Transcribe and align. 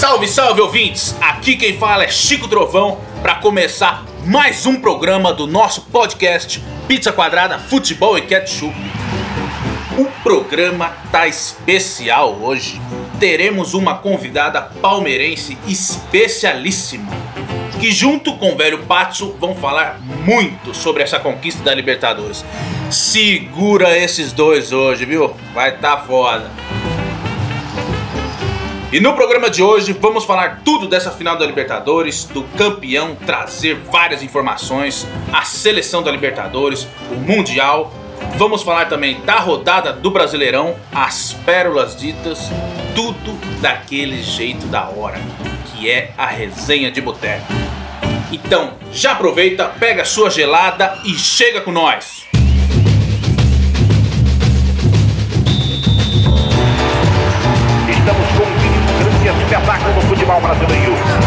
Salve, 0.00 0.26
salve 0.28 0.62
ouvintes! 0.62 1.14
Aqui 1.20 1.56
quem 1.56 1.76
fala 1.76 2.04
é 2.04 2.08
Chico 2.08 2.48
Trovão 2.48 2.98
para 3.20 3.34
começar 3.34 4.02
mais 4.24 4.64
um 4.64 4.80
programa 4.80 5.30
do 5.30 5.46
nosso 5.46 5.82
podcast 5.82 6.58
Pizza 6.88 7.12
Quadrada, 7.12 7.58
Futebol 7.58 8.16
e 8.16 8.22
Ketchup. 8.22 8.74
O 9.98 10.06
programa 10.22 10.96
tá 11.12 11.28
especial 11.28 12.34
hoje. 12.40 12.80
Teremos 13.20 13.74
uma 13.74 13.98
convidada 13.98 14.62
palmeirense 14.62 15.58
especialíssima 15.68 17.12
que 17.78 17.92
junto 17.92 18.38
com 18.38 18.54
o 18.54 18.56
velho 18.56 18.78
Patso 18.86 19.36
vão 19.38 19.54
falar 19.54 20.00
muito 20.24 20.72
sobre 20.72 21.02
essa 21.02 21.20
conquista 21.20 21.62
da 21.62 21.74
Libertadores. 21.74 22.42
Segura 22.90 23.98
esses 23.98 24.32
dois 24.32 24.72
hoje, 24.72 25.04
viu? 25.04 25.36
Vai 25.52 25.76
tá 25.76 25.98
foda. 25.98 26.50
E 28.92 28.98
no 28.98 29.14
programa 29.14 29.48
de 29.48 29.62
hoje 29.62 29.92
vamos 29.92 30.24
falar 30.24 30.62
tudo 30.64 30.88
dessa 30.88 31.12
final 31.12 31.36
da 31.38 31.46
Libertadores, 31.46 32.24
do 32.24 32.42
campeão, 32.58 33.14
trazer 33.14 33.76
várias 33.76 34.20
informações, 34.20 35.06
a 35.32 35.42
seleção 35.42 36.02
da 36.02 36.10
Libertadores, 36.10 36.88
o 37.08 37.14
Mundial. 37.14 37.92
Vamos 38.36 38.64
falar 38.64 38.88
também 38.88 39.20
da 39.20 39.38
rodada 39.38 39.92
do 39.92 40.10
Brasileirão, 40.10 40.74
as 40.92 41.32
pérolas 41.32 41.94
ditas, 41.94 42.50
tudo 42.92 43.38
daquele 43.60 44.20
jeito 44.24 44.66
da 44.66 44.88
hora, 44.88 45.20
que 45.66 45.88
é 45.88 46.10
a 46.18 46.26
resenha 46.26 46.90
de 46.90 47.00
boteco. 47.00 47.46
Então, 48.32 48.72
já 48.92 49.12
aproveita, 49.12 49.66
pega 49.78 50.04
sua 50.04 50.30
gelada 50.30 50.98
e 51.04 51.14
chega 51.14 51.60
com 51.60 51.70
nós. 51.70 52.29
Espetáculo 59.50 59.92
do 59.94 60.00
futebol 60.02 60.40
brasileiro. 60.40 61.19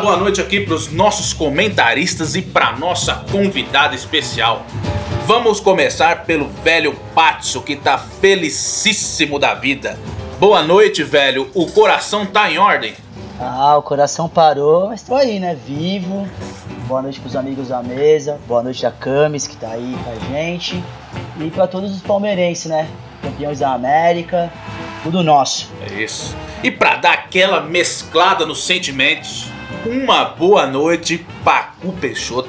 Boa 0.00 0.16
noite 0.16 0.40
aqui 0.40 0.60
para 0.60 0.74
os 0.74 0.90
nossos 0.90 1.34
comentaristas 1.34 2.34
e 2.34 2.40
para 2.40 2.72
nossa 2.72 3.22
convidada 3.30 3.94
especial. 3.94 4.64
Vamos 5.26 5.60
começar 5.60 6.24
pelo 6.24 6.48
velho 6.64 6.98
Patso 7.14 7.60
que 7.60 7.76
tá 7.76 7.98
felicíssimo 7.98 9.38
da 9.38 9.52
vida. 9.52 9.98
Boa 10.38 10.62
noite, 10.62 11.04
velho. 11.04 11.50
O 11.54 11.66
coração 11.66 12.24
tá 12.24 12.50
em 12.50 12.56
ordem? 12.56 12.94
Ah, 13.38 13.76
o 13.76 13.82
coração 13.82 14.26
parou, 14.26 14.88
mas 14.88 15.02
tô 15.02 15.14
aí, 15.14 15.38
né? 15.38 15.54
Vivo. 15.66 16.26
Boa 16.88 17.02
noite 17.02 17.20
pros 17.20 17.36
amigos 17.36 17.68
da 17.68 17.82
mesa. 17.82 18.40
Boa 18.48 18.62
noite 18.62 18.86
a 18.86 18.90
Camis 18.90 19.46
que 19.46 19.56
tá 19.56 19.68
aí 19.68 19.94
com 20.02 20.10
a 20.10 20.34
gente. 20.34 20.82
E 21.38 21.50
para 21.50 21.66
todos 21.66 21.94
os 21.94 22.00
palmeirenses, 22.00 22.66
né? 22.66 22.88
Campeões 23.20 23.58
da 23.58 23.74
América. 23.74 24.50
Tudo 25.02 25.22
nosso. 25.22 25.70
É 25.90 26.02
isso. 26.02 26.34
E 26.62 26.70
para 26.70 26.96
dar 26.96 27.12
aquela 27.12 27.60
mesclada 27.60 28.46
nos 28.46 28.64
sentimentos, 28.64 29.50
uma 29.86 30.24
boa 30.24 30.66
noite, 30.66 31.24
Pacu 31.44 31.92
Peixoto. 32.00 32.48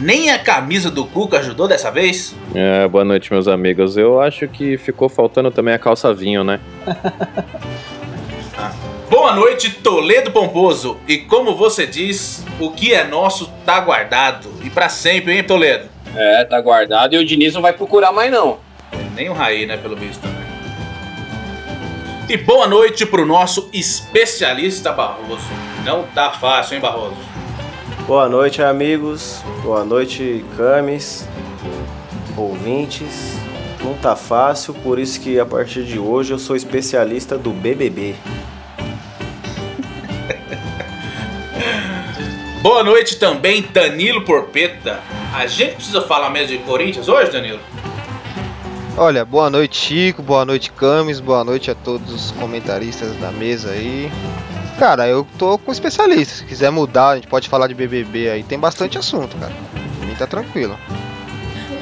Nem 0.00 0.30
a 0.30 0.38
camisa 0.38 0.90
do 0.90 1.06
Cuca 1.06 1.38
ajudou 1.38 1.66
dessa 1.66 1.90
vez? 1.90 2.36
É, 2.54 2.86
boa 2.86 3.04
noite, 3.04 3.32
meus 3.32 3.48
amigos. 3.48 3.96
Eu 3.96 4.20
acho 4.20 4.46
que 4.46 4.76
ficou 4.76 5.08
faltando 5.08 5.50
também 5.50 5.72
a 5.72 5.78
calça 5.78 6.12
vinho, 6.12 6.44
né? 6.44 6.60
ah. 8.58 8.72
Boa 9.08 9.34
noite, 9.34 9.70
Toledo 9.70 10.30
Pomposo. 10.30 10.98
E 11.06 11.18
como 11.18 11.54
você 11.54 11.86
diz, 11.86 12.44
o 12.60 12.70
que 12.70 12.92
é 12.92 13.04
nosso 13.04 13.50
tá 13.64 13.80
guardado. 13.80 14.50
E 14.64 14.68
para 14.68 14.88
sempre, 14.88 15.34
hein, 15.34 15.44
Toledo? 15.44 15.88
É, 16.14 16.44
tá 16.44 16.60
guardado 16.60 17.14
e 17.14 17.18
o 17.18 17.24
Diniz 17.24 17.54
não 17.54 17.62
vai 17.62 17.72
procurar 17.72 18.12
mais, 18.12 18.30
não. 18.30 18.58
Nem 19.14 19.28
o 19.28 19.32
Raí, 19.32 19.64
né, 19.64 19.76
pelo 19.76 19.96
visto. 19.96 20.26
E 22.28 22.36
boa 22.36 22.66
noite 22.66 23.06
pro 23.06 23.24
nosso 23.24 23.70
especialista 23.72 24.92
Barroso. 24.92 25.46
Não 25.86 26.02
tá 26.02 26.32
fácil, 26.32 26.74
hein, 26.74 26.80
Barroso? 26.80 27.14
Boa 28.08 28.28
noite, 28.28 28.60
amigos. 28.60 29.40
Boa 29.62 29.84
noite, 29.84 30.44
Camis, 30.56 31.28
ouvintes. 32.36 33.36
Não 33.84 33.94
tá 33.94 34.16
fácil, 34.16 34.74
por 34.74 34.98
isso 34.98 35.20
que 35.20 35.38
a 35.38 35.46
partir 35.46 35.84
de 35.84 35.96
hoje 35.96 36.32
eu 36.32 36.40
sou 36.40 36.56
especialista 36.56 37.38
do 37.38 37.52
BBB. 37.52 38.16
Boa 42.60 42.82
noite 42.82 43.16
também, 43.16 43.62
Danilo 43.62 44.24
Porpeta. 44.24 45.00
A 45.32 45.46
gente 45.46 45.76
precisa 45.76 46.02
falar 46.02 46.30
mesmo 46.30 46.48
de 46.48 46.58
Corinthians 46.64 47.06
hoje, 47.06 47.30
Danilo? 47.30 47.60
Olha, 48.96 49.24
boa 49.24 49.48
noite 49.48 49.76
Chico, 49.76 50.20
boa 50.20 50.44
noite 50.44 50.72
Camis, 50.72 51.20
boa 51.20 51.44
noite 51.44 51.70
a 51.70 51.76
todos 51.76 52.12
os 52.12 52.32
comentaristas 52.32 53.14
da 53.18 53.30
mesa 53.30 53.70
aí. 53.70 54.10
Cara, 54.78 55.08
eu 55.08 55.26
tô 55.38 55.56
com 55.58 55.72
especialistas. 55.72 56.38
Se 56.38 56.44
quiser 56.44 56.70
mudar, 56.70 57.10
a 57.10 57.14
gente 57.16 57.28
pode 57.28 57.48
falar 57.48 57.66
de 57.66 57.74
BBB 57.74 58.28
aí. 58.28 58.42
Tem 58.42 58.58
bastante 58.58 58.98
assunto, 58.98 59.36
cara. 59.38 59.52
Mim 60.00 60.14
tá 60.14 60.26
tranquilo. 60.26 60.78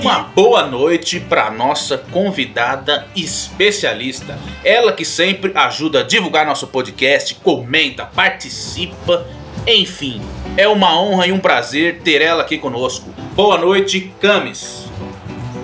Uma 0.01 0.21
boa 0.21 0.67
noite 0.67 1.19
para 1.19 1.51
nossa 1.51 1.99
convidada 1.99 3.07
especialista. 3.17 4.39
Ela 4.63 4.93
que 4.93 5.05
sempre 5.05 5.51
ajuda 5.55 6.01
a 6.01 6.03
divulgar 6.03 6.47
nosso 6.47 6.67
podcast, 6.69 7.35
comenta, 7.37 8.05
participa, 8.05 9.27
enfim. 9.67 10.21
É 10.57 10.69
uma 10.69 11.01
honra 11.01 11.27
e 11.27 11.33
um 11.33 11.39
prazer 11.41 12.01
ter 12.03 12.21
ela 12.21 12.43
aqui 12.43 12.59
conosco. 12.59 13.09
Boa 13.35 13.59
noite, 13.59 14.13
Camis. 14.21 14.85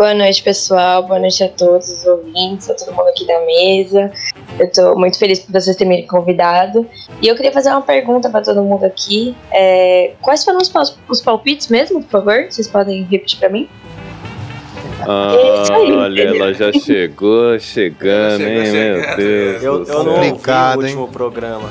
Boa 0.01 0.15
noite, 0.15 0.43
pessoal. 0.43 1.03
Boa 1.03 1.21
noite 1.21 1.45
a 1.45 1.49
todos 1.51 1.87
os 1.91 2.07
ouvintes, 2.07 2.71
a 2.71 2.75
todo 2.75 2.91
mundo 2.95 3.09
aqui 3.09 3.27
da 3.27 3.39
mesa. 3.41 4.11
Eu 4.59 4.65
estou 4.65 4.99
muito 4.99 5.19
feliz 5.19 5.41
por 5.41 5.53
vocês 5.53 5.77
terem 5.77 5.95
me 5.95 6.07
convidado. 6.07 6.87
E 7.21 7.29
eu 7.29 7.37
queria 7.37 7.53
fazer 7.53 7.69
uma 7.69 7.83
pergunta 7.83 8.31
para 8.31 8.41
todo 8.41 8.63
mundo 8.63 8.87
aqui. 8.87 9.37
É, 9.53 10.13
quais 10.23 10.43
foram 10.43 10.57
os, 10.57 10.73
os 11.07 11.21
palpites 11.21 11.69
mesmo, 11.69 12.03
por 12.03 12.13
favor? 12.13 12.47
Vocês 12.49 12.67
podem 12.67 13.03
repetir 13.03 13.41
para 13.41 13.51
mim? 13.51 13.69
Ah, 15.03 15.35
olha, 15.71 16.23
ela 16.23 16.55
já 16.55 16.73
chegou 16.73 17.59
chegando, 17.59 18.41
hein, 18.41 18.73
meu 18.73 19.17
Deus. 19.19 19.63
Eu, 19.63 19.85
eu 19.85 20.03
não 20.03 20.15
ouvi 20.15 20.31
o 20.31 20.79
último 20.79 21.05
hein? 21.05 21.09
programa. 21.13 21.71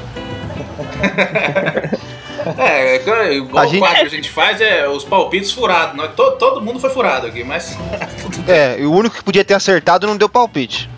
É, 2.58 2.98
é, 2.98 3.34
igual 3.34 3.64
a 3.64 3.68
gente... 3.68 3.78
o 3.78 3.80
quadro 3.80 4.00
que 4.00 4.06
a 4.06 4.10
gente 4.10 4.30
faz 4.30 4.62
é 4.62 4.88
os 4.88 5.04
palpites 5.04 5.52
furados. 5.52 5.96
Nós, 5.96 6.14
todo, 6.16 6.38
todo 6.38 6.62
mundo 6.62 6.80
foi 6.80 6.90
furado 6.90 7.28
aqui, 7.28 7.44
mas. 7.44 7.78
é, 8.48 8.80
e 8.80 8.86
o 8.86 8.92
único 8.92 9.16
que 9.16 9.24
podia 9.24 9.44
ter 9.44 9.54
acertado 9.54 10.08
não 10.08 10.18
deu 10.18 10.30
palpite. 10.30 10.90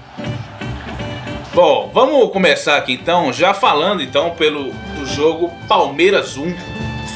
Bom, 1.53 1.91
vamos 1.94 2.31
começar 2.31 2.78
aqui 2.78 2.94
então, 2.94 3.34
já 3.34 3.53
falando 3.53 4.02
então 4.02 4.29
pelo 4.31 4.72
jogo 5.06 5.52
Palmeiras 5.68 6.38
1, 6.38 6.56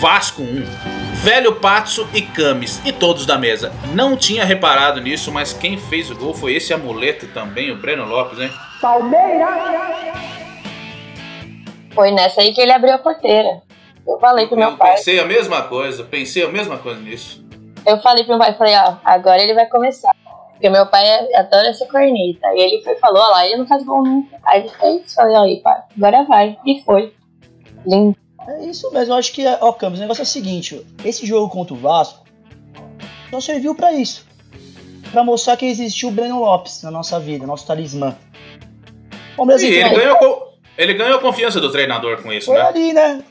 Vasco 0.01 0.41
1. 0.41 1.05
Velho 1.15 1.55
Patso 1.55 2.07
e 2.13 2.21
Camis 2.21 2.79
e 2.85 2.91
todos 2.91 3.25
da 3.25 3.37
mesa. 3.37 3.71
Não 3.93 4.15
tinha 4.15 4.43
reparado 4.45 5.01
nisso, 5.01 5.31
mas 5.31 5.53
quem 5.53 5.77
fez 5.77 6.11
o 6.11 6.15
gol 6.15 6.33
foi 6.33 6.53
esse 6.53 6.73
amuleto 6.73 7.27
também, 7.27 7.71
o 7.71 7.77
Breno 7.77 8.05
Lopes, 8.05 8.39
hein? 8.39 8.51
Palmeiras! 8.81 9.49
Foi 11.95 12.11
nessa 12.11 12.41
aí 12.41 12.53
que 12.53 12.61
ele 12.61 12.73
abriu 12.73 12.93
a 12.93 12.97
porteira. 12.99 13.63
Eu 14.07 14.19
falei 14.19 14.47
pro 14.47 14.57
meu 14.57 14.69
eu 14.69 14.77
pai. 14.77 14.95
Pensei 14.95 15.19
a 15.19 15.25
mesma 15.25 15.63
coisa, 15.63 16.03
pensei 16.03 16.43
a 16.43 16.49
mesma 16.49 16.77
coisa 16.77 16.99
nisso. 17.01 17.43
Eu 17.85 17.99
falei 18.01 18.23
pro 18.23 18.37
meu 18.37 18.39
pai, 18.39 18.57
falei, 18.57 18.75
ó, 18.75 18.95
agora 19.03 19.41
ele 19.41 19.53
vai 19.53 19.67
começar. 19.67 20.13
Porque 20.51 20.69
meu 20.69 20.85
pai 20.85 21.05
adora 21.35 21.67
essa 21.67 21.85
corneta. 21.85 22.47
E 22.53 22.61
ele 22.61 22.83
foi, 22.83 22.95
falou, 22.95 23.21
ó 23.21 23.29
lá, 23.29 23.45
ele 23.45 23.57
não 23.57 23.67
faz 23.67 23.83
gol 23.83 24.03
nunca. 24.03 24.37
Aí 24.45 24.61
ele 24.61 24.69
fez, 24.69 25.13
falei, 25.13 25.35
aí, 25.35 25.61
pai, 25.61 25.81
agora 25.97 26.23
vai. 26.23 26.57
E 26.65 26.81
foi. 26.83 27.13
Lindo. 27.85 28.15
É 28.47 28.65
isso 28.65 28.91
mesmo, 28.91 29.13
eu 29.13 29.17
acho 29.17 29.33
que, 29.33 29.43
ó, 29.47 29.71
Campos, 29.71 29.97
o 29.97 30.01
negócio 30.01 30.21
é 30.21 30.23
o 30.23 30.27
seguinte, 30.27 30.85
esse 31.03 31.25
jogo 31.25 31.49
contra 31.49 31.73
o 31.73 31.77
Vasco 31.77 32.23
só 33.31 33.41
serviu 33.41 33.73
para 33.73 33.91
isso. 33.91 34.25
para 35.11 35.23
mostrar 35.23 35.57
que 35.57 35.65
existiu 35.65 36.09
o 36.09 36.11
Breno 36.11 36.39
Lopes 36.39 36.83
na 36.83 36.91
nossa 36.91 37.19
vida, 37.19 37.47
nosso 37.47 37.65
talismã. 37.65 38.15
Palmeiras 39.35 39.63
e 39.63 39.67
ele 39.67 39.89
ganhou, 39.89 40.53
ele 40.77 40.93
ganhou 40.93 41.17
a 41.17 41.21
confiança 41.21 41.59
do 41.59 41.71
treinador 41.71 42.21
com 42.21 42.31
isso, 42.31 42.47
foi 42.47 42.55
né? 42.55 42.61
ali, 42.61 42.93
né? 42.93 43.23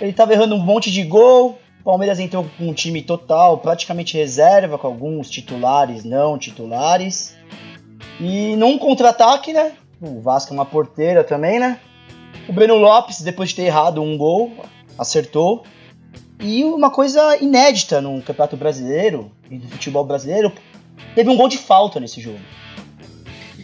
Ele 0.00 0.12
tava 0.12 0.32
errando 0.32 0.54
um 0.54 0.60
monte 0.60 0.90
de 0.90 1.02
gol. 1.02 1.58
O 1.80 1.84
Palmeiras 1.84 2.18
entrou 2.18 2.46
com 2.56 2.68
um 2.68 2.72
time 2.72 3.02
total, 3.02 3.58
praticamente 3.58 4.16
reserva, 4.16 4.78
com 4.78 4.86
alguns 4.86 5.28
titulares, 5.28 6.04
não 6.04 6.38
titulares. 6.38 7.36
E 8.20 8.56
num 8.56 8.78
contra-ataque, 8.78 9.52
né? 9.52 9.72
O 10.00 10.20
Vasco 10.20 10.52
é 10.52 10.54
uma 10.54 10.64
porteira 10.64 11.22
também, 11.22 11.58
né? 11.58 11.78
O 12.48 12.52
Breno 12.52 12.76
Lopes, 12.76 13.20
depois 13.22 13.50
de 13.50 13.56
ter 13.56 13.62
errado 13.64 14.02
um 14.02 14.16
gol, 14.16 14.52
acertou. 14.98 15.64
E 16.40 16.64
uma 16.64 16.90
coisa 16.90 17.36
inédita 17.36 18.00
no 18.00 18.20
Campeonato 18.22 18.56
Brasileiro 18.56 19.30
e 19.50 19.56
no 19.56 19.68
futebol 19.68 20.04
brasileiro, 20.04 20.52
teve 21.14 21.30
um 21.30 21.36
gol 21.36 21.48
de 21.48 21.58
falta 21.58 22.00
nesse 22.00 22.20
jogo. 22.20 22.40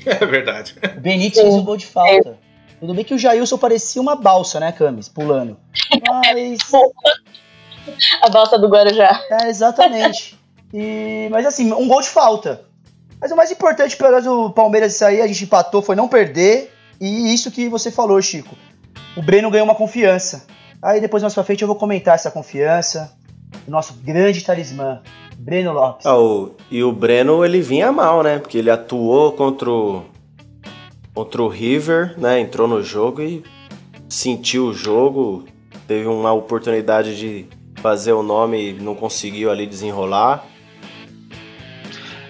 É 0.06 0.24
verdade. 0.24 0.76
O 0.96 1.00
Benítez 1.00 1.42
fez 1.42 1.54
um 1.54 1.62
gol 1.62 1.76
de 1.76 1.84
falta. 1.84 2.38
Tudo 2.80 2.94
bem 2.94 3.04
que 3.04 3.14
o 3.14 3.18
Jailson 3.18 3.58
parecia 3.58 4.00
uma 4.00 4.16
balsa, 4.16 4.58
né, 4.58 4.72
Camis? 4.72 5.08
Pulando. 5.08 5.56
Mas. 6.08 6.58
A 8.22 8.28
balsa 8.28 8.58
do 8.58 8.68
Guarujá. 8.68 9.20
É, 9.30 9.48
exatamente. 9.48 10.38
E, 10.72 11.28
mas 11.30 11.44
assim, 11.46 11.72
um 11.72 11.88
gol 11.88 12.00
de 12.00 12.08
falta. 12.08 12.62
Mas 13.20 13.30
o 13.32 13.36
mais 13.36 13.50
importante 13.50 13.96
para 13.96 14.18
o 14.30 14.50
Palmeiras 14.50 14.94
isso 14.94 15.04
aí, 15.04 15.20
a 15.20 15.26
gente 15.26 15.44
empatou, 15.44 15.82
foi 15.82 15.96
não 15.96 16.08
perder. 16.08 16.72
E 17.00 17.32
isso 17.34 17.50
que 17.50 17.68
você 17.68 17.90
falou, 17.90 18.20
Chico. 18.22 18.54
O 19.16 19.22
Breno 19.22 19.50
ganhou 19.50 19.64
uma 19.66 19.74
confiança. 19.74 20.46
Aí 20.82 21.00
depois 21.00 21.22
mais 21.22 21.34
pra 21.34 21.44
frente 21.44 21.62
eu 21.62 21.68
vou 21.68 21.76
comentar 21.76 22.14
essa 22.14 22.30
confiança. 22.30 23.12
O 23.66 23.70
nosso 23.70 23.94
grande 23.94 24.42
talismã, 24.44 25.00
Breno 25.36 25.72
Lopes. 25.72 26.06
Ah, 26.06 26.16
o- 26.16 26.54
e 26.70 26.82
o 26.84 26.92
Breno, 26.92 27.44
ele 27.44 27.60
vinha 27.60 27.90
mal, 27.90 28.22
né? 28.22 28.38
Porque 28.38 28.56
ele 28.58 28.70
atuou 28.70 29.32
contra 29.32 29.68
o, 29.70 30.04
contra 31.14 31.42
o 31.42 31.48
River, 31.48 32.14
né? 32.18 32.40
Entrou 32.40 32.66
no 32.68 32.82
jogo 32.82 33.20
e 33.22 33.42
sentiu 34.08 34.66
o 34.66 34.74
jogo. 34.74 35.44
Teve 35.86 36.06
uma 36.06 36.32
oportunidade 36.32 37.16
de 37.18 37.46
fazer 37.76 38.12
o 38.12 38.22
nome 38.22 38.70
e 38.70 38.72
não 38.74 38.94
conseguiu 38.94 39.50
ali 39.50 39.66
desenrolar. 39.66 40.44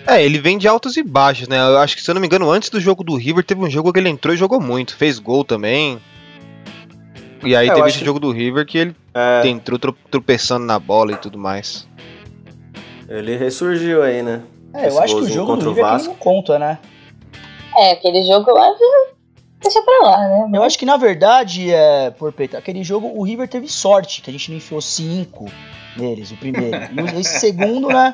É, 0.06 0.24
ele 0.24 0.38
vem 0.38 0.56
de 0.58 0.66
altos 0.66 0.96
e 0.96 1.02
baixos, 1.02 1.46
né? 1.46 1.58
Eu 1.58 1.78
acho 1.78 1.94
que, 1.94 2.02
se 2.02 2.10
eu 2.10 2.14
não 2.14 2.20
me 2.20 2.26
engano, 2.26 2.50
antes 2.50 2.68
do 2.70 2.80
jogo 2.80 3.04
do 3.04 3.14
River, 3.16 3.44
teve 3.44 3.60
um 3.62 3.70
jogo 3.70 3.92
que 3.92 3.98
ele 3.98 4.08
entrou 4.08 4.34
e 4.34 4.36
jogou 4.36 4.60
muito. 4.60 4.96
Fez 4.96 5.18
gol 5.18 5.44
também. 5.44 6.00
E 7.44 7.54
aí 7.54 7.68
É, 7.68 7.74
teve 7.74 7.88
esse 7.88 7.98
que- 7.98 8.04
jogo 8.04 8.18
do 8.18 8.30
River 8.32 8.66
que 8.66 8.78
ele 8.78 8.96
É, 9.14 9.46
entrou 9.46 9.78
tro- 9.78 9.96
tropeçando 10.10 10.64
na 10.66 10.78
bola 10.78 11.12
e 11.12 11.16
tudo 11.16 11.38
mais. 11.38 11.86
ele 13.08 13.36
ressurgiu 13.36 14.02
aí, 14.02 14.22
né? 14.22 14.42
É, 14.74 14.84
eu 14.84 14.88
esse 14.88 14.98
acho 15.00 15.16
que 15.16 15.22
o 15.22 15.28
jogo 15.28 15.46
do 15.46 15.52
contra 15.52 15.68
o 15.68 15.72
River 15.72 15.84
aqui 15.84 15.92
Vasco. 15.94 16.08
não 16.10 16.16
conta, 16.16 16.58
né? 16.58 16.78
É, 17.80 17.92
aquele 17.92 18.22
jogo 18.24 18.52
lá, 18.52 18.74
deixa 19.62 19.80
pra 19.82 19.98
lá, 20.02 20.28
né? 20.28 20.58
Eu 20.58 20.62
acho 20.62 20.78
que 20.78 20.84
na 20.84 20.98
verdade, 20.98 21.72
é, 21.72 22.10
por 22.10 22.30
Peito, 22.30 22.56
aquele 22.56 22.84
jogo 22.84 23.10
o 23.14 23.22
River 23.22 23.48
teve 23.48 23.68
sorte, 23.68 24.20
que 24.20 24.28
a 24.28 24.32
gente 24.32 24.50
não 24.50 24.58
enfiou 24.58 24.82
cinco 24.82 25.46
neles, 25.96 26.30
o 26.30 26.36
primeiro. 26.36 26.76
E 27.16 27.20
esse 27.20 27.40
segundo, 27.40 27.88
né? 27.88 28.12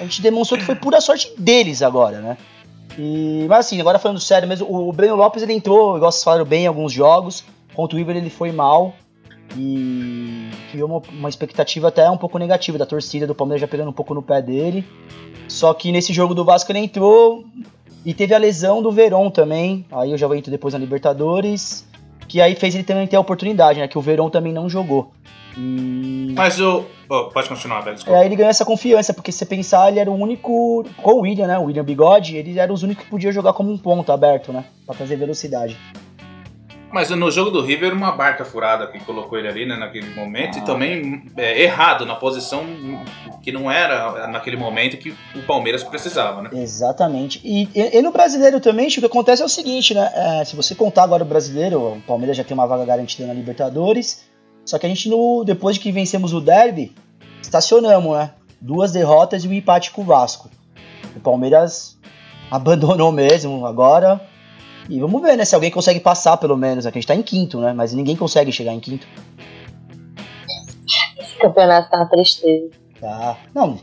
A 0.00 0.04
gente 0.04 0.22
demonstrou 0.22 0.58
que 0.58 0.64
foi 0.64 0.74
pura 0.74 1.00
sorte 1.00 1.30
deles 1.38 1.82
agora, 1.82 2.20
né? 2.20 2.38
E, 2.98 3.44
mas 3.48 3.66
assim, 3.66 3.80
agora 3.80 3.98
falando 3.98 4.20
sério 4.20 4.48
mesmo, 4.48 4.66
o, 4.66 4.88
o 4.88 4.92
Breno 4.92 5.14
Lopes 5.16 5.42
ele 5.42 5.52
entrou, 5.52 5.96
igual 5.96 6.10
vocês 6.10 6.24
falaram 6.24 6.44
bem, 6.44 6.64
em 6.64 6.66
alguns 6.66 6.92
jogos. 6.92 7.44
Contra 7.74 7.96
o 7.96 7.98
River 7.98 8.16
ele 8.16 8.30
foi 8.30 8.50
mal. 8.50 8.94
E 9.54 10.48
criou 10.70 10.88
uma, 10.88 11.02
uma 11.10 11.28
expectativa 11.28 11.88
até 11.88 12.08
um 12.08 12.16
pouco 12.16 12.38
negativa 12.38 12.78
da 12.78 12.86
torcida 12.86 13.26
do 13.26 13.34
Palmeiras 13.34 13.60
já 13.60 13.68
pegando 13.68 13.90
um 13.90 13.92
pouco 13.92 14.14
no 14.14 14.22
pé 14.22 14.40
dele. 14.40 14.86
Só 15.46 15.74
que 15.74 15.92
nesse 15.92 16.14
jogo 16.14 16.34
do 16.34 16.44
Vasco 16.44 16.72
ele 16.72 16.78
entrou 16.78 17.44
e 18.04 18.12
teve 18.12 18.34
a 18.34 18.38
lesão 18.38 18.82
do 18.82 18.90
Verón 18.90 19.30
também. 19.30 19.84
Aí 19.90 20.10
eu 20.10 20.18
já 20.18 20.26
vou 20.26 20.36
entrar 20.36 20.50
depois 20.50 20.74
na 20.74 20.80
Libertadores. 20.80 21.86
Que 22.28 22.40
aí 22.40 22.54
fez 22.54 22.74
ele 22.74 22.84
também 22.84 23.06
ter 23.06 23.16
a 23.16 23.20
oportunidade, 23.20 23.78
né? 23.78 23.86
Que 23.86 23.98
o 23.98 24.00
Verón 24.00 24.30
também 24.30 24.52
não 24.52 24.68
jogou. 24.68 25.12
E. 25.56 26.32
Mas 26.34 26.58
o. 26.60 26.84
oh, 27.08 27.24
pode 27.24 27.48
continuar, 27.48 27.80
velho. 27.82 27.96
Desculpa. 27.96 28.18
aí 28.18 28.26
ele 28.26 28.36
ganhou 28.36 28.50
essa 28.50 28.64
confiança, 28.64 29.12
porque 29.12 29.30
se 29.30 29.38
você 29.38 29.46
pensar, 29.46 29.90
ele 29.90 30.00
era 30.00 30.10
o 30.10 30.14
único. 30.14 30.84
Com 30.96 31.12
o 31.12 31.20
William, 31.20 31.46
né? 31.46 31.58
O 31.58 31.64
William 31.64 31.84
Bigode, 31.84 32.36
ele 32.36 32.58
era 32.58 32.72
os 32.72 32.82
únicos 32.82 33.04
que 33.04 33.10
podia 33.10 33.30
jogar 33.30 33.52
como 33.52 33.70
um 33.70 33.76
ponto 33.76 34.10
aberto, 34.10 34.52
né? 34.52 34.64
Pra 34.86 34.94
trazer 34.94 35.16
velocidade. 35.16 35.76
Mas 36.92 37.08
no 37.10 37.30
jogo 37.30 37.50
do 37.50 37.62
River, 37.62 37.92
uma 37.94 38.12
barca 38.12 38.44
furada 38.44 38.86
que 38.86 38.98
colocou 39.00 39.38
ele 39.38 39.48
ali, 39.48 39.64
né, 39.66 39.76
naquele 39.76 40.14
momento, 40.14 40.58
Ah. 40.58 40.62
e 40.62 40.64
também 40.64 41.24
é, 41.36 41.62
errado, 41.62 42.04
na 42.04 42.14
posição 42.14 42.64
que 43.42 43.50
não 43.50 43.70
era 43.70 44.26
naquele 44.28 44.56
momento 44.56 44.96
que 44.98 45.10
o 45.34 45.42
Palmeiras 45.46 45.82
precisava, 45.82 46.42
né? 46.42 46.50
Exatamente. 46.52 47.40
E, 47.42 47.68
e- 47.74 47.98
e 47.98 48.02
no 48.02 48.12
brasileiro 48.12 48.60
também, 48.60 48.90
Chico, 48.90 49.06
o 49.06 49.08
que 49.08 49.16
acontece 49.16 49.40
é 49.42 49.44
o 49.44 49.48
seguinte, 49.48 49.94
né? 49.94 50.10
É, 50.14 50.44
se 50.44 50.54
você 50.54 50.74
contar 50.74 51.04
agora 51.04 51.22
o 51.24 51.26
brasileiro, 51.26 51.80
o 51.94 52.00
Palmeiras 52.06 52.36
já 52.36 52.44
tem 52.44 52.54
uma 52.54 52.66
vaga 52.66 52.84
garantida 52.84 53.26
na 53.26 53.32
Libertadores. 53.34 54.24
Só 54.64 54.78
que 54.78 54.86
a 54.86 54.88
gente, 54.88 55.08
no, 55.08 55.42
depois 55.44 55.76
de 55.76 55.80
que 55.82 55.90
vencemos 55.90 56.32
o 56.32 56.40
Derby, 56.40 56.94
estacionamos, 57.40 58.16
né? 58.16 58.30
Duas 58.60 58.92
derrotas 58.92 59.44
e 59.44 59.48
um 59.48 59.52
empate 59.52 59.90
com 59.90 60.02
o 60.02 60.04
Vasco. 60.04 60.48
O 61.16 61.20
Palmeiras 61.20 61.98
abandonou 62.50 63.10
mesmo 63.10 63.66
agora. 63.66 64.20
E 64.88 64.98
vamos 65.00 65.22
ver, 65.22 65.36
né? 65.36 65.44
Se 65.44 65.54
alguém 65.54 65.70
consegue 65.70 66.00
passar, 66.00 66.36
pelo 66.36 66.56
menos. 66.56 66.84
Aqui 66.86 66.98
a 66.98 67.00
gente 67.00 67.08
tá 67.08 67.14
em 67.14 67.22
quinto, 67.22 67.60
né? 67.60 67.72
Mas 67.72 67.92
ninguém 67.92 68.16
consegue 68.16 68.50
chegar 68.52 68.72
em 68.72 68.80
quinto. 68.80 69.06
Esse 71.18 71.36
campeonato 71.38 71.90
tá 71.90 71.98
uma 71.98 72.06
tristeza. 72.08 72.70
Tá. 73.00 73.36
Não. 73.54 73.78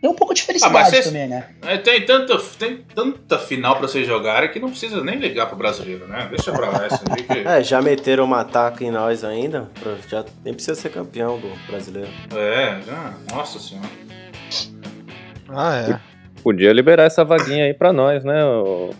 Tem 0.00 0.10
um 0.10 0.14
pouco 0.14 0.34
de 0.34 0.42
Ah, 0.42 0.44
mas 0.46 0.46
felicidade 0.62 0.90
vocês- 0.90 1.04
também, 1.06 1.26
né? 1.26 1.48
É, 1.62 1.78
Tem 1.78 2.04
tanta, 2.04 2.38
tem 2.58 2.76
tanta 2.94 3.38
final 3.38 3.76
pra 3.76 3.88
vocês 3.88 4.06
jogarem 4.06 4.50
que 4.50 4.60
não 4.60 4.68
precisa 4.68 5.02
nem 5.02 5.16
ligar 5.18 5.46
pro 5.46 5.56
brasileiro, 5.56 6.06
né? 6.06 6.26
Deixa 6.30 6.52
pra 6.52 6.68
lá 6.70 6.84
essa 6.86 7.02
aí 7.10 7.22
que... 7.22 7.32
É, 7.48 7.62
já 7.62 7.80
meteram 7.80 8.24
uma 8.24 8.40
ataque 8.40 8.84
em 8.84 8.90
nós 8.90 9.24
ainda. 9.24 9.70
Já 10.08 10.24
nem 10.44 10.52
precisa 10.54 10.78
ser 10.80 10.90
campeão 10.90 11.38
do 11.38 11.50
brasileiro. 11.66 12.10
É, 12.34 12.78
já, 12.86 13.14
nossa 13.34 13.58
senhora. 13.58 13.88
Ah, 15.48 15.76
é. 15.76 16.00
Podia 16.42 16.72
liberar 16.72 17.04
essa 17.04 17.24
vaguinha 17.24 17.64
aí 17.64 17.74
pra 17.74 17.92
nós, 17.92 18.22
né, 18.22 18.44
o, 18.44 18.90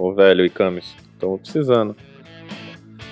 o 0.00 0.14
velho 0.14 0.44
e 0.44 0.50
Camis. 0.50 0.94
Estamos 1.14 1.40
precisando. 1.40 1.96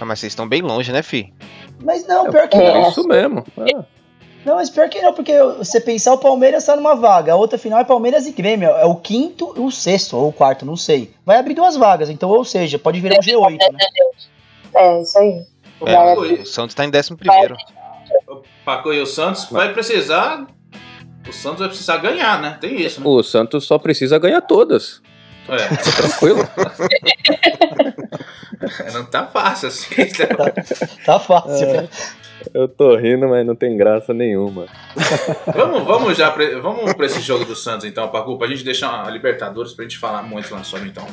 Ah, 0.01 0.05
mas 0.05 0.21
vocês 0.21 0.33
estão 0.33 0.49
bem 0.49 0.63
longe, 0.63 0.93
né, 0.93 1.03
fi? 1.03 1.33
Mas 1.81 2.07
não, 2.07 2.31
pior 2.31 2.49
que 2.49 2.57
É 2.57 2.75
não. 2.75 2.89
isso 2.89 3.07
mesmo. 3.07 3.45
é. 3.59 3.99
Não, 4.45 4.55
mas 4.55 4.71
pior 4.71 4.89
que 4.89 5.01
não, 5.03 5.13
porque 5.13 5.33
você 5.59 5.81
pensar, 5.81 6.15
o 6.15 6.19
Palmeiras 6.19 6.65
tá 6.65 6.75
numa 6.77 6.95
vaga, 6.95 7.33
a 7.33 7.37
outra 7.37 7.59
final 7.59 7.81
é 7.81 7.85
Palmeiras 7.85 8.27
e 8.27 8.33
Grêmio, 8.33 8.69
é 8.69 8.85
o 8.85 8.95
quinto 8.95 9.53
e 9.57 9.61
o 9.61 9.71
sexto, 9.71 10.17
ou 10.17 10.29
o 10.29 10.33
quarto, 10.33 10.65
não 10.65 10.77
sei. 10.77 11.13
Vai 11.27 11.37
abrir 11.39 11.55
duas 11.55 11.77
vagas, 11.77 12.09
então, 12.09 12.31
ou 12.31 12.45
seja, 12.45 12.79
pode 12.79 13.01
virar 13.01 13.17
um 13.19 13.23
G8, 13.23 13.59
né? 13.59 13.79
É, 14.75 15.03
isso 15.03 15.19
aí. 15.19 15.43
O 15.81 15.89
É, 15.89 16.15
O 16.41 16.47
Santos 16.47 16.75
tá 16.75 16.85
em 16.85 16.91
décimo 16.91 17.19
primeiro. 17.19 17.57
o 18.29 18.43
Paco 18.65 18.93
e 18.93 19.01
o 19.01 19.07
Santos 19.07 19.47
vai 19.51 19.73
precisar... 19.73 20.47
O 21.29 21.33
Santos 21.33 21.59
vai 21.59 21.69
precisar 21.69 21.99
ganhar, 21.99 22.41
né? 22.41 22.57
Tem 22.59 22.81
isso, 22.81 23.01
né? 23.01 23.07
O 23.07 23.23
Santos 23.23 23.65
só 23.67 23.77
precisa 23.79 24.19
ganhar 24.19 24.41
todas. 24.41 25.03
É, 25.49 25.77
Tranquilo? 25.77 26.49
não 28.93 29.05
tá 29.07 29.27
fácil 29.27 29.69
assim. 29.69 29.95
Tá 31.05 31.19
fácil, 31.19 31.67
É. 31.69 31.83
né? 31.83 31.89
Eu 32.55 32.69
tô 32.69 32.97
rindo, 32.97 33.29
mas 33.29 33.45
não 33.45 33.55
tem 33.55 33.77
graça 33.77 34.15
nenhuma. 34.15 34.67
Vamos, 35.55 35.83
vamos 35.85 36.17
já 36.17 36.31
pra, 36.31 36.59
vamos 36.61 36.93
pra 36.95 37.07
esse 37.07 37.21
jogo 37.21 37.45
do 37.45 37.57
Santos 37.57 37.85
então, 37.85 38.09
Pacu, 38.09 38.39
pra 38.39 38.47
gente 38.47 38.65
deixar 38.65 39.05
a 39.07 39.11
Libertadores 39.11 39.73
pra 39.73 39.85
gente 39.85 39.99
falar 39.99 40.23
muito 40.23 40.55
lá 40.55 40.63
sobre 40.63 40.89
então. 40.89 41.07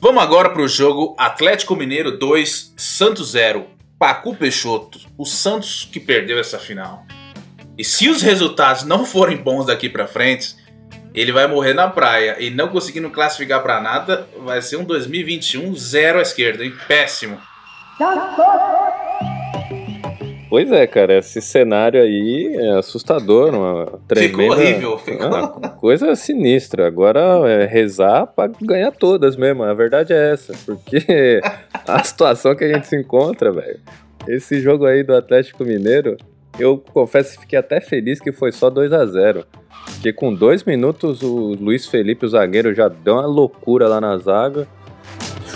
Vamos 0.00 0.22
agora 0.22 0.50
pro 0.50 0.68
jogo 0.68 1.14
Atlético 1.18 1.74
Mineiro 1.74 2.18
2, 2.18 2.74
Santos 2.76 3.30
0. 3.30 3.66
Pacu 3.98 4.34
Peixoto, 4.34 4.98
o 5.16 5.24
Santos 5.24 5.88
que 5.90 6.00
perdeu 6.00 6.38
essa 6.38 6.58
final. 6.58 7.04
E 7.78 7.84
se 7.84 8.08
os 8.08 8.20
resultados 8.20 8.84
não 8.84 9.06
forem 9.06 9.36
bons 9.38 9.66
daqui 9.66 9.88
pra 9.88 10.06
frente, 10.06 10.54
ele 11.14 11.32
vai 11.32 11.46
morrer 11.46 11.74
na 11.74 11.88
praia 11.88 12.36
e 12.40 12.50
não 12.50 12.68
conseguindo 12.68 13.10
classificar 13.10 13.62
pra 13.62 13.80
nada, 13.80 14.26
vai 14.44 14.60
ser 14.62 14.76
um 14.76 14.84
2021 14.84 15.74
zero 15.74 16.18
à 16.18 16.22
esquerda, 16.22 16.64
hein? 16.64 16.72
Péssimo. 16.88 17.38
Pois 20.48 20.70
é, 20.70 20.86
cara, 20.86 21.16
esse 21.18 21.40
cenário 21.40 22.00
aí 22.02 22.54
é 22.58 22.78
assustador, 22.78 23.54
uma 23.54 23.98
tremenda... 24.06 24.52
horrível, 24.52 24.98
ficou- 24.98 25.34
Ah, 25.34 25.48
coisa 25.80 26.14
sinistra. 26.14 26.86
Agora 26.86 27.20
é 27.50 27.64
rezar 27.64 28.26
pra 28.26 28.50
ganhar 28.60 28.90
todas 28.92 29.34
mesmo, 29.34 29.62
a 29.62 29.72
verdade 29.72 30.12
é 30.12 30.32
essa. 30.32 30.52
Porque 30.66 31.40
a 31.88 32.04
situação 32.04 32.54
que 32.54 32.64
a 32.64 32.68
gente 32.74 32.86
se 32.86 32.96
encontra, 32.96 33.50
velho, 33.50 33.80
esse 34.28 34.60
jogo 34.60 34.84
aí 34.84 35.02
do 35.02 35.16
Atlético 35.16 35.64
Mineiro, 35.64 36.18
eu 36.58 36.76
confesso 36.92 37.32
que 37.34 37.40
fiquei 37.40 37.58
até 37.58 37.80
feliz 37.80 38.20
que 38.20 38.30
foi 38.30 38.52
só 38.52 38.68
2 38.68 38.92
a 38.92 39.06
0 39.06 39.46
Porque 40.02 40.12
com 40.12 40.34
dois 40.34 40.64
minutos 40.64 41.22
o 41.22 41.54
Luiz 41.54 41.86
Felipe, 41.86 42.26
o 42.26 42.28
zagueiro, 42.28 42.74
já 42.74 42.88
deu 42.88 43.14
uma 43.14 43.24
loucura 43.24 43.86
lá 43.86 44.00
na 44.00 44.18
zaga, 44.18 44.66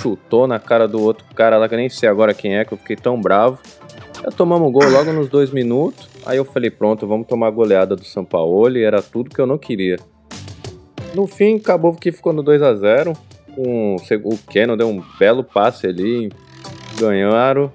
chutou 0.01 0.47
na 0.47 0.61
cara 0.61 0.87
do 0.87 1.03
outro 1.03 1.25
cara 1.35 1.59
lá, 1.59 1.69
que 1.69 1.75
eu 1.75 1.79
nem 1.79 1.89
sei 1.89 2.09
agora 2.09 2.33
quem 2.33 2.57
é, 2.57 2.65
que 2.65 2.73
eu 2.73 2.79
fiquei 2.79 2.95
tão 2.95 3.21
bravo. 3.21 3.59
Já 4.23 4.31
tomamos 4.31 4.71
gol 4.71 4.89
logo 4.89 5.13
nos 5.13 5.29
dois 5.29 5.51
minutos. 5.51 6.09
Aí 6.25 6.37
eu 6.37 6.45
falei, 6.45 6.71
pronto, 6.71 7.09
vamos 7.09 7.27
tomar 7.27 7.49
a 7.49 7.51
goleada 7.51 7.97
do 7.97 8.05
São 8.05 8.25
Paulo 8.25 8.79
e 8.79 8.85
era 8.85 9.03
tudo 9.03 9.31
que 9.31 9.41
eu 9.41 9.49
não 9.49 9.59
queria. 9.59 9.97
No 11.13 11.27
fim, 11.27 11.57
acabou 11.57 11.93
que 11.97 12.13
ficou 12.13 12.33
no 12.33 12.41
2 12.45 12.63
a 12.63 12.73
0 12.73 13.15
um, 13.59 13.97
O 14.23 14.39
Keno 14.49 14.77
deu 14.77 14.87
um 14.87 15.03
belo 15.19 15.43
passe 15.43 15.89
ali, 15.89 16.31
ganharam. 17.01 17.73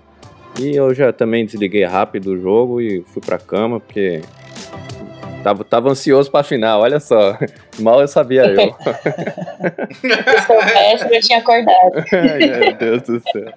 E 0.58 0.74
eu 0.74 0.94
já 0.94 1.12
também 1.12 1.46
desliguei 1.46 1.84
rápido 1.84 2.28
o 2.28 2.40
jogo 2.40 2.80
e 2.80 3.02
fui 3.02 3.22
pra 3.22 3.38
cama, 3.38 3.78
porque 3.78 4.22
tava, 5.44 5.64
tava 5.64 5.90
ansioso 5.90 6.32
pra 6.32 6.44
final, 6.44 6.82
olha 6.82 7.00
só. 7.00 7.38
Mal 7.80 8.02
eu 8.02 8.08
sabia 8.08 8.44
eu. 8.46 8.76
Se 9.94 10.46
soubesse, 10.46 11.16
eu 11.16 11.22
tinha 11.22 11.40
acordado. 11.40 12.06
Ai, 12.14 12.60
meu 12.60 12.74
Deus 12.76 13.02
do 13.04 13.20
céu. 13.20 13.54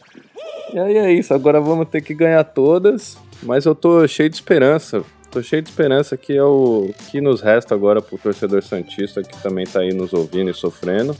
E 0.72 0.78
aí 0.78 0.96
é 0.96 1.12
isso, 1.12 1.32
agora 1.32 1.60
vamos 1.60 1.88
ter 1.88 2.00
que 2.00 2.14
ganhar 2.14 2.42
todas, 2.44 3.16
mas 3.42 3.64
eu 3.64 3.74
tô 3.74 4.06
cheio 4.08 4.28
de 4.28 4.36
esperança. 4.36 5.04
Tô 5.30 5.42
cheio 5.42 5.62
de 5.62 5.68
esperança 5.68 6.16
que 6.16 6.36
é 6.36 6.44
o 6.44 6.90
que 7.10 7.20
nos 7.20 7.40
resta 7.40 7.74
agora 7.74 8.00
pro 8.00 8.16
torcedor 8.16 8.62
Santista 8.62 9.20
que 9.20 9.36
também 9.42 9.66
tá 9.66 9.80
aí 9.80 9.92
nos 9.92 10.12
ouvindo 10.12 10.48
e 10.50 10.54
sofrendo. 10.54 11.16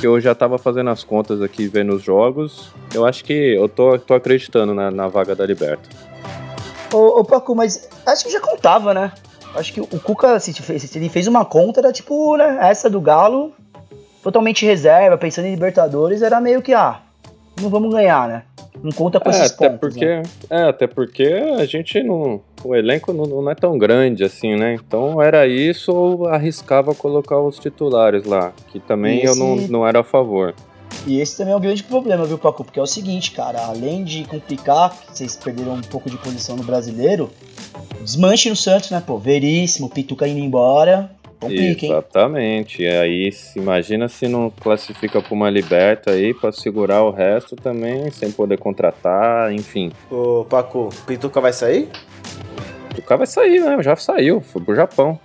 Que 0.00 0.06
eu 0.06 0.20
já 0.20 0.32
tava 0.32 0.58
fazendo 0.58 0.90
as 0.90 1.02
contas 1.02 1.42
aqui 1.42 1.66
vendo 1.66 1.94
os 1.94 2.02
jogos. 2.02 2.70
Eu 2.94 3.04
acho 3.04 3.24
que 3.24 3.32
eu 3.32 3.68
tô, 3.68 3.98
tô 3.98 4.14
acreditando 4.14 4.72
na, 4.74 4.92
na 4.92 5.08
vaga 5.08 5.34
da 5.34 5.44
Liberta. 5.44 5.88
Ô, 6.92 7.20
ô 7.20 7.24
Paco, 7.24 7.52
mas 7.54 7.88
acho 8.06 8.24
que 8.26 8.30
já 8.30 8.40
contava, 8.40 8.94
né? 8.94 9.12
Acho 9.54 9.72
que 9.72 9.80
o 9.80 9.86
Cuca, 9.86 10.38
se, 10.40 10.52
ele 10.96 11.08
fez 11.08 11.26
uma 11.26 11.44
conta, 11.44 11.80
era 11.80 11.92
tipo, 11.92 12.36
né? 12.36 12.58
Essa 12.60 12.90
do 12.90 13.00
Galo, 13.00 13.52
totalmente 14.22 14.66
reserva, 14.66 15.16
pensando 15.16 15.46
em 15.46 15.50
Libertadores, 15.52 16.20
era 16.22 16.40
meio 16.40 16.60
que, 16.60 16.74
ah, 16.74 17.00
não 17.60 17.70
vamos 17.70 17.92
ganhar, 17.94 18.28
né? 18.28 18.42
Não 18.82 18.92
conta 18.92 19.18
com 19.18 19.30
É, 19.30 19.32
esses 19.32 19.52
até 19.52 19.68
pontos. 19.70 19.80
porque, 19.80 20.04
né? 20.04 20.22
é, 20.50 20.62
até 20.64 20.86
porque 20.86 21.24
a 21.58 21.64
gente 21.64 22.02
não. 22.02 22.40
O 22.62 22.74
elenco 22.74 23.10
não, 23.12 23.24
não 23.24 23.50
é 23.50 23.54
tão 23.54 23.78
grande 23.78 24.22
assim, 24.22 24.54
né? 24.54 24.74
Então 24.74 25.22
era 25.22 25.46
isso 25.46 25.90
ou 25.92 26.26
arriscava 26.28 26.94
colocar 26.94 27.40
os 27.40 27.58
titulares 27.58 28.24
lá, 28.24 28.52
que 28.68 28.78
também 28.78 29.24
eu 29.24 29.34
não, 29.34 29.56
Esse- 29.56 29.72
não 29.72 29.86
era 29.86 30.00
a 30.00 30.04
favor. 30.04 30.54
E 31.06 31.20
esse 31.20 31.36
também 31.38 31.54
é 31.54 31.56
um 31.56 31.60
grande 31.60 31.82
problema, 31.84 32.24
viu, 32.26 32.36
Paco? 32.36 32.64
Porque 32.64 32.78
é 32.78 32.82
o 32.82 32.86
seguinte, 32.86 33.30
cara, 33.30 33.64
além 33.66 34.04
de 34.04 34.24
complicar, 34.24 34.94
vocês 35.10 35.34
perderam 35.36 35.74
um 35.74 35.80
pouco 35.80 36.10
de 36.10 36.16
posição 36.18 36.54
no 36.56 36.62
brasileiro, 36.64 37.30
desmanche 38.06 38.48
no 38.48 38.56
Santos, 38.56 38.90
né, 38.90 39.02
pô? 39.04 39.18
Veríssimo, 39.18 39.90
Pituca 39.90 40.26
indo 40.26 40.38
embora. 40.40 41.10
Complica, 41.38 41.84
hein? 41.84 41.92
Exatamente. 41.92 42.82
E 42.82 42.86
aí, 42.88 43.30
se- 43.32 43.58
imagina 43.58 44.08
se 44.08 44.26
não 44.26 44.48
classifica 44.48 45.20
pra 45.20 45.34
uma 45.34 45.50
liberta 45.50 46.12
aí 46.12 46.32
pra 46.32 46.50
segurar 46.50 47.02
o 47.02 47.10
resto 47.10 47.54
também, 47.56 48.10
sem 48.10 48.30
poder 48.32 48.56
contratar, 48.58 49.52
enfim. 49.52 49.92
Ô, 50.10 50.46
Paco, 50.48 50.88
Pituca 51.06 51.40
vai 51.40 51.52
sair? 51.52 51.88
Cara 53.04 53.18
vai 53.18 53.26
sair, 53.26 53.60
né? 53.60 53.76
Já 53.82 53.94
saiu, 53.94 54.40
foi 54.40 54.62
pro 54.62 54.74
Japão. 54.74 55.20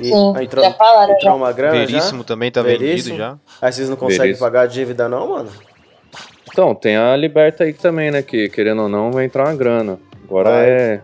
E, 0.00 0.06
Sim, 0.08 0.32
ah, 0.36 0.42
entrou, 0.44 0.62
já 0.62 0.72
falaram, 0.74 1.14
entrou 1.14 1.30
já. 1.32 1.34
uma 1.34 1.50
grana 1.52 1.78
Veríssimo 1.86 2.18
já? 2.18 2.24
também 2.24 2.50
tá 2.50 2.60
Veríssimo. 2.62 3.16
vendido 3.16 3.16
já. 3.16 3.38
Aí 3.62 3.72
vocês 3.72 3.88
não 3.88 3.96
conseguem 3.96 4.20
Veríssimo. 4.26 4.46
pagar 4.46 4.60
a 4.62 4.66
dívida 4.66 5.08
não, 5.08 5.30
mano? 5.30 5.48
Então, 6.52 6.74
tem 6.74 6.96
a 6.96 7.16
Liberta 7.16 7.64
aí 7.64 7.72
também, 7.72 8.10
né? 8.10 8.20
Que 8.22 8.48
querendo 8.50 8.82
ou 8.82 8.88
não, 8.88 9.10
vai 9.10 9.24
entrar 9.24 9.44
uma 9.46 9.54
grana. 9.56 9.98
Agora 10.28 10.50
Vai. 10.50 10.68
é 10.70 11.00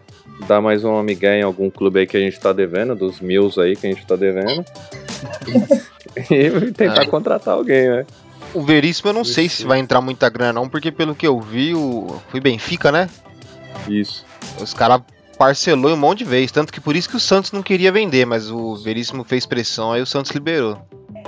dar 0.46 0.60
mais 0.60 0.84
um 0.84 1.02
migué 1.02 1.38
em 1.38 1.42
algum 1.42 1.70
clube 1.70 2.00
aí 2.00 2.06
que 2.06 2.16
a 2.16 2.20
gente 2.20 2.38
tá 2.38 2.52
devendo, 2.52 2.94
dos 2.94 3.20
mils 3.20 3.58
aí 3.58 3.76
que 3.76 3.86
a 3.86 3.90
gente 3.90 4.06
tá 4.06 4.16
devendo. 4.16 4.64
e 6.30 6.72
tentar 6.72 7.02
Ah. 7.02 7.06
contratar 7.06 7.54
alguém, 7.54 7.88
né? 7.88 8.06
O 8.52 8.62
Veríssimo 8.62 9.10
eu 9.10 9.14
não 9.14 9.24
sei 9.24 9.48
se 9.48 9.64
vai 9.64 9.78
entrar 9.78 10.00
muita 10.00 10.28
grana 10.28 10.52
não, 10.54 10.68
porque 10.68 10.90
pelo 10.90 11.14
que 11.14 11.26
eu 11.26 11.40
vi, 11.40 11.74
o... 11.74 12.20
foi 12.28 12.40
Benfica, 12.40 12.90
né? 12.90 13.08
Isso. 13.88 14.24
Os 14.60 14.74
caras 14.74 15.02
parcelou 15.38 15.92
um 15.92 15.96
monte 15.96 16.18
de 16.18 16.24
vez, 16.24 16.50
tanto 16.50 16.72
que 16.72 16.80
por 16.80 16.96
isso 16.96 17.08
que 17.08 17.16
o 17.16 17.20
Santos 17.20 17.52
não 17.52 17.62
queria 17.62 17.92
vender, 17.92 18.26
mas 18.26 18.50
o 18.50 18.74
Veríssimo 18.76 19.24
fez 19.24 19.46
pressão, 19.46 19.92
aí 19.92 20.02
o 20.02 20.06
Santos 20.06 20.32
liberou. 20.32 20.76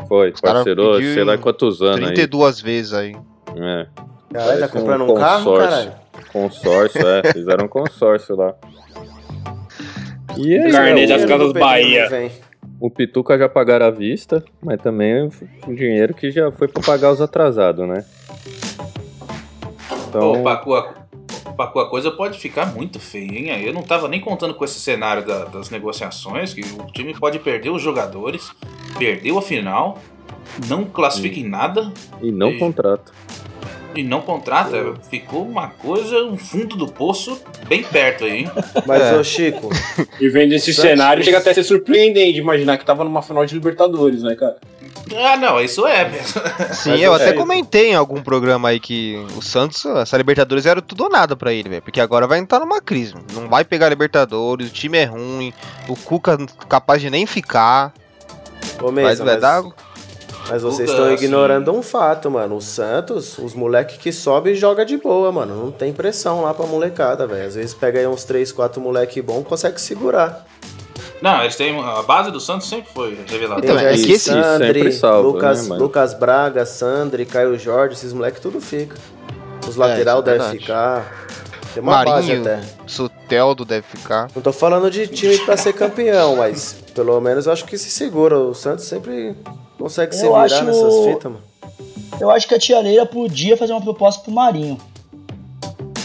Foi, 0.09 0.33
Os 0.33 0.41
cara 0.41 0.65
pediu 0.65 1.01
sei 1.15 1.25
lá 1.25 1.39
quantos 1.39 1.81
anos 1.81 1.97
32 1.97 2.61
vezes 2.61 2.93
aí. 2.93 3.15
aí. 3.55 3.63
É. 3.63 3.87
Caralho, 4.33 4.61
tá 4.61 4.69
comprando 4.69 5.05
um, 5.05 5.15
carro, 5.15 5.45
consórcio. 5.45 5.71
caralho? 5.71 5.93
Consórcio, 6.33 7.09
é. 7.09 7.33
Fizeram 7.33 7.65
um 7.67 7.69
consórcio 7.69 8.35
lá. 8.37 8.55
E 10.37 10.55
é 10.55 10.67
isso, 10.69 10.77
Carnê 10.77 11.01
né, 11.03 11.07
das 11.07 11.23
o- 11.25 11.29
Casas 11.29 11.49
O 11.49 11.53
Pedro 11.53 11.61
Bahia. 11.69 12.31
O 12.81 12.91
Pituca 12.91 13.39
já 13.39 13.49
pagaram 13.49 13.87
à 13.87 13.91
vista, 13.91 14.45
mas 14.63 14.81
também 14.81 15.31
um 15.69 15.75
dinheiro 15.75 16.15
que 16.15 16.31
já 16.31 16.51
foi 16.51 16.67
pra 16.69 16.83
pagar 16.83 17.13
os 17.13 17.21
atrasados, 17.21 17.87
né? 17.89 18.05
Então, 20.09 20.33
Ô, 20.41 20.43
Pacu, 20.43 20.75
a, 20.75 20.83
Pacu, 21.57 21.79
a 21.79 21.89
coisa 21.89 22.11
pode 22.11 22.39
ficar 22.39 22.67
muito 22.75 22.99
feia, 22.99 23.39
hein? 23.57 23.63
Eu 23.65 23.73
não 23.73 23.83
tava 23.83 24.09
nem 24.09 24.21
contando 24.21 24.55
com 24.55 24.65
esse 24.65 24.81
cenário 24.81 25.25
da- 25.25 25.45
das 25.45 25.71
negociações, 25.71 26.53
que 26.53 26.61
o 26.61 26.87
time 26.93 27.15
pode 27.15 27.39
perder 27.39 27.71
os 27.71 27.81
jogadores, 27.81 28.51
perdeu 28.99 29.39
a 29.39 29.43
final, 29.43 29.99
não 30.69 30.85
classifica 30.85 31.39
em 31.39 31.49
nada 31.49 31.93
e 32.21 32.31
não 32.33 32.51
e- 32.51 32.59
contrato. 32.59 33.13
E 33.95 34.03
não 34.03 34.21
contrata. 34.23 34.95
Ficou 35.11 35.47
uma 35.47 35.69
coisa, 35.69 36.23
um 36.25 36.37
fundo 36.37 36.77
do 36.77 36.87
poço 36.87 37.41
bem 37.69 37.83
perto 37.83 38.25
aí, 38.25 38.41
hein? 38.41 38.51
Mas, 38.87 39.03
É. 39.03 39.15
ô 39.17 39.25
Chico, 39.25 39.71
E 40.21 40.29
vendo 40.29 40.53
esse 40.53 40.73
Santos- 40.73 40.91
cenário, 40.91 41.25
chega 41.25 41.39
até 41.39 41.51
a 41.51 41.55
ser 41.55 41.65
surpreendente 41.65 42.39
imaginar 42.39 42.79
que 42.79 42.85
tava 42.85 43.05
numa 43.05 43.23
final 43.23 43.45
de 43.47 43.55
Libertadores, 43.55 44.23
né, 44.23 44.35
cara? 44.35 44.57
Ah, 45.17 45.37
não, 45.37 45.61
isso 45.61 45.87
é 45.87 46.09
mesmo. 46.09 46.41
Sim, 46.73 46.91
Mas 46.91 47.03
eu 47.03 47.13
o 47.13 47.15
até 47.15 47.33
comentei 47.33 47.91
em 47.91 47.95
algum 47.95 48.23
programa 48.23 48.69
aí 48.69 48.79
que 48.79 49.17
o 49.37 49.43
Santos, 49.43 49.85
essa 49.85 50.17
Libertadores 50.17 50.65
era 50.65 50.81
tudo 50.81 51.05
ou 51.05 51.11
nada 51.11 51.35
pra 51.35 51.53
ele, 51.53 51.69
velho. 51.69 51.83
Porque 51.83 52.01
agora 52.01 52.27
vai 52.27 52.39
entrar 52.39 52.61
numa 52.61 52.81
crise. 52.81 53.15
Não 53.35 53.49
vai 53.49 53.65
pegar 53.65 53.89
Libertadores, 53.89 54.69
o 54.69 54.73
time 54.73 54.99
é 54.99 55.05
ruim, 55.05 55.53
o 55.89 55.97
Cuca 55.97 56.39
capaz 56.69 57.01
de 57.01 57.11
nem 57.11 57.27
ficar. 57.27 57.93
ô 58.81 58.85
Vai, 58.93 59.05
Mesa, 59.05 59.25
vai 59.25 59.35
mas, 59.35 59.43
dar. 59.43 59.63
Mas 60.49 60.63
vocês 60.63 60.91
estão 60.91 61.13
ignorando 61.13 61.73
um 61.73 61.83
fato, 61.83 62.31
mano. 62.31 62.57
O 62.57 62.61
Santos, 62.61 63.39
os 63.39 63.55
moleque 63.55 63.99
que 63.99 64.13
sobe 64.13 64.51
e 64.51 64.55
joga 64.55 64.85
de 64.85 64.97
boa, 64.97 65.31
mano. 65.33 65.57
Não 65.57 65.71
tem 65.73 65.93
pressão 65.93 66.43
lá 66.43 66.53
pra 66.53 66.67
molecada, 66.67 67.27
velho. 67.27 67.47
Às 67.47 67.55
vezes 67.55 67.75
pega 67.75 67.99
aí 67.99 68.07
uns 68.07 68.25
3, 68.25 68.53
4 68.53 68.81
moleque 68.81 69.23
bom, 69.23 69.43
consegue 69.43 69.81
segurar. 69.81 70.47
Não, 71.23 71.41
eles 71.41 71.55
têm. 71.55 71.81
A 71.81 72.03
base 72.03 72.33
do 72.33 72.41
Santos 72.41 72.69
sempre 72.69 72.93
foi 72.93 73.17
revelada. 73.29 73.65
Então, 73.65 73.79
é 73.79 73.95
que 73.95 74.19
Sandri, 74.19 74.93
salva, 74.93 75.29
Lucas, 75.29 75.69
né? 75.69 75.77
Lucas 75.77 76.15
Braga, 76.15 76.67
Sandri, 76.67 77.25
Caio 77.25 77.57
Jorge, 77.57 77.95
esses 77.95 78.13
moleque 78.13 78.41
tudo 78.41 78.61
fica. 78.61 78.97
Os 79.69 79.77
É, 79.77 79.79
lateral 79.79 80.19
é 80.19 80.23
devem 80.23 80.51
ficar. 80.59 81.27
Tem 81.73 81.83
uma 81.83 82.05
base 82.05 82.29
Marinho, 82.29 82.43
até. 82.43 82.61
Soteldo 82.87 83.65
deve 83.65 83.87
ficar. 83.87 84.29
Não 84.35 84.43
tô 84.43 84.53
falando 84.53 84.91
de 84.91 85.07
time 85.07 85.39
pra 85.39 85.57
ser 85.57 85.73
campeão, 85.73 86.37
mas 86.37 86.77
pelo 86.93 87.19
menos 87.21 87.47
eu 87.47 87.53
acho 87.53 87.65
que 87.65 87.79
se 87.79 87.89
segura. 87.89 88.37
O 88.37 88.53
Santos 88.53 88.85
sempre 88.85 89.37
consegue 89.79 90.15
se 90.15 90.25
Eu 90.27 90.33
virar 90.33 90.45
acho- 90.45 90.65
nessas 90.65 91.05
fitas, 91.05 91.25
mano. 91.33 91.45
Eu 92.21 92.31
acho 92.31 92.47
que 92.47 92.55
a 92.55 92.59
Tia 92.59 92.79
Leila 92.81 93.07
podia 93.07 93.57
fazer 93.57 93.73
uma 93.73 93.81
proposta 93.81 94.23
pro 94.23 94.33
Marinho. 94.33 94.79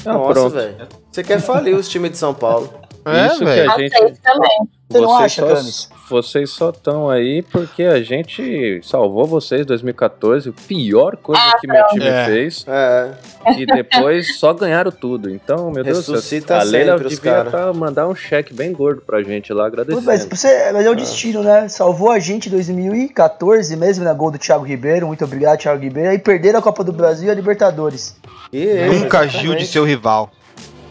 Ah, 0.06 0.14
Nossa, 0.14 0.34
pronto. 0.34 0.54
velho. 0.54 0.88
Você 1.12 1.24
quer 1.24 1.40
falir 1.42 1.76
os 1.76 1.88
times 1.90 2.12
de 2.12 2.18
São 2.18 2.34
Paulo. 2.34 2.70
É, 3.06 3.28
Isso 3.28 3.40
que 3.40 3.46
velho. 3.46 3.72
a 3.72 3.78
gente. 3.78 3.96
Aceito 3.96 4.22
também. 4.22 4.58
Você 4.90 5.00
não 5.02 5.16
acha, 5.18 5.42
só, 5.48 5.54
Camis? 5.56 5.90
Vocês 6.10 6.50
só 6.52 6.70
estão 6.70 7.10
aí 7.10 7.42
porque 7.42 7.84
a 7.84 8.02
gente 8.02 8.80
salvou 8.82 9.26
vocês 9.26 9.62
em 9.62 9.66
2014, 9.66 10.50
a 10.50 10.54
pior 10.68 11.18
coisa 11.18 11.42
que 11.60 11.68
meu 11.68 11.86
time 11.88 12.06
É. 12.06 12.26
fez, 12.26 12.66
É, 12.68 13.12
e 13.58 13.66
depois 13.66 14.40
só 14.40 14.54
ganharam 14.54 14.90
tudo. 14.92 15.30
Então, 15.30 15.70
meu 15.70 15.84
Deus, 15.84 16.08
Ressuscita 16.08 16.60
a 16.60 16.64
Leila 16.64 16.98
devia 16.98 17.44
tá, 17.46 17.74
mandar 17.74 18.08
um 18.08 18.16
cheque 18.16 18.54
bem 18.54 18.72
gordo 18.72 19.02
pra 19.02 19.22
gente 19.22 19.52
lá, 19.52 19.68
agradecendo. 19.68 20.06
Mas, 20.06 20.24
você, 20.26 20.72
mas 20.72 20.86
é 20.86 20.90
o 20.90 20.96
destino, 20.96 21.44
né? 21.44 21.68
Salvou 21.68 22.10
a 22.10 22.20
gente 22.20 22.48
em 22.48 22.52
2014, 22.52 23.76
mesmo 23.76 24.06
na 24.06 24.14
gol 24.14 24.32
do 24.32 24.38
Thiago 24.38 24.64
Ribeiro. 24.64 25.08
Muito 25.08 25.26
obrigado, 25.26 25.60
Thiago 25.60 25.82
Ribeiro. 25.84 26.10
Aí 26.10 26.20
perderam 26.20 26.60
a 26.60 26.62
Copa 26.62 26.84
do 26.84 26.94
Brasil 26.94 27.28
e 27.28 27.32
a 27.32 27.34
Libertadores. 27.34 28.16
e 28.54 28.60
ele, 28.62 29.00
Nunca 29.00 29.20
agiu 29.20 29.56
de 29.56 29.66
seu 29.66 29.84
rival. 29.84 30.32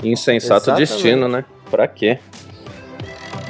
Insensato 0.05 0.65
Exatamente. 0.71 0.89
destino, 0.91 1.27
né? 1.27 1.43
Pra 1.71 1.89
quê? 1.89 2.19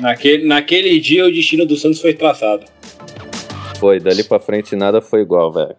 Naquele, 0.01 0.47
naquele 0.47 1.01
dia 1.01 1.25
o 1.25 1.33
destino 1.33 1.65
do 1.65 1.77
Santos 1.77 2.01
foi 2.01 2.15
traçado. 2.15 2.65
Foi, 3.79 4.01
dali 4.01 4.25
pra 4.25 4.39
frente 4.39 4.75
nada 4.75 5.01
foi 5.01 5.21
igual, 5.21 5.53
velho. 5.53 5.77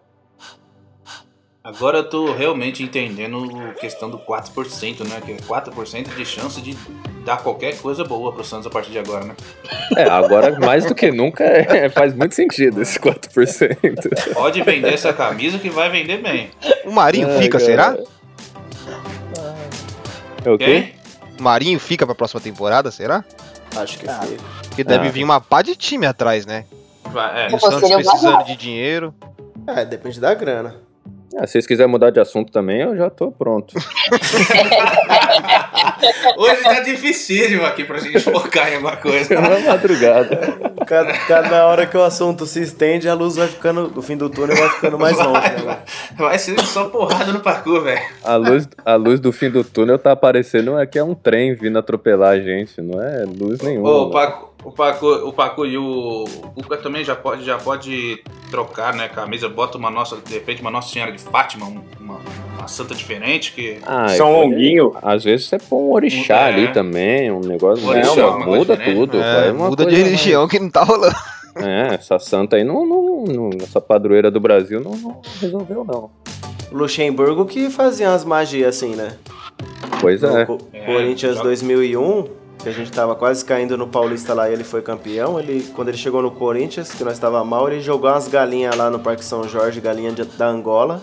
Agora 1.62 1.98
eu 1.98 2.08
tô 2.08 2.32
realmente 2.32 2.82
entendendo 2.82 3.46
a 3.68 3.74
questão 3.74 4.08
do 4.08 4.18
4%, 4.18 5.06
né? 5.06 5.20
Que 5.24 5.32
é 5.32 5.36
4% 5.36 6.16
de 6.16 6.24
chance 6.24 6.62
de 6.62 6.74
dar 7.26 7.42
qualquer 7.42 7.76
coisa 7.76 8.02
boa 8.04 8.32
pro 8.32 8.42
Santos 8.42 8.66
a 8.66 8.70
partir 8.70 8.90
de 8.90 8.98
agora, 8.98 9.26
né? 9.26 9.34
É, 9.94 10.04
agora 10.04 10.58
mais 10.58 10.86
do 10.86 10.94
que 10.94 11.12
nunca 11.12 11.44
é, 11.44 11.90
faz 11.90 12.14
muito 12.14 12.34
sentido 12.34 12.80
esse 12.80 12.98
4%. 12.98 14.32
Pode 14.32 14.62
vender 14.62 14.94
essa 14.94 15.12
camisa 15.12 15.58
que 15.58 15.68
vai 15.68 15.90
vender 15.90 16.22
bem. 16.22 16.48
O 16.86 16.90
Marinho 16.90 17.28
Ai, 17.28 17.42
fica, 17.42 17.58
cara. 17.58 17.70
será? 17.70 17.98
É 20.42 20.50
o 20.50 20.56
quê? 20.56 20.94
Marinho 21.38 21.78
fica 21.78 22.06
pra 22.06 22.14
próxima 22.14 22.40
temporada, 22.40 22.90
será? 22.90 23.22
Acho 23.82 23.98
que 23.98 24.08
Ah. 24.08 24.20
fica. 24.20 24.42
Porque 24.68 24.84
deve 24.84 25.08
Ah. 25.08 25.10
vir 25.10 25.24
uma 25.24 25.40
pá 25.40 25.62
de 25.62 25.74
time 25.76 26.06
atrás, 26.06 26.44
né? 26.46 26.64
Vai, 27.04 27.42
é. 27.46 27.50
E 27.50 27.54
o 27.54 27.58
Pô, 27.58 27.60
Santos 27.70 27.80
seria 27.80 27.96
o 27.98 28.00
precisando 28.02 28.44
de 28.44 28.56
dinheiro. 28.56 29.14
É, 29.66 29.84
depende 29.84 30.20
da 30.20 30.34
grana. 30.34 30.76
Ah, 31.36 31.46
se 31.46 31.52
vocês 31.52 31.66
quiserem 31.66 31.90
mudar 31.90 32.10
de 32.10 32.18
assunto 32.18 32.50
também, 32.50 32.80
eu 32.80 32.96
já 32.96 33.10
tô 33.10 33.30
pronto. 33.30 33.74
Hoje 36.38 36.62
tá 36.62 36.80
dificílimo 36.80 37.64
aqui 37.64 37.84
pra 37.84 37.98
gente 37.98 38.18
focar 38.20 38.70
em 38.70 38.76
alguma 38.76 38.96
coisa. 38.96 39.34
Na 39.34 39.58
madrugada. 39.60 40.58
Cada, 40.86 41.12
cada 41.12 41.66
hora 41.66 41.86
que 41.86 41.96
o 41.96 42.02
assunto 42.02 42.46
se 42.46 42.62
estende, 42.62 43.08
a 43.08 43.14
luz 43.14 43.36
vai 43.36 43.48
ficando. 43.48 43.92
O 43.94 44.02
fim 44.02 44.16
do 44.16 44.30
túnel 44.30 44.56
vai 44.56 44.70
ficando 44.70 44.98
mais 44.98 45.16
longe, 45.18 45.40
né, 45.40 45.78
Vai, 46.16 46.28
vai 46.28 46.38
ser 46.38 46.58
só 46.60 46.88
porrada 46.88 47.32
no 47.32 47.40
parkour, 47.40 47.82
velho. 47.82 48.00
A 48.24 48.36
luz, 48.36 48.68
a 48.84 48.94
luz 48.94 49.20
do 49.20 49.30
fim 49.32 49.50
do 49.50 49.62
túnel 49.62 49.98
tá 49.98 50.12
aparecendo 50.12 50.78
é 50.78 50.86
que 50.86 50.98
é 50.98 51.04
um 51.04 51.14
trem 51.14 51.54
vindo 51.54 51.78
atropelar 51.78 52.32
a 52.32 52.40
gente, 52.40 52.80
não 52.80 53.02
é 53.02 53.24
luz 53.24 53.60
nenhuma. 53.60 53.90
Ô, 53.90 54.10
mano. 54.10 54.47
O 54.64 54.72
Paco, 54.72 55.06
o 55.06 55.32
Paco 55.32 55.64
e 55.64 55.78
o, 55.78 56.24
o 56.24 56.62
Cuca 56.62 56.76
também 56.76 57.04
já 57.04 57.14
pode, 57.14 57.44
já 57.44 57.56
pode 57.58 58.22
trocar, 58.50 58.92
né, 58.94 59.08
camisa, 59.08 59.48
bota 59.48 59.78
uma 59.78 59.90
nossa, 59.90 60.16
de 60.16 60.34
repente, 60.34 60.60
uma 60.60 60.70
Nossa 60.70 60.92
Senhora 60.92 61.12
de 61.12 61.18
Fátima, 61.18 61.66
um- 61.66 61.80
uma, 62.00 62.18
uma 62.58 62.66
santa 62.68 62.94
diferente, 62.94 63.52
que 63.52 63.78
Ah, 63.86 64.08
São 64.08 64.32
Longuinho. 64.32 64.94
Às 65.00 65.22
vezes 65.24 65.46
você 65.46 65.58
põe 65.58 65.78
um 65.78 65.92
orixá 65.92 66.36
É. 66.40 66.44
ali 66.52 66.72
também, 66.72 67.30
um 67.30 67.40
negócio. 67.40 67.86
Orixá, 67.86 68.16
não, 68.16 68.36
uma 68.36 68.44
coisa 68.46 68.58
muda 68.58 68.76
tudo. 68.76 69.16
É, 69.20 69.52
muda 69.52 69.70
de 69.76 69.76
coisa 69.84 69.90
mais- 69.92 70.04
religião 70.04 70.48
que 70.48 70.58
não 70.58 70.70
tá 70.70 70.82
rolando. 70.82 71.14
É, 71.56 71.94
essa 71.94 72.18
santa 72.18 72.56
aí 72.56 72.64
não, 72.64 72.84
não, 72.86 73.24
não- 73.24 73.50
essa 73.62 73.80
padroeira 73.80 74.30
do 74.30 74.40
Brasil 74.40 74.80
não, 74.80 74.92
não 74.96 75.20
resolveu, 75.40 75.84
não. 75.84 76.10
Luxemburgo 76.72 77.46
que 77.46 77.70
fazia 77.70 78.10
umas 78.10 78.24
magias 78.24 78.76
assim, 78.76 78.94
né? 78.94 79.16
Pois 80.00 80.20
No 80.22 80.36
é. 80.38 80.44
Co- 80.46 80.58
É, 80.72 80.84
Corinthians 80.84 81.32
joga- 81.36 81.44
2001, 81.48 82.28
que 82.58 82.68
a 82.68 82.72
gente 82.72 82.90
tava 82.90 83.14
quase 83.14 83.44
caindo 83.44 83.76
no 83.78 83.86
Paulista 83.86 84.34
lá 84.34 84.48
e 84.50 84.52
ele 84.52 84.64
foi 84.64 84.82
campeão. 84.82 85.38
Ele, 85.38 85.62
quando 85.74 85.88
ele 85.88 85.96
chegou 85.96 86.20
no 86.20 86.30
Corinthians, 86.30 86.90
que 86.92 87.04
nós 87.04 87.18
tava 87.18 87.42
mal, 87.44 87.68
ele 87.70 87.80
jogou 87.80 88.10
umas 88.10 88.28
galinhas 88.28 88.74
lá 88.76 88.90
no 88.90 88.98
Parque 88.98 89.24
São 89.24 89.46
Jorge, 89.48 89.80
galinha 89.80 90.10
de- 90.12 90.24
da 90.24 90.46
Angola. 90.48 91.02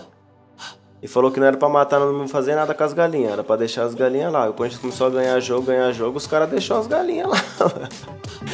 E 1.02 1.08
falou 1.08 1.30
que 1.30 1.38
não 1.38 1.46
era 1.46 1.56
pra 1.56 1.68
matar, 1.68 2.00
não 2.00 2.26
fazer 2.26 2.54
nada 2.54 2.74
com 2.74 2.82
as 2.82 2.92
galinhas, 2.92 3.32
era 3.32 3.44
pra 3.44 3.54
deixar 3.56 3.84
as 3.84 3.94
galinhas 3.94 4.32
lá. 4.32 4.46
E 4.46 4.50
o 4.50 4.52
Corinthians 4.54 4.80
começou 4.80 5.06
a 5.06 5.10
ganhar 5.10 5.38
jogo, 5.40 5.66
ganhar 5.66 5.92
jogo, 5.92 6.16
os 6.18 6.26
caras 6.26 6.48
deixaram 6.48 6.80
as 6.80 6.86
galinhas 6.86 7.28
lá. 7.28 7.36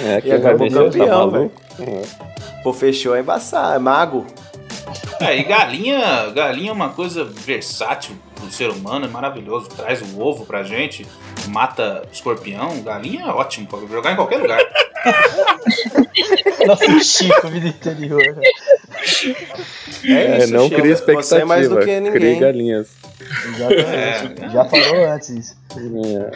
É, 0.04 0.20
que 0.20 0.28
E 0.28 0.32
acabou 0.32 0.68
deixar, 0.68 0.84
campeão, 0.84 1.30
tá 1.30 1.38
maluco? 1.38 1.62
Pô, 2.62 2.72
fechou 2.72 3.14
é 3.16 3.20
embaçar, 3.20 3.74
é 3.74 3.78
mago. 3.78 4.26
É, 5.20 5.36
e 5.38 5.44
galinha, 5.44 6.30
galinha 6.30 6.70
é 6.70 6.72
uma 6.72 6.88
coisa 6.90 7.24
versátil 7.24 8.14
do 8.40 8.50
ser 8.52 8.70
humano, 8.70 9.06
é 9.06 9.08
maravilhoso. 9.08 9.68
Traz 9.68 10.02
o 10.02 10.20
ovo 10.20 10.44
pra 10.44 10.62
gente, 10.64 11.06
mata 11.48 12.02
escorpião. 12.12 12.82
Galinha 12.82 13.22
é 13.26 13.28
ótimo, 13.30 13.66
pode 13.66 13.86
jogar 13.88 14.12
em 14.12 14.16
qualquer 14.16 14.38
lugar. 14.38 14.60
Nosso 16.66 17.00
Chico, 17.04 17.48
vida 17.48 17.68
interior. 17.68 18.22
É, 20.04 20.12
É, 20.12 20.38
isso, 20.44 20.52
não 20.52 20.64
Chico. 20.68 20.80
cria 20.80 20.96
Você 20.96 21.00
expectativa, 21.02 21.40
é 21.40 21.44
mais 21.44 21.68
do 21.68 21.76
que 21.76 21.82
cria 21.84 22.00
ninguém. 22.00 22.38
galinhas. 22.38 22.88
Exatamente. 23.46 24.44
É. 24.44 24.50
Já 24.50 24.64
falou 24.64 25.04
antes 25.12 25.28
isso. 25.30 25.56
É. 25.76 26.30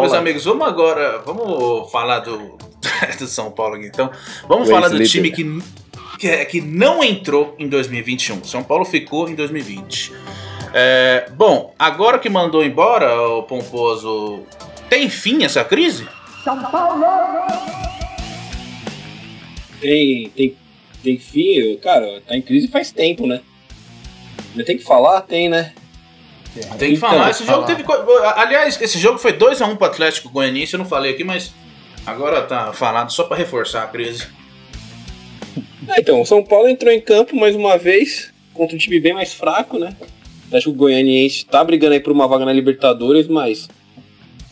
Meus 0.00 0.12
amigos, 0.12 0.44
vamos 0.44 0.66
agora, 0.66 1.18
vamos 1.24 1.90
falar 1.90 2.20
do, 2.20 2.56
do 3.18 3.26
São 3.26 3.50
Paulo 3.50 3.76
aqui. 3.76 3.86
Então, 3.86 4.10
vamos 4.48 4.68
O 4.68 4.70
falar 4.72 4.88
do 4.88 5.02
time 5.04 5.30
que, 5.30 5.62
que, 6.18 6.28
é- 6.28 6.44
que 6.44 6.60
não 6.60 7.02
entrou 7.02 7.54
em 7.58 7.68
2021. 7.68 8.44
São 8.44 8.62
Paulo 8.62 8.84
ficou 8.84 9.28
em 9.28 9.34
2020. 9.34 10.12
É, 10.74 11.26
bom, 11.34 11.74
agora 11.78 12.18
que 12.18 12.28
mandou 12.28 12.64
embora 12.64 13.20
o 13.20 13.42
Pomposo, 13.42 14.44
tem 14.88 15.08
fim 15.10 15.44
essa 15.44 15.64
crise? 15.64 16.08
Tem, 19.80 20.28
tem, 20.30 20.56
tem 21.02 21.18
fim, 21.18 21.76
cara, 21.82 22.22
tá 22.26 22.36
em 22.36 22.42
crise 22.42 22.68
faz 22.68 22.90
tempo, 22.92 23.26
né? 23.26 23.40
Mas 24.54 24.64
tem 24.64 24.76
que 24.78 24.84
falar? 24.84 25.22
Tem, 25.22 25.48
né? 25.48 25.72
Tem 26.78 26.90
que 26.90 26.96
Então, 26.96 27.08
falar. 27.10 27.30
Esse 27.30 27.44
jogo 27.44 27.62
falar. 27.62 27.66
teve. 27.66 27.82
co- 27.82 28.22
Aliás, 28.36 28.80
esse 28.80 28.98
jogo 28.98 29.18
foi 29.18 29.32
2x1 29.32 29.76
pro 29.76 29.86
Atlético 29.86 30.28
Goianiense, 30.28 30.74
eu 30.74 30.78
não 30.78 30.84
falei 30.86 31.12
aqui, 31.12 31.24
mas 31.24 31.52
agora 32.06 32.42
tá 32.42 32.72
falado 32.72 33.10
só 33.10 33.24
pra 33.24 33.36
reforçar 33.36 33.82
a 33.84 33.86
crise. 33.86 34.26
É, 35.88 36.00
então, 36.00 36.20
o 36.20 36.26
São 36.26 36.44
Paulo 36.44 36.68
entrou 36.68 36.92
em 36.92 37.00
campo 37.00 37.34
mais 37.34 37.56
uma 37.56 37.76
vez 37.76 38.32
contra 38.54 38.76
um 38.76 38.78
time 38.78 39.00
bem 39.00 39.12
mais 39.14 39.32
fraco, 39.32 39.78
né? 39.78 39.96
Acho 40.52 40.64
que 40.64 40.70
o 40.70 40.74
Goianiense 40.74 41.46
tá 41.46 41.64
brigando 41.64 41.94
aí 41.94 42.00
por 42.00 42.12
uma 42.12 42.28
vaga 42.28 42.44
na 42.44 42.52
Libertadores, 42.52 43.26
mas 43.26 43.68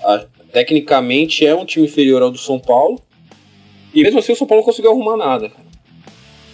ah, 0.03 0.25
tecnicamente 0.51 1.45
é 1.45 1.55
um 1.55 1.67
time 1.67 1.85
inferior 1.85 2.23
ao 2.23 2.31
do 2.31 2.39
São 2.39 2.59
Paulo. 2.59 3.01
E 3.93 4.03
mesmo 4.03 4.19
assim 4.19 4.33
o 4.33 4.37
São 4.37 4.47
Paulo 4.47 4.63
não 4.63 4.67
conseguiu 4.67 4.93
arrumar 4.93 5.17
nada. 5.17 5.53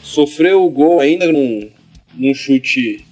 Sofreu 0.03 0.65
o 0.65 0.71
gol 0.71 1.01
ainda 1.01 1.31
num, 1.31 1.71
num 2.15 2.35
chute, 2.35 3.07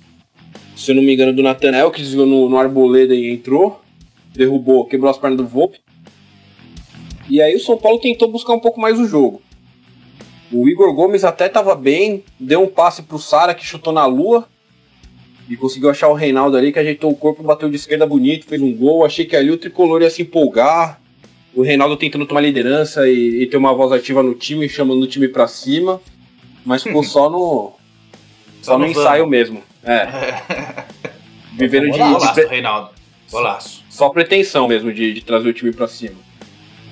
se 0.75 0.91
eu 0.91 0.97
não 0.97 1.03
me 1.03 1.15
engano, 1.15 1.33
do 1.33 1.43
Nathanael, 1.43 1.91
que 1.91 2.01
desviou 2.01 2.27
no, 2.27 2.49
no 2.49 2.59
Arboleda 2.59 3.15
e 3.15 3.31
entrou. 3.31 3.81
Derrubou, 4.35 4.87
quebrou 4.87 5.11
as 5.11 5.19
pernas 5.19 5.39
do 5.39 5.47
Volpe. 5.47 5.79
E 7.31 7.41
aí 7.41 7.55
o 7.55 7.61
São 7.61 7.77
Paulo 7.77 8.01
tentou 8.01 8.29
buscar 8.29 8.55
um 8.55 8.61
pouco 8.61 8.81
mais 8.81 8.99
o 8.99 9.07
jogo. 9.07 9.41
O 10.53 10.69
Igor 10.69 10.93
Gomes 10.95 11.23
até 11.23 11.47
estava 11.47 11.75
bem, 11.75 12.25
deu 12.39 12.63
um 12.63 12.69
passe 12.69 13.03
pro 13.03 13.19
Sara 13.19 13.55
que 13.55 13.65
chutou 13.65 13.93
na 13.93 14.05
lua 14.07 14.49
e 15.49 15.57
conseguiu 15.57 15.91
achar 15.91 16.09
o 16.09 16.15
Reinaldo 16.15 16.57
ali 16.57 16.73
que 16.73 16.79
ajeitou 16.79 17.11
o 17.11 17.17
corpo, 17.17 17.43
bateu 17.43 17.69
de 17.69 17.77
esquerda 17.77 18.07
bonito, 18.07 18.47
fez 18.47 18.61
um 18.63 18.75
gol. 18.75 19.05
Achei 19.05 19.25
que 19.25 19.37
ali 19.37 19.51
o 19.51 19.59
tricolor 19.59 20.01
ia 20.03 20.11
se 20.11 20.23
empolgar. 20.23 21.01
O 21.55 21.63
Reinaldo 21.63 21.97
tentando 21.97 22.27
tomar 22.27 22.41
liderança 22.41 23.07
e, 23.09 23.43
e 23.43 23.47
ter 23.47 23.57
uma 23.57 23.75
voz 23.75 23.93
ativa 23.93 24.23
no 24.23 24.35
time, 24.35 24.69
chamando 24.69 25.03
o 25.03 25.07
time 25.07 25.29
pra 25.29 25.47
cima, 25.47 26.01
mas 26.65 26.83
ficou 26.83 27.03
só 27.05 27.29
no 27.31 27.73
só, 28.63 28.79
no, 28.79 28.87
no 28.87 28.91
ensaio 28.91 29.27
mesmo. 29.27 29.63
É, 29.83 30.09
vivendo 31.57 31.87
de, 31.87 31.93
de 31.93 31.99
Golaço, 31.99 32.35
pre- 32.35 32.47
Reinaldo. 32.47 32.91
Golaço. 33.31 33.85
só 33.89 34.09
pretensão 34.11 34.67
mesmo 34.69 34.93
de, 34.93 35.13
de 35.13 35.21
trazer 35.25 35.49
o 35.49 35.53
time 35.53 35.73
pra 35.73 35.87
cima. 35.89 36.17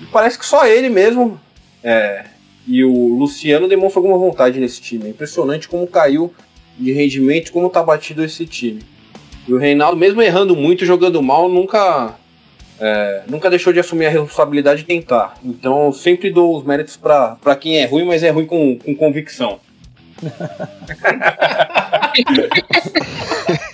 E 0.00 0.04
parece 0.06 0.38
que 0.38 0.44
só 0.46 0.66
ele 0.66 0.88
mesmo 0.88 1.40
é, 1.82 2.24
e 2.66 2.84
o 2.84 3.16
Luciano 3.16 3.66
demonstram 3.68 4.02
alguma 4.04 4.18
vontade 4.18 4.60
nesse 4.60 4.80
time. 4.80 5.06
É 5.06 5.08
impressionante 5.08 5.68
como 5.68 5.86
caiu 5.86 6.32
de 6.78 6.92
rendimento, 6.92 7.52
como 7.52 7.68
tá 7.70 7.82
batido 7.82 8.24
esse 8.24 8.46
time. 8.46 8.82
E 9.46 9.52
o 9.52 9.58
Reinaldo, 9.58 9.96
mesmo 9.96 10.22
errando 10.22 10.54
muito, 10.56 10.84
jogando 10.86 11.20
mal, 11.22 11.48
nunca 11.48 12.14
é, 12.80 13.22
nunca 13.28 13.50
deixou 13.50 13.72
de 13.72 13.80
assumir 13.80 14.06
a 14.06 14.10
responsabilidade 14.10 14.82
de 14.82 14.86
tentar. 14.86 15.34
Então 15.44 15.86
eu 15.86 15.92
sempre 15.92 16.30
dou 16.30 16.56
os 16.56 16.64
méritos 16.64 16.96
pra 16.96 17.36
pra 17.42 17.56
quem 17.56 17.78
é 17.78 17.86
ruim, 17.86 18.04
mas 18.04 18.22
é 18.22 18.30
ruim 18.30 18.46
com, 18.46 18.78
com 18.78 18.94
convicção. 18.94 19.58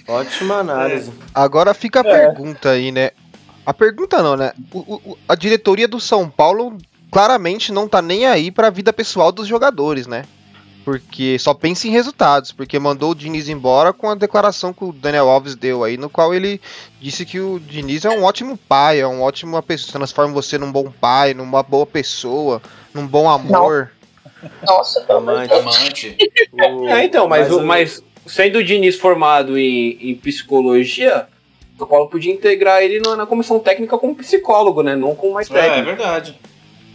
Ótima 0.07 0.57
análise. 0.57 1.11
Agora 1.35 1.75
fica 1.75 2.01
a 2.01 2.09
É. 2.09 2.27
pergunta 2.27 2.71
aí, 2.71 2.91
né? 2.91 3.11
A 3.65 3.75
pergunta 3.75 4.23
não, 4.23 4.37
né? 4.37 4.53
O- 4.73 4.95
o- 5.13 5.19
a 5.29 5.35
diretoria 5.35 5.87
do 5.87 6.01
São 6.01 6.29
Paulo 6.29 6.79
claramente 7.11 7.73
não 7.73 7.87
tá 7.87 8.01
nem 8.01 8.27
aí 8.27 8.51
pra 8.51 8.71
vida 8.71 8.93
pessoal 8.93 9.31
dos 9.31 9.47
jogadores, 9.47 10.07
né? 10.07 10.25
Porque 10.88 11.38
só 11.38 11.53
pensa 11.53 11.87
em 11.87 11.90
resultados, 11.90 12.51
porque 12.51 12.79
mandou 12.79 13.11
o 13.11 13.14
Diniz 13.14 13.46
embora 13.46 13.92
com 13.92 14.09
a 14.09 14.14
declaração 14.14 14.72
que 14.72 14.83
o 14.85 14.90
Daniel 14.90 15.29
Alves 15.29 15.55
deu 15.55 15.85
aí, 15.85 15.98
no 15.98 16.09
qual 16.09 16.33
ele 16.33 16.59
disse 16.98 17.27
que 17.27 17.38
o 17.38 17.61
Diniz 17.61 18.07
é 18.07 18.09
um 18.09 18.24
ótimo 18.24 18.57
pai, 18.57 18.98
é 18.98 19.07
um 19.07 19.20
ótimo 19.20 19.62
pessoa, 19.62 19.92
transforma 19.92 20.33
você 20.33 20.57
num 20.57 20.72
bom 20.72 20.90
pai, 20.90 21.35
numa 21.35 21.62
boa 21.62 21.85
pessoa, 21.85 22.62
num 22.94 23.07
bom 23.07 23.29
amor. 23.29 23.90
Nossa, 24.66 25.05
amor 25.12 25.46
de 25.46 25.53
Amante. 25.53 26.16
Amante. 26.16 26.16
O- 26.55 26.88
É, 26.88 27.05
então, 27.05 27.29
mas, 27.29 27.53
o, 27.53 27.59
o- 27.61 27.66
mas 27.66 28.03
sendo 28.27 28.61
o 28.61 28.64
Diniz 28.64 28.96
formado 28.96 29.59
em, 29.59 29.98
em 30.01 30.14
psicologia, 30.14 31.27
o 31.74 31.79
São 31.81 31.87
Paulo 31.87 32.09
podia 32.09 32.33
integrar 32.33 32.83
ele 32.83 32.98
na, 32.98 33.14
na 33.14 33.27
comissão 33.27 33.59
técnica 33.59 33.98
como 33.98 34.14
psicólogo, 34.14 34.83
né? 34.83 34.96
Não 34.96 35.14
como 35.14 35.35
mais 35.35 35.51
É, 35.51 35.55
é 35.59 35.61
técnico. 35.61 35.85
verdade. 35.85 36.38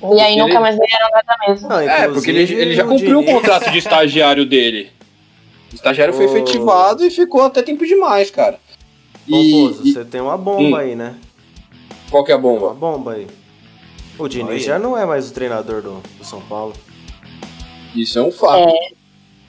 E 0.03 0.19
aí 0.19 0.33
Ele- 0.33 0.41
nunca 0.41 0.59
mais 0.59 0.75
ganharam 0.77 1.09
nada 1.11 1.35
mesmo. 1.47 1.69
Não, 1.69 1.79
É, 1.79 2.07
porque 2.09 2.29
ele, 2.29 2.41
ele 2.53 2.75
já 2.75 2.83
cumpriu 2.83 3.19
o 3.19 3.25
contrato 3.25 3.71
de 3.71 3.77
estagiário 3.77 4.45
dele. 4.45 4.91
O 5.71 5.75
estagiário 5.75 6.13
foi 6.13 6.25
efetivado 6.25 7.05
e 7.05 7.09
ficou 7.09 7.41
até 7.41 7.61
tempo 7.61 7.85
demais, 7.85 8.29
cara. 8.29 8.59
E, 9.27 9.31
Pomposo, 9.31 9.81
e- 9.87 9.93
você 9.93 10.03
tem 10.05 10.19
uma 10.21 10.37
bomba 10.37 10.61
Hum. 10.61 10.75
aí, 10.75 10.95
né? 10.95 11.15
qual 12.11 12.23
que 12.23 12.31
é 12.31 12.35
a 12.35 12.37
Uma 12.37 12.43
bomba? 12.59 12.73
bomba 12.73 13.13
aí. 13.13 13.27
O 14.19 14.27
Diniz 14.27 14.63
já 14.63 14.77
não 14.77 14.95
é 14.97 15.03
mais 15.05 15.29
o 15.31 15.33
treinador 15.33 15.81
do, 15.81 16.03
do 16.19 16.23
São 16.25 16.41
Paulo. 16.41 16.73
Isso 17.95 18.19
é 18.19 18.21
um 18.21 18.31
fato. 18.31 18.71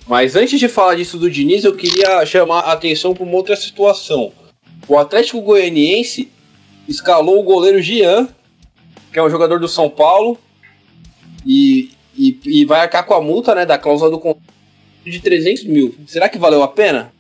Mas 0.07 0.35
antes 0.37 0.59
de 0.59 0.69
falar 0.69 0.95
disso 0.95 1.19
do 1.19 1.31
Diniz, 1.31 1.65
eu 1.65 1.75
queria 1.77 2.25
chamar 2.25 2.61
a 2.61 2.73
atenção 2.73 3.13
para 3.13 3.25
uma 3.25 3.35
outra 3.37 3.57
situação. 3.57 4.33
O 4.89 4.97
Atlético 4.99 5.41
Goianiense 5.43 6.31
escalou 6.89 7.39
o 7.39 7.43
goleiro 7.43 7.83
Jean, 7.83 8.29
que 9.15 9.19
é 9.21 9.23
um 9.23 9.31
jogador 9.31 9.61
do 9.61 9.69
São 9.69 9.89
Paulo, 9.89 10.37
e, 11.47 11.93
e, 12.19 12.37
e 12.45 12.65
vai 12.65 12.81
arcar 12.81 13.07
com 13.07 13.15
a 13.15 13.21
multa 13.21 13.55
né, 13.55 13.65
da 13.65 13.79
cláusula 13.79 14.11
do 14.11 14.19
contrato 14.19 14.43
de 15.07 15.21
300 15.21 15.65
mil. 15.65 15.95
Será 16.09 16.29
que 16.29 16.37
valeu 16.37 16.65
a 16.65 16.69
pena? 16.69 17.13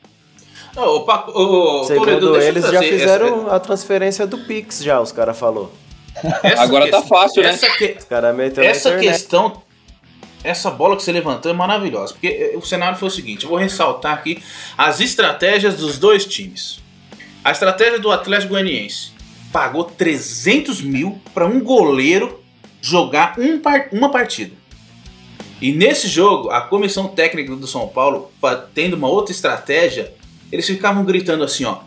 Não, 0.74 0.96
o 0.96 1.00
Paco, 1.04 1.30
o 1.30 1.84
Segundo 1.84 2.06
Toledo, 2.06 2.36
eles, 2.40 2.64
já 2.68 2.82
fizeram 2.82 3.48
a 3.48 3.60
transferência 3.60 4.26
do 4.26 4.38
Pix, 4.38 4.82
já, 4.82 5.00
os 5.00 5.12
caras 5.12 5.38
falou. 5.38 5.72
essa- 6.42 6.62
Agora 6.62 6.90
tá 6.90 6.98
essa- 6.98 7.06
fácil, 7.06 7.42
né? 7.44 7.50
Essa, 7.50 7.70
que- 7.76 7.96
essa 8.66 8.88
questão, 8.98 9.62
essa 10.42 10.70
bola 10.72 10.96
que 10.96 11.02
você 11.04 11.12
levantou 11.12 11.48
é 11.48 11.54
maravilhosa. 11.54 12.12
Porque 12.14 12.26
eh, 12.26 12.56
o 12.56 12.62
cenário 12.62 12.98
foi 12.98 13.06
o 13.06 13.10
seguinte: 13.10 13.44
eu 13.44 13.50
vou 13.50 13.58
ressaltar 13.58 14.14
aqui 14.14 14.42
as 14.76 14.98
estratégias 14.98 15.76
dos 15.76 15.96
dois 15.96 16.24
times. 16.26 16.80
A 17.44 17.52
estratégia 17.52 18.00
do 18.00 18.10
Atlético 18.10 18.50
Goianiense 18.54 19.13
pagou 19.54 19.84
300 19.84 20.82
mil 20.82 21.20
para 21.32 21.46
um 21.46 21.60
goleiro 21.60 22.40
jogar 22.82 23.36
um 23.38 23.60
par- 23.60 23.88
uma 23.92 24.10
partida. 24.10 24.50
E 25.62 25.70
nesse 25.70 26.08
jogo, 26.08 26.50
a 26.50 26.60
comissão 26.62 27.06
técnica 27.06 27.54
do 27.54 27.66
São 27.68 27.86
Paulo, 27.86 28.32
tendo 28.74 28.94
uma 28.94 29.08
outra 29.08 29.30
estratégia, 29.32 30.12
eles 30.50 30.66
ficavam 30.66 31.04
gritando 31.04 31.44
assim: 31.44 31.64
ó, 31.64 31.78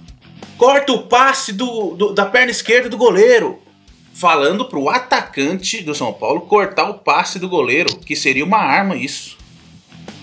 corta 0.58 0.94
o 0.94 1.04
passe 1.04 1.52
do, 1.52 1.94
do- 1.94 2.14
da 2.14 2.26
perna 2.26 2.52
esquerda 2.52 2.88
do 2.88 2.96
goleiro, 2.96 3.60
falando 4.14 4.64
pro 4.70 4.88
atacante 4.88 5.84
do 5.84 5.94
São 5.94 6.14
Paulo 6.14 6.42
cortar 6.42 6.90
o 6.90 6.94
passe 7.00 7.38
do 7.38 7.50
goleiro, 7.50 7.98
que 8.00 8.16
seria 8.16 8.46
uma 8.46 8.60
arma 8.60 8.96
isso. 8.96 9.37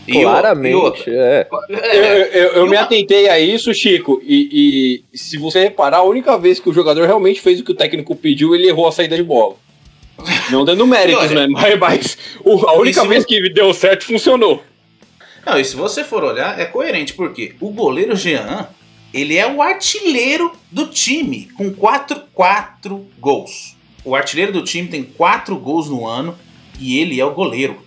E 0.07 0.13
e 0.19 0.23
Claramente, 0.23 0.75
outra, 0.75 1.05
é. 1.13 1.47
Eu, 1.69 1.79
é, 1.79 2.29
eu- 2.33 2.49
eu 2.53 2.67
e 2.67 2.71
me 2.71 2.77
uma- 2.77 2.83
atentei 2.83 3.29
a 3.29 3.39
isso, 3.41 3.73
Chico, 3.73 4.21
e, 4.25 5.03
e 5.13 5.17
se 5.17 5.39
você 5.39 5.61
reparar, 5.63 5.99
a 5.99 6.03
única 6.03 6.37
vez 6.39 6.61
que 6.61 6.69
o 6.69 6.73
jogador 6.75 7.07
realmente 7.07 7.41
fez 7.41 7.61
o 7.61 7.65
que 7.65 7.73
o 7.73 7.77
técnico 7.77 8.15
pediu, 8.15 8.55
ele 8.55 8.69
errou 8.69 8.87
a 8.87 8.93
saída 8.93 9.17
de 9.17 9.23
bola. 9.23 9.57
Não 10.51 10.65
dando 10.65 10.87
méritos, 10.87 11.31
né? 11.31 11.47
Mas, 11.49 11.79
mas 11.79 12.19
o- 12.45 12.67
a 12.69 12.75
única 12.75 13.05
vez 13.07 13.25
que 13.25 13.49
deu 13.51 13.73
certo 13.75 14.05
funcionou. 14.05 14.63
Não, 15.45 15.59
e 15.59 15.65
se 15.65 15.75
você 15.77 16.05
for 16.05 16.23
olhar, 16.25 16.59
é 16.59 16.65
coerente, 16.65 17.13
porque 17.15 17.55
o 17.61 17.71
goleiro 17.71 18.15
Jean, 18.17 18.69
ele 19.13 19.37
é 19.37 19.47
o 19.51 19.61
artilheiro 19.61 20.53
do 20.71 20.87
time, 20.87 21.49
com 21.57 21.73
4, 21.73 22.21
4 22.33 23.07
gols. 23.19 23.75
O 24.05 24.15
artilheiro 24.15 24.53
do 24.53 24.63
time 24.63 24.89
tem 24.89 25.03
4 25.03 25.57
gols 25.57 25.89
no 25.91 26.07
ano 26.07 26.37
e 26.81 26.99
ele 26.99 27.21
é 27.21 27.25
o 27.25 27.31
goleiro. 27.33 27.84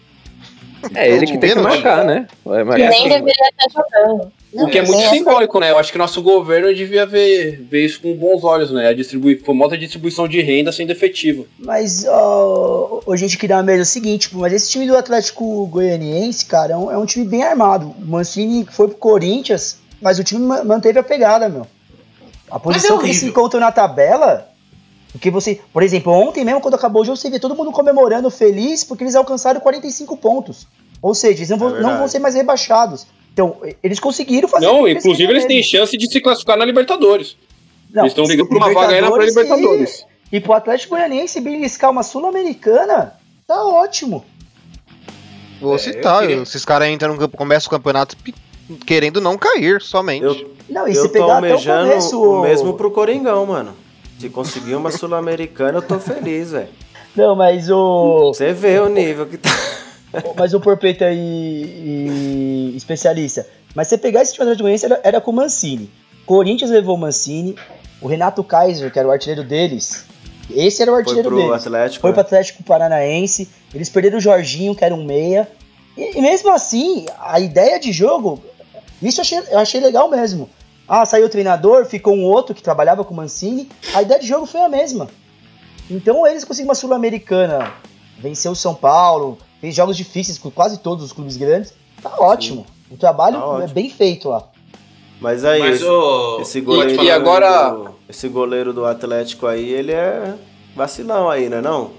É 0.93 1.09
ele 1.09 1.25
que 1.25 1.37
tem 1.37 1.51
que 1.53 1.59
marcar, 1.59 2.03
né? 2.05 2.27
Vai 2.45 2.59
Que 2.59 2.63
marcar. 2.65 2.89
nem 2.89 3.03
deveria 3.09 3.33
estar 3.49 3.69
jogando. 3.73 4.31
O 4.53 4.67
que 4.67 4.79
é 4.79 4.81
muito 4.81 5.09
simbólico, 5.09 5.59
né? 5.59 5.71
Eu 5.71 5.77
acho 5.77 5.91
que 5.91 5.97
nosso 5.97 6.21
governo 6.21 6.73
devia 6.73 7.05
ver, 7.05 7.59
ver 7.69 7.85
isso 7.85 7.99
com 8.01 8.13
bons 8.15 8.43
olhos, 8.43 8.71
né? 8.71 8.87
A 8.87 8.93
distribui, 8.93 9.37
famosa 9.37 9.77
distribuição 9.77 10.27
de 10.27 10.41
renda 10.41 10.71
sendo 10.71 10.91
efetiva. 10.91 11.43
Mas, 11.59 12.05
ó, 12.07 13.01
ô, 13.05 13.15
gente 13.17 13.37
que 13.37 13.47
dá 13.47 13.61
mesa 13.61 13.79
é 13.79 13.83
o 13.83 13.85
seguinte, 13.85 14.29
mas 14.33 14.53
esse 14.53 14.69
time 14.71 14.87
do 14.87 14.95
Atlético 14.95 15.67
Goianiense, 15.67 16.45
cara, 16.45 16.73
é 16.73 16.77
um, 16.77 16.91
é 16.91 16.97
um 16.97 17.05
time 17.05 17.25
bem 17.25 17.43
armado. 17.43 17.93
O 17.99 18.05
Mancini 18.05 18.65
foi 18.71 18.87
pro 18.87 18.97
Corinthians, 18.97 19.77
mas 20.01 20.17
o 20.17 20.23
time 20.23 20.41
ma- 20.45 20.63
manteve 20.63 20.97
a 20.97 21.03
pegada, 21.03 21.49
meu. 21.49 21.67
A 22.49 22.57
posição 22.57 22.97
que 22.97 23.05
eles 23.05 23.17
se 23.17 23.25
encontram 23.25 23.59
na 23.59 23.71
tabela, 23.71 24.47
porque 25.17 25.31
você, 25.31 25.59
por 25.73 25.81
exemplo, 25.83 26.13
ontem 26.13 26.45
mesmo, 26.45 26.61
quando 26.61 26.75
acabou 26.75 27.01
o 27.01 27.05
jogo, 27.05 27.17
você 27.17 27.29
vê 27.29 27.39
todo 27.39 27.55
mundo 27.55 27.71
comemorando 27.71 28.29
feliz 28.29 28.83
porque 28.83 29.03
eles 29.03 29.15
alcançaram 29.15 29.59
45 29.59 30.15
pontos. 30.17 30.67
Ou 31.01 31.13
seja, 31.15 31.39
eles 31.39 31.49
não 31.49 31.57
vão, 31.57 31.75
É 31.77 31.81
não 31.81 31.97
vão 31.97 32.07
ser 32.07 32.19
mais 32.19 32.35
rebaixados. 32.35 33.05
Então, 33.33 33.57
eles 33.83 33.99
conseguiram 33.99 34.47
fazer. 34.47 34.65
Não, 34.65 34.87
inclusive 34.87 35.31
eles 35.31 35.45
têm 35.45 35.61
chance 35.61 35.95
de 35.97 36.11
se 36.11 36.19
classificar 36.21 36.57
na 36.57 36.65
Libertadores. 36.65 37.35
Não, 37.93 38.03
eles 38.03 38.11
estão 38.11 38.25
ligando 38.25 38.47
pra 38.49 38.57
uma 38.57 38.73
vaga 38.73 38.93
aí 38.95 39.01
na 39.01 39.07
Libertadores 39.09 39.35
Libertadores. 39.35 40.05
E, 40.31 40.37
e 40.37 40.39
pro 40.39 40.53
Atlético 40.53 40.95
Goianiense 40.95 41.39
beliscar 41.41 41.91
uma 41.91 42.03
Sul-Americana, 42.03 43.13
tá 43.45 43.63
ótimo. 43.63 44.25
Vou 45.61 45.75
É, 45.75 45.77
citar, 45.77 46.23
eu 46.23 46.27
queria- 46.29 46.43
esses 46.43 46.65
caras 46.65 46.89
entram 46.89 47.13
no 47.13 47.19
campo, 47.19 47.37
começam 47.37 47.67
o 47.67 47.71
campeonato 47.71 48.15
pe- 48.17 48.33
querendo 48.85 49.19
não 49.21 49.37
cair 49.37 49.81
somente. 49.81 50.23
Eu, 50.25 50.51
Não, 50.69 50.87
e 50.87 50.91
eu 50.95 51.01
se 51.01 51.07
tô 51.07 51.13
pegar 51.13 51.37
até 51.39 51.55
o 51.55 51.63
começo. 51.63 52.21
o 52.21 52.41
mesmo 52.41 52.73
pro 52.73 52.91
Coringão, 52.91 53.45
mano. 53.45 53.73
Se 54.19 54.29
conseguir 54.29 54.75
uma 54.75 54.91
Sul-Americana, 54.91 55.77
eu 55.77 55.81
tô 55.81 55.99
feliz, 55.99 56.51
velho. 56.51 56.69
Não, 57.15 57.35
mas 57.35 57.69
o. 57.69 58.33
Você 58.33 58.53
vê 58.53 58.79
o 58.79 58.89
nível 58.89 59.25
que 59.25 59.37
tá. 59.37 59.49
mas 60.35 60.53
o 60.53 60.59
Porpeta 60.59 61.05
e, 61.11 62.71
e 62.71 62.73
especialista. 62.75 63.47
Mas 63.75 63.87
você 63.87 63.97
pegar 63.97 64.21
esse 64.21 64.33
time 64.33 64.45
do 64.45 64.51
Atlético 64.51 64.63
Goianiense 64.63 64.85
era, 64.85 65.01
era 65.03 65.21
com 65.21 65.31
o 65.31 65.35
Mancini. 65.35 65.89
Corinthians 66.25 66.71
levou 66.71 66.95
o 66.95 66.99
Mancini. 66.99 67.55
O 67.99 68.07
Renato 68.07 68.43
Kaiser, 68.43 68.91
que 68.91 68.99
era 68.99 69.07
o 69.07 69.11
artilheiro 69.11 69.43
deles. 69.43 70.05
Esse 70.49 70.81
era 70.81 70.91
o 70.91 70.93
Foi 70.93 71.01
artilheiro 71.01 71.29
pro 71.29 71.37
deles. 71.37 71.65
Atlético. 71.65 72.01
Foi 72.01 72.11
né? 72.11 72.13
pro 72.13 72.21
Atlético 72.21 72.63
Paranaense. 72.63 73.49
Eles 73.73 73.89
perderam 73.89 74.17
o 74.17 74.21
Jorginho, 74.21 74.75
que 74.75 74.85
era 74.85 74.93
um 74.93 75.03
meia. 75.03 75.47
E, 75.97 76.17
e 76.17 76.21
mesmo 76.21 76.51
assim, 76.51 77.05
a 77.19 77.39
ideia 77.39 77.79
de 77.79 77.91
jogo, 77.91 78.41
isso 79.01 79.19
eu 79.19 79.23
achei, 79.23 79.39
eu 79.51 79.59
achei 79.59 79.81
legal 79.81 80.09
mesmo. 80.09 80.49
Ah, 80.87 81.05
saiu 81.05 81.25
o 81.25 81.29
treinador, 81.29 81.85
ficou 81.85 82.13
um 82.15 82.23
outro 82.23 82.55
que 82.55 82.63
trabalhava 82.63 83.03
com 83.03 83.13
o 83.13 83.17
Mancini. 83.17 83.69
A 83.93 84.01
ideia 84.01 84.19
de 84.19 84.27
jogo 84.27 84.45
foi 84.45 84.61
a 84.61 84.69
mesma. 84.69 85.07
Então 85.89 86.25
eles 86.25 86.43
conseguiram 86.45 86.69
uma 86.69 86.75
Sul-Americana, 86.75 87.71
venceu 88.17 88.51
o 88.51 88.55
São 88.55 88.73
Paulo, 88.73 89.37
fez 89.59 89.75
jogos 89.75 89.97
difíceis 89.97 90.37
com 90.37 90.49
quase 90.51 90.77
todos 90.79 91.03
os 91.03 91.11
clubes 91.13 91.35
grandes. 91.37 91.73
Tá 92.01 92.11
ótimo. 92.19 92.65
O 92.89 92.95
trabalho 92.97 93.37
Tá 93.37 93.43
é 93.43 93.47
ótimo. 93.47 93.73
bem 93.73 93.89
feito 93.89 94.29
lá. 94.29 94.43
Mas 95.19 95.43
aí, 95.43 95.59
Mas 95.59 95.75
esse, 95.77 95.85
o. 95.85 96.39
esse 96.41 96.61
pode 96.61 96.77
goleiro. 96.77 97.03
E 97.03 97.11
agora- 97.11 97.69
do- 97.71 97.95
esse 98.07 98.27
goleiro 98.29 98.71
do 98.71 98.85
Atlético 98.85 99.47
aí, 99.47 99.67
ele 99.69 99.91
é 99.91 100.35
vacilão 100.75 101.29
aí, 101.29 101.49
né? 101.49 101.59
Não? 101.59 101.91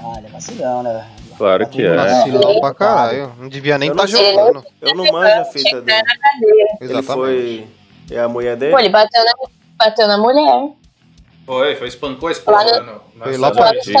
Ah, 0.00 0.14
ele 0.18 0.26
é 0.26 0.30
vacilão, 0.30 0.82
né? 0.82 1.06
Claro 1.36 1.68
que 1.68 1.82
é. 1.84 1.94
Vacilão 1.94 2.60
pra 2.60 2.72
caralho. 2.74 3.32
Não 3.38 3.48
devia 3.48 3.76
nem 3.76 3.90
estar 3.90 4.08
sei. 4.08 4.32
jogando. 4.34 4.64
Eu 4.80 4.94
não 4.94 5.04
manjo 5.12 5.40
a 5.40 5.44
fita 5.44 5.80
dele. 5.82 5.98
Ele 6.80 6.92
Exatamente. 6.92 7.06
foi. 7.12 7.66
É 8.10 8.18
a 8.20 8.28
mulher 8.28 8.56
dele? 8.56 8.72
Pô, 8.72 8.78
ele 8.78 8.88
bateu 8.90 9.24
na, 9.24 9.32
bateu 9.78 10.06
na 10.08 10.18
mulher. 10.18 10.70
Foi, 11.46 11.74
foi, 11.76 11.88
espancou 11.88 12.28
a 12.28 12.32
esposa 12.32 12.58
Lá 12.58 12.80
no- 12.80 13.00
Foi 13.22 13.36
lá 13.36 13.50
pra. 13.50 13.74
Isso. 13.76 13.92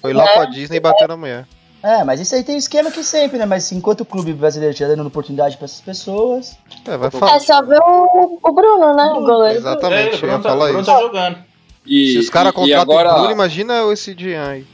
Foi 0.00 0.12
lá 0.12 0.26
pra 0.26 0.44
Disney 0.46 0.76
e 0.76 0.80
bateu 0.80 1.08
na 1.08 1.16
mulher. 1.16 1.46
É, 1.82 2.04
mas 2.04 2.20
isso 2.20 2.34
aí 2.34 2.44
tem 2.44 2.56
esquema 2.58 2.90
que 2.90 3.02
sempre, 3.02 3.38
né? 3.38 3.46
Mas 3.46 3.72
enquanto 3.72 4.02
o 4.02 4.04
clube 4.04 4.32
brasileiro 4.34 4.72
estiver 4.72 4.94
dando 4.94 5.06
oportunidade 5.06 5.56
pra 5.56 5.64
essas 5.64 5.80
pessoas. 5.80 6.56
É, 6.86 6.96
vai 6.96 7.08
É 7.08 7.10
falar. 7.10 7.40
só 7.40 7.62
ver 7.62 7.78
o, 7.80 8.38
o 8.42 8.52
Bruno, 8.52 8.94
né? 8.94 9.04
O 9.16 9.20
goleiro. 9.24 9.54
É, 9.54 9.58
Exatamente, 9.58 10.16
o 10.16 10.26
eu 10.26 10.30
ia 10.30 10.38
Bruno 10.38 10.42
tá, 10.42 10.48
falar 10.50 10.64
o 10.64 10.68
Bruno 10.68 10.80
isso. 10.82 10.90
tá 10.92 11.00
jogando. 11.00 11.38
E, 11.86 12.12
Se 12.12 12.18
os 12.18 12.28
caras 12.28 12.52
e- 12.52 12.54
e 12.54 12.54
contratam 12.60 12.82
agora, 12.82 13.10
o 13.12 13.14
Bruno, 13.14 13.32
imagina 13.32 13.82
esse 13.92 14.14
dia 14.14 14.46
aí. 14.46 14.66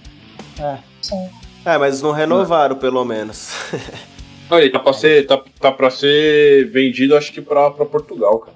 É. 0.58 0.78
É, 1.64 1.78
mas 1.78 2.02
não 2.02 2.10
renovaram, 2.12 2.74
pelo 2.76 3.04
menos. 3.04 3.50
Olha, 4.50 4.70
tá 4.72 4.78
pra 4.80 4.92
ser, 4.92 5.26
tá, 5.26 5.40
tá 5.60 5.70
pra 5.72 5.90
ser 5.90 6.70
vendido, 6.72 7.16
acho 7.16 7.32
que 7.32 7.40
pra, 7.40 7.70
pra 7.70 7.84
Portugal, 7.84 8.38
cara. 8.40 8.55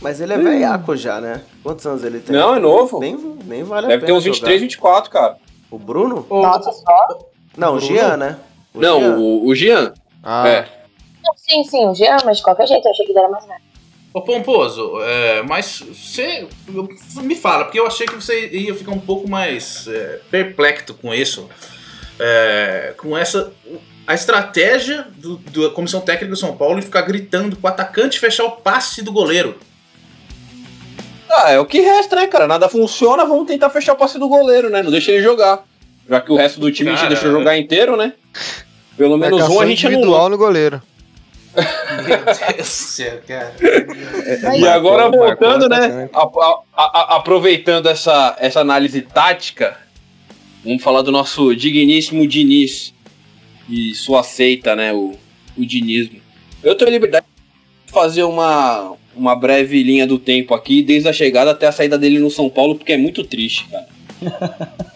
Mas 0.00 0.20
ele 0.20 0.32
é 0.34 0.38
velhaco 0.38 0.94
já, 0.96 1.20
né? 1.20 1.42
Quantos 1.62 1.86
anos 1.86 2.04
ele 2.04 2.20
tem? 2.20 2.34
Não, 2.36 2.54
é 2.54 2.58
novo. 2.58 3.00
Nem, 3.00 3.16
nem 3.44 3.62
vale 3.64 3.86
a 3.86 3.88
Deve 3.90 4.00
ter 4.00 4.06
pena 4.06 4.18
uns 4.18 4.24
23, 4.24 4.52
jogar. 4.54 4.60
24, 4.64 5.10
cara. 5.10 5.36
O 5.70 5.78
Bruno? 5.78 6.26
Nossa, 6.30 6.70
só? 6.72 7.18
Não, 7.56 7.74
o 7.76 7.80
Jean, 7.80 8.16
né? 8.16 8.36
O 8.74 8.80
Não, 8.80 9.00
Jean. 9.00 9.16
o, 9.18 9.46
o 9.46 9.54
Jean. 9.54 9.94
Ah, 10.22 10.46
É. 10.48 10.68
Sim, 11.36 11.64
sim, 11.64 11.86
o 11.86 11.94
Jean, 11.94 12.18
mas 12.24 12.36
de 12.38 12.42
qualquer 12.44 12.66
jeito, 12.68 12.86
eu 12.86 12.90
achei 12.92 13.04
que 13.06 13.12
ele 13.12 13.18
era 13.18 13.28
mais 13.28 13.44
velho. 13.46 13.60
Ô 14.14 14.22
Pomposo, 14.22 14.92
é, 15.02 15.42
mas 15.42 15.82
você 15.92 16.46
me 17.22 17.34
fala, 17.34 17.64
porque 17.64 17.78
eu 17.78 17.86
achei 17.86 18.06
que 18.06 18.14
você 18.14 18.48
ia 18.48 18.74
ficar 18.74 18.92
um 18.92 19.00
pouco 19.00 19.28
mais 19.28 19.86
é, 19.88 20.20
perplexo 20.30 20.94
com 20.94 21.12
isso. 21.12 21.48
É, 22.18 22.94
com 22.96 23.16
essa. 23.16 23.52
A 24.06 24.14
estratégia 24.14 25.06
do- 25.16 25.36
da 25.38 25.70
comissão 25.70 26.00
técnica 26.00 26.30
do 26.30 26.36
São 26.36 26.56
Paulo 26.56 26.78
em 26.78 26.82
ficar 26.82 27.02
gritando 27.02 27.56
pro 27.56 27.68
atacante 27.68 28.20
fechar 28.20 28.44
o 28.44 28.52
passe 28.52 29.02
do 29.02 29.10
goleiro. 29.12 29.56
Ah, 31.30 31.50
é 31.50 31.58
o 31.58 31.66
que 31.66 31.80
resta, 31.80 32.16
né, 32.16 32.26
cara? 32.26 32.46
Nada 32.46 32.68
funciona, 32.68 33.24
vamos 33.24 33.46
tentar 33.46 33.70
fechar 33.70 33.92
o 33.94 33.96
passe 33.96 34.18
do 34.18 34.28
goleiro, 34.28 34.70
né? 34.70 34.82
Não 34.82 34.90
deixa 34.90 35.10
ele 35.12 35.22
jogar. 35.22 35.64
Já 36.08 36.20
que 36.20 36.30
o 36.32 36.36
resto 36.36 36.60
do 36.60 36.70
time 36.70 36.90
a 36.90 36.92
gente 36.92 37.02
Cara, 37.02 37.14
deixou 37.14 37.30
jogar 37.32 37.56
inteiro, 37.58 37.96
né? 37.96 38.12
Pelo 38.96 39.16
menos 39.18 39.38
marcação 39.40 39.56
um 39.56 39.60
a 39.60 39.66
gente 39.66 39.84
individual 39.86 40.14
anulou. 40.26 40.30
no 40.30 40.38
goleiro. 40.38 40.82
Meu 41.56 42.04
Deus 42.24 42.56
do 42.56 42.64
céu, 42.64 43.20
cara. 43.26 43.54
E 44.58 44.68
agora 44.68 45.08
voltando, 45.10 45.68
marcou 45.68 45.88
né? 45.96 46.08
a- 46.12 46.20
a- 46.22 46.62
a- 46.76 47.16
aproveitando 47.16 47.88
essa, 47.88 48.36
essa 48.38 48.60
análise 48.60 49.00
tática, 49.02 49.76
vamos 50.64 50.82
falar 50.82 51.02
do 51.02 51.10
nosso 51.10 51.54
digníssimo 51.56 52.26
Diniz 52.26 52.94
e 53.68 53.94
sua 53.94 54.22
seita, 54.22 54.76
né? 54.76 54.92
O, 54.92 55.14
o 55.56 55.64
dinismo. 55.66 56.20
Eu 56.62 56.74
tenho 56.74 56.90
a 56.90 56.92
liberdade 56.92 57.26
de 57.86 57.92
fazer 57.92 58.22
uma, 58.24 58.92
uma 59.16 59.34
breve 59.34 59.82
linha 59.82 60.06
do 60.06 60.18
tempo 60.18 60.54
aqui, 60.54 60.82
desde 60.82 61.08
a 61.08 61.12
chegada 61.12 61.50
até 61.50 61.66
a 61.66 61.72
saída 61.72 61.98
dele 61.98 62.18
no 62.18 62.30
São 62.30 62.48
Paulo, 62.48 62.76
porque 62.76 62.92
é 62.92 62.96
muito 62.96 63.24
triste, 63.24 63.66
cara. 63.68 63.86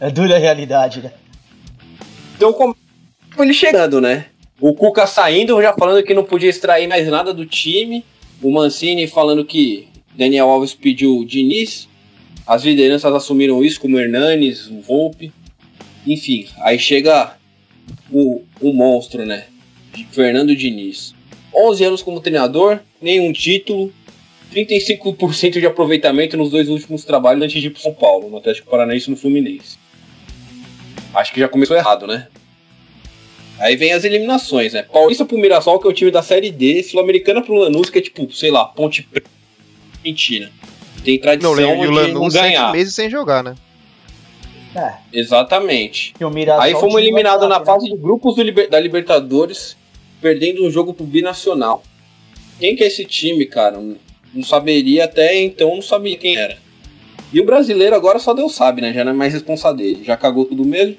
É 0.00 0.10
dura 0.10 0.36
a 0.36 0.38
realidade, 0.38 1.00
né? 1.00 1.12
Então, 2.36 2.52
como 2.52 2.76
ele 3.38 3.52
chegando, 3.52 4.00
né? 4.00 4.26
O 4.60 4.72
Cuca 4.74 5.06
saindo, 5.06 5.60
já 5.60 5.72
falando 5.72 6.04
que 6.04 6.14
não 6.14 6.24
podia 6.24 6.48
extrair 6.48 6.86
mais 6.86 7.06
nada 7.08 7.34
do 7.34 7.44
time. 7.44 8.04
O 8.42 8.50
Mancini 8.50 9.06
falando 9.06 9.44
que 9.44 9.88
Daniel 10.14 10.48
Alves 10.48 10.74
pediu 10.74 11.18
o 11.18 11.24
Diniz. 11.24 11.88
As 12.46 12.64
lideranças 12.64 13.12
assumiram 13.12 13.64
isso, 13.64 13.80
como 13.80 13.96
o 13.96 14.00
Hernanes, 14.00 14.68
o 14.68 14.80
Volpe. 14.80 15.32
Enfim, 16.06 16.46
aí 16.58 16.78
chega 16.78 17.36
o, 18.10 18.42
o 18.60 18.72
monstro, 18.72 19.24
né? 19.24 19.44
Fernando 20.10 20.54
Diniz. 20.54 21.13
11 21.54 21.84
anos 21.84 22.02
como 22.02 22.20
treinador, 22.20 22.78
nenhum 23.00 23.32
título. 23.32 23.92
35% 24.52 25.58
de 25.58 25.66
aproveitamento 25.66 26.36
nos 26.36 26.50
dois 26.50 26.68
últimos 26.68 27.04
trabalhos 27.04 27.42
antes 27.42 27.60
de 27.60 27.66
ir 27.66 27.70
pro 27.70 27.82
São 27.82 27.92
Paulo, 27.92 28.30
no 28.30 28.36
Atlético 28.36 28.70
Paranaense 28.70 29.08
e 29.08 29.10
no 29.10 29.16
Fluminense. 29.16 29.76
Acho 31.12 31.32
que 31.32 31.40
já 31.40 31.48
começou 31.48 31.76
errado, 31.76 32.06
né? 32.06 32.28
Aí 33.58 33.74
vem 33.76 33.92
as 33.92 34.04
eliminações, 34.04 34.72
né? 34.72 34.82
Paulista 34.82 35.24
pro 35.24 35.38
Mirassol, 35.38 35.78
que 35.80 35.86
é 35.86 35.90
o 35.90 35.92
time 35.92 36.10
da 36.10 36.22
Série 36.22 36.50
D, 36.50 36.82
Sul-Americana 36.84 37.40
pro 37.42 37.54
Lanús, 37.54 37.90
que 37.90 37.98
é 37.98 38.02
tipo, 38.02 38.30
sei 38.32 38.50
lá, 38.50 38.64
Ponte 38.64 39.02
Preta, 39.02 39.28
Argentina. 40.00 40.50
Tem 41.04 41.14
Não, 41.16 41.22
tradição 41.22 41.52
e 41.60 41.78
o 41.78 41.80
de 41.80 41.86
não 41.86 41.92
Lanús 41.94 42.32
sete 42.32 42.42
ganhar. 42.42 42.72
meses 42.72 42.94
sem 42.94 43.10
jogar, 43.10 43.42
né? 43.42 43.54
É. 44.76 44.94
Exatamente. 45.12 46.14
E 46.20 46.50
Aí 46.60 46.72
fomos 46.74 46.96
eliminados 46.96 47.48
na 47.48 47.60
né? 47.60 47.64
fase 47.64 47.86
de 47.88 47.96
grupos 47.96 48.34
do 48.36 48.42
Liber- 48.42 48.68
da 48.68 48.78
Libertadores, 48.80 49.76
perdendo 50.24 50.64
um 50.64 50.70
jogo 50.70 50.94
pro 50.94 51.04
Binacional. 51.04 51.84
Quem 52.58 52.74
que 52.74 52.82
é 52.82 52.86
esse 52.86 53.04
time, 53.04 53.44
cara? 53.44 53.78
Não- 53.78 54.42
saberia 54.42 55.04
até 55.04 55.38
então, 55.38 55.74
não 55.74 55.82
sabia 55.82 56.16
quem 56.16 56.34
era. 56.34 56.56
E 57.30 57.38
o 57.40 57.44
brasileiro 57.44 57.94
agora 57.94 58.18
só 58.18 58.32
Deus 58.32 58.54
sabe, 58.54 58.80
né? 58.80 58.90
Já 58.94 59.04
não 59.04 59.12
é 59.12 59.14
mais 59.14 59.34
responsável 59.34 59.76
dele. 59.76 60.02
Já 60.02 60.16
cagou 60.16 60.46
tudo 60.46 60.64
mesmo. 60.64 60.96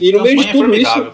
E 0.00 0.12
no 0.12 0.22
meio 0.22 0.36
de 0.36 0.44
tudo 0.44 0.74
isso. 0.76 0.86
formidável. 0.90 1.12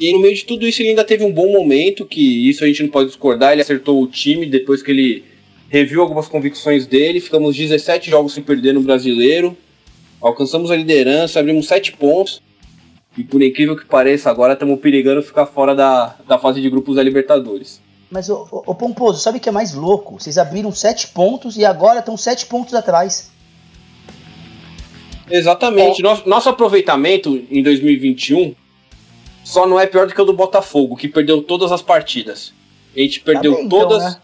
E 0.00 0.10
no 0.12 0.20
meio 0.22 0.34
de 0.34 0.44
tudo 0.46 0.66
isso 0.66 0.80
ele 0.80 0.90
ainda 0.90 1.04
teve 1.04 1.22
um 1.22 1.30
bom 1.30 1.52
momento, 1.52 2.06
que 2.06 2.48
isso 2.48 2.64
a 2.64 2.66
gente 2.66 2.82
não 2.82 2.88
pode 2.88 3.08
discordar, 3.08 3.52
ele 3.52 3.60
acertou 3.60 4.02
o 4.02 4.06
time 4.06 4.46
depois 4.46 4.82
que 4.82 4.90
ele 4.90 5.24
reviu 5.68 6.00
algumas 6.00 6.28
convicções 6.28 6.86
dele, 6.86 7.20
ficamos 7.20 7.54
17 7.54 8.08
jogos 8.08 8.32
sem 8.32 8.42
perder 8.42 8.72
no 8.72 8.80
brasileiro, 8.80 9.54
alcançamos 10.18 10.70
a 10.70 10.76
liderança, 10.76 11.40
abrimos 11.40 11.66
7 11.66 11.92
pontos, 11.92 12.40
e 13.18 13.24
por 13.24 13.42
incrível 13.42 13.76
que 13.76 13.84
pareça, 13.84 14.30
agora 14.30 14.52
estamos 14.52 14.78
perigando 14.78 15.20
ficar 15.22 15.44
fora 15.44 15.74
da, 15.74 16.14
da 16.26 16.38
fase 16.38 16.60
de 16.60 16.70
grupos 16.70 16.94
da 16.94 17.02
Libertadores. 17.02 17.80
Mas, 18.08 18.30
ô, 18.30 18.46
ô, 18.50 18.62
ô, 18.64 18.74
Pomposo, 18.76 19.20
sabe 19.20 19.38
o 19.38 19.40
que 19.40 19.48
é 19.48 19.52
mais 19.52 19.74
louco? 19.74 20.20
Vocês 20.20 20.38
abriram 20.38 20.70
7 20.70 21.08
pontos 21.08 21.56
e 21.56 21.64
agora 21.64 21.98
estão 21.98 22.16
7 22.16 22.46
pontos 22.46 22.74
atrás. 22.74 23.32
Exatamente, 25.28 26.00
nosso, 26.00 26.28
nosso 26.28 26.48
aproveitamento 26.48 27.44
em 27.50 27.62
2021 27.62 28.54
só 29.44 29.66
não 29.66 29.80
é 29.80 29.86
pior 29.86 30.06
do 30.06 30.14
que 30.14 30.22
o 30.22 30.24
do 30.24 30.32
Botafogo, 30.32 30.96
que 30.96 31.08
perdeu 31.08 31.42
todas 31.42 31.72
as 31.72 31.82
partidas. 31.82 32.52
A 32.96 33.00
gente 33.00 33.20
perdeu 33.20 33.56
bem, 33.56 33.64
então, 33.64 33.80
todas. 33.80 34.04
né? 34.04 34.20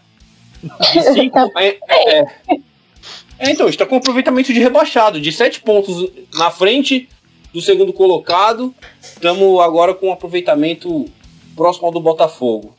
De 0.93 1.01
cinco. 1.13 1.37
é, 1.59 1.77
é, 1.87 2.19
é. 2.19 2.25
É, 3.37 3.51
então, 3.51 3.67
a 3.67 3.69
gente 3.69 3.77
tá 3.77 3.85
com 3.85 3.95
um 3.95 3.97
aproveitamento 3.97 4.53
de 4.53 4.59
rebaixado, 4.59 5.19
de 5.19 5.31
7 5.31 5.61
pontos 5.61 6.09
na 6.33 6.49
frente 6.49 7.09
do 7.55 7.61
segundo 7.61 7.93
colocado. 7.93 8.75
Estamos 9.01 9.61
agora 9.61 9.93
com 9.93 10.09
um 10.09 10.11
aproveitamento 10.11 11.05
próximo 11.55 11.87
ao 11.87 11.93
do 11.93 12.01
Botafogo. 12.01 12.75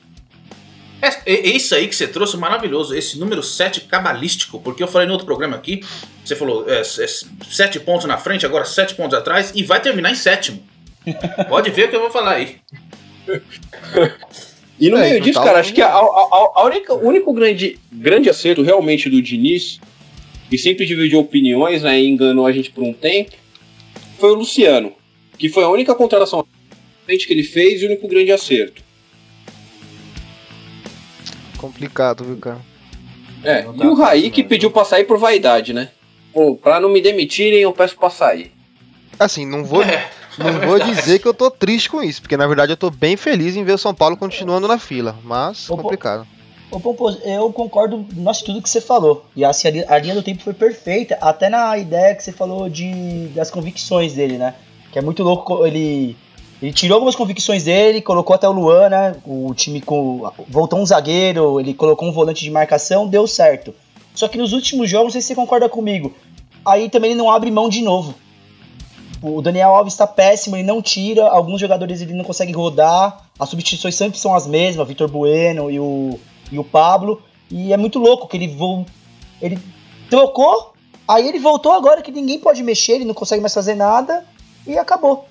É, 1.00 1.32
é 1.32 1.48
isso 1.48 1.74
aí 1.74 1.88
que 1.88 1.96
você 1.96 2.06
trouxe, 2.06 2.36
maravilhoso. 2.36 2.94
Esse 2.94 3.18
número 3.18 3.42
7 3.42 3.80
cabalístico, 3.82 4.60
porque 4.60 4.82
eu 4.82 4.86
falei 4.86 5.06
no 5.06 5.14
outro 5.14 5.24
programa 5.26 5.56
aqui, 5.56 5.80
você 6.22 6.36
falou 6.36 6.68
é, 6.68 6.82
7 6.84 7.80
pontos 7.80 8.04
na 8.06 8.18
frente, 8.18 8.44
agora 8.44 8.66
7 8.66 8.94
pontos 8.94 9.16
atrás, 9.16 9.50
e 9.54 9.62
vai 9.62 9.80
terminar 9.80 10.10
em 10.10 10.14
sétimo. 10.14 10.62
Pode 11.48 11.70
ver 11.70 11.86
o 11.86 11.88
que 11.90 11.96
eu 11.96 12.00
vou 12.00 12.10
falar 12.10 12.32
aí. 12.34 12.56
E 14.78 14.90
no 14.90 14.98
É, 14.98 15.04
meio 15.04 15.12
então 15.14 15.24
disso, 15.24 15.38
tá 15.38 15.44
cara, 15.46 15.56
um- 15.56 15.60
acho 15.60 15.72
que 15.72 15.80
a, 15.80 15.88
a- 15.88 16.50
a 16.56 16.64
única, 16.66 16.92
o 16.92 17.08
único 17.08 17.32
grande, 17.32 17.78
grande 17.90 18.28
acerto 18.28 18.60
realmente 18.60 19.08
do 19.08 19.22
Diniz, 19.22 19.80
que 20.50 20.58
sempre 20.58 20.84
dividiu 20.84 21.18
opiniões 21.18 21.82
né, 21.82 21.98
e 21.98 22.06
enganou 22.06 22.44
a 22.44 22.52
gente 22.52 22.70
por 22.70 22.84
um 22.84 22.92
tempo, 22.92 23.30
foi 24.18 24.30
o 24.30 24.34
Luciano, 24.34 24.92
que 25.38 25.48
foi 25.48 25.64
a 25.64 25.68
única 25.68 25.94
contratação 25.94 26.46
que 27.06 27.32
ele 27.32 27.44
fez 27.44 27.80
e 27.80 27.84
o 27.84 27.88
único 27.88 28.08
grande 28.08 28.32
acerto. 28.32 28.82
Complicado, 31.56 32.24
viu, 32.24 32.36
cara? 32.36 32.58
É, 33.42 33.62
Não 33.62 33.84
e 33.84 33.86
o 33.88 33.94
Raí 33.94 34.30
que 34.30 34.38
mesmo. 34.38 34.48
pediu 34.48 34.70
pra 34.70 34.84
sair 34.84 35.04
por 35.04 35.18
vaidade, 35.18 35.72
né? 35.72 35.90
Pô, 36.32 36.56
pra 36.56 36.80
não 36.80 36.88
me 36.90 37.00
demitirem, 37.00 37.60
eu 37.60 37.72
peço 37.72 37.96
pra 37.96 38.10
sair. 38.10 38.52
Assim, 39.18 39.46
não 39.46 39.64
vou, 39.64 39.82
É, 39.82 40.10
não 40.36 40.48
é 40.48 40.66
vou 40.66 40.78
dizer 40.80 41.18
que 41.20 41.26
eu 41.26 41.32
tô 41.32 41.50
triste 41.50 41.88
com 41.88 42.02
isso, 42.02 42.20
porque 42.20 42.36
na 42.36 42.46
verdade 42.46 42.72
eu 42.72 42.76
tô 42.76 42.90
bem 42.90 43.16
feliz 43.16 43.56
em 43.56 43.64
ver 43.64 43.72
o 43.72 43.78
São 43.78 43.94
Paulo 43.94 44.16
continuando 44.16 44.68
na 44.68 44.78
fila, 44.78 45.16
mas 45.24 45.70
Ô, 45.70 45.76
pô- 45.76 45.82
complicado. 45.84 46.26
Ô, 46.70 46.80
Pomposo, 46.80 47.20
eu 47.24 47.52
concordo 47.52 48.04
nossa, 48.16 48.44
tudo 48.44 48.60
que 48.60 48.68
você 48.68 48.80
falou. 48.80 49.24
E 49.36 49.44
assim, 49.44 49.68
a, 49.68 49.70
li- 49.70 49.84
a 49.86 49.98
linha 49.98 50.14
do 50.14 50.22
tempo 50.22 50.42
foi 50.42 50.52
perfeita, 50.52 51.16
até 51.20 51.48
na 51.48 51.76
ideia 51.78 52.14
que 52.14 52.22
você 52.24 52.32
falou 52.32 52.68
de 52.68 53.28
das 53.28 53.50
convicções 53.50 54.14
dele, 54.14 54.36
né? 54.36 54.54
Que 54.92 54.98
é 54.98 55.02
muito 55.02 55.22
louco, 55.22 55.44
co- 55.44 55.66
ele, 55.66 56.16
ele 56.60 56.72
tirou 56.72 56.96
algumas 56.96 57.14
convicções 57.14 57.64
dele, 57.64 58.02
colocou 58.02 58.34
até 58.34 58.48
o 58.48 58.52
Luan, 58.52 58.88
né? 58.88 59.14
O 59.24 59.54
time 59.54 59.80
com. 59.80 60.28
Voltou 60.48 60.80
um 60.80 60.86
zagueiro, 60.86 61.60
ele 61.60 61.72
colocou 61.72 62.08
um 62.08 62.12
volante 62.12 62.42
de 62.42 62.50
marcação, 62.50 63.06
deu 63.06 63.26
certo. 63.28 63.72
Só 64.14 64.26
que 64.26 64.36
nos 64.38 64.52
últimos 64.52 64.90
jogos, 64.90 65.06
não 65.06 65.12
sei 65.12 65.20
se 65.20 65.28
você 65.28 65.34
concorda 65.36 65.68
comigo, 65.68 66.14
aí 66.64 66.88
também 66.90 67.12
ele 67.12 67.18
não 67.18 67.30
abre 67.30 67.50
mão 67.50 67.68
de 67.68 67.80
novo. 67.80 68.12
O 69.22 69.40
Daniel 69.40 69.74
Alves 69.74 69.94
está 69.94 70.06
péssimo, 70.06 70.56
ele 70.56 70.62
não 70.66 70.82
tira, 70.82 71.26
alguns 71.28 71.60
jogadores 71.60 72.00
ele 72.00 72.12
não 72.12 72.24
consegue 72.24 72.52
rodar, 72.52 73.24
as 73.38 73.48
substituições 73.48 73.94
sempre 73.94 74.18
são 74.18 74.34
as 74.34 74.46
mesmas, 74.46 74.86
Vitor 74.86 75.08
Bueno 75.08 75.70
e 75.70 75.80
o, 75.80 76.18
e 76.50 76.58
o 76.58 76.64
Pablo, 76.64 77.22
e 77.50 77.72
é 77.72 77.76
muito 77.76 77.98
louco 77.98 78.28
que 78.28 78.36
ele 78.36 78.48
vo... 78.48 78.84
ele 79.40 79.58
trocou, 80.10 80.72
aí 81.06 81.28
ele 81.28 81.38
voltou 81.38 81.72
agora 81.72 82.02
que 82.02 82.10
ninguém 82.10 82.38
pode 82.38 82.62
mexer, 82.62 82.92
ele 82.92 83.04
não 83.04 83.14
consegue 83.14 83.40
mais 83.40 83.54
fazer 83.54 83.74
nada 83.74 84.24
e 84.66 84.76
acabou. 84.78 85.26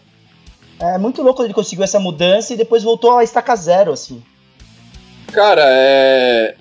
É 0.80 0.98
muito 0.98 1.22
louco 1.22 1.42
ele 1.44 1.54
conseguiu 1.54 1.84
essa 1.84 2.00
mudança 2.00 2.54
e 2.54 2.58
depois 2.58 2.84
voltou 2.84 3.18
a 3.18 3.24
estaca 3.24 3.56
zero, 3.56 3.92
assim. 3.94 4.22
Cara, 5.32 5.64
é. 5.66 6.56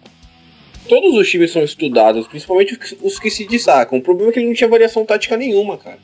Todos 0.89 1.15
os 1.15 1.29
times 1.31 1.51
são 1.51 1.63
estudados, 1.63 2.27
principalmente 2.29 2.79
os 3.03 3.19
que- 3.19 3.31
se 3.31 3.47
destacam. 3.47 3.99
O 3.99 4.03
problema 4.03 4.31
é 4.31 4.33
que 4.33 4.39
ele 4.39 4.49
não 4.49 4.55
tinha 4.55 4.69
variação 4.69 5.05
tática 5.05 5.37
nenhuma, 5.37 5.79
cara. 5.79 5.99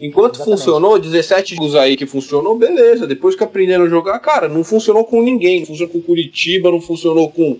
Enquanto 0.00 0.36
Exatamente. 0.36 0.58
funcionou, 0.58 0.98
17 0.98 1.56
jogos 1.56 1.74
aí 1.74 1.96
que 1.96 2.06
funcionou, 2.06 2.56
beleza. 2.56 3.06
Depois 3.06 3.34
que 3.34 3.42
aprenderam 3.44 3.84
a 3.84 3.88
jogar, 3.88 4.18
cara, 4.20 4.48
não 4.48 4.62
funcionou 4.62 5.04
com 5.04 5.22
ninguém. 5.22 5.60
Não 5.60 5.66
funcionou 5.66 5.92
com 5.92 6.00
Curitiba, 6.00 6.70
não 6.70 6.80
funcionou 6.80 7.30
com 7.30 7.58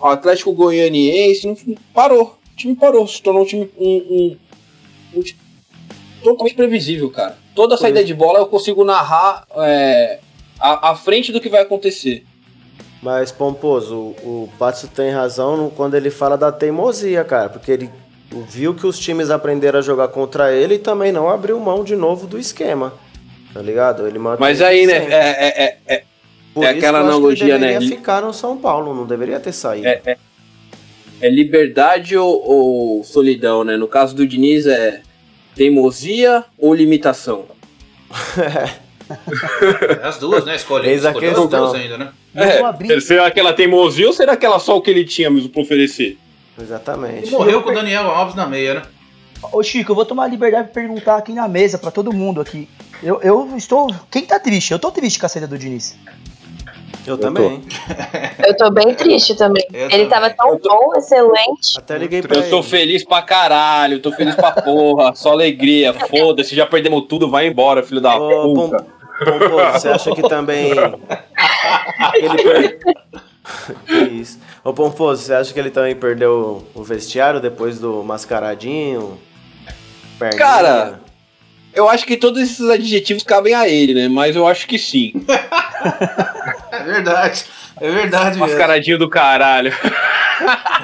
o 0.00 0.06
Atlético 0.06 0.52
Goianiense. 0.52 1.46
Não, 1.46 1.56
parou. 1.94 2.38
O 2.52 2.56
time 2.56 2.74
parou. 2.74 3.06
Se 3.06 3.22
tornou 3.22 3.42
um 3.42 3.46
time. 3.46 3.70
Um, 3.78 4.36
um, 5.14 5.18
um 5.20 5.22
totalmente 6.22 6.54
previsível, 6.54 7.10
cara. 7.10 7.36
Toda 7.54 7.76
saída 7.76 8.04
de 8.04 8.14
bola 8.14 8.38
eu 8.38 8.46
consigo 8.46 8.84
narrar 8.84 9.46
é, 9.56 10.18
à, 10.58 10.90
à 10.90 10.94
frente 10.96 11.32
do 11.32 11.40
que 11.40 11.48
vai 11.48 11.62
acontecer. 11.62 12.24
Mas, 13.02 13.32
Pomposo, 13.32 13.94
o, 13.96 14.44
o 14.44 14.48
Patso 14.58 14.86
tem 14.88 15.10
razão 15.10 15.56
no- 15.56 15.70
quando 15.70 15.94
ele 15.94 16.10
fala 16.10 16.36
da 16.36 16.52
teimosia, 16.52 17.24
cara, 17.24 17.48
porque 17.48 17.72
ele 17.72 17.90
viu 18.48 18.74
que 18.74 18.86
os 18.86 18.98
times 18.98 19.30
aprenderam 19.30 19.78
a 19.78 19.82
jogar 19.82 20.08
contra 20.08 20.52
ele 20.52 20.74
e 20.74 20.78
também 20.78 21.10
não 21.10 21.28
abriu 21.28 21.58
mão 21.58 21.82
de 21.82 21.96
novo 21.96 22.26
do 22.26 22.38
esquema, 22.38 22.92
tá 23.54 23.62
ligado? 23.62 24.06
Ele 24.06 24.18
Mas 24.18 24.60
aí, 24.60 24.86
né? 24.86 25.06
É, 25.10 25.14
é, 25.14 25.64
é, 25.64 25.76
é, 25.86 26.04
Por 26.54 26.64
é 26.64 26.70
isso 26.70 26.78
aquela 26.78 27.00
analogia, 27.00 27.36
que 27.46 27.52
ele 27.52 27.58
né? 27.58 27.66
deveria 27.68 27.78
Li- 27.88 27.96
ficar 27.96 28.22
no 28.22 28.32
São 28.32 28.56
Paulo, 28.56 28.94
não 28.94 29.06
deveria 29.06 29.38
ter 29.40 29.52
saído. 29.52 29.86
é, 29.86 30.00
é- 30.04 30.16
é 31.22 31.28
liberdade 31.28 32.16
ou, 32.16 32.42
ou 32.48 33.04
solidão, 33.04 33.62
né? 33.62 33.76
No 33.76 33.86
caso 33.86 34.14
do 34.16 34.26
Diniz 34.26 34.66
é 34.66 35.02
teimosia 35.54 36.44
ou 36.58 36.74
limitação. 36.74 37.44
As 40.02 40.18
duas, 40.18 40.44
né? 40.44 40.56
Escolhe, 40.56 40.88
Eis 40.88 41.04
a 41.04 41.08
escolheu 41.08 41.30
as 41.32 41.36
questão. 41.38 41.60
duas 41.60 41.74
ainda, 41.74 41.98
né? 41.98 42.12
Abri- 42.64 43.00
será 43.00 43.26
aquela 43.26 43.52
teimosia 43.52 44.06
ou 44.06 44.12
será 44.12 44.32
aquela 44.32 44.58
só 44.58 44.76
o 44.76 44.80
que 44.82 44.90
ele 44.90 45.04
tinha 45.04 45.28
mesmo 45.30 45.48
pra 45.48 45.62
oferecer? 45.62 46.16
Exatamente. 46.60 47.28
E 47.28 47.30
morreu 47.30 47.62
com 47.62 47.70
o 47.70 47.74
Daniel 47.74 48.04
Alves 48.08 48.34
na 48.34 48.46
meia, 48.46 48.74
né? 48.74 48.82
Ô 49.52 49.62
Chico, 49.62 49.90
eu 49.92 49.96
vou 49.96 50.04
tomar 50.04 50.24
a 50.24 50.28
liberdade 50.28 50.68
de 50.68 50.74
perguntar 50.74 51.16
aqui 51.16 51.32
na 51.32 51.48
mesa 51.48 51.78
pra 51.78 51.90
todo 51.90 52.12
mundo 52.12 52.40
aqui. 52.40 52.68
Eu, 53.02 53.20
eu 53.22 53.54
estou. 53.56 53.94
Quem 54.10 54.22
tá 54.26 54.38
triste? 54.38 54.70
Eu 54.72 54.78
tô 54.78 54.90
triste 54.90 55.18
com 55.18 55.26
a 55.26 55.28
saída 55.28 55.48
do 55.48 55.56
Diniz. 55.58 55.96
Eu 57.12 57.18
também. 57.18 57.62
Eu 58.46 58.56
tô 58.56 58.70
bem 58.70 58.94
triste 58.94 59.34
também. 59.36 59.64
Eu 59.72 59.82
Ele 59.90 60.06
também. 60.06 60.08
tava 60.08 60.30
tão 60.30 60.58
bom, 60.58 60.92
excelente. 60.96 61.78
Até 61.78 61.98
liguei 61.98 62.22
pra 62.22 62.36
Eu 62.36 62.48
tô 62.50 62.58
ele. 62.58 62.62
feliz 62.68 63.04
pra 63.04 63.22
caralho, 63.22 64.00
tô 64.00 64.12
feliz 64.12 64.34
pra 64.34 64.52
porra, 64.52 65.14
só 65.14 65.32
alegria, 65.32 65.92
foda-se, 66.08 66.54
já 66.54 66.66
perdemos 66.66 67.04
tudo, 67.08 67.28
vai 67.30 67.46
embora, 67.46 67.82
filho 67.82 68.00
da 68.00 68.16
Ô, 68.16 68.54
Pom- 68.54 68.70
puta. 68.70 68.86
Pomposo, 69.24 69.72
você 69.80 69.88
acha 69.90 70.14
que 70.14 70.22
também. 70.28 70.70
ele 72.14 72.42
per... 72.42 72.78
que 73.86 73.94
isso. 74.14 74.38
Ô 74.64 74.72
Pomposo, 74.72 75.22
você 75.22 75.34
acha 75.34 75.52
que 75.52 75.58
ele 75.60 75.70
também 75.70 75.94
perdeu 75.94 76.64
o 76.74 76.82
vestiário 76.82 77.40
depois 77.40 77.78
do 77.78 78.02
mascaradinho? 78.02 79.18
Perninha? 80.18 80.38
Cara, 80.38 81.00
Eu 81.72 81.88
acho 81.88 82.04
que 82.06 82.16
todos 82.16 82.40
esses 82.42 82.68
adjetivos 82.68 83.22
cabem 83.22 83.54
a 83.54 83.68
ele, 83.68 83.94
né? 83.94 84.08
Mas 84.08 84.34
eu 84.36 84.46
acho 84.46 84.66
que 84.66 84.78
sim. 84.78 85.12
É 86.72 86.82
verdade. 86.84 87.44
É 87.80 87.90
verdade 87.90 88.38
mesmo. 88.38 88.46
Mascaradinho 88.46 88.98
do 88.98 89.08
caralho. 89.08 89.72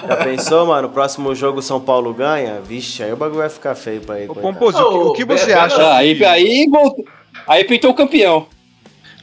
Já 0.08 0.16
pensou, 0.24 0.66
mano? 0.66 0.88
O 0.88 0.90
próximo 0.90 1.34
jogo 1.34 1.60
São 1.62 1.80
Paulo 1.80 2.12
ganha? 2.14 2.60
Vixe, 2.60 3.02
aí 3.02 3.12
o 3.12 3.16
bagulho 3.16 3.40
vai 3.40 3.48
ficar 3.48 3.74
feio 3.74 4.00
pra 4.00 4.18
ele. 4.20 4.30
Ô. 4.30 4.34
Pomposo, 4.34 4.78
o 4.78 4.90
que- 4.90 4.96
o 5.08 5.12
que 5.12 5.24
você 5.24 5.52
acha? 5.52 5.76
Ah, 5.82 5.96
aí, 5.98 6.22
aí, 6.24 6.66
voltou. 6.70 7.04
aí 7.46 7.64
pintou 7.64 7.90
o 7.90 7.94
campeão. 7.94 8.46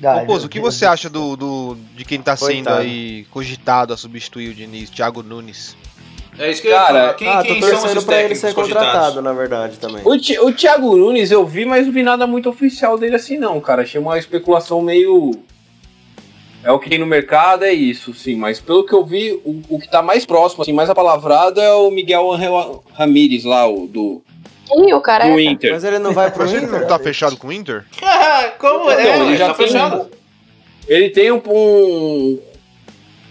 Pomposo, 0.02 0.47
o 0.47 0.49
que 0.49 0.60
você 0.60 0.86
acha 0.86 1.10
do, 1.10 1.36
do 1.36 1.78
de 1.95 2.04
quem 2.04 2.21
tá 2.21 2.36
sendo 2.36 2.49
Coitado. 2.65 2.82
aí 2.82 3.26
cogitado 3.32 3.93
a 3.93 3.97
substituir 3.97 4.49
o 4.49 4.54
Diniz, 4.54 4.89
Thiago 4.89 5.23
Nunes? 5.23 5.76
É 6.39 6.50
isso 6.50 6.62
que 6.62 6.67
eu 6.67 6.72
ia 6.72 6.78
Cara, 6.78 6.88
falar. 7.00 7.13
Quem, 7.15 7.28
ah, 7.28 7.38
tô 7.38 7.43
quem 7.43 7.62
são 7.62 7.69
torcendo 7.82 8.04
pra 8.06 8.24
ele 8.24 8.36
ser 8.36 8.54
cogitados? 8.54 8.88
contratado, 8.91 9.22
na 9.22 9.34
verdade, 9.34 9.78
também. 9.78 10.02
O, 10.04 10.17
Ti- 10.17 10.39
o 10.39 10.52
Thiago 10.52 10.96
Nunes 10.96 11.30
eu 11.32 11.46
vi, 11.46 11.63
mas 11.65 11.86
não 11.86 11.93
vi 11.93 12.02
nada 12.04 12.26
muito 12.26 12.50
oficial 12.50 12.98
dele 12.98 13.15
assim, 13.15 13.38
não, 13.38 13.60
cara. 13.62 13.84
Achei 13.84 14.00
uma 14.02 14.17
especulação 14.17 14.82
meio. 14.82 15.32
É 16.63 16.72
o 16.72 16.80
que 16.80 16.89
tem 16.89 16.98
no 16.98 17.06
mercado, 17.06 17.63
é 17.65 17.74
isso, 17.74 18.13
sim. 18.13 18.36
Mas 18.36 18.60
pelo 18.60 18.86
que 18.86 18.93
eu 18.93 19.04
vi, 19.06 19.34
o, 19.43 19.62
o 19.69 19.80
que 19.80 19.89
tá 19.89 20.02
mais 20.02 20.26
próximo, 20.26 20.63
assim, 20.63 20.72
mais 20.74 20.89
apalavrado 20.89 21.60
é 21.62 21.74
o 21.74 21.91
Miguel 21.91 22.32
Angel 22.32 22.84
Ramírez 22.93 23.43
lá, 23.43 23.67
o 23.69 23.86
do, 23.86 24.22
Ih, 24.78 24.93
o 24.93 25.02
cara 25.02 25.26
do 25.28 25.38
é. 25.38 25.43
Inter. 25.43 25.72
Mas 25.74 25.84
ele 25.84 26.00
não 26.00 26.13
vai 26.13 26.32
pro 26.32 26.43
Mas 26.48 26.54
ele 26.54 26.65
Inter? 26.65 26.80
não 26.80 26.88
tá 26.88 26.98
fechado 26.98 27.36
com 27.38 27.50
o 27.50 27.52
Inter? 27.52 27.84
Como 28.60 28.89
é? 28.89 29.04
Não, 29.04 29.15
ele 29.24 29.26
Ele 29.32 29.38
já 29.38 29.48
tá 29.50 29.54
tem 29.56 29.67
fechado. 29.67 30.02
um, 30.04 30.06
Ele 30.88 31.10
tem 31.10 31.32
um, 31.34 31.41
um, 31.46 32.39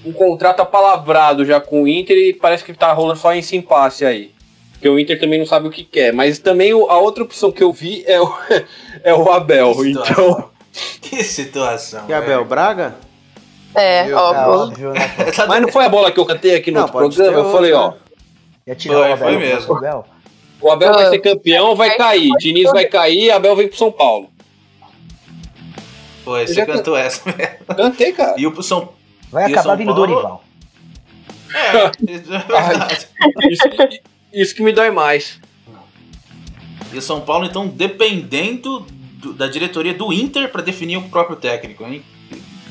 um 0.04 0.12
contrato 0.12 0.60
apalavrado 0.60 1.44
já 1.44 1.60
com 1.60 1.82
o 1.82 1.88
Inter 1.88 2.16
e 2.16 2.32
parece 2.32 2.64
que 2.64 2.72
tá 2.74 2.92
rolando 2.92 3.20
só 3.20 3.34
esse 3.34 3.56
impasse 3.56 4.04
aí. 4.04 4.32
Porque 4.72 4.88
o 4.88 4.98
Inter 4.98 5.18
também 5.20 5.38
não 5.38 5.46
sabe 5.46 5.68
o 5.68 5.70
que 5.70 5.84
quer. 5.84 6.12
Mas 6.12 6.38
também 6.38 6.72
a 6.72 6.98
outra 6.98 7.22
opção 7.22 7.52
que 7.52 7.62
eu 7.62 7.72
vi 7.72 8.02
é 8.06 8.20
o, 8.20 8.34
é 9.04 9.14
o 9.14 9.30
Abel. 9.30 9.72
Então, 9.86 10.50
Que 11.00 11.22
situação. 11.22 12.04
E 12.08 12.12
Abel 12.12 12.44
Braga? 12.44 12.94
É, 13.74 14.04
Meu 14.04 14.18
É 14.18 14.20
óbvio. 14.20 14.52
óbvio, 14.60 14.92
né? 14.92 15.14
mas 15.48 15.62
não 15.62 15.68
foi 15.68 15.84
a 15.84 15.88
bola 15.88 16.10
que 16.10 16.18
eu 16.18 16.26
cantei 16.26 16.56
aqui 16.56 16.70
no 16.70 16.80
Não, 16.80 16.88
programa? 16.88 17.38
Eu 17.38 17.52
falei, 17.52 17.72
ó. 17.72 17.94
Ia 18.66 18.74
tirar 18.74 18.94
Foi, 18.94 19.02
o 19.02 19.04
Abel, 19.12 19.18
foi 19.18 19.32
não 19.32 19.40
mesmo. 19.40 19.72
o 19.72 19.76
Abel? 19.76 20.04
O 20.60 20.70
Abel 20.70 20.92
vai 20.92 21.10
ser 21.10 21.18
campeão, 21.20 21.74
vai 21.74 21.96
cair. 21.96 22.30
Diniz 22.38 22.70
vai 22.70 22.84
cair, 22.84 23.30
Abel 23.30 23.56
vem 23.56 23.68
pro 23.68 23.76
São 23.76 23.90
Paulo. 23.90 24.30
Foi, 26.24 26.46
você 26.46 26.64
cantou 26.64 26.96
essa 26.96 27.22
mesmo. 27.24 27.66
Cantei, 27.76 28.12
cara. 28.12 28.34
E 28.38 28.46
o 28.46 28.52
pro 28.52 28.62
São. 28.62 28.90
Vai 29.32 29.44
E 29.50 29.52
acabar 29.52 29.62
São 29.62 29.76
vindo 29.78 29.94
Paulo? 29.94 30.06
Dorival. 30.06 30.44
É, 31.54 31.90
isso 32.12 32.32
é. 32.32 33.50
Isso, 33.50 33.62
isso 34.32 34.54
que 34.54 34.62
me 34.62 34.72
dói 34.72 34.90
mais. 34.90 35.40
E 36.92 36.98
o 36.98 37.02
São 37.02 37.20
Paulo, 37.22 37.46
então, 37.46 37.66
dependendo 37.66 38.86
do- 39.16 39.32
da 39.32 39.48
diretoria 39.48 39.94
do 39.94 40.12
Inter 40.12 40.48
pra 40.50 40.60
definir 40.62 40.98
o 40.98 41.08
próprio 41.08 41.36
técnico, 41.36 41.84
hein? 41.84 42.02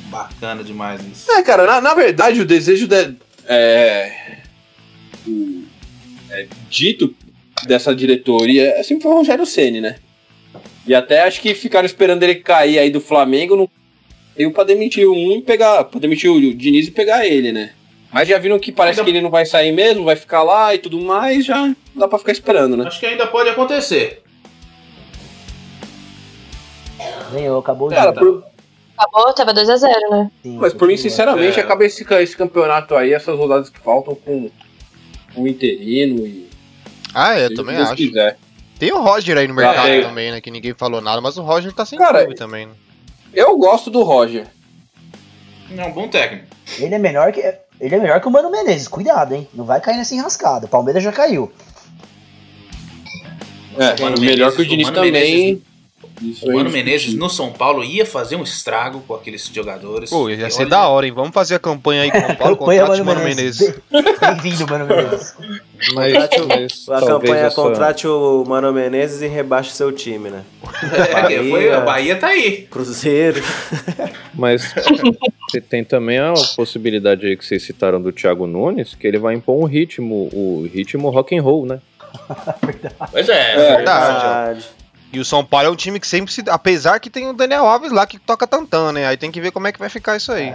Bacana 0.09 0.63
demais 0.63 1.01
isso. 1.05 1.31
É, 1.31 1.41
cara, 1.41 1.65
na, 1.65 1.81
na 1.81 1.93
verdade, 1.93 2.39
o 2.41 2.45
desejo 2.45 2.87
de, 2.87 3.15
é, 3.45 4.37
o- 5.27 5.63
é, 6.29 6.47
dito 6.69 7.15
dessa 7.65 7.95
diretoria 7.95 8.69
é 8.77 8.83
sempre 8.83 9.03
foi 9.03 9.11
o 9.11 9.15
Rogério 9.17 9.45
Ceni, 9.45 9.81
né? 9.81 9.95
E 10.85 10.93
até 10.93 11.23
acho 11.23 11.39
que 11.41 11.53
ficaram 11.55 11.85
esperando 11.85 12.21
ele 12.23 12.35
cair 12.35 12.77
aí 12.79 12.89
do 12.89 12.99
Flamengo 12.99 13.55
no 13.55 13.69
eu 14.35 14.51
pra 14.51 14.63
demitir 14.63 15.07
um 15.07 15.31
e 15.33 15.41
pegar, 15.41 15.83
pra 15.85 15.99
demitir 15.99 16.29
o 16.31 16.39
Diniz 16.53 16.87
e 16.87 16.91
pegar 16.91 17.25
ele, 17.25 17.51
né? 17.51 17.71
Mas 18.11 18.27
já 18.27 18.37
viram 18.37 18.59
que 18.59 18.71
parece 18.71 18.99
Ainda- 18.99 19.09
que 19.11 19.17
ele 19.17 19.23
não 19.23 19.29
vai 19.29 19.45
sair 19.45 19.71
mesmo, 19.71 20.03
vai 20.03 20.15
ficar 20.15 20.43
lá 20.43 20.75
e 20.75 20.77
tudo 20.77 20.99
mais, 20.99 21.45
já 21.45 21.73
dá 21.95 22.07
pra 22.07 22.19
ficar 22.19 22.31
esperando, 22.33 22.75
né? 22.75 22.85
Acho 22.87 22.99
que 22.99 23.05
ainda 23.05 23.25
pode 23.27 23.49
acontecer. 23.49 24.21
Ganhou, 27.31 27.59
acabou 27.59 27.87
o 27.87 27.91
Cara, 27.91 28.13
por- 28.13 28.43
Acabou, 28.97 29.33
tava 29.33 29.53
2x0, 29.53 30.09
né? 30.11 30.31
Sim, 30.43 30.57
mas 30.57 30.73
por 30.73 30.87
mim, 30.87 30.95
sinceramente, 30.97 31.59
É. 31.59 31.63
acaba 31.63 31.83
esse, 31.83 32.05
esse 32.21 32.37
campeonato 32.37 32.93
aí, 32.95 33.13
essas 33.13 33.35
rodadas 33.35 33.69
que 33.69 33.79
faltam 33.79 34.13
com 34.13 34.51
o 35.35 35.47
interino 35.47 36.27
e. 36.27 36.47
Ah, 37.13 37.33
é, 37.35 37.47
o 37.47 37.53
também 37.55 37.77
acho. 37.77 37.95
quiser. 37.95 38.37
Tem 38.77 38.91
o 38.91 39.01
Roger 39.01 39.37
aí 39.37 39.47
no 39.47 39.55
mercado 39.55 39.87
é. 39.87 40.01
também, 40.01 40.31
né? 40.31 40.39
Que 40.41 40.51
ninguém 40.51 40.73
falou 40.75 41.01
nada, 41.01 41.19
mas 41.19 41.35
o 41.37 41.41
Roger 41.41 41.71
tá 41.73 41.83
sem 41.85 41.97
Cara, 41.97 42.19
clube 42.19 42.35
também, 42.35 42.67
né? 42.67 42.73
Eu 43.33 43.57
gosto 43.57 43.89
do 43.89 44.03
Roger. 44.03 44.47
É 45.75 45.85
um 45.85 45.91
bom 45.91 46.07
técnico. 46.07 46.45
Ele 46.79 46.95
é 46.95 46.99
melhor 46.99 47.31
que. 47.31 47.39
Ele 47.79 47.95
é 47.95 47.99
melhor 47.99 48.19
que 48.21 48.27
o 48.27 48.31
Mano 48.31 48.51
Menezes, 48.51 48.87
cuidado, 48.87 49.33
hein? 49.33 49.47
Não 49.53 49.65
vai 49.65 49.79
cair 49.81 49.97
nessa 49.97 50.13
enrascada. 50.13 50.65
O 50.65 50.69
Palmeiras 50.69 51.01
já 51.03 51.11
caiu. 51.11 51.51
É, 53.77 54.01
Mano 54.01 54.19
melhor 54.19 54.37
Menezes- 54.37 54.55
que 54.55 54.61
o 54.61 54.65
Diniz 54.65 54.87
Mano 54.89 54.95
também. 54.97 55.63
Isso 56.21 56.45
O 56.45 56.53
Mano 56.53 56.69
isso- 56.69 56.77
Menezes 56.77 57.13
no 57.15 57.29
São 57.29 57.51
Paulo 57.51 57.83
ia 57.83 58.05
fazer 58.05 58.35
um 58.35 58.43
estrago 58.43 59.01
com 59.07 59.15
aqueles 59.15 59.45
jogadores. 59.53 60.09
Pô, 60.09 60.29
ia 60.29 60.49
ser 60.49 60.61
olha, 60.61 60.69
da 60.69 60.87
hora, 60.87 61.05
hein? 61.07 61.11
Vamos 61.13 61.31
fazer 61.33 61.55
a 61.55 61.59
campanha 61.59 62.03
aí 62.03 62.11
com 62.11 62.17
o 62.19 62.37
Paulo, 62.37 62.57
Campanha 62.57 62.81
contrate 62.81 63.01
o 63.01 63.05
Mano 63.05 63.23
Menezes. 63.23 63.73
Bem-vindo, 64.19 64.67
Mano 64.67 64.85
Menezes. 64.87 65.33
Mas, 65.93 66.13
mas 66.87 66.89
A 67.03 67.05
campanha 67.07 67.35
essa- 67.47 67.55
contrate 67.55 68.07
o 68.07 68.43
Mano 68.47 68.71
Menezes 68.71 69.21
e 69.21 69.27
rebaixe 69.27 69.71
seu 69.71 69.91
time, 69.91 70.29
né? 70.29 70.43
É, 70.83 71.27
que 71.27 71.49
foi, 71.49 71.71
a 71.73 71.81
Bahia 71.81 72.15
tá 72.15 72.27
aí. 72.27 72.67
Cruzeiro. 72.69 73.41
Mas 74.33 74.73
te- 75.49 75.61
tem 75.61 75.83
também 75.83 76.19
a 76.19 76.33
possibilidade 76.55 77.25
aí 77.25 77.35
que 77.35 77.45
vocês 77.45 77.63
citaram 77.63 78.01
do 78.01 78.11
Thiago 78.11 78.45
Nunes, 78.45 78.93
que 78.95 79.07
ele 79.07 79.17
vai 79.17 79.33
impor 79.33 79.55
um 79.59 79.65
ritmo, 79.65 80.29
o 80.33 80.69
ritmo 80.71 81.09
rock 81.09 81.35
and 81.37 81.41
roll, 81.41 81.65
né? 81.65 81.79
Pois 83.11 83.27
é. 83.29 83.53
É. 83.53 83.75
Verdade, 83.77 84.65
E 85.13 85.19
o 85.19 85.25
São 85.25 85.43
Paulo 85.43 85.67
é 85.67 85.69
um 85.71 85.75
time 85.75 85.99
que 85.99 86.07
sempre 86.07 86.31
se. 86.33 86.41
Apesar 86.47 86.99
que 86.99 87.09
tem 87.09 87.27
o 87.29 87.33
Daniel 87.33 87.65
Alves 87.65 87.91
lá 87.91 88.05
que 88.07 88.17
toca 88.17 88.47
tantã, 88.47 88.91
né? 88.93 89.05
Aí 89.07 89.17
tem 89.17 89.29
que 89.31 89.41
ver 89.41 89.51
como 89.51 89.67
é 89.67 89.71
que 89.71 89.79
vai 89.79 89.89
ficar 89.89 90.15
isso 90.15 90.31
aí. 90.31 90.53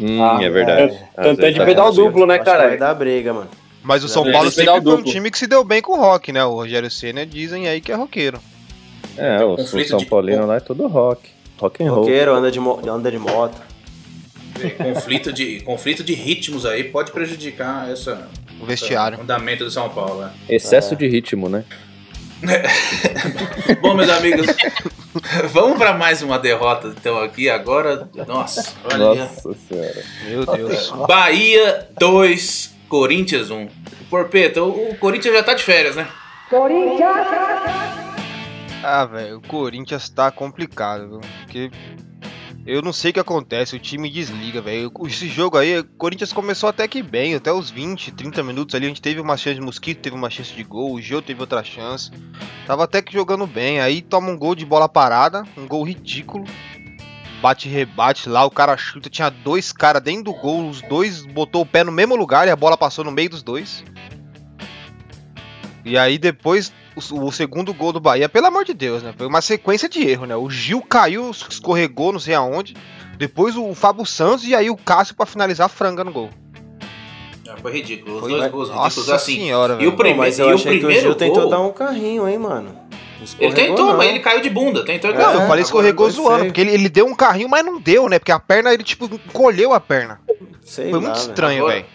Hum, 0.00 0.22
Ah, 0.22 0.38
é 0.42 0.48
verdade. 0.48 0.94
é. 1.16 1.22
Tanto 1.22 1.44
é 1.44 1.50
de 1.50 1.58
tá 1.58 1.64
pedal 1.66 1.92
duplo, 1.92 2.26
né, 2.26 2.38
cara? 2.38 2.68
vai 2.68 2.78
dar 2.78 2.94
briga, 2.94 3.32
mano. 3.34 3.48
Mas 3.82 4.02
o 4.02 4.08
São 4.08 4.26
É, 4.26 4.32
Paulo 4.32 4.50
que 4.50 4.56
pegar 4.56 4.74
sempre 4.74 4.88
o 4.88 4.92
foi 4.92 5.00
um 5.00 5.04
time 5.04 5.30
que 5.30 5.38
se 5.38 5.46
deu 5.46 5.62
bem 5.62 5.82
com 5.82 5.92
o 5.92 6.00
rock, 6.00 6.32
né? 6.32 6.42
O 6.44 6.54
Rogério 6.54 6.90
Senna 6.90 7.26
dizem 7.26 7.68
aí 7.68 7.80
que 7.82 7.92
é 7.92 7.94
roqueiro. 7.94 8.40
É, 9.18 9.44
o, 9.44 9.52
o 9.54 9.64
São 9.84 9.98
de- 9.98 10.06
Paulino 10.06 10.46
lá 10.46 10.56
é 10.56 10.60
todo 10.60 10.86
rock. 10.88 11.28
Rock 11.60 11.84
and 11.84 11.90
roll. 11.90 12.00
Roqueiro, 12.00 12.32
anda 12.34 12.50
de, 12.50 12.58
mo- 12.58 12.80
anda 12.88 13.10
de 13.10 13.18
moto. 13.18 13.60
conflito, 14.78 15.32
de, 15.32 15.60
conflito 15.60 16.02
de 16.02 16.14
ritmos 16.14 16.64
aí 16.64 16.84
pode 16.84 17.12
prejudicar 17.12 17.90
essa, 17.90 18.28
O 18.60 18.64
vestiário. 18.64 19.16
esse 19.16 19.22
andamento 19.22 19.64
do 19.64 19.70
São 19.70 19.88
Paulo. 19.90 20.22
né? 20.22 20.30
Excesso 20.48 20.96
de 20.96 21.06
ritmo, 21.06 21.48
né? 21.48 21.64
Bom, 23.80 23.94
meus 23.94 24.10
amigos, 24.10 24.46
vamos 25.52 25.78
para 25.78 25.94
mais 25.94 26.22
uma 26.22 26.38
derrota 26.38 26.88
então 26.88 27.18
aqui 27.20 27.48
agora. 27.48 28.08
Nossa, 28.26 28.74
olha. 28.84 29.14
Nossa 29.14 29.54
senhora. 29.68 30.04
Meu 30.26 30.46
Deus. 30.46 30.90
Bahia 31.08 31.88
2, 31.98 32.74
Corinthians 32.88 33.50
1. 33.50 33.68
Porpeta, 34.10 34.62
o 34.62 34.90
o 34.90 34.98
Corinthians 34.98 35.34
já 35.34 35.42
tá 35.42 35.54
de 35.54 35.62
férias, 35.62 35.96
né? 35.96 36.06
Ah, 38.82 39.06
velho, 39.06 39.38
o 39.38 39.40
Corinthians 39.40 40.08
tá 40.10 40.30
complicado, 40.30 41.08
viu? 41.08 41.20
Porque 41.40 41.70
eu 42.66 42.80
não 42.80 42.92
sei 42.92 43.10
o 43.10 43.14
que 43.14 43.20
acontece, 43.20 43.76
o 43.76 43.78
time 43.78 44.10
desliga, 44.10 44.62
velho. 44.62 44.90
Esse 45.06 45.28
jogo 45.28 45.58
aí, 45.58 45.78
o 45.78 45.84
Corinthians 45.84 46.32
começou 46.32 46.68
até 46.68 46.88
que 46.88 47.02
bem, 47.02 47.34
até 47.34 47.52
os 47.52 47.70
20, 47.70 48.12
30 48.12 48.42
minutos 48.42 48.74
ali, 48.74 48.86
a 48.86 48.88
gente 48.88 49.02
teve 49.02 49.20
uma 49.20 49.36
chance 49.36 49.56
de 49.56 49.60
mosquito, 49.60 50.00
teve 50.00 50.16
uma 50.16 50.30
chance 50.30 50.54
de 50.54 50.62
gol, 50.64 50.94
o 50.94 51.00
Gil 51.00 51.20
teve 51.20 51.40
outra 51.40 51.62
chance. 51.62 52.10
Tava 52.66 52.84
até 52.84 53.02
que 53.02 53.12
jogando 53.12 53.46
bem, 53.46 53.80
aí 53.80 54.00
toma 54.00 54.30
um 54.30 54.38
gol 54.38 54.54
de 54.54 54.64
bola 54.64 54.88
parada, 54.88 55.44
um 55.58 55.66
gol 55.66 55.84
ridículo. 55.84 56.44
Bate 57.42 57.68
rebate 57.68 58.30
lá, 58.30 58.46
o 58.46 58.50
cara 58.50 58.74
chuta, 58.78 59.10
tinha 59.10 59.28
dois 59.28 59.70
caras 59.70 60.02
dentro 60.02 60.24
do 60.24 60.32
gol, 60.32 60.66
os 60.66 60.80
dois 60.80 61.26
botou 61.26 61.60
o 61.60 61.66
pé 61.66 61.84
no 61.84 61.92
mesmo 61.92 62.16
lugar 62.16 62.48
e 62.48 62.50
a 62.50 62.56
bola 62.56 62.78
passou 62.78 63.04
no 63.04 63.12
meio 63.12 63.28
dos 63.28 63.42
dois. 63.42 63.84
E 65.84 65.98
aí 65.98 66.16
depois 66.16 66.72
o, 66.96 67.24
o 67.26 67.32
segundo 67.32 67.72
gol 67.74 67.92
do 67.92 68.00
Bahia, 68.00 68.28
pelo 68.28 68.46
amor 68.46 68.64
de 68.64 68.74
Deus, 68.74 69.02
né? 69.02 69.12
Foi 69.16 69.26
uma 69.26 69.40
sequência 69.40 69.88
de 69.88 70.06
erro, 70.08 70.26
né? 70.26 70.36
O 70.36 70.48
Gil 70.50 70.80
caiu, 70.82 71.30
escorregou, 71.30 72.12
não 72.12 72.20
sei 72.20 72.34
aonde. 72.34 72.74
Depois 73.18 73.56
o 73.56 73.74
Fábio 73.74 74.04
Santos 74.04 74.46
e 74.46 74.54
aí 74.54 74.68
o 74.70 74.76
Cássio 74.76 75.14
pra 75.14 75.26
finalizar 75.26 75.66
a 75.66 75.68
franga 75.68 76.02
no 76.04 76.12
gol. 76.12 76.30
Já 77.44 77.56
foi 77.56 77.72
ridículo. 77.72 78.14
Os 78.16 78.20
Foi- 78.22 78.30
dois 78.30 78.50
gols 78.50 78.68
ridículos 78.68 78.96
Nossa 78.96 79.14
assim. 79.16 79.36
senhora, 79.36 79.74
E 79.74 79.76
o, 79.76 79.78
velho. 79.78 79.90
Pô, 79.92 79.96
prime 79.98 80.18
mas 80.18 80.38
eu 80.38 80.48
e 80.48 80.52
o 80.52 80.54
achei 80.54 80.72
que 80.72 80.76
o 80.78 80.80
primeiro 80.80 81.02
Gil 81.02 81.14
tentou 81.14 81.42
gol. 81.42 81.50
dar 81.50 81.60
um 81.60 81.72
carrinho, 81.72 82.28
hein, 82.28 82.38
mano. 82.38 82.84
Ele 83.38 83.54
tentou, 83.54 83.86
não. 83.86 83.96
mas 83.96 84.08
ele 84.10 84.20
caiu 84.20 84.40
de 84.42 84.50
bunda. 84.50 84.84
Tentou 84.84 85.10
É, 85.10 85.14
Não, 85.14 85.32
eu 85.34 85.46
falei 85.46 85.62
escorregou 85.62 86.06
agora 86.06 86.22
zoando, 86.22 86.38
feio. 86.40 86.46
porque 86.50 86.60
ele, 86.60 86.70
ele 86.72 86.88
deu 86.90 87.06
um 87.06 87.14
carrinho, 87.14 87.48
mas 87.48 87.64
não 87.64 87.80
deu, 87.80 88.06
né? 88.08 88.18
Porque 88.18 88.32
a 88.32 88.38
perna, 88.38 88.74
ele 88.74 88.82
tipo, 88.82 89.06
encolheu 89.06 89.72
a 89.72 89.80
perna. 89.80 90.20
Sei 90.62 90.90
Foi 90.90 91.00
lá, 91.00 91.06
muito 91.06 91.16
estranho, 91.16 91.60
Agora- 91.60 91.74
velho. 91.74 91.86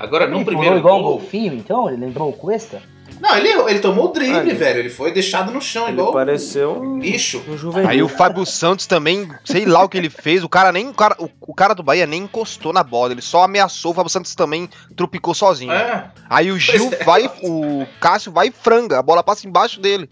Agora, 0.00 0.26
no 0.26 0.36
Ele 0.36 0.44
pulou 0.44 0.58
primeiro 0.58 0.78
igual 0.78 0.98
um 0.98 1.02
gol... 1.02 1.18
golfinho, 1.18 1.54
então? 1.54 1.88
Ele 1.88 1.98
lembrou 1.98 2.28
o 2.28 2.32
Cuesta? 2.32 2.82
Não, 3.22 3.36
ele, 3.36 3.48
ele 3.70 3.78
tomou 3.78 4.06
o 4.06 4.12
drible, 4.12 4.52
velho. 4.52 4.80
Ele 4.80 4.90
foi 4.90 5.12
deixado 5.12 5.52
no 5.52 5.60
chão, 5.62 5.84
Ele 5.84 5.92
igual 5.92 6.12
pareceu 6.12 6.82
um, 6.82 6.98
bicho. 6.98 7.40
um 7.48 7.56
juvenil. 7.56 7.88
Aí 7.88 8.02
o 8.02 8.08
Fábio 8.08 8.44
Santos 8.44 8.84
também, 8.84 9.30
sei 9.44 9.64
lá 9.64 9.84
o 9.84 9.88
que 9.88 9.96
ele 9.96 10.10
fez, 10.10 10.42
o 10.42 10.48
cara 10.48 10.72
nem. 10.72 10.88
O 10.88 10.94
cara, 10.94 11.14
o, 11.20 11.30
o 11.40 11.54
cara 11.54 11.72
do 11.72 11.84
Bahia 11.84 12.04
nem 12.04 12.22
encostou 12.24 12.72
na 12.72 12.82
bola, 12.82 13.12
ele 13.12 13.22
só 13.22 13.44
ameaçou, 13.44 13.92
o 13.92 13.94
Fábio 13.94 14.10
Santos 14.10 14.34
também 14.34 14.68
tropicou 14.96 15.34
sozinho. 15.34 15.70
É. 15.72 16.10
Aí 16.28 16.50
o 16.50 16.58
Gil 16.58 16.88
Pois 16.88 17.00
é. 17.00 17.04
vai, 17.04 17.30
o 17.44 17.86
Cássio 18.00 18.32
vai 18.32 18.48
e 18.48 18.50
franga, 18.52 18.98
a 18.98 19.02
bola 19.02 19.22
passa 19.22 19.46
embaixo 19.46 19.80
dele. 19.80 20.10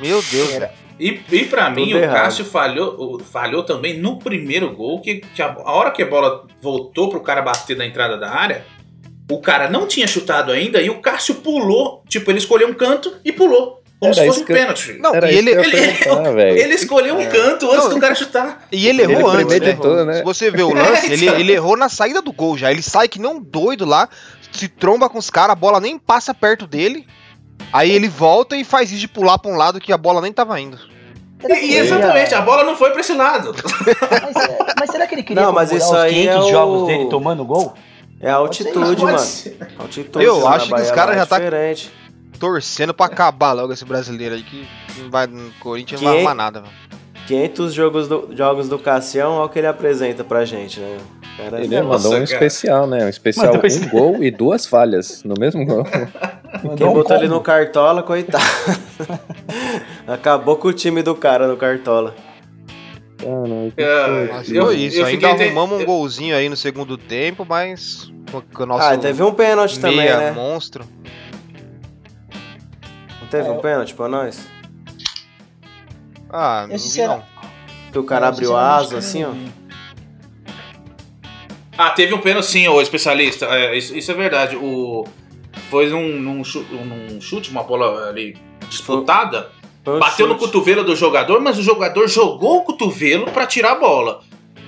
Meu 0.00 0.22
Deus, 0.22 0.50
velho. 0.52 0.68
E, 1.00 1.20
e 1.32 1.44
pra 1.46 1.68
mim, 1.68 1.86
Tudo 1.86 1.96
o 1.96 1.98
errado. 1.98 2.14
Cássio 2.24 2.44
falhou, 2.44 3.18
falhou 3.20 3.64
também 3.64 3.98
no 3.98 4.18
primeiro 4.20 4.72
gol, 4.72 5.00
que, 5.00 5.16
que 5.16 5.42
a, 5.42 5.46
a 5.52 5.72
hora 5.72 5.90
que 5.90 6.02
a 6.02 6.06
bola 6.06 6.46
voltou 6.60 7.08
pro 7.08 7.18
cara 7.20 7.42
bater 7.42 7.76
na 7.76 7.84
entrada 7.84 8.16
da 8.16 8.30
área, 8.30 8.64
o 9.34 9.40
cara 9.40 9.68
não 9.70 9.86
tinha 9.86 10.06
chutado 10.06 10.50
ainda 10.52 10.80
e 10.80 10.90
o 10.90 11.00
Cássio 11.00 11.36
pulou. 11.36 12.02
Tipo, 12.08 12.30
ele 12.30 12.38
escolheu 12.38 12.68
um 12.68 12.74
canto 12.74 13.14
e 13.24 13.32
pulou. 13.32 13.80
Como 14.00 14.12
Era 14.12 14.20
se 14.22 14.26
fosse 14.26 14.40
um 14.40 14.44
que 14.44 14.52
eu- 14.52 14.56
pênalti. 14.56 14.92
Não, 14.98 15.14
Era 15.14 15.30
e 15.30 15.36
ele, 15.38 15.50
ele-. 15.52 16.60
Ele 16.60 16.74
escolheu 16.74 17.16
um 17.16 17.26
canto 17.26 17.70
antes 17.70 17.88
do 17.88 18.00
cara 18.00 18.14
chutar. 18.16 18.66
e 18.72 18.88
ele 18.88 19.02
errou 19.02 19.32
Ele 19.38 19.44
antes. 19.44 19.60
né? 19.78 20.04
né? 20.04 20.14
Se 20.14 20.22
você 20.24 20.50
vê 20.50 20.62
o 20.62 20.74
lance, 20.74 21.06
ele, 21.12 21.28
ele 21.28 21.52
errou 21.52 21.76
na 21.76 21.88
saída 21.88 22.20
do 22.20 22.32
gol 22.32 22.58
já. 22.58 22.70
Ele 22.72 22.82
sai 22.82 23.06
que 23.06 23.20
não 23.20 23.40
doido 23.40 23.84
lá, 23.84 24.08
se 24.50 24.66
tromba 24.66 25.08
com 25.08 25.18
os 25.18 25.30
caras, 25.30 25.52
a 25.52 25.54
bola 25.54 25.78
nem 25.78 25.98
passa 25.98 26.34
perto 26.34 26.66
dele. 26.66 27.06
Aí 27.72 27.92
ele 27.92 28.08
volta 28.08 28.56
e 28.56 28.64
faz 28.64 28.90
isso 28.90 29.00
de 29.00 29.06
pular 29.08 29.38
pra 29.38 29.50
um 29.52 29.56
lado 29.56 29.78
que 29.80 29.92
a 29.92 29.96
bola 29.98 30.20
nem 30.20 30.32
tava 30.32 30.60
indo. 30.60 30.76
E, 31.48 31.52
e 31.72 31.76
exatamente, 31.76 32.34
a 32.34 32.40
bola 32.40 32.64
não 32.64 32.76
foi 32.76 32.90
pra 32.90 33.00
esse 33.00 33.14
lado. 33.14 33.54
Mas, 34.10 34.36
é, 34.48 34.58
mas 34.80 34.90
será 34.90 35.06
que 35.06 35.14
ele 35.14 35.22
queria 35.22 35.42
Não, 35.44 35.52
mas 35.52 35.70
isso 35.72 35.86
os 35.90 35.94
aí 35.94 36.14
500 36.14 36.34
é 36.34 36.38
o- 36.40 36.50
jogos 36.50 36.86
dele 36.88 37.06
tomando 37.08 37.44
gol? 37.44 37.72
É 38.22 38.30
a 38.30 38.36
altitude, 38.36 39.02
mano. 39.02 39.18
ser. 39.18 39.56
Altitude 39.78 40.24
Eu 40.24 40.46
acho 40.46 40.68
que 40.72 40.80
os 40.80 40.90
caras 40.92 41.16
é 41.16 41.18
já 41.18 41.26
tá- 41.26 41.38
diferente. 41.38 41.92
Torcendo 42.38 42.94
pra 42.94 43.06
acabar 43.06 43.52
logo 43.52 43.72
esse 43.72 43.84
brasileiro 43.84 44.34
aí, 44.36 44.42
que 44.42 44.66
não 44.98 45.10
vai, 45.10 45.26
no 45.26 45.50
Corinthians 45.60 46.00
não 46.00 46.08
vai 46.08 46.18
arrumar 46.18 46.34
nada, 46.34 46.60
velho. 46.60 46.72
500 47.26 47.72
jogos 47.72 48.08
do, 48.08 48.28
jogos 48.34 48.68
do 48.68 48.78
Cassião, 48.78 49.32
olha 49.34 49.44
o 49.46 49.48
que 49.48 49.58
ele 49.60 49.66
apresenta 49.68 50.24
pra 50.24 50.44
gente, 50.44 50.80
né? 50.80 50.98
Cara, 51.36 51.60
Ele 51.62 51.80
Nossa, 51.80 51.88
mandou 51.88 52.10
um 52.10 52.24
cara. 52.24 52.24
especial, 52.24 52.86
né? 52.86 53.04
Um 53.04 53.08
especial, 53.08 53.46
Mandou 53.46 53.62
um 53.62 53.66
esse- 53.66 53.86
gol 53.86 54.22
e 54.22 54.30
duas 54.30 54.66
falhas 54.66 55.22
no 55.24 55.34
mesmo 55.38 55.64
gol. 55.64 55.84
Quem 56.76 56.86
um 56.86 56.92
botou 56.92 57.16
ele 57.16 57.28
no 57.28 57.40
Cartola, 57.40 58.02
coitado. 58.02 58.44
Acabou 60.06 60.56
com 60.56 60.68
o 60.68 60.72
time 60.72 61.02
do 61.02 61.14
cara 61.14 61.46
no 61.46 61.56
Cartola. 61.56 62.14
Caralho, 63.22 63.72
que 63.76 63.82
É. 63.82 64.32
Mas 64.32 64.50
Eu- 64.52 64.64
foi 64.66 64.76
isso. 64.76 64.98
eu 64.98 65.06
Ainda 65.06 65.28
fiquei- 65.30 65.46
arrumamos 65.46 65.80
um 65.80 65.84
golzinho 65.84 66.34
aí 66.36 66.48
no 66.48 66.56
segundo 66.56 66.96
tempo, 66.98 67.46
mas 67.48 68.10
com 68.30 68.40
com 68.40 68.62
o 68.62 68.66
nosso 68.66 68.84
Ah, 68.86 68.96
teve 68.98 69.22
um 69.22 69.32
pênalti 69.34 69.78
também, 69.78 70.06
né? 70.08 70.30
monstro. 70.32 70.84
Não 73.20 73.28
teve 73.28 73.48
um 73.48 73.58
pênalti 73.60 73.94
pra 73.94 74.08
nós? 74.08 74.46
Ah, 76.30 76.66
não 76.68 76.76
vi 76.78 77.02
não. 77.02 77.22
Que 77.92 77.98
o 77.98 78.04
cara 78.04 78.28
abriu 78.28 78.56
asa 78.56 78.98
assim, 78.98 79.22
ó. 79.24 79.32
Ah, 81.76 81.90
teve 81.90 82.14
um 82.14 82.18
pênalti 82.20 82.46
sim, 82.46 82.68
ô 82.68 82.80
especialista. 82.80 83.46
É, 83.46 83.76
isso, 83.76 83.96
isso 83.96 84.10
é 84.10 84.14
verdade. 84.14 84.56
O, 84.56 85.04
foi 85.70 85.88
num, 85.90 86.18
num, 86.20 86.42
num 86.42 87.20
chute, 87.20 87.50
uma 87.50 87.62
bola 87.62 88.08
ali 88.08 88.36
disputada. 88.68 89.50
Foi 89.60 89.61
um 89.86 89.98
Bateu 89.98 90.26
no 90.26 90.34
chute. 90.34 90.44
cotovelo 90.46 90.84
do 90.84 90.94
jogador, 90.94 91.40
mas 91.40 91.58
o 91.58 91.62
jogador 91.62 92.06
jogou 92.08 92.58
o 92.58 92.62
cotovelo 92.62 93.26
pra 93.30 93.46
tirar 93.46 93.72
a 93.72 93.74
bola. 93.76 94.20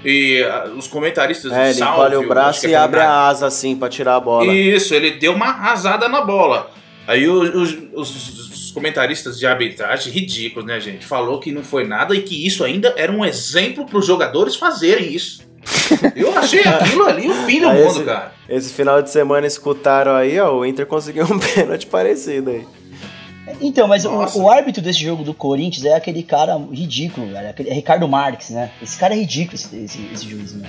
E 0.05 0.43
ah, 0.43 0.71
os 0.77 0.87
comentaristas 0.87 1.51
É, 1.53 1.67
ele 1.71 1.75
Salve, 1.75 1.95
encolhe 1.95 2.17
o 2.17 2.29
braço 2.29 2.67
e 2.67 2.75
abre 2.75 3.01
a 3.01 3.27
asa 3.27 3.47
assim 3.47 3.75
pra 3.77 3.89
tirar 3.89 4.17
a 4.17 4.21
bola. 4.21 4.53
Isso, 4.53 4.95
ele 4.95 5.13
deu 5.13 5.33
uma 5.33 5.47
arrasada 5.47 6.09
na 6.09 6.21
bola. 6.21 6.71
Aí 7.07 7.29
os, 7.29 7.75
os- 7.95 8.55
os 8.55 8.71
comentaristas 8.73 9.39
de 9.39 9.47
arbitragem, 9.47 10.13
ridículos, 10.13 10.67
né, 10.67 10.81
gente? 10.81 11.07
Falou 11.07 11.39
que 11.39 11.53
não 11.53 11.63
foi 11.63 11.87
nada 11.87 12.15
e 12.15 12.23
que 12.23 12.45
isso 12.47 12.65
ainda 12.65 12.93
era 12.97 13.13
um 13.13 13.25
exemplo 13.25 13.87
para 13.87 13.99
os 13.99 14.05
jogadores 14.07 14.57
fazerem 14.57 15.15
isso. 15.15 15.43
Eu 16.15 16.37
achei 16.37 16.61
aquilo 16.65 17.07
ali 17.07 17.29
o 17.31 17.35
fim 17.47 17.61
do 17.61 17.69
Aí 17.69 17.79
mundo, 17.83 17.97
esse- 17.97 18.05
cara. 18.05 18.33
Esse 18.49 18.73
final 18.75 19.01
de 19.01 19.11
semana 19.11 19.47
escutaram 19.47 20.15
aí, 20.15 20.39
ó, 20.39 20.53
o 20.55 20.67
Inter 20.67 20.85
conseguiu 20.87 21.25
um 21.25 21.39
pênalti 21.55 21.87
parecido 21.87 22.51
aí. 22.51 22.67
Então, 23.61 23.87
mas 23.89 24.05
o, 24.05 24.11
o 24.43 24.51
árbitro 24.51 24.83
desse 24.83 25.01
jogo 25.03 25.23
do 25.25 25.33
Corinthians 25.33 25.85
é 25.85 25.95
aquele 25.95 26.23
cara 26.23 26.57
ridículo, 26.73 27.29
velho. 27.31 27.49
Aquele- 27.49 27.71
É 27.71 27.75
Ricardo 27.75 28.07
Marques, 28.09 28.51
né? 28.51 28.71
Esse 28.83 28.99
cara 28.99 29.15
é 29.15 29.19
ridículo, 29.19 29.55
esse, 29.57 29.77
esse, 29.77 30.09
esse 30.13 30.29
juiz, 30.29 30.55
né? 30.55 30.69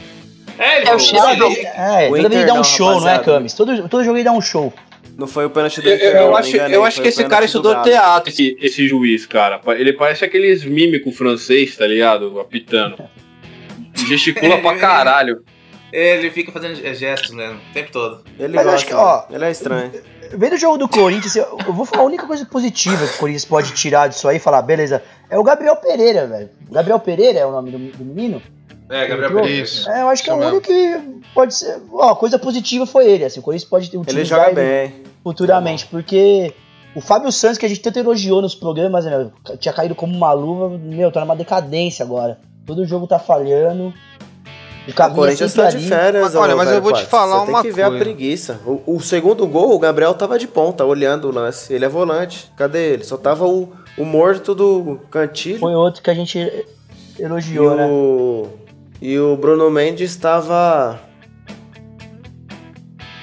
É, 0.58 0.78
ele 0.82 0.90
É 0.90 0.96
o 0.96 1.00
ele- 1.00 1.66
É, 1.66 2.08
toda 2.08 2.30
vez 2.30 2.34
ele 2.42 2.46
dá 2.46 2.54
um 2.54 2.58
não, 2.58 2.64
show, 2.64 2.88
não 2.88 3.08
é, 3.08 3.12
rapaziada. 3.14 3.24
Camis? 3.24 3.54
Todo, 3.54 3.90
todo 3.90 4.04
jogo 4.04 4.18
ele 4.18 4.24
dá 4.24 4.32
um 4.32 4.42
show. 4.42 4.74
Não 5.18 5.28
foi 5.28 5.46
o 5.46 5.50
pênalti 5.50 5.82
do 5.82 5.90
Eu, 5.90 5.96
Inter, 5.96 6.16
eu- 6.16 6.36
acho, 6.36 6.50
enganei, 6.50 6.76
eu 6.76 6.84
acho 6.84 7.02
que 7.02 7.08
esse 7.08 7.24
cara 7.26 7.42
do 7.42 7.46
estudou 7.46 7.82
teatro, 7.82 8.30
esse, 8.30 8.58
esse 8.62 8.88
juiz, 8.88 9.26
cara. 9.26 9.62
Ele 9.78 9.94
parece 9.94 10.26
aqueles 10.26 10.64
mímicos 10.64 11.16
francês, 11.16 11.76
tá 11.76 11.88
ligado? 11.88 12.40
Apitando. 12.40 12.98
Gesticula 14.08 14.58
pra 14.60 14.76
caralho. 14.78 15.42
ele 15.92 16.30
fica 16.30 16.52
fazendo 16.52 16.76
gestos 16.94 17.32
mesmo, 17.32 17.56
o 17.56 17.74
tempo 17.74 17.92
todo. 17.92 18.24
Ele 18.38 18.54
Mas 18.56 18.66
gosta, 18.66 18.76
acho 18.76 18.86
que, 18.88 18.94
ó, 18.94 19.18
né? 19.30 19.36
ele 19.36 19.46
é 19.46 19.52
estranho. 19.52 19.92
Vendo 20.34 20.54
o 20.54 20.58
jogo 20.58 20.78
do 20.78 20.88
Corinthians, 20.88 21.36
eu, 21.36 21.58
vou 21.68 21.86
falar 21.86 22.04
a 22.04 22.06
única 22.06 22.26
coisa 22.26 22.46
positiva 22.46 23.06
que 23.08 23.16
o 23.16 23.18
Corinthians 23.18 23.46
pode 23.46 23.74
tirar 23.74 24.08
disso 24.08 24.28
aí 24.28 24.38
e 24.38 24.40
falar, 24.40 24.62
beleza, 24.62 25.04
é 25.30 25.38
o 25.38 25.44
Gabriel 25.44 25.76
Pereira, 25.76 26.28
velho. 26.28 26.50
Gabriel 26.72 27.00
Pereira 27.00 27.40
é 27.40 27.46
o 27.46 27.52
nome 27.52 27.72
do, 27.72 27.78
do 27.98 28.06
menino? 28.06 28.42
É, 28.90 29.08
Gabriel? 29.08 29.34
Pereira. 29.34 29.64
Isso. 29.64 29.90
É, 29.90 30.02
eu 30.02 30.10
acho 30.10 30.24
que 30.24 30.30
é 30.30 30.34
o 30.34 30.38
único 30.38 30.62
que 30.62 31.00
pode 31.34 31.56
ser. 31.56 31.82
Ó, 31.92 32.12
a 32.12 32.16
coisa 32.16 32.38
positiva 32.38 32.86
foi 32.86 33.08
ele, 33.08 33.26
assim, 33.26 33.40
o 33.40 33.44
Corinthians 33.44 33.70
pode 33.70 33.90
ter 33.90 33.98
Ele 33.98 34.04
utilizar 34.04 34.40
joga 34.40 34.62
ele 34.62 34.90
bem. 34.90 35.04
futuramente, 35.24 35.86
porque 35.88 36.54
o 36.96 37.02
Fábio 37.02 37.32
Santos, 37.32 37.58
que 37.58 37.66
a 37.66 37.70
gente 37.70 37.82
tanto 37.82 38.00
elogiou 38.00 38.42
nos 38.42 38.56
programas, 38.56 39.06
né, 39.06 39.30
tinha 39.60 39.74
caído 39.74 39.96
como 39.96 40.16
uma 40.16 40.32
luva, 40.32 40.70
meu, 40.70 41.12
tá 41.12 41.20
numa 41.20 41.36
decadência 41.36 42.04
agora. 42.04 42.40
Todo 42.66 42.86
jogo 42.86 43.06
tá 43.06 43.20
falhando. 43.20 43.94
O 44.88 44.92
O 44.92 45.16
Corinthians 45.16 45.52
sempre 45.52 45.72
tá 45.72 45.78
de 45.78 45.88
férias, 45.88 46.24
Mas, 46.24 46.36
olha, 46.36 46.56
mas 46.56 46.68
eu 46.68 46.74
velho 46.74 46.84
vou 46.84 46.94
te 46.94 47.06
falar 47.06 47.40
Você 47.46 47.52
uma 47.52 47.62
tem 47.62 47.72
que 47.72 47.76
ver 47.76 47.84
a 47.84 47.88
coisa. 47.90 48.04
preguiça. 48.04 48.60
O, 48.66 48.96
o 48.96 49.00
segundo 49.02 49.48
gol, 49.48 49.74
o 49.74 49.80
Gabriel 49.80 50.14
tava 50.14 50.38
de 50.38 50.48
ponta, 50.48 50.86
olhando 50.86 51.28
o 51.28 51.32
lance. 51.32 51.74
Ele 51.74 51.86
é 51.86 51.90
volante. 51.90 52.52
Cadê 52.56 52.94
ele? 52.94 53.04
Só 53.04 53.18
tava 53.18 53.48
o, 53.48 53.72
o 53.98 54.06
morto 54.06 54.54
do 54.54 55.00
Cantilho. 55.10 55.60
Foi 55.60 55.74
outro 55.74 56.04
que 56.04 56.10
a 56.10 56.14
gente 56.14 56.38
E 56.38 57.22
elogiou, 57.22 57.76
né? 57.76 57.88
o, 57.90 58.48
e 59.02 59.18
o 59.20 59.36
Bruno 59.36 59.70
Mendes 59.72 60.12
estava. 60.12 61.00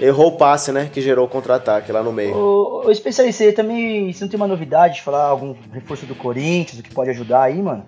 Errou 0.01 0.29
o 0.29 0.33
passe, 0.37 0.73
né? 0.73 0.91
Que 0.93 1.01
gerou 1.01 1.27
o 1.27 1.29
contra-ataque 1.29 1.93
lá 1.93 2.03
no 2.03 2.13
meio. 2.13 2.35
Ô, 2.37 2.87
ô, 2.87 2.91
especialista, 2.91 3.45
você 3.45 3.53
também, 3.53 4.13
você 4.13 4.25
não 4.25 4.29
tem 4.29 4.37
uma 4.41 4.49
novidade 4.49 4.95
de 4.97 5.03
falar 5.03 5.27
algum 5.27 5.55
reforço 5.73 6.07
do 6.07 6.15
Corinthians, 6.17 6.81
o 6.81 6.83
que 6.83 6.93
pode 6.93 7.11
ajudar 7.11 7.43
aí, 7.43 7.63
mano? 7.63 7.85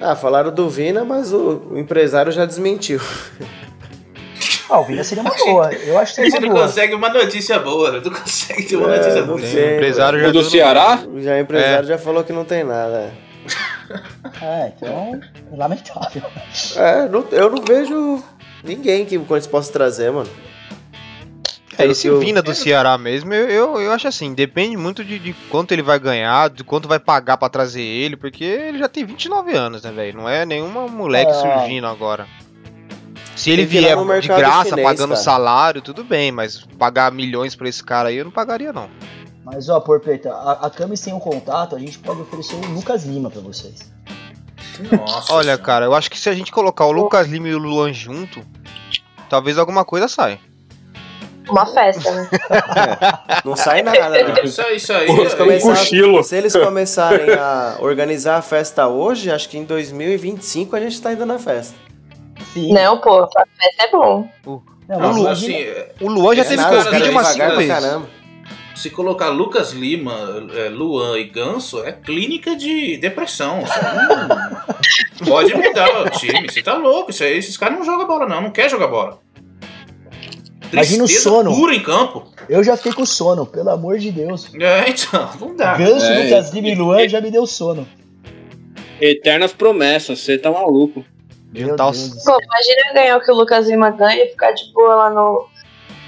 Ah, 0.00 0.16
falaram 0.16 0.52
do 0.52 0.68
Vina, 0.68 1.04
mas 1.04 1.32
o, 1.32 1.62
o 1.70 1.78
empresário 1.78 2.30
já 2.32 2.44
desmentiu. 2.44 3.00
Ah, 4.66 4.80
o 4.80 4.84
Vina 4.84 5.04
seria 5.04 5.22
uma 5.22 5.30
boa, 5.36 5.70
eu 5.74 5.98
acho 5.98 6.14
que 6.14 6.22
A 6.22 6.24
gente 6.24 6.32
seria 6.32 6.48
não 6.48 6.54
uma 6.54 6.60
boa. 6.62 6.66
consegue 6.68 6.94
uma 6.94 7.08
notícia 7.10 7.58
boa, 7.58 7.92
né? 7.92 8.00
não 8.02 8.10
consegue 8.10 8.62
ter 8.62 8.76
uma 8.76 8.92
É, 8.94 8.96
notícia 8.96 9.20
não 9.20 9.26
boa. 9.36 9.40
sei. 9.40 9.62
O 9.72 9.76
empresário 9.76 10.18
já 10.20 10.24
O 10.28 10.32
do 10.32 10.40
deu 10.40 10.50
Ceará? 10.50 10.98
Já 11.18 11.34
o 11.34 11.38
empresário 11.38 11.86
já 11.86 11.98
falou 11.98 12.24
que 12.24 12.32
não 12.32 12.46
tem 12.46 12.64
nada. 12.64 13.12
É, 14.40 14.72
então, 14.74 15.20
lamentável. 15.54 16.22
É, 16.76 17.06
não- 17.08 17.26
eu 17.30 17.50
não 17.50 17.62
vejo 17.62 18.24
ninguém 18.64 19.04
que 19.04 19.18
o 19.18 19.24
Corinthians 19.26 19.50
possa 19.50 19.70
trazer, 19.70 20.10
mano. 20.10 20.30
É, 21.78 21.86
esse 21.86 22.06
eu- 22.06 22.20
Vina 22.20 22.40
do 22.42 22.54
Ceará 22.54 22.96
mesmo, 22.98 23.32
eu, 23.34 23.48
eu, 23.48 23.80
eu 23.80 23.92
acho 23.92 24.06
assim, 24.08 24.32
depende 24.34 24.76
muito 24.76 25.04
de, 25.04 25.18
de 25.18 25.32
quanto 25.50 25.72
ele 25.72 25.82
vai 25.82 25.98
ganhar, 25.98 26.50
de 26.50 26.62
quanto 26.64 26.86
vai 26.88 26.98
pagar 26.98 27.36
pra 27.36 27.48
trazer 27.48 27.82
ele, 27.82 28.16
porque 28.16 28.44
ele 28.44 28.78
já 28.78 28.88
tem 28.88 29.04
29 29.04 29.56
anos, 29.56 29.82
né, 29.82 29.90
velho? 29.92 30.16
Não 30.18 30.28
é 30.28 30.44
nenhuma 30.46 30.86
moleque 30.86 31.30
Ah. 31.32 31.34
surgindo 31.34 31.86
agora. 31.86 32.26
Se 33.36 33.50
ele 33.50 33.62
lá 33.62 33.68
vier 33.68 34.20
de 34.20 34.28
graça, 34.28 34.70
chinês, 34.70 34.86
pagando 34.86 35.10
cara. 35.10 35.20
salário, 35.20 35.82
tudo 35.82 36.04
bem, 36.04 36.30
mas 36.30 36.60
pagar 36.78 37.10
milhões 37.10 37.56
pra 37.56 37.68
esse 37.68 37.82
cara 37.82 38.08
aí, 38.08 38.16
eu 38.16 38.24
não 38.24 38.30
pagaria, 38.32 38.72
não. 38.72 38.88
Mas, 39.44 39.68
ó, 39.68 39.78
Porpeta, 39.80 40.32
a, 40.32 40.66
a 40.66 40.70
Camis 40.70 41.00
tem 41.00 41.12
um 41.12 41.18
contato, 41.18 41.74
a 41.74 41.78
gente 41.78 41.98
pode 41.98 42.20
oferecer 42.20 42.54
o 42.54 42.66
Lucas 42.72 43.04
Lima 43.04 43.28
pra 43.30 43.40
vocês. 43.40 43.92
Nossa 44.90 45.32
Olha, 45.32 45.58
cara, 45.58 45.84
eu 45.84 45.94
acho 45.94 46.10
que 46.10 46.18
se 46.18 46.28
a 46.28 46.34
gente 46.34 46.50
colocar 46.50 46.86
o 46.86 46.92
Lucas 46.92 47.26
Lima 47.28 47.48
e 47.48 47.54
o 47.54 47.58
Luan 47.58 47.92
junto, 47.92 48.40
talvez 49.28 49.58
alguma 49.58 49.84
coisa 49.84 50.08
saia. 50.08 50.38
Uma 51.48 51.66
festa, 51.66 52.10
né? 52.10 52.28
Não 53.44 53.54
sai 53.56 53.82
nada, 53.82 54.08
né? 54.08 54.34
Isso, 54.44 54.62
aí- 54.62 54.76
isso 54.76 54.92
aí. 54.92 55.06
Se 55.08 55.20
eles, 55.42 55.62
cochilo. 55.62 56.24
se 56.24 56.36
eles 56.36 56.52
começarem 56.56 57.32
a 57.34 57.76
organizar 57.80 58.36
a 58.38 58.42
festa 58.42 58.88
hoje, 58.88 59.30
acho 59.30 59.48
que 59.48 59.58
em 59.58 59.64
2025 59.64 60.74
a 60.76 60.80
gente 60.80 61.00
tá 61.02 61.12
indo 61.12 61.26
na 61.26 61.38
festa. 61.38 61.74
Sim. 62.52 62.72
Não, 62.72 62.98
pô, 62.98 63.20
a 63.22 63.28
festa 63.28 63.82
é 63.84 63.90
bom. 63.90 64.28
Não, 64.88 64.98
Não, 64.98 65.28
assim, 65.28 65.54
é, 65.54 65.92
O 66.00 66.08
Luan 66.10 66.34
já 66.34 66.42
Esse 66.42 66.50
teve 66.56 66.62
cara 66.62 66.84
Covid 66.84 67.06
é 67.06 67.10
umas 67.10 67.26
cinco 67.28 67.38
pra 67.46 67.54
vezes. 67.56 67.68
caramba. 67.72 68.06
se 68.74 68.90
colocar 68.90 69.28
Lucas 69.28 69.72
Lima, 69.72 70.46
é, 70.54 70.68
Luan 70.68 71.18
e 71.18 71.24
Ganso, 71.24 71.82
é 71.84 71.92
clínica 71.92 72.54
de 72.56 72.96
depressão. 72.98 73.60
Não- 73.60 74.64
Pode 75.26 75.54
mudar 75.54 76.02
o 76.02 76.10
time, 76.10 76.48
você 76.50 76.62
tá 76.62 76.74
louco. 76.74 77.10
Isso 77.10 77.22
aí, 77.22 77.38
esses 77.38 77.56
caras 77.56 77.78
não 77.78 77.84
jogam 77.84 78.06
bola, 78.06 78.26
não. 78.26 78.42
Não 78.42 78.50
quer 78.50 78.68
jogar 78.68 78.88
bola. 78.88 79.18
Imagina 80.74 81.04
o 81.04 81.08
sono. 81.08 81.54
pura 81.54 81.74
em 81.74 81.82
campo. 81.82 82.24
Eu 82.48 82.62
já 82.62 82.76
fiquei 82.76 82.92
com 82.92 83.06
sono, 83.06 83.46
pelo 83.46 83.70
amor 83.70 83.98
de 83.98 84.10
Deus. 84.12 84.50
É, 84.60 84.88
então, 84.90 85.30
não 85.40 85.56
dá. 85.56 85.74
Ganso, 85.76 86.06
é, 86.06 86.24
Lucas 86.24 86.50
Lima 86.52 86.68
e 86.68 86.74
Luan 86.74 87.08
já 87.08 87.20
me 87.20 87.30
deu 87.30 87.46
sono. 87.46 87.86
Eternas 89.00 89.52
promessas, 89.52 90.20
você 90.20 90.38
tá 90.38 90.50
maluco. 90.50 91.04
Meu 91.52 91.68
Juntar 91.68 91.84
Deus 91.84 91.96
os- 91.98 92.08
do 92.10 92.20
céu. 92.20 92.34
Pô, 92.36 92.40
imagina 92.42 92.92
ganhar 92.94 93.16
o 93.16 93.20
que 93.20 93.30
o 93.30 93.34
Lucas 93.34 93.66
Lima 93.68 93.90
ganha 93.90 94.24
e 94.24 94.28
ficar 94.28 94.52
de 94.52 94.72
boa 94.72 94.94
lá 94.94 95.10
no, 95.10 95.46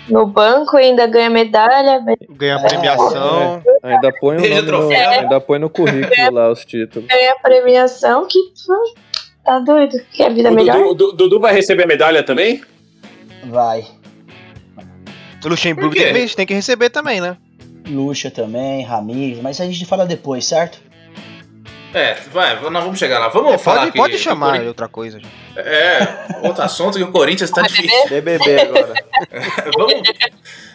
no 0.09 0.27
banco 0.27 0.79
e 0.79 0.83
ainda 0.85 1.07
ganha 1.07 1.31
medalha. 1.31 2.03
Ganha 2.31 2.61
premiação. 2.63 3.63
Ainda 3.83 4.13
põe 4.21 4.37
o 4.37 4.41
Beija 4.41 4.57
nome 4.57 4.71
no, 4.71 4.79
troféu. 4.79 5.11
ainda 5.11 5.41
põe 5.41 5.59
no 5.59 5.71
currículo 5.71 6.33
lá 6.33 6.51
os 6.51 6.65
títulos. 6.65 7.09
Ganha 7.09 7.35
premiação 7.43 8.27
que. 8.27 8.39
Tá 9.45 9.61
doido? 9.61 9.97
Quer 10.13 10.33
vida 10.35 10.51
O 10.51 10.55
melhor? 10.55 10.77
Dudu, 10.77 10.95
Du- 10.95 11.13
Dudu 11.13 11.41
vai 11.41 11.55
receber 11.55 11.85
a 11.85 11.87
medalha 11.87 12.23
também? 12.25 12.61
Vai. 13.45 13.87
O 15.47 15.49
Luxemburgo 15.49 15.95
tem 15.95 16.13
que, 16.27 16.37
tem 16.37 16.47
que 16.47 16.55
receber 16.55 16.91
também, 16.91 17.21
né? 17.21 17.37
Luxa 17.89 18.31
também, 18.31 18.83
Ramires, 18.85 19.41
mas 19.41 19.61
a 19.61 19.65
gente 19.65 19.87
fala 19.87 20.05
depois, 20.05 20.45
certo? 20.45 20.79
É, 21.95 22.15
vai, 22.33 22.61
nós 22.69 22.83
vamos 22.85 22.99
chegar 22.99 23.19
lá. 23.21 23.29
Vamos 23.29 23.63
falar 23.63 23.77
É, 23.77 23.81
Pode, 23.83 23.93
que 23.93 23.99
pode 23.99 24.15
o 24.17 24.19
chamar 24.19 24.47
Corinthians- 24.47 24.69
outra 24.69 24.89
coisa. 24.89 25.19
gente. 25.21 25.33
É, 25.57 26.27
outro 26.43 26.63
assunto 26.63 26.99
que 26.99 27.05
o 27.05 27.13
Corinthians 27.13 27.51
tá 27.51 27.63
difícil. 27.63 28.09
BBB 28.11 28.61
agora. 28.61 28.95
vamos, 29.79 30.03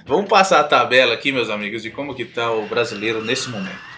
vamos 0.05 0.29
passar 0.29 0.61
a 0.61 0.63
tabela 0.63 1.13
aqui, 1.13 1.31
meus 1.31 1.49
amigos, 1.49 1.83
de 1.83 1.91
como 1.91 2.15
que 2.15 2.23
tá 2.25 2.49
o 2.51 2.65
brasileiro 2.65 3.21
nesse 3.23 3.49
momento. 3.49 3.91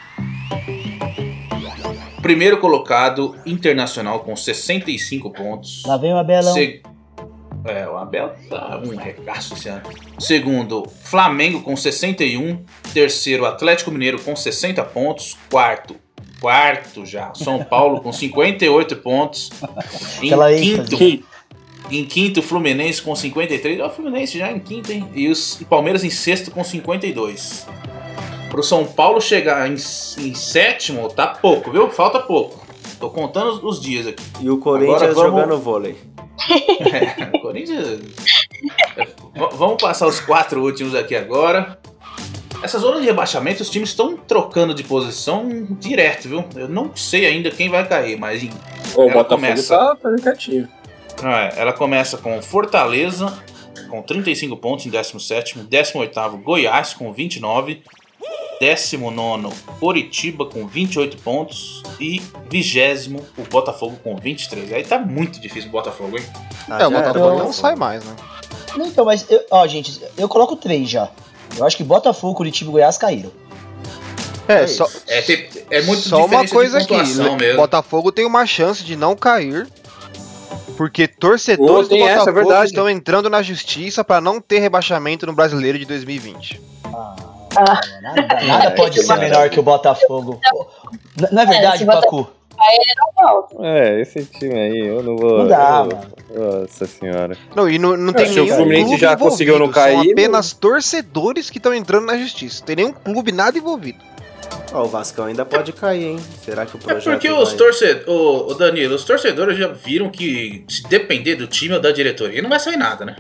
Primeiro 2.22 2.58
colocado, 2.58 3.36
Internacional 3.46 4.22
com 4.22 4.36
65 4.36 5.30
pontos. 5.32 5.84
Lá 5.86 5.98
vem 5.98 6.14
o 6.14 6.18
Abelão. 6.18 6.54
Se- 6.54 6.82
É, 7.66 7.88
o 7.88 7.98
Abel 7.98 8.32
tá 8.50 8.82
um 8.84 8.96
regaço 8.96 9.54
esse 9.54 9.70
ano. 9.70 9.84
Segundo, 10.20 10.86
Flamengo 11.04 11.62
com 11.62 11.76
61. 11.76 12.64
Terceiro, 12.94 13.46
Atlético 13.46 13.90
Mineiro 13.92 14.20
com 14.22 14.36
60 14.36 14.84
pontos. 14.84 15.38
Quarto, 15.50 15.96
quarto 16.42 17.06
já, 17.06 17.34
São 17.34 17.64
Paulo 17.64 18.02
com 18.02 18.12
58 18.12 18.98
pontos. 18.98 19.50
Em 20.22 20.28
Aquela 20.28 20.54
quinto, 20.54 21.24
em 21.90 22.06
quinto, 22.06 22.42
Fluminense 22.42 23.02
com 23.02 23.16
53. 23.16 23.80
Olha 23.80 23.88
o 23.90 23.94
Fluminense 23.94 24.38
já 24.38 24.52
em 24.52 24.60
quinto, 24.60 24.92
hein? 24.92 25.08
E 25.14 25.30
os 25.30 25.62
e 25.62 25.66
Palmeiras 25.66 26.04
em 26.04 26.10
sexto 26.10 26.52
com 26.52 26.64
52. 26.64 27.66
pro 28.50 28.62
São 28.62 28.86
Paulo 28.86 29.20
chegar 29.22 29.68
em, 29.70 29.74
em 29.74 30.34
sétimo, 30.36 31.08
tá 31.10 31.28
pouco, 31.28 31.72
viu? 31.72 31.90
Falta 31.90 32.20
pouco. 32.20 32.62
Tô 33.00 33.10
contando 33.10 33.50
os- 33.52 33.64
os 33.64 33.82
dias 33.82 34.06
aqui. 34.06 34.24
E 34.42 34.50
o 34.50 34.58
Corinthians 34.60 35.02
Agora 35.02 35.30
vamos- 35.30 35.42
jogando 35.44 35.60
vôlei. 35.62 35.96
É, 36.50 37.38
Corinthians. 37.40 38.00
Vamos 39.54 39.82
passar 39.82 40.08
os 40.08 40.20
quatro 40.20 40.62
últimos 40.64 40.96
aqui 40.96 41.16
agora. 41.16 41.78
Essa 42.62 42.80
zona 42.80 43.00
de 43.02 43.06
rebaixamento, 43.06 43.62
os 43.62 43.70
times 43.70 43.90
estão 43.90 44.16
trocando 44.16 44.74
de 44.74 44.84
posição 44.84 45.50
direto, 45.80 46.30
viu? 46.30 46.46
Eu 46.56 46.70
não 46.70 46.96
sei 46.96 47.26
ainda 47.26 47.52
quem 47.52 47.68
vai 47.70 47.86
cair, 47.88 48.18
mas 48.18 48.42
em- 48.44 48.50
O 48.96 49.02
Ela 49.02 49.14
Botafogo 49.14 49.42
começa. 49.42 49.78
tá 49.78 49.96
é, 51.30 51.54
ela 51.60 51.74
começa 51.74 52.18
com 52.18 52.42
Fortaleza, 52.42 53.34
com 53.90 54.02
35 54.02 54.56
pontos 54.58 54.86
em 54.86 54.90
17, 54.90 55.60
18 55.60 56.38
Goiás 56.38 56.94
com 56.94 57.12
29, 57.12 57.84
19 58.60 59.54
Coritiba 59.80 60.46
com 60.46 60.66
28 60.68 61.18
pontos 61.18 61.84
e 62.00 62.22
20 62.50 63.10
o 63.38 63.44
Botafogo 63.50 63.98
com 64.04 64.16
23. 64.16 64.72
Aí 64.74 64.84
tá 64.84 64.98
muito 65.00 65.40
difícil 65.40 65.70
o 65.70 65.72
Botafogo, 65.72 66.18
hein? 66.18 66.26
Ah, 66.70 66.82
É, 66.84 66.88
o 66.88 66.92
Botafogo 66.92 67.20
não 67.20 67.30
Botafogo. 67.32 67.54
sai 67.54 67.76
mais, 67.76 68.04
né? 68.04 68.16
Não, 68.76 68.88
Então, 68.88 69.06
mas, 69.06 69.26
eu- 69.30 69.44
ó, 69.52 69.68
gente, 69.68 70.02
eu 70.18 70.28
coloco 70.28 70.56
três 70.56 70.90
já. 70.90 71.10
Eu 71.58 71.66
acho 71.66 71.78
que 71.78 71.84
Botafogo, 71.84 72.34
Curitiba 72.36 72.70
e 72.70 72.74
Goiás 72.74 72.98
caíram. 72.98 73.32
É, 74.48 74.64
É 74.64 74.68
só. 74.68 74.88
É, 75.08 75.22
tem- 75.22 75.48
é 75.70 75.82
muito 75.84 76.02
só 76.02 76.26
uma 76.26 76.48
coisa 76.48 76.80
aqui. 76.80 76.96
né? 76.96 77.36
mesmo. 77.40 77.58
Botafogo 77.62 78.12
tem 78.12 78.26
uma 78.26 78.46
chance 78.46 78.84
de 78.84 78.96
não 78.96 79.16
cair. 79.16 79.68
Porque 80.76 81.08
torcedores 81.08 81.88
do 81.88 81.96
essa, 81.96 82.04
é 82.06 82.16
Botafogo 82.18 82.34
verdade. 82.48 82.66
estão 82.72 82.90
entrando 82.90 83.30
na 83.30 83.44
justiça 83.44 84.04
pra 84.04 84.20
não 84.20 84.42
ter 84.42 84.58
rebaixamento 84.60 85.26
no 85.28 85.32
brasileiro 85.34 85.78
de 85.78 85.86
2020. 85.86 86.60
Ah, 86.86 87.16
Ah. 87.56 87.82
nada, 88.02 88.46
nada 88.46 88.72
pode 88.72 89.04
ser 89.04 89.16
menor 89.18 89.50
que 89.50 89.60
o 89.60 89.64
Botafogo. 89.64 90.40
Não 91.32 91.42
é 91.42 91.46
verdade, 91.46 91.86
Bota- 91.86 92.02
Pacu? 92.02 92.30
Aí 92.60 92.78
ele 92.82 92.94
não 92.98 93.26
volta. 93.32 93.56
É, 93.66 94.02
esse 94.02 94.26
time 94.26 94.54
aí, 94.54 94.80
eu 94.88 95.02
não 95.02 95.18
vou. 95.18 95.40
Não 95.40 95.48
dá, 95.48 95.88
eu- 95.90 95.98
mano. 95.98 96.62
Nossa 96.62 96.86
senhora. 96.86 97.38
Não, 97.56 97.70
e 97.70 97.78
não, 97.80 97.98
não 97.98 98.14
tem 98.14 98.28
se 98.28 98.40
o 98.40 98.44
nenhum 98.44 98.56
Fluminense 98.56 98.98
já 98.98 99.16
conseguiu 99.18 99.58
não 99.60 99.66
envolvido, 99.68 99.88
São 99.92 99.98
cair, 100.04 100.12
apenas 100.12 100.54
torcedores 100.54 101.50
que 101.50 101.58
estão 101.58 101.74
entrando 101.74 102.06
na 102.06 102.18
justiça. 102.18 102.60
Não 102.62 102.66
tem 102.68 102.76
nenhum 102.78 102.94
clube 102.94 103.32
nada 103.32 103.58
envolvido. 103.58 104.00
Ó, 104.72 104.84
o 104.84 104.88
Vascão 104.88 105.26
ainda 105.26 105.46
pode 105.46 105.72
cair, 105.74 106.06
hein? 106.06 106.20
Será 106.44 106.66
que 106.66 106.76
o 106.76 106.80
É 106.80 106.82
projeto 106.82 107.14
porque 107.14 107.30
vai... 107.30 107.42
os 107.42 107.54
torcedores. 107.54 108.08
Ô, 108.08 108.48
ô, 108.50 108.54
Danilo, 108.54 108.96
os 108.96 109.04
torcedores 109.04 109.58
já 109.58 109.68
viram 109.68 110.10
que 110.10 110.64
se 110.70 110.84
depender 110.88 111.36
do 111.36 111.48
time 111.48 111.74
ou 111.76 111.80
da 111.82 111.92
diretoria, 111.92 112.42
não 112.42 112.50
vai 112.50 112.60
sair 112.60 112.78
nada, 112.78 113.04
né? 113.06 113.16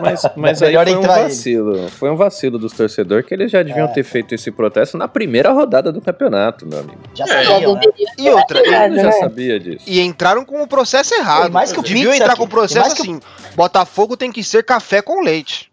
Mas, 0.00 0.22
mas 0.36 0.62
aí 0.62 0.68
Melhor 0.70 0.86
foi 0.86 0.94
um 0.94 0.98
entrar 0.98 1.14
ele. 1.20 1.22
vacilo. 1.28 1.88
Foi 1.90 2.10
um 2.10 2.16
vacilo 2.16 2.58
dos 2.58 2.72
torcedores 2.72 3.24
que 3.26 3.34
eles 3.34 3.50
já 3.50 3.62
deviam 3.62 3.86
É. 3.86 3.92
ter 3.92 4.02
feito 4.02 4.34
esse 4.34 4.50
protesto 4.50 4.96
na 4.98 5.06
primeira 5.06 5.52
rodada 5.52 5.92
do 5.92 6.00
campeonato, 6.00 6.66
meu 6.66 6.80
amigo. 6.80 6.98
Já 7.14 7.24
É, 7.24 7.44
Já 7.44 7.52
sabiam, 7.52 7.74
né? 7.74 7.80
E 8.18 8.30
outra, 8.30 8.58
e- 8.60 8.66
Eu 8.66 8.70
já 8.72 8.88
né? 8.88 9.12
sabia 9.12 9.60
disso. 9.60 9.84
E 9.86 10.00
entraram 10.00 10.44
com 10.44 10.62
o 10.62 10.66
processo 10.66 11.14
errado. 11.14 11.42
Tem 11.44 11.50
mais 11.52 11.72
que 11.72 11.78
o 11.78 11.82
Deviam 11.82 12.12
entrar 12.12 12.28
aqui. 12.30 12.36
com 12.38 12.44
o 12.44 12.48
processo 12.48 12.88
o- 12.90 12.92
assim: 12.92 13.20
Botafogo 13.54 14.16
tem 14.16 14.32
que 14.32 14.42
ser 14.42 14.64
café 14.64 15.00
com 15.02 15.22
leite. 15.22 15.70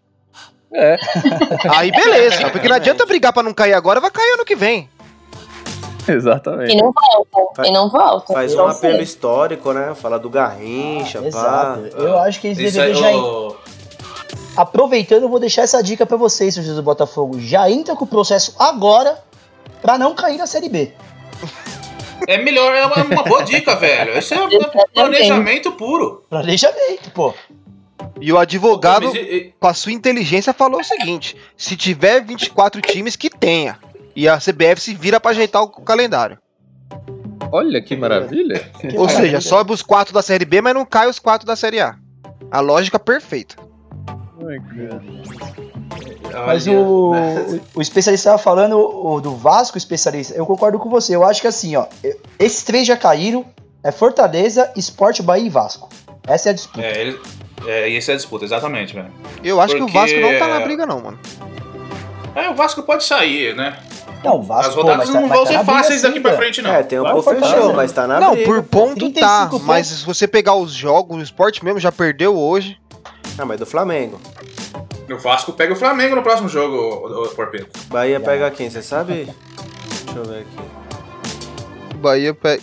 É, 0.72 0.96
Aí 1.74 1.90
beleza, 1.90 2.50
porque 2.50 2.68
não 2.68 2.76
adianta 2.76 3.06
brigar 3.06 3.32
pra 3.32 3.42
não 3.42 3.54
cair 3.54 3.72
agora, 3.72 4.00
vai 4.00 4.10
cair 4.10 4.34
ano 4.34 4.44
que 4.44 4.54
vem. 4.54 4.88
exatamente. 6.06 6.72
E 6.72 6.76
não 6.76 6.92
volta. 6.92 7.66
E 7.66 7.70
não 7.70 7.88
volta. 7.90 8.32
Faz 8.32 8.54
um 8.54 8.66
apelo 8.66 8.94
sei. 8.96 9.02
histórico, 9.02 9.72
né? 9.72 9.94
Fala 9.94 10.18
do 10.18 10.28
Garrincha, 10.30 11.20
pá. 11.20 11.26
Exato. 11.26 11.80
Eu 11.96 12.18
acho 12.18 12.40
que 12.40 12.48
eles 12.48 12.58
deveriam 12.72 13.04
aí, 13.04 13.14
já. 13.14 13.67
Aproveitando, 14.58 15.22
eu 15.22 15.28
vou 15.28 15.38
deixar 15.38 15.62
essa 15.62 15.80
dica 15.80 16.04
pra 16.04 16.16
vocês, 16.16 16.54
torcedores 16.54 16.76
do 16.76 16.82
Botafogo. 16.82 17.38
Já 17.38 17.70
entra 17.70 17.94
com 17.94 18.04
o 18.04 18.08
processo 18.08 18.56
agora 18.58 19.16
pra 19.80 19.96
não 19.96 20.16
cair 20.16 20.36
na 20.36 20.48
Série 20.48 20.68
B. 20.68 20.92
é 22.26 22.38
melhor, 22.38 22.74
é 22.74 22.84
uma, 22.84 23.04
uma 23.04 23.22
boa 23.22 23.44
dica, 23.44 23.76
velho. 23.76 24.18
Isso 24.18 24.34
é 24.34 24.38
planejamento 24.92 25.70
puro. 25.72 26.24
Planejamento, 26.28 27.08
pô. 27.14 27.32
E 28.20 28.32
o 28.32 28.38
advogado, 28.38 29.06
Mas, 29.06 29.14
e- 29.14 29.18
e- 29.18 29.54
com 29.60 29.68
a 29.68 29.74
sua 29.74 29.92
inteligência, 29.92 30.52
falou 30.52 30.80
o 30.80 30.84
seguinte: 30.84 31.36
se 31.56 31.76
tiver 31.76 32.20
24 32.24 32.80
times, 32.80 33.14
que 33.14 33.30
tenha. 33.30 33.78
E 34.16 34.28
a 34.28 34.38
CBF 34.40 34.80
se 34.80 34.92
vira 34.92 35.20
pra 35.20 35.30
ajeitar 35.30 35.62
o 35.62 35.68
calendário. 35.68 36.36
Olha 37.52 37.80
que 37.80 37.96
maravilha. 37.96 38.58
Que 38.80 38.88
Ou 38.88 39.06
maravilha. 39.06 39.38
seja, 39.38 39.40
sobe 39.40 39.72
os 39.72 39.82
quatro 39.82 40.12
da 40.12 40.20
Série 40.20 40.44
B, 40.44 40.60
mas 40.60 40.74
não 40.74 40.84
cai 40.84 41.08
os 41.08 41.20
quatro 41.20 41.46
da 41.46 41.54
Série 41.54 41.78
A. 41.80 41.94
A 42.50 42.58
lógica 42.58 42.98
perfeita. 42.98 43.67
Mas 46.46 46.66
olha, 46.66 46.78
o, 46.78 47.12
né? 47.12 47.60
o, 47.74 47.78
o 47.78 47.82
especialista 47.82 48.28
estava 48.30 48.38
falando 48.38 48.78
o 48.78 49.20
do 49.20 49.34
Vasco, 49.34 49.76
especialista. 49.76 50.34
Eu 50.34 50.46
concordo 50.46 50.78
com 50.78 50.88
você. 50.88 51.14
Eu 51.14 51.24
acho 51.24 51.40
que 51.40 51.46
assim, 51.46 51.76
ó. 51.76 51.86
Esses 52.38 52.62
três 52.62 52.86
já 52.86 52.96
caíram. 52.96 53.44
É 53.82 53.92
Fortaleza, 53.92 54.70
Esporte, 54.76 55.22
Bahia 55.22 55.46
e 55.46 55.48
Vasco. 55.48 55.88
Essa 56.26 56.48
é 56.48 56.50
a 56.50 56.52
disputa. 56.54 56.84
É, 56.84 57.00
ele, 57.00 57.20
é, 57.64 57.88
e 57.88 57.96
essa 57.96 58.10
é 58.10 58.14
a 58.14 58.16
disputa, 58.16 58.44
exatamente, 58.44 58.92
velho. 58.92 59.10
Eu 59.42 59.60
acho 59.60 59.76
Porque- 59.76 59.90
que 59.92 59.96
o 59.96 60.00
Vasco 60.00 60.18
não 60.20 60.38
tá 60.38 60.48
na 60.48 60.60
briga, 60.60 60.84
não, 60.84 61.00
mano. 61.00 61.18
É, 62.34 62.50
o 62.50 62.54
Vasco 62.54 62.82
pode 62.82 63.04
sair, 63.04 63.54
né? 63.54 63.78
Não, 64.24 64.40
o 64.40 64.42
Vasco, 64.42 64.70
As 64.70 64.74
pô, 64.74 64.82
rodadas 64.82 64.98
mas 65.06 65.14
tá- 65.14 65.20
não 65.20 65.28
mas 65.28 65.38
vão 65.38 65.46
tá 65.46 65.52
ser 65.52 65.64
fáceis 65.64 66.02
daqui 66.02 66.18
pra 66.20 66.36
frente, 66.36 66.60
não. 66.60 66.72
É, 66.72 66.82
tem 66.82 66.98
um 66.98 67.04
pô 67.04 67.22
Fortaleza. 67.22 67.54
fechou, 67.54 67.72
mas 67.72 67.92
tá 67.92 68.06
na 68.08 68.18
não, 68.18 68.32
briga. 68.32 68.46
por 68.46 68.62
ponto 68.64 68.96
35 68.96 69.20
tá. 69.20 69.46
pontos. 69.48 69.62
Mas 69.66 69.86
se 69.86 70.04
você 70.04 70.26
pegar 70.26 70.56
os 70.56 70.72
jogos, 70.72 71.16
o 71.18 71.22
esporte 71.22 71.64
mesmo 71.64 71.78
já 71.78 71.92
perdeu 71.92 72.36
hoje. 72.36 72.76
Ah, 73.36 73.44
mas 73.44 73.58
do 73.58 73.66
Flamengo. 73.66 74.20
O 75.10 75.18
Vasco 75.18 75.52
pega 75.52 75.72
o 75.72 75.76
Flamengo 75.76 76.14
no 76.16 76.22
próximo 76.22 76.48
jogo, 76.48 76.76
o, 76.76 77.24
o 77.24 77.28
Porpeto. 77.30 77.78
Bahia 77.88 78.20
pega 78.20 78.50
quem, 78.50 78.68
você 78.70 78.82
sabe? 78.82 79.24
Deixa 80.04 80.18
eu 80.18 80.24
ver 80.24 80.40
aqui. 80.40 81.96
Bahia 81.96 82.34
pega. 82.34 82.62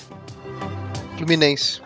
Fluminense. 1.18 1.82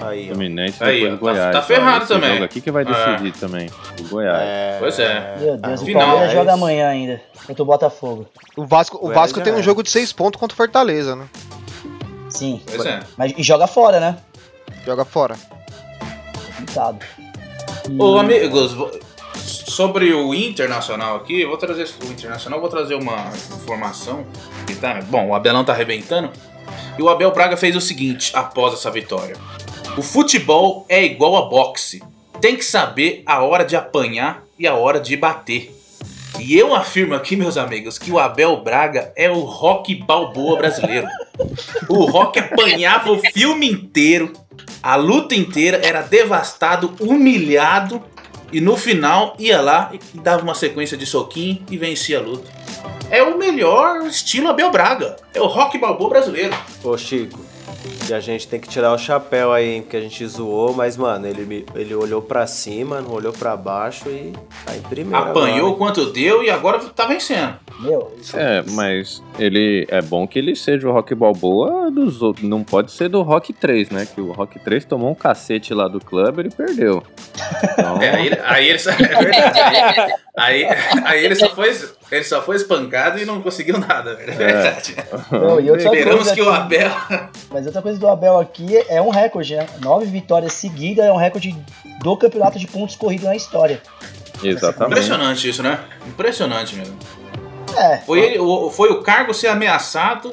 Aí, 0.00 0.26
ó. 0.26 0.34
Fluminense 0.34 0.82
Aí, 0.84 1.10
depois 1.10 1.12
ó, 1.36 1.40
tá- 1.40 1.50
Goiás. 1.50 1.52
tá 1.52 1.58
ó. 1.58 1.62
ferrado 1.62 2.04
Esse 2.04 2.12
também. 2.14 2.32
jogo 2.32 2.44
aqui 2.44 2.60
que 2.60 2.70
vai 2.70 2.84
decidir 2.84 3.32
também. 3.32 3.68
O 4.00 4.08
Goiás. 4.08 4.38
É, 4.42 4.76
Pois 4.78 4.98
é. 4.98 5.36
Meu 5.40 5.56
Deus, 5.56 5.80
Ah, 5.80 5.82
o 5.82 5.86
final, 5.86 6.02
Palmeiras 6.02 6.30
é 6.30 6.34
joga 6.36 6.52
isso. 6.52 6.62
amanhã 6.62 6.88
ainda. 6.88 7.20
Contra 7.46 7.62
o 7.62 7.66
Botafogo. 7.66 8.26
O 8.56 8.64
Vasco, 8.66 8.96
o 8.96 9.00
Goiás 9.00 9.16
Vasco 9.16 9.40
tem 9.40 9.52
um 9.52 9.58
é. 9.58 9.62
jogo 9.62 9.82
de 9.82 9.90
seis 9.90 10.12
pontos 10.12 10.38
contra 10.38 10.54
o 10.54 10.56
Fortaleza, 10.56 11.16
né? 11.16 11.26
Sim. 12.30 12.62
Pois 12.66 12.86
é. 12.86 13.00
Mas, 13.16 13.34
e 13.36 13.42
joga 13.42 13.66
fora, 13.66 13.98
né? 13.98 14.16
Joga 14.84 15.04
fora. 15.04 15.34
Complicado. 16.56 17.04
Ô, 17.96 18.18
amigos, 18.18 18.72
vo- 18.72 18.90
sobre 19.34 20.12
o 20.12 20.34
Internacional 20.34 21.16
aqui, 21.16 21.40
eu 21.42 21.48
vou 21.48 21.56
trazer 21.56 21.88
o 22.02 22.10
Internacional, 22.12 22.60
vou 22.60 22.68
trazer 22.68 22.94
uma 22.94 23.30
informação. 23.56 24.26
Que 24.66 24.74
tá, 24.74 25.00
bom, 25.08 25.28
o 25.28 25.34
Abelão 25.34 25.64
tá 25.64 25.72
arrebentando. 25.72 26.30
E 26.98 27.02
o 27.02 27.08
Abel 27.08 27.30
Braga 27.30 27.56
fez 27.56 27.76
o 27.76 27.80
seguinte 27.80 28.32
após 28.34 28.74
essa 28.74 28.90
vitória: 28.90 29.36
O 29.96 30.02
futebol 30.02 30.84
é 30.88 31.02
igual 31.04 31.36
a 31.36 31.42
boxe. 31.48 32.02
Tem 32.40 32.56
que 32.56 32.64
saber 32.64 33.22
a 33.26 33.42
hora 33.42 33.64
de 33.64 33.76
apanhar 33.76 34.42
e 34.58 34.66
a 34.66 34.74
hora 34.74 35.00
de 35.00 35.16
bater. 35.16 35.74
E 36.38 36.56
eu 36.56 36.72
afirmo 36.74 37.14
aqui, 37.14 37.34
meus 37.34 37.56
amigos, 37.56 37.98
que 37.98 38.12
o 38.12 38.18
Abel 38.18 38.56
Braga 38.62 39.12
é 39.16 39.28
o 39.30 39.40
rock 39.40 39.94
balboa 39.94 40.56
brasileiro. 40.56 41.08
O 41.88 42.04
rock 42.04 42.38
apanhava 42.38 43.10
o 43.10 43.18
filme 43.32 43.68
inteiro, 43.68 44.32
a 44.82 44.96
luta 44.96 45.34
inteira, 45.34 45.80
era 45.84 46.02
devastado, 46.02 46.94
humilhado, 47.00 48.02
e 48.52 48.60
no 48.60 48.76
final 48.76 49.34
ia 49.38 49.60
lá 49.60 49.90
e 49.92 50.18
dava 50.18 50.42
uma 50.42 50.54
sequência 50.54 50.96
de 50.96 51.04
soquinho 51.04 51.62
e 51.70 51.76
vencia 51.76 52.18
a 52.18 52.22
luta. 52.22 52.50
É 53.10 53.22
o 53.22 53.38
melhor 53.38 54.06
estilo 54.06 54.48
Abel 54.48 54.70
Braga. 54.70 55.16
É 55.34 55.40
o 55.40 55.46
rock 55.46 55.78
balboa 55.78 56.10
brasileiro. 56.10 56.54
Ô, 56.82 56.96
Chico. 56.96 57.47
E 58.08 58.14
a 58.14 58.20
gente 58.20 58.48
tem 58.48 58.58
que 58.58 58.68
tirar 58.68 58.92
o 58.92 58.98
chapéu 58.98 59.52
aí? 59.52 59.82
Porque 59.82 59.96
a 59.96 60.00
gente 60.00 60.26
zoou, 60.26 60.72
mas, 60.72 60.96
mano, 60.96 61.26
ele, 61.26 61.66
ele 61.74 61.94
olhou 61.94 62.22
pra 62.22 62.46
cima, 62.46 63.00
não 63.02 63.10
olhou 63.12 63.32
pra 63.34 63.54
baixo 63.56 64.08
e 64.08 64.32
tá 64.64 64.74
em 64.74 64.80
primeiro. 64.80 65.16
Apanhou 65.28 65.66
agora. 65.74 65.76
quanto 65.76 66.06
deu 66.12 66.42
e 66.42 66.48
agora 66.50 66.78
tá 66.78 67.04
vencendo. 67.06 67.54
Meu, 67.80 68.12
isso 68.18 68.36
É, 68.38 68.62
mas 68.70 69.22
ele 69.38 69.86
é 69.90 70.00
bom 70.00 70.26
que 70.26 70.38
ele 70.38 70.56
seja 70.56 70.88
o 70.88 70.92
Rock 70.92 71.14
Balboa 71.14 71.90
dos 71.90 72.22
outros. 72.22 72.48
Não 72.48 72.64
pode 72.64 72.90
ser 72.92 73.08
do 73.10 73.20
Rock 73.22 73.52
3, 73.52 73.90
né? 73.90 74.06
Que 74.12 74.20
o 74.20 74.32
Rock 74.32 74.58
3 74.58 74.84
tomou 74.86 75.10
um 75.10 75.14
cacete 75.14 75.74
lá 75.74 75.86
do 75.86 76.00
clube 76.00 76.38
e 76.38 76.40
ele 76.46 76.50
perdeu. 76.50 77.02
Então, 77.72 78.00
É, 78.02 78.10
aí, 78.16 78.26
ele- 78.26 78.40
aí 78.42 78.68
ele 78.68 78.78
só, 78.78 78.90
é 78.90 78.94
verdade. 78.96 80.12
Aí, 80.36 80.64
aí, 80.64 80.78
aí 81.04 81.24
ele, 81.24 81.34
só 81.34 81.48
foi, 81.50 81.70
ele 82.10 82.24
só 82.24 82.40
foi 82.42 82.56
espancado 82.56 83.18
e 83.18 83.24
não 83.24 83.40
conseguiu 83.42 83.76
nada, 83.80 84.14
velho. 84.14 84.32
É 84.32 84.34
verdade. 84.34 84.96
Não, 85.30 85.60
e 85.60 85.70
outra 85.70 85.84
Esperamos 85.86 86.24
coisa 86.24 86.34
que 86.34 86.42
o 86.42 86.48
Abel. 86.50 86.90
Mas 87.50 87.66
outra 87.66 87.82
coisa 87.82 87.98
do 87.98 88.08
Abel 88.08 88.38
aqui 88.38 88.76
é 88.88 89.00
um 89.00 89.10
recorde, 89.10 89.56
né? 89.56 89.66
Nove 89.80 90.06
vitórias 90.06 90.52
seguidas 90.54 91.04
é 91.04 91.12
um 91.12 91.16
recorde 91.16 91.56
do 92.02 92.16
campeonato 92.16 92.58
de 92.58 92.66
pontos 92.66 92.96
corridos 92.96 93.26
na 93.26 93.36
história. 93.36 93.80
exatamente. 94.42 94.92
Impressionante 94.92 95.48
isso, 95.48 95.62
né? 95.62 95.78
Impressionante 96.06 96.76
mesmo. 96.76 96.96
É. 97.76 97.98
Foi, 97.98 98.18
ele, 98.20 98.38
o, 98.38 98.70
foi 98.70 98.90
o 98.90 99.02
cargo 99.02 99.32
ser 99.34 99.48
ameaçado. 99.48 100.32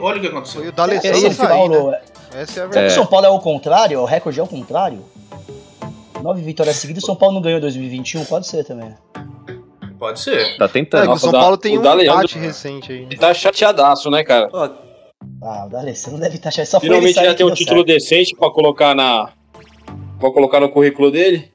Olha 0.00 0.18
o 0.18 0.20
que 0.20 0.26
aconteceu. 0.26 0.60
Foi 0.60 0.68
o 0.68 0.72
D'Alessandro 0.72 1.16
É, 1.18 1.20
São 1.20 1.32
sair, 1.32 1.48
Paulo, 1.48 1.90
né? 1.90 1.98
é. 2.34 2.40
Essa 2.40 2.40
é 2.40 2.42
a 2.42 2.46
Será 2.46 2.66
que 2.68 2.74
verdade. 2.74 2.86
o 2.92 2.94
São 2.96 3.06
Paulo 3.06 3.26
é 3.26 3.30
o 3.30 3.38
contrário? 3.38 4.00
O 4.00 4.04
recorde 4.04 4.40
é 4.40 4.42
o 4.42 4.46
contrário? 4.46 5.04
Nove 6.22 6.40
vitórias 6.42 6.76
seguidas, 6.76 7.02
o 7.02 7.06
São 7.06 7.16
Paulo 7.16 7.34
não 7.34 7.42
ganhou 7.42 7.58
em 7.58 7.60
2021? 7.60 8.24
Pode 8.24 8.46
ser 8.46 8.64
também. 8.64 8.94
Pode 10.02 10.18
ser. 10.18 10.56
Tá 10.58 10.64
É, 10.64 10.68
tentando. 10.68 11.04
o 11.04 11.06
Nossa, 11.06 11.20
São 11.20 11.28
o 11.28 11.32
da- 11.32 11.38
Paulo 11.38 11.56
tem 11.56 11.78
o 11.78 11.80
um 11.80 12.00
empate 12.00 12.36
recente 12.36 12.90
aí. 12.90 13.02
Ele 13.02 13.16
tá 13.16 13.32
chateadaço, 13.32 14.10
né, 14.10 14.24
cara? 14.24 14.48
Ó, 14.52 14.68
Ah, 15.40 15.66
o 15.66 15.68
D'Alessandro 15.70 16.18
deve 16.18 16.34
estar 16.34 16.48
achando. 16.48 16.66
Só 16.66 16.80
foi 16.80 16.88
Finalmente 16.88 17.14
já 17.14 17.32
tem 17.34 17.46
um 17.46 17.54
título 17.54 17.78
certo. 17.78 17.86
decente 17.86 18.34
pra 18.34 18.50
colocar 18.50 18.96
na. 18.96 19.28
Pra 20.18 20.32
colocar 20.32 20.58
no 20.58 20.68
currículo 20.70 21.12
dele. 21.12 21.52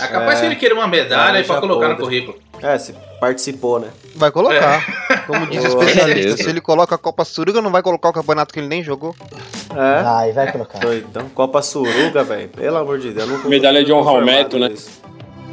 É 0.00 0.06
capaz 0.06 0.38
É. 0.38 0.40
que 0.40 0.46
ele 0.46 0.56
queira 0.56 0.74
uma 0.74 0.86
medalha 0.86 1.36
É, 1.36 1.40
aí 1.40 1.44
pra 1.44 1.60
colocar 1.60 1.88
no 1.90 1.96
currículo. 1.98 2.38
é, 2.62 2.78
se 2.78 2.94
participou, 3.20 3.78
né? 3.80 3.88
Vai 4.16 4.30
colocar. 4.30 5.26
Como 5.26 5.46
diz 5.48 5.62
o 5.64 5.68
especialista, 5.78 6.42
se 6.42 6.48
ele 6.48 6.62
coloca 6.62 6.94
a 6.94 6.98
Copa 6.98 7.22
Suruga, 7.26 7.60
não 7.60 7.70
vai 7.70 7.82
colocar 7.82 8.08
o 8.08 8.12
campeonato 8.14 8.54
que 8.54 8.60
ele 8.60 8.68
nem 8.68 8.82
jogou. 8.82 9.14
É. 9.76 10.02
Vai, 10.02 10.32
vai 10.32 10.50
colocar. 10.52 10.78
Doidão. 10.78 11.28
Copa 11.34 11.60
Suruga, 11.60 12.24
velho. 12.24 12.48
Pelo 12.48 12.78
amor 12.78 12.98
de 12.98 13.10
Deus. 13.12 13.28
eu 13.28 13.36
Nunca 13.36 13.48
Medalha 13.50 13.84
de 13.84 13.92
honra 13.92 14.10
ao 14.12 14.24
Meto, 14.24 14.58
né? 14.58 14.68
isso. 14.68 14.90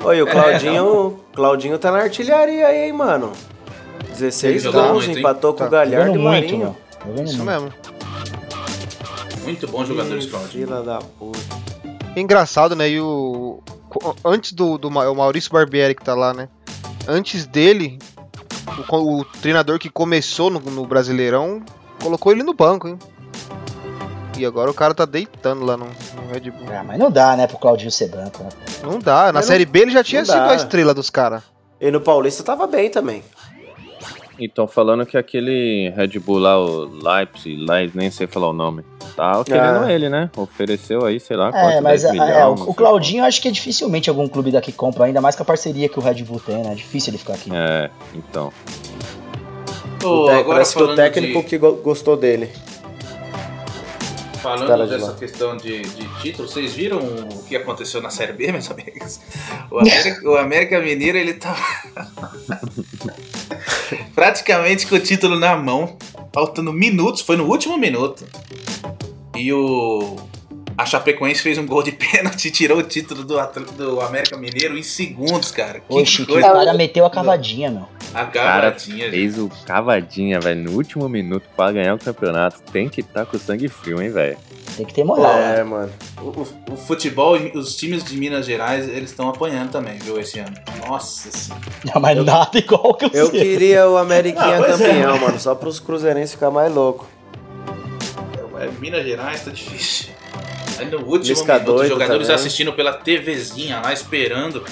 Oi, 0.06 0.22
o 0.22 0.28
Claudinho. 0.28 1.20
Claudinho 1.36 1.78
tá 1.78 1.92
na 1.92 2.00
artilharia 2.00 2.66
aí, 2.68 2.86
hein, 2.86 2.94
mano. 2.94 3.32
16 4.10 4.44
Ele 4.44 4.60
jogou 4.60 4.82
gols, 4.82 5.06
muito, 5.06 5.20
empatou 5.20 5.54
com 5.54 5.60
Tá 5.60 5.68
o 5.68 5.70
Galhardo 5.70 5.96
Jogando 5.96 6.16
e 6.16 6.18
muito, 6.20 6.58
Marinho. 6.58 6.78
Isso 7.24 7.38
muito. 7.38 7.44
mesmo. 7.44 7.74
Muito 9.44 9.68
bom 9.68 9.86
jogador 9.86 10.18
esse 10.18 10.28
Claudinho. 10.28 10.68
Fila 10.68 10.82
da 10.82 11.00
puta. 11.00 11.40
Engraçado, 12.16 12.76
né? 12.76 12.90
E 12.90 13.00
o. 13.00 13.62
Antes 14.24 14.54
do, 14.54 14.78
do 14.78 14.88
o 14.88 15.16
Maurício 15.16 15.52
Barbieri 15.52 15.94
que 15.94 16.04
tá 16.04 16.16
lá, 16.16 16.34
né? 16.34 16.50
Antes 17.08 17.46
dele, 17.46 18.00
o, 18.90 19.20
o 19.20 19.26
treinador 19.26 19.78
que 19.78 19.90
começou 19.90 20.50
no, 20.50 20.60
no 20.60 20.86
Brasileirão 20.86 21.62
colocou 22.02 22.32
ele 22.32 22.44
no 22.44 22.54
banco, 22.54 22.88
hein? 22.88 22.98
E 24.38 24.46
agora 24.46 24.70
o 24.70 24.74
cara 24.74 24.94
tá 24.94 25.06
deitando 25.06 25.64
lá 25.66 25.78
no, 25.78 25.86
no 25.86 26.32
Red 26.34 26.52
Bull. 26.52 26.68
Ah, 26.70 26.84
mas 26.84 27.00
não 27.00 27.10
dá, 27.10 27.38
né, 27.38 27.48
pro 27.48 27.58
Claudinho 27.58 27.92
ser 27.92 28.10
branco, 28.10 28.44
né? 28.44 28.50
Não 28.84 29.00
dá. 29.00 29.28
Na 29.28 29.34
Mas 29.34 29.46
não- 29.46 29.54
Série 29.54 29.66
B 29.66 29.80
ele 29.80 29.92
já 29.92 30.04
tinha 30.04 30.26
sido 30.26 30.36
dá. 30.36 30.52
a 30.52 30.56
estrela 30.56 30.94
dos 30.94 31.10
caras. 31.10 31.42
E 31.80 31.90
no 31.90 32.02
Paulista 32.02 32.44
tava 32.44 32.68
bem 32.68 32.90
também. 32.90 33.24
E 34.38 34.48
estão 34.48 34.68
falando 34.68 35.06
que 35.06 35.18
aquele 35.18 35.94
Red 35.96 36.20
Bull 36.20 36.40
lá, 36.40 36.60
o 36.60 36.84
Leipzig, 37.02 37.56
Leipzig, 37.56 37.98
nem 37.98 38.12
sei 38.12 38.28
falar 38.28 38.50
o 38.50 38.54
nome, 38.54 38.84
tá 39.16 39.42
querendo 39.46 39.86
Ah. 39.86 39.92
ele, 39.94 40.10
né? 40.10 40.30
Ofereceu 40.36 41.06
aí, 41.06 41.22
sei 41.22 41.38
lá, 41.38 41.48
É, 41.54 41.80
mas 41.80 42.02
10 42.02 42.04
é, 42.04 42.12
milhões. 42.12 42.30
é, 42.32 42.44
o, 42.46 42.48
não 42.48 42.54
o 42.56 42.66
sei 42.66 42.74
Claudinho 42.74 43.24
acho 43.24 43.42
que 43.42 43.48
é 43.48 43.52
dificilmente 43.52 44.10
algum 44.10 44.28
clube 44.28 44.52
daqui 44.52 44.74
compra, 44.74 45.06
ainda 45.06 45.22
mais 45.22 45.38
com 45.38 45.44
a 45.44 45.46
parceria 45.46 45.88
que 45.88 45.98
o 45.98 46.02
Red 46.02 46.22
Bull 46.24 46.42
tem, 46.42 46.58
né? 46.62 46.74
É 46.74 46.76
difícil 46.76 47.12
ele 47.12 47.18
ficar 47.18 47.36
aqui. 47.36 47.50
É, 47.54 47.90
então. 48.14 48.52
O 50.04 50.28
agora 50.28 50.44
Parece 50.46 50.76
que 50.76 50.84
o 50.84 50.96
técnico 50.96 51.40
de- 51.40 51.46
que 51.48 51.58
go- 51.58 51.76
gostou 51.78 52.18
dele. 52.18 52.52
Falando 54.46 54.88
dessa 54.88 55.08
lá. 55.08 55.18
questão 55.18 55.58
de, 55.58 55.82
de 55.82 56.22
título, 56.22 56.48
vocês 56.48 56.72
viram 56.72 57.00
o 57.00 57.44
que 57.46 57.56
aconteceu 57.56 58.00
na 58.00 58.12
Série 58.12 58.32
B, 58.32 58.52
meus 58.54 58.70
amigos? 58.70 59.20
O 59.72 59.80
América, 59.80 60.30
o 60.30 60.38
América 60.38 60.80
Mineiro, 60.80 61.18
ele 61.18 61.34
tava 61.34 61.60
praticamente 64.14 64.86
com 64.86 64.94
o 64.94 65.00
título 65.00 65.40
na 65.40 65.56
mão, 65.56 65.98
faltando 66.32 66.72
minutos, 66.72 67.22
foi 67.22 67.36
no 67.38 67.46
último 67.46 67.76
minuto. 67.76 68.24
E 69.36 69.52
o 69.52 70.16
a 70.78 70.86
Chapecoense 70.86 71.42
fez 71.42 71.58
um 71.58 71.66
gol 71.66 71.82
de 71.84 71.92
pênalti 71.96 72.46
e 72.48 72.52
tirou 72.52 72.80
o 72.80 72.84
título 72.84 73.24
do, 73.24 73.36
do 73.78 74.02
América 74.02 74.36
Mineiro 74.38 74.78
em 74.78 74.84
segundos, 74.84 75.52
cara. 75.52 75.80
Que 75.80 75.86
Oxe, 75.94 76.18
que 76.18 76.24
o 76.24 76.26
coisa 76.28 76.48
cara 76.50 76.74
meteu 76.74 77.06
a 77.06 77.10
cavadinha, 77.10 77.70
meu. 77.72 77.84
O 77.84 78.14
cara 78.32 78.68
acabadinha. 78.70 79.10
fez 79.10 79.38
o 79.38 79.50
cavadinha, 79.66 80.40
velho, 80.40 80.64
no 80.64 80.72
último 80.72 81.08
minuto 81.10 81.44
pra 81.56 81.72
ganhar 81.72 81.94
o 81.96 82.00
campeonato. 82.00 82.62
Tem 82.72 82.88
que 82.88 83.02
estar 83.02 83.26
com 83.26 83.38
sangue 83.38 83.68
frio, 83.68 84.02
hein, 84.02 84.10
velho? 84.10 84.38
Tem 84.78 84.86
que 84.86 84.94
ter 84.94 85.04
moral. 85.04 85.34
né? 85.34 85.60
É, 85.60 85.64
mano. 85.64 85.92
O, 86.22 86.28
o- 86.30 86.48
o 86.74 86.78
futebol, 86.78 87.38
os 87.54 87.76
times 87.76 88.04
de 88.04 88.18
Minas 88.18 88.46
Gerais, 88.46 88.88
eles 88.90 89.10
estão 89.12 89.30
apanhando 89.30 89.72
também, 89.72 89.98
viu, 90.00 90.20
esse 90.20 90.40
ano. 90.40 90.54
Nossa 90.88 91.30
senhora. 91.32 91.62
Não, 91.94 92.02
mas 92.02 92.26
nada 92.26 92.58
igual 92.58 92.94
que 92.96 93.06
o 93.06 93.12
Eu 93.14 93.28
seu. 93.28 93.32
queria 93.32 93.88
o 93.90 93.98
Ameriquinha 93.98 94.58
Ah, 94.58 94.64
pois 94.66 94.82
é. 94.82 94.88
campeão, 94.88 95.20
mano. 95.20 95.40
Só 95.40 95.54
pros 95.56 95.80
cruzeirenses 95.80 96.34
ficar 96.34 96.52
mais 96.52 96.74
louco. 96.74 97.08
É, 98.60 98.70
Minas 98.80 99.06
Gerais 99.06 99.44
tá 99.44 99.52
difícil. 99.52 100.15
Aí 100.78 100.86
no 100.90 100.98
último 101.00 101.18
Lisca 101.24 101.54
minuto, 101.54 101.70
os 101.70 101.76
doido 101.76 101.90
jogadores 101.90 102.28
também. 102.28 102.42
assistindo 102.42 102.74
pela 102.74 102.94
TVzinha 102.94 103.82
lá, 103.84 103.94
esperando. 103.94 104.64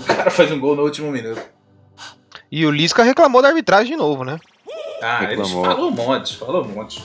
O 0.00 0.04
cara 0.04 0.30
faz 0.30 0.50
um 0.50 0.58
gol 0.58 0.74
no 0.76 0.82
último 0.82 1.10
minuto. 1.10 1.40
E 2.50 2.64
o 2.66 2.70
Lisca 2.70 3.02
reclamou 3.02 3.40
da 3.42 3.48
arbitragem 3.48 3.92
de 3.92 3.96
novo, 3.96 4.24
né? 4.24 4.38
Ah, 5.02 5.24
ele 5.24 5.36
falou 5.44 5.88
um 5.88 5.92
monte, 5.92 6.36
falou 6.36 6.64
um 6.64 6.68
monte. 6.68 7.02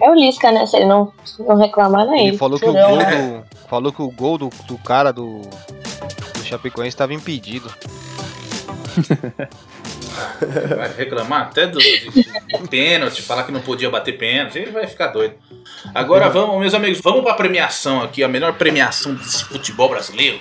É 0.00 0.10
o 0.10 0.14
Lisca, 0.14 0.52
né? 0.52 0.66
Se 0.66 0.76
ele 0.76 0.86
não, 0.86 1.12
não 1.40 1.56
reclamar, 1.56 2.06
não 2.06 2.14
é 2.14 2.18
Ele 2.20 2.28
ele. 2.28 2.38
falou 2.38 2.58
que 2.58 2.66
o 2.68 2.72
gol 2.72 2.98
do. 2.98 3.56
Falou 3.66 3.92
que 3.92 4.00
o 4.02 4.10
gol 4.12 4.38
do, 4.38 4.48
do 4.68 4.78
cara 4.78 5.12
do. 5.12 5.40
Do 5.40 6.44
Chapecoense 6.44 6.90
estava 6.90 7.12
impedido. 7.12 7.68
Vai 10.76 10.92
reclamar 10.96 11.42
até 11.42 11.66
do, 11.66 11.78
pênalti, 12.68 13.22
falar 13.22 13.44
que 13.44 13.52
não 13.52 13.60
podia 13.60 13.90
bater 13.90 14.16
pênalti, 14.16 14.58
ele 14.58 14.70
vai 14.70 14.86
ficar 14.86 15.08
doido. 15.08 15.34
Agora 15.94 16.28
vamos, 16.28 16.58
meus 16.60 16.74
amigos, 16.74 17.00
vamos 17.00 17.22
pra 17.22 17.34
premiação 17.34 18.02
aqui, 18.02 18.22
a 18.22 18.28
melhor 18.28 18.54
premiação 18.54 19.14
desse 19.14 19.44
futebol 19.44 19.88
brasileiro. 19.88 20.40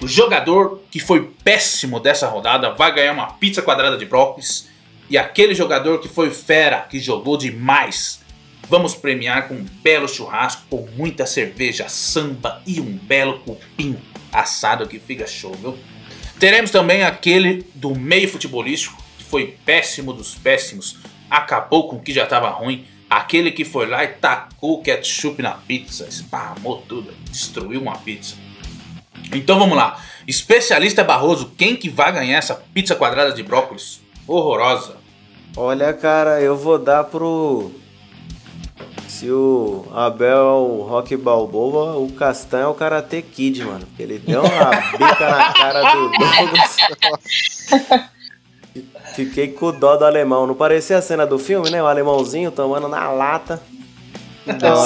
O 0.00 0.08
jogador 0.08 0.82
que 0.90 1.00
foi 1.00 1.32
péssimo 1.42 1.98
dessa 1.98 2.28
rodada 2.28 2.70
vai 2.70 2.94
ganhar 2.94 3.12
uma 3.12 3.32
pizza 3.34 3.62
quadrada 3.62 3.96
de 3.96 4.04
brócolis. 4.04 4.68
E 5.08 5.16
aquele 5.16 5.54
jogador 5.54 5.98
que 6.00 6.08
foi 6.08 6.30
fera, 6.30 6.80
que 6.80 6.98
jogou 6.98 7.36
demais, 7.36 8.20
vamos 8.68 8.94
premiar 8.94 9.48
com 9.48 9.54
um 9.54 9.66
belo 9.82 10.08
churrasco, 10.08 10.62
com 10.68 10.88
muita 10.96 11.26
cerveja, 11.26 11.88
samba 11.88 12.60
e 12.66 12.80
um 12.80 12.96
belo 12.96 13.38
cupim 13.40 13.96
assado 14.32 14.86
que 14.86 14.98
fica 14.98 15.26
show, 15.26 15.52
viu? 15.54 15.76
Teremos 16.38 16.70
também 16.70 17.02
aquele 17.02 17.66
do 17.74 17.94
meio 17.94 18.28
futebolístico, 18.28 19.02
que 19.18 19.24
foi 19.24 19.56
péssimo 19.64 20.12
dos 20.12 20.34
péssimos, 20.34 20.98
acabou 21.30 21.88
com 21.88 21.96
o 21.96 22.02
que 22.02 22.12
já 22.12 22.24
estava 22.24 22.50
ruim. 22.50 22.84
Aquele 23.08 23.52
que 23.52 23.64
foi 23.64 23.86
lá 23.86 24.02
e 24.04 24.08
tacou 24.08 24.82
ketchup 24.82 25.40
na 25.40 25.52
pizza, 25.52 26.06
esparramou 26.08 26.82
tudo, 26.88 27.14
destruiu 27.30 27.80
uma 27.80 27.96
pizza. 27.98 28.34
Então 29.32 29.58
vamos 29.58 29.76
lá. 29.76 30.02
Especialista 30.26 31.04
Barroso, 31.04 31.52
quem 31.56 31.76
que 31.76 31.88
vai 31.88 32.12
ganhar 32.12 32.36
essa 32.36 32.54
pizza 32.54 32.94
quadrada 32.94 33.32
de 33.32 33.42
brócolis? 33.42 34.00
Horrorosa. 34.26 34.96
Olha, 35.56 35.92
cara, 35.92 36.40
eu 36.40 36.56
vou 36.56 36.78
dar 36.78 37.04
pro. 37.04 37.70
Se 39.18 39.30
o 39.30 39.86
Abel 39.94 40.28
é 40.28 40.42
o 40.42 40.82
Rock 40.82 41.16
Balboa, 41.16 41.96
o 41.96 42.12
Castanho 42.12 42.64
é 42.64 42.68
o 42.68 42.74
Karate 42.74 43.22
Kid, 43.22 43.64
mano. 43.64 43.88
Ele 43.98 44.18
deu 44.18 44.42
uma 44.42 44.70
bica 44.92 45.30
na 45.30 45.52
cara 45.54 45.94
do 45.94 46.10
Douglas. 46.20 46.76
Fiquei 49.14 49.48
com 49.48 49.72
dó 49.72 49.96
do 49.96 50.04
alemão. 50.04 50.46
Não 50.46 50.54
parecia 50.54 50.98
a 50.98 51.02
cena 51.02 51.26
do 51.26 51.38
filme, 51.38 51.70
né? 51.70 51.82
O 51.82 51.86
alemãozinho 51.86 52.50
tomando 52.50 52.88
na 52.88 53.10
lata. 53.10 53.58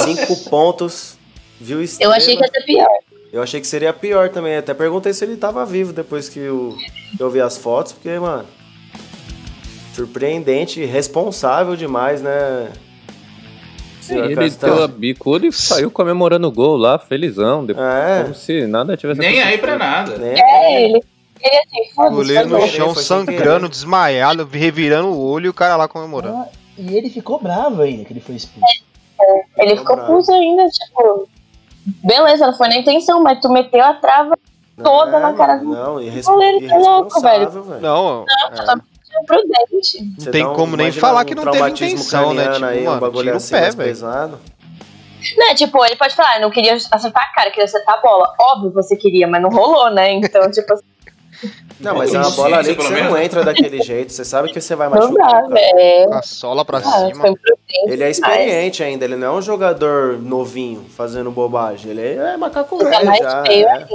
Cinco 0.04 0.48
pontos. 0.48 1.18
Viu 1.60 1.78
Eu 1.78 1.82
estrela. 1.82 2.14
achei 2.14 2.36
que 2.36 2.42
ia 2.44 2.50
ser 2.52 2.62
pior. 2.64 2.88
Eu 3.32 3.42
achei 3.42 3.60
que 3.60 3.66
seria 3.66 3.92
pior 3.92 4.28
também. 4.28 4.56
Até 4.56 4.72
perguntei 4.74 5.12
se 5.12 5.24
ele 5.24 5.36
tava 5.36 5.66
vivo 5.66 5.92
depois 5.92 6.28
que 6.28 6.38
eu, 6.38 6.76
que 7.16 7.20
eu 7.20 7.28
vi 7.30 7.40
as 7.40 7.56
fotos, 7.56 7.92
porque, 7.94 8.16
mano. 8.16 8.46
Surpreendente, 9.92 10.84
responsável 10.84 11.74
demais, 11.74 12.22
né? 12.22 12.70
Senhor 14.10 14.30
ele 14.30 14.50
deu 14.50 14.84
a 14.84 14.88
bicuda 14.88 15.46
e 15.46 15.52
saiu 15.52 15.90
comemorando 15.90 16.46
o 16.48 16.52
gol 16.52 16.76
lá, 16.76 16.98
felizão. 16.98 17.64
Depois, 17.64 17.86
É. 17.86 18.22
Como 18.22 18.34
se 18.34 18.66
nada 18.66 18.96
tivesse 18.96 19.20
Nem 19.20 19.42
aí 19.42 19.58
pra 19.58 19.76
nada. 19.76 20.16
Né? 20.18 20.34
É, 20.38 20.84
ele. 20.84 21.02
Ele 21.42 21.56
assim, 21.56 22.14
goleiro 22.14 22.48
no 22.50 22.66
chão, 22.68 22.94
sangrando, 22.94 23.66
desmaiado, 23.68 24.46
revirando 24.50 25.08
o 25.08 25.18
olho 25.26 25.46
e 25.46 25.48
o 25.48 25.54
cara 25.54 25.74
lá 25.74 25.88
comemorando. 25.88 26.36
Ah, 26.36 26.48
e 26.76 26.94
ele 26.94 27.08
ficou 27.08 27.40
bravo 27.40 27.80
ainda 27.80 28.04
que 28.04 28.12
ele 28.12 28.20
foi 28.20 28.34
expulso. 28.34 28.84
Ele 29.56 29.76
ficou 29.76 29.96
bravo. 29.96 30.18
puto 30.18 30.32
ainda, 30.32 30.66
tipo. 30.68 31.28
Beleza, 32.04 32.46
não 32.46 32.54
foi 32.54 32.68
na 32.68 32.76
intenção, 32.76 33.22
mas 33.22 33.40
tu 33.40 33.48
meteu 33.48 33.82
a 33.82 33.94
trava 33.94 34.36
toda 34.82 35.16
É, 35.16 35.20
na 35.20 35.32
cara 35.32 35.56
do 35.56 35.64
Não, 35.64 36.00
irres... 36.00 36.26
goleiro, 36.26 36.68
tá 36.68 36.76
louco, 36.76 37.20
velho. 37.22 37.42
irresponsável, 37.42 37.62
velho. 37.64 37.80
Não, 37.80 38.24
é, 38.50 38.76
prudente. 39.26 40.14
não 40.24 40.32
tem 40.32 40.46
um- 40.46 40.54
como 40.54 40.76
nem 40.76 40.90
falar 40.92 41.22
um 41.22 41.24
que 41.24 41.34
não 41.34 41.44
teve 41.44 41.56
traumatismo 41.56 41.94
intenção, 41.98 42.34
né? 42.34 42.44
craniano 42.44 42.54
Tipo, 42.66 42.66
aí, 42.66 42.80
um 42.82 42.84
mano, 42.90 43.00
bagulho 43.00 43.22
tira 43.22 43.34
o 43.34 43.36
assim 43.36 43.54
pé, 43.54 43.60
velho. 43.70 43.76
pesado. 43.76 44.38
Não, 45.36 45.54
tipo, 45.54 45.84
ele 45.84 45.96
pode 45.96 46.14
falar, 46.14 46.36
"Eu 46.36 46.42
não 46.42 46.50
queria 46.50 46.74
acertar 46.74 47.22
a 47.30 47.34
cara, 47.34 47.50
queria 47.50 47.64
acertar 47.64 47.96
a 47.98 48.00
bola. 48.00 48.32
Óbvio 48.40 48.70
que 48.70 48.76
você 48.76 48.96
queria, 48.96 49.26
mas 49.28 49.42
não 49.42 49.50
rolou, 49.50 49.90
né? 49.90 50.12
Então, 50.12 50.42
tipo, 50.50 50.72
assim, 50.72 50.82
Não, 51.78 51.94
mas 51.96 52.12
é 52.14 52.18
uma 52.18 52.30
bola 52.32 52.58
ali 52.58 52.74
que 52.76 52.82
você 52.82 53.02
não 53.02 53.16
entra 53.16 53.42
daquele 53.42 53.80
jeito. 53.82 54.12
Você 54.12 54.24
sabe 54.24 54.52
que 54.52 54.60
você 54.60 54.74
vai 54.74 54.88
não 54.90 54.96
machucar. 55.12 55.42
dá, 55.42 55.48
velho. 55.48 56.12
A 56.14 56.20
sola 56.22 56.64
pra 56.64 56.78
Ah, 56.78 56.82
cima. 56.82 57.34
Ele 57.86 58.02
é 58.04 58.10
experiente 58.10 58.82
ainda, 58.82 59.04
ele 59.06 59.16
não 59.16 59.26
é 59.28 59.38
um 59.38 59.42
jogador 59.42 60.18
novinho 60.18 60.84
fazendo 60.94 61.30
bobagem. 61.30 61.92
Ele 61.92 62.02
é 62.16 62.36
macaco 62.36 62.76
velho 62.78 63.14
já. 63.16 63.42
é. 63.46 63.86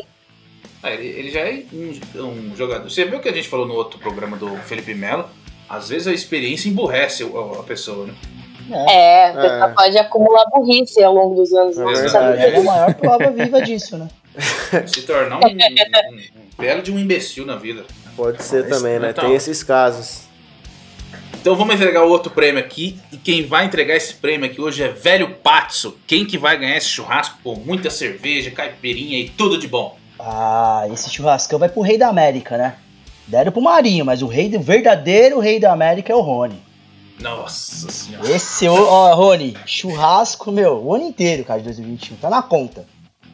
Ah, 0.85 0.91
ele, 0.91 1.07
ele 1.07 1.31
já 1.31 1.39
é 1.39 1.63
um, 1.73 2.51
um 2.51 2.55
jogador. 2.55 2.87
Você 2.87 3.05
viu 3.05 3.17
o 3.17 3.19
que 3.19 3.27
a 3.27 3.33
gente 3.33 3.47
falou 3.47 3.65
no 3.67 3.73
outro 3.73 3.97
programa 3.97 4.37
do 4.37 4.55
Felipe 4.57 4.93
Melo? 4.93 5.25
Às 5.67 5.89
vezes 5.89 6.07
a 6.07 6.13
experiência 6.13 6.69
emburrece 6.69 7.23
o- 7.23 7.59
a 7.59 7.63
pessoa, 7.63 8.05
né? 8.05 8.13
É, 8.87 9.29
a 9.29 9.33
pessoa 9.33 9.73
pode 9.75 9.97
acumular 9.97 10.45
burrice 10.53 11.03
ao 11.03 11.11
longo 11.11 11.33
dos 11.33 11.51
anos. 11.53 11.75
É 11.75 11.81
Ele 12.45 12.57
é 12.57 12.59
a 12.59 12.63
maior 12.63 12.93
prova 12.93 13.31
viva 13.31 13.63
disso, 13.63 13.97
né? 13.97 14.07
Se 14.85 15.01
tornar 15.01 15.37
um, 15.37 15.47
um, 15.47 15.49
um 15.49 16.21
belo 16.55 16.83
de 16.83 16.91
um 16.91 16.99
imbecil 16.99 17.47
na 17.47 17.55
vida. 17.55 17.83
Pode 18.15 18.43
ser 18.43 18.67
Mas, 18.67 18.77
também, 18.77 18.99
né? 18.99 19.09
então. 19.09 19.25
Tem 19.25 19.33
esses 19.35 19.63
casos. 19.63 20.25
Então 21.33 21.55
vamos 21.55 21.73
entregar 21.73 22.03
o 22.03 22.09
outro 22.09 22.31
prêmio 22.31 22.59
aqui. 22.59 22.99
E 23.11 23.17
quem 23.17 23.43
vai 23.47 23.65
entregar 23.65 23.95
esse 23.95 24.13
prêmio 24.13 24.45
aqui 24.45 24.61
hoje 24.61 24.83
é 24.83 24.89
Velho 24.89 25.31
Patso. 25.41 25.97
Quem 26.05 26.25
que 26.25 26.37
vai 26.37 26.55
ganhar 26.59 26.77
esse 26.77 26.89
churrasco 26.89 27.39
com 27.43 27.55
muita 27.55 27.89
cerveja, 27.89 28.51
caipirinha 28.51 29.17
e 29.19 29.29
tudo 29.29 29.57
de 29.57 29.67
bom? 29.67 29.97
Ah, 30.27 30.87
esse 30.91 31.09
churrascão 31.11 31.59
vai 31.59 31.69
pro 31.69 31.81
rei 31.83 31.97
da 31.99 32.07
América, 32.07 32.57
né? 32.57 32.75
Deram 33.27 33.51
pro 33.51 33.61
Marinho, 33.61 34.03
mas 34.03 34.21
o 34.23 34.27
rei, 34.27 34.55
o 34.55 34.59
verdadeiro 34.59 35.39
rei 35.39 35.59
da 35.59 35.71
América 35.71 36.11
é 36.11 36.15
o 36.15 36.21
Rony. 36.21 36.59
Nossa 37.19 37.91
senhora. 37.91 38.29
Esse, 38.29 38.67
ó, 38.67 39.13
Rony, 39.13 39.55
churrasco, 39.65 40.51
meu, 40.51 40.83
o 40.83 40.93
ano 40.95 41.05
inteiro, 41.05 41.43
cara, 41.45 41.59
de 41.59 41.65
2021. 41.65 42.17
Tá 42.17 42.29
na 42.29 42.41
conta. 42.41 42.85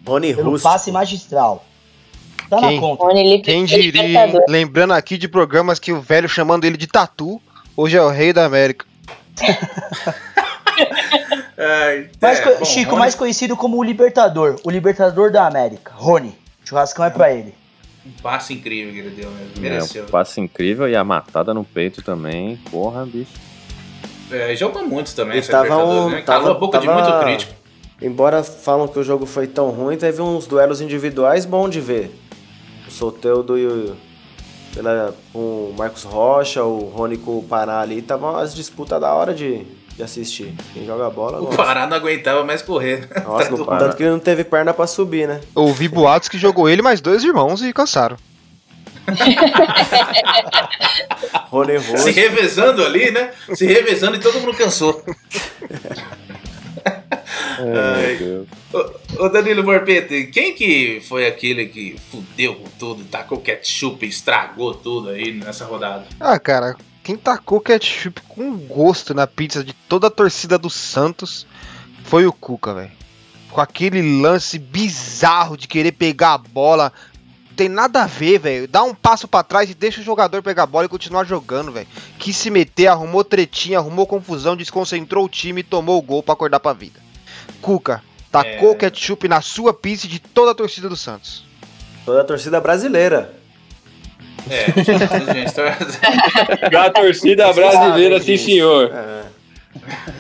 Rony 0.06 0.34
Pelo 0.36 0.52
Russo. 0.52 0.64
passe 0.64 0.92
magistral. 0.92 1.64
Tá 2.50 2.60
Quem? 2.60 2.76
na 2.76 2.82
conta. 2.82 3.04
Rony, 3.06 3.20
ele 3.22 3.40
Quem 3.42 3.64
diria. 3.66 4.44
Lembrando 4.50 4.94
aqui 4.94 5.18
de 5.18 5.28
programas 5.30 5.80
que 5.80 5.92
o 5.94 6.02
velho 6.02 6.28
chamando 6.28 6.66
ele 6.66 6.76
de 6.78 6.88
Tatu, 6.88 7.42
hoje 7.76 7.96
é 7.98 8.02
o 8.02 8.10
rei 8.10 8.34
da 8.34 8.44
América. 8.46 8.86
Mais 12.22 12.40
é, 12.40 12.42
co- 12.42 12.60
bom, 12.60 12.66
Chico, 12.66 12.90
Rony- 12.92 13.00
mais 13.00 13.16
conhecido 13.16 13.56
como 13.56 13.78
o 13.78 13.84
Libertador. 13.84 14.60
O 14.64 14.70
Libertador 14.70 15.32
da 15.32 15.46
América. 15.46 15.92
Rony. 15.96 16.36
Churrascão 16.72 17.04
é 17.04 17.10
pra 17.10 17.34
ele. 17.34 17.54
Um 18.06 18.12
passe 18.24 18.54
incrível 18.54 18.94
que 18.94 19.00
ele 19.00 19.10
deu 19.10 19.30
mesmo. 19.30 19.52
É, 19.58 19.60
Mereceu. 19.60 20.04
um 20.06 20.08
passe 20.08 20.40
incrível 20.40 20.88
e 20.88 20.96
a 20.96 21.04
matada 21.04 21.54
no 21.54 21.66
peito 21.66 22.02
também. 22.02 22.56
Porra, 22.72 23.06
bicho. 23.06 23.34
É, 24.32 24.56
jogou 24.56 24.88
muitos 24.88 25.14
também, 25.14 25.36
E 25.36 25.40
essa 25.40 25.52
tava 25.52 25.84
um- 25.84 26.10
né? 26.10 26.22
Calou 26.22 26.44
tava- 26.46 26.56
a 26.56 26.60
boca 26.60 26.80
de 26.80 26.86
tava- 26.88 27.02
muito 27.04 27.24
crítico. 27.26 27.54
Embora 28.02 28.42
falam 28.42 28.88
que 28.88 28.98
o 28.98 29.04
jogo 29.04 29.26
foi 29.26 29.46
tão 29.48 29.70
ruim, 29.70 29.98
teve 29.98 30.22
uns 30.22 30.48
duelos 30.48 30.80
individuais 30.80 31.46
bons 31.46 31.70
de 31.70 31.82
ver. 31.82 32.10
O 32.88 32.92
Soteldo 32.92 33.58
e 33.58 33.68
o, 33.68 33.96
pela, 34.74 35.14
com 35.34 35.40
o 35.40 35.76
Marcos 35.78 36.04
Rocha, 36.04 36.64
o 36.64 36.86
Rony 36.90 37.18
com 37.18 37.38
o 37.38 37.44
Pará 37.44 37.82
ali, 37.82 38.02
tava 38.02 38.32
umas 38.32 38.56
disputas 38.56 39.00
da 39.02 39.14
hora 39.14 39.34
de, 39.34 39.66
de 40.02 40.04
assistir. 40.04 40.54
Quem 40.74 40.86
joga 40.86 41.10
bola, 41.10 41.42
O. 41.42 41.56
Pará 41.56 41.86
não 41.86 41.96
aguentava 41.96 42.44
mais 42.44 42.62
correr. 42.64 43.08
Nossa, 43.24 43.56
Tá 43.58 43.78
tanto 43.78 43.96
que 43.96 44.04
ele 44.04 44.12
não 44.12 44.20
teve 44.20 44.44
perna 44.44 44.74
pra 44.74 44.88
subir, 44.88 45.28
né? 45.28 45.40
Ouvi 45.54 45.88
boatos 45.88 46.28
que 46.28 46.40
jogou 46.40 46.68
ele 46.68 46.82
mais 46.82 47.00
dois 47.00 47.24
irmãos 47.24 47.62
e 47.62 47.72
cansaram. 47.72 48.18
Rony 51.50 51.80
Se 51.80 52.12
revezando 52.12 52.86
ali, 52.86 53.10
né? 53.12 53.32
Se 53.54 53.66
revezando 53.66 54.16
e 54.16 54.20
todo 54.20 54.40
mundo 54.40 54.54
cansou. 54.56 55.04
Ai, 57.60 58.18
meu 58.20 58.48
Deus. 58.74 58.92
Ô 59.20 59.30
Danilo 59.30 59.62
Borpete, 59.64 60.26
quem 60.28 60.54
que 60.56 61.02
foi 61.08 61.28
aquele 61.28 61.68
que 61.68 61.96
fudeu 62.10 62.56
com 62.56 62.68
tudo, 62.80 63.04
tacou 63.06 63.40
ketchup, 63.40 64.04
estragou 64.06 64.74
tudo 64.74 65.10
aí 65.10 65.32
nessa 65.34 65.66
rodada? 65.66 66.06
Ah, 66.20 66.40
cara, 66.40 66.76
quem 67.12 67.18
tacou 67.18 67.60
ketchup 67.60 68.22
com 68.22 68.56
gosto 68.56 69.14
na 69.14 69.28
pizza 69.28 69.62
de 69.66 69.74
toda 69.74 70.08
a 70.08 70.10
torcida 70.10 70.58
do 70.58 70.70
Santos 70.70 71.46
foi 72.06 72.26
o 72.26 72.32
Cuca, 72.32 72.74
velho. 72.74 72.92
Com 73.50 73.60
aquele 73.60 74.22
lance 74.22 74.58
bizarro 74.58 75.58
de 75.58 75.68
querer 75.68 75.92
pegar 75.92 76.36
a 76.36 76.38
bola. 76.38 76.94
Tem 77.54 77.68
nada 77.68 78.04
a 78.04 78.08
ver, 78.08 78.40
velho. 78.40 78.66
Dá 78.66 78.82
um 78.82 78.96
passo 78.96 79.28
pra 79.28 79.44
trás 79.44 79.70
e 79.70 79.74
deixa 79.74 80.00
o 80.00 80.04
jogador 80.06 80.42
pegar 80.42 80.64
a 80.64 80.66
bola 80.68 80.86
e 80.86 80.90
continuar 80.90 81.26
jogando, 81.26 81.74
velho. 81.74 81.88
Quis 82.18 82.38
se 82.38 82.50
meter, 82.50 82.88
arrumou 82.88 83.26
tretinha, 83.26 83.80
arrumou 83.80 84.08
confusão, 84.08 84.56
desconcentrou 84.56 85.26
o 85.26 85.30
time 85.30 85.60
e 85.60 85.66
tomou 85.66 86.00
o 86.00 86.02
gol 86.02 86.24
pra 86.24 86.34
acordar 86.34 86.62
pra 86.62 86.72
vida. 86.72 87.02
Cuca, 87.62 88.02
tacou 88.32 88.72
É. 88.72 88.76
ketchup 88.76 89.28
na 89.28 89.42
sua 89.42 89.74
pizza 89.74 90.08
de 90.08 90.18
toda 90.20 90.52
a 90.52 90.56
torcida 90.56 90.88
do 90.88 90.96
Santos. 90.96 91.44
Toda 92.06 92.22
a 92.22 92.24
torcida 92.24 92.62
brasileira. 92.62 93.41
É, 94.50 94.66
gente, 95.34 95.54
tá- 95.54 96.70
Da 96.70 96.90
torcida 96.90 97.52
brasileira, 97.54 98.20
sim 98.22 98.38
senhor. 98.38 98.92
É. 98.94 99.22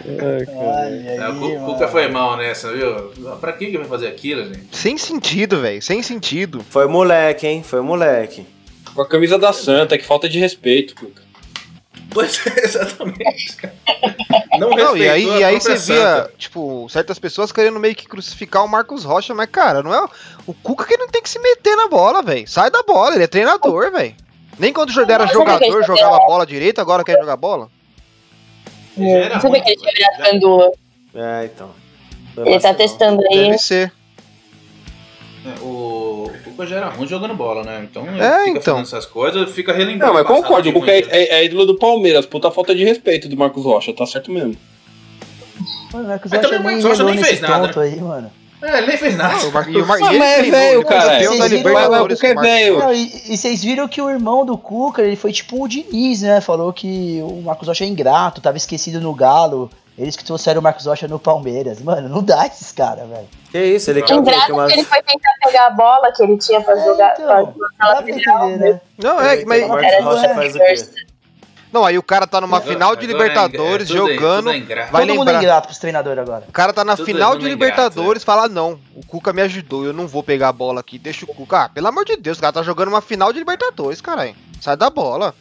É, 0.07 1.29
o. 1.29 1.65
Cuca 1.65 1.87
foi 1.87 2.07
mal 2.07 2.37
nessa, 2.37 2.71
viu? 2.71 3.11
Pra 3.39 3.53
que 3.53 3.67
que 3.67 3.77
vai 3.77 3.87
fazer 3.87 4.07
aquilo, 4.07 4.45
gente? 4.45 4.67
Sem 4.71 4.97
sentido, 4.97 5.59
velho. 5.61 5.81
Sem 5.81 6.01
sentido. 6.01 6.63
Foi 6.69 6.87
moleque, 6.87 7.45
hein? 7.47 7.63
Foi 7.63 7.81
moleque. 7.81 8.45
Com 8.93 9.01
a 9.01 9.07
camisa 9.07 9.37
da 9.37 9.51
Santa, 9.53 9.97
que 9.97 10.05
falta 10.05 10.27
de 10.29 10.39
respeito, 10.39 10.95
Cuca. 10.95 11.21
Pois 12.09 12.45
é, 12.47 12.59
exatamente. 12.65 13.57
Não, 14.61 14.69
Não, 14.69 14.95
e 14.95 15.09
aí, 15.09 15.25
e 15.25 15.43
a 15.43 15.47
aí 15.47 15.59
você 15.59 15.69
própria 15.73 15.95
via, 15.95 16.15
santa. 16.17 16.33
tipo, 16.37 16.87
certas 16.87 17.17
pessoas 17.17 17.51
querendo 17.51 17.79
meio 17.79 17.95
que 17.95 18.07
crucificar 18.07 18.63
o 18.63 18.67
Marcos 18.67 19.03
Rocha, 19.03 19.33
mas, 19.33 19.49
cara, 19.49 19.81
não 19.81 19.91
é. 19.91 20.07
O 20.45 20.53
Cuca 20.53 20.85
que 20.85 20.95
não 20.97 21.07
tem 21.07 21.21
que 21.21 21.29
se 21.29 21.39
meter 21.39 21.75
na 21.75 21.87
bola, 21.87 22.21
velho. 22.21 22.47
Sai 22.47 22.69
da 22.69 22.83
bola, 22.83 23.15
ele 23.15 23.23
é 23.23 23.27
treinador, 23.27 23.91
velho. 23.91 24.15
Nem 24.59 24.71
quando 24.71 24.89
o 24.89 24.93
Jordão 24.93 25.15
era 25.15 25.25
jogador, 25.25 25.83
jogava 25.83 26.17
bola 26.27 26.45
direito, 26.45 26.79
agora 26.79 27.03
quer 27.03 27.17
jogar 27.19 27.37
bola? 27.37 27.69
Não 28.95 29.07
sabia 29.07 29.39
ruim, 29.49 29.61
que 29.63 29.69
ele 29.71 29.77
tinha 29.79 29.93
virado 29.93 30.31
gandula. 30.31 30.71
É, 31.15 31.45
então. 31.45 31.69
Ele 32.37 32.59
tá 32.59 32.73
testando 32.75 33.21
aí. 33.31 33.45
Deve 33.45 33.57
ser. 33.57 33.91
É, 35.43 35.59
O, 35.61 36.10
o 36.51 36.55
Cuca 36.55 36.67
já 36.67 36.77
era 36.77 36.89
ruim 36.89 37.07
jogando 37.07 37.33
bola, 37.33 37.63
né? 37.63 37.87
Então 37.89 38.05
ele 38.07 38.21
É, 38.21 38.37
fica 38.45 38.49
então. 38.51 38.61
fazendo 38.77 38.83
essas 38.85 39.05
coisas, 39.05 39.49
fica 39.51 39.73
relembrando. 39.73 40.13
Não, 40.13 40.13
mas 40.13 40.27
concordo, 40.27 40.69
o 40.69 40.73
Cuca 40.73 40.91
é, 40.91 41.01
dele. 41.01 41.07
é, 41.11 41.35
é 41.39 41.45
ídolo 41.45 41.65
do 41.65 41.75
Palmeiras. 41.77 42.25
Puta 42.25 42.51
falta 42.51 42.73
de 42.75 42.83
respeito 42.83 43.27
do 43.27 43.35
Marcos 43.37 43.63
Rocha, 43.63 43.93
tá 43.93 44.05
certo 44.05 44.31
mesmo. 44.31 44.55
Mano, 45.93 46.05
o 46.05 46.07
Marcos 46.07 46.31
Mas 46.31 46.39
Rocha 46.41 46.53
também 46.55 46.59
o 46.59 46.63
nem 46.77 46.81
Marcos 46.83 46.99
Rocha 46.99 47.13
nem 47.15 47.23
fez 47.23 47.41
nada, 47.41 47.81
aí, 47.81 48.01
mano. 48.01 48.31
É, 48.61 48.77
ele 48.77 48.87
nem 48.87 48.97
fez 48.97 49.17
nada. 49.17 49.47
O 49.47 49.51
Mar- 49.51 49.69
e 49.69 49.75
o 49.77 49.85
Mar- 49.87 49.97
ele 49.99 50.19
mas 50.19 50.47
é 50.47 50.51
velho, 50.51 50.85
cara. 50.85 51.11
campeão 51.13 51.37
da 51.39 51.47
Libertadores. 51.47 52.19
Mas 52.21 52.29
é 52.29 52.31
o 52.31 52.35
Marcos 52.35 52.51
velho. 52.53 52.73
Rocha. 52.75 52.85
Não, 52.85 52.93
e, 52.93 53.33
e 53.33 53.37
vocês 53.37 53.63
viram 53.63 53.87
que 53.87 53.99
o 54.01 54.09
irmão 54.09 54.45
do 54.45 54.55
Cuca, 54.57 55.01
ele 55.01 55.15
foi 55.15 55.31
tipo 55.33 55.63
o 55.63 55.67
Diniz, 55.67 56.21
né? 56.21 56.39
Falou 56.41 56.71
que 56.71 57.19
o 57.23 57.41
Marcos 57.41 57.67
Rocha 57.67 57.83
é 57.83 57.87
ingrato, 57.87 58.39
tava 58.39 58.57
esquecido 58.57 59.01
no 59.01 59.13
Galo. 59.15 59.69
Eles 59.97 60.15
que 60.15 60.23
trouxeram 60.23 60.59
o 60.61 60.63
Marcos 60.63 60.85
Rocha 60.85 61.07
no 61.07 61.19
Palmeiras. 61.19 61.81
Mano, 61.81 62.07
não 62.09 62.23
dá 62.23 62.47
esses 62.47 62.71
caras, 62.71 63.07
velho. 63.07 63.27
Que 63.51 63.59
isso, 63.63 63.89
ele 63.91 64.01
quer 64.01 64.13
Que 64.15 64.51
umas- 64.51 64.71
que 64.71 64.79
ele 64.79 64.85
foi 64.85 65.01
tentar 65.03 65.31
pegar 65.43 65.67
a 65.67 65.69
bola 65.69 66.11
que 66.13 66.23
ele 66.23 66.37
tinha 66.37 66.61
pra 66.61 66.75
jogar. 66.77 67.13
então, 67.13 67.53
pra 67.77 67.95
pra 68.01 68.09
entender, 68.09 68.57
né? 68.57 68.81
Não, 68.97 69.21
é, 69.21 69.37
que 69.37 69.45
mas. 69.45 69.63
o 69.63 69.67
Marcos 69.67 70.03
Rocha 70.03 70.33
faz 70.33 70.55
o 70.55 70.59
quê? 70.59 70.75
Não, 71.73 71.85
aí 71.85 71.97
o 71.97 72.03
cara 72.03 72.27
tá 72.27 72.41
numa 72.41 72.57
Agora- 72.57 72.73
final 72.73 72.95
de 72.97 73.05
é 73.05 73.07
Libertadores 73.07 73.89
é 73.89 73.93
tudo- 73.93 74.13
jogando. 74.13 74.49
é 74.49 74.59
vai 74.91 75.05
Todo 75.05 75.15
mundo 75.15 75.29
é 75.29 75.31
lembrar. 75.31 75.37
ingrato 75.43 75.67
pros 75.67 75.77
treinadores 75.79 76.19
agora. 76.19 76.43
O 76.47 76.51
cara 76.51 76.73
tá 76.73 76.83
na 76.83 76.97
Tudo 76.97 77.05
final 77.05 77.35
é 77.35 77.37
de 77.37 77.45
Libertadores, 77.47 78.23
fala 78.25 78.49
não, 78.49 78.77
o 78.93 79.05
Cuca 79.05 79.31
me 79.31 79.41
ajudou, 79.41 79.85
eu 79.85 79.93
não 79.93 80.05
vou 80.05 80.21
pegar 80.21 80.49
a 80.49 80.53
bola 80.53 80.81
aqui, 80.81 80.97
deixa 80.99 81.23
o 81.23 81.27
Cuca. 81.33 81.63
Ah, 81.65 81.69
pelo 81.69 81.87
amor 81.87 82.03
de 82.03 82.17
Deus, 82.17 82.37
o 82.37 82.41
cara 82.41 82.51
tá 82.51 82.61
jogando 82.63 82.89
uma 82.89 83.01
final 83.01 83.31
de 83.31 83.39
Libertadores, 83.39 84.01
caralho. 84.01 84.35
Sai 84.59 84.75
da 84.75 84.89
bola. 84.89 85.33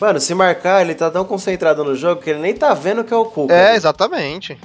Mano, 0.00 0.18
se 0.18 0.34
marcar, 0.34 0.80
ele 0.80 0.94
tá 0.94 1.10
tão 1.10 1.24
concentrado 1.24 1.84
no 1.84 1.94
jogo 1.94 2.22
que 2.22 2.30
ele 2.30 2.38
nem 2.40 2.54
tá 2.54 2.72
vendo 2.74 3.04
que 3.04 3.12
é 3.12 3.16
o 3.16 3.24
Cuca. 3.26 3.52
É, 3.54 3.74
exatamente. 3.76 4.58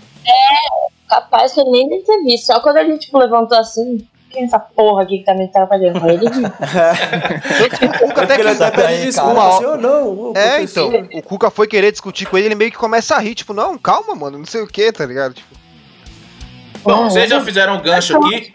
Capaz 1.10 1.54
que 1.54 1.60
ele 1.60 1.72
nem 1.72 1.90
deve 1.90 2.04
ter 2.04 2.24
visto. 2.24 2.46
Só 2.48 2.60
quando 2.62 2.78
ele 2.78 2.98
tipo, 2.98 3.18
levantou 3.18 3.58
assim. 3.58 4.08
Quem 4.32 4.44
é 4.44 4.46
essa 4.46 4.60
porra 4.60 5.04
aqui 5.04 5.20
que 5.20 5.24
tá 5.26 5.34
me 5.34 5.46
atrapalhando? 5.46 6.04
Aí 6.06 6.16
ele 6.16 6.28
o 7.96 8.08
Cuca 8.08 8.22
É 8.22 8.24
até 8.24 8.40
ele 8.40 8.56
pede 8.56 8.82
Aí, 8.82 9.06
desculpa, 9.06 9.36
cara. 9.36 9.50
assim, 9.56 9.66
ou 9.66 9.78
não. 9.78 10.08
o 10.10 10.34
É, 10.36 10.50
professor. 10.58 10.94
então, 10.96 11.20
o 11.20 11.24
Cuca 11.24 11.50
foi 11.50 11.68
querer 11.68 11.92
discutir 11.92 12.26
com 12.26 12.38
ele, 12.38 12.48
ele 12.48 12.56
meio 12.56 12.72
que 12.72 12.78
começa 12.78 13.16
a 13.16 13.20
rir, 13.20 13.36
tipo, 13.36 13.54
não, 13.54 13.78
calma, 13.78 14.16
mano, 14.16 14.38
não 14.38 14.46
sei 14.46 14.62
o 14.62 14.68
que, 14.68 14.92
tá 14.92 15.06
ligado? 15.06 15.34
Tipo, 15.36 15.56
Bom, 16.84 17.10
vocês 17.10 17.30
já 17.30 17.42
fizeram 17.42 17.76
um 17.78 17.82
gancho 17.82 18.18
aqui. 18.18 18.54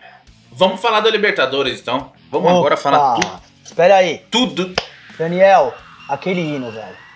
Vamos 0.53 0.81
falar 0.81 1.01
da 1.01 1.11
Libertadores, 1.11 1.81
então. 1.81 2.13
Vamos 2.31 2.51
agora 2.51 2.77
falar 2.77 3.15
tu- 3.19 3.27
Opa, 3.27 3.41
Espera 3.65 3.97
aí. 3.97 4.23
tudo. 4.31 4.75
Daniel, 5.19 5.73
aquele 6.11 6.41
hino, 6.41 6.71
velho. 6.71 7.11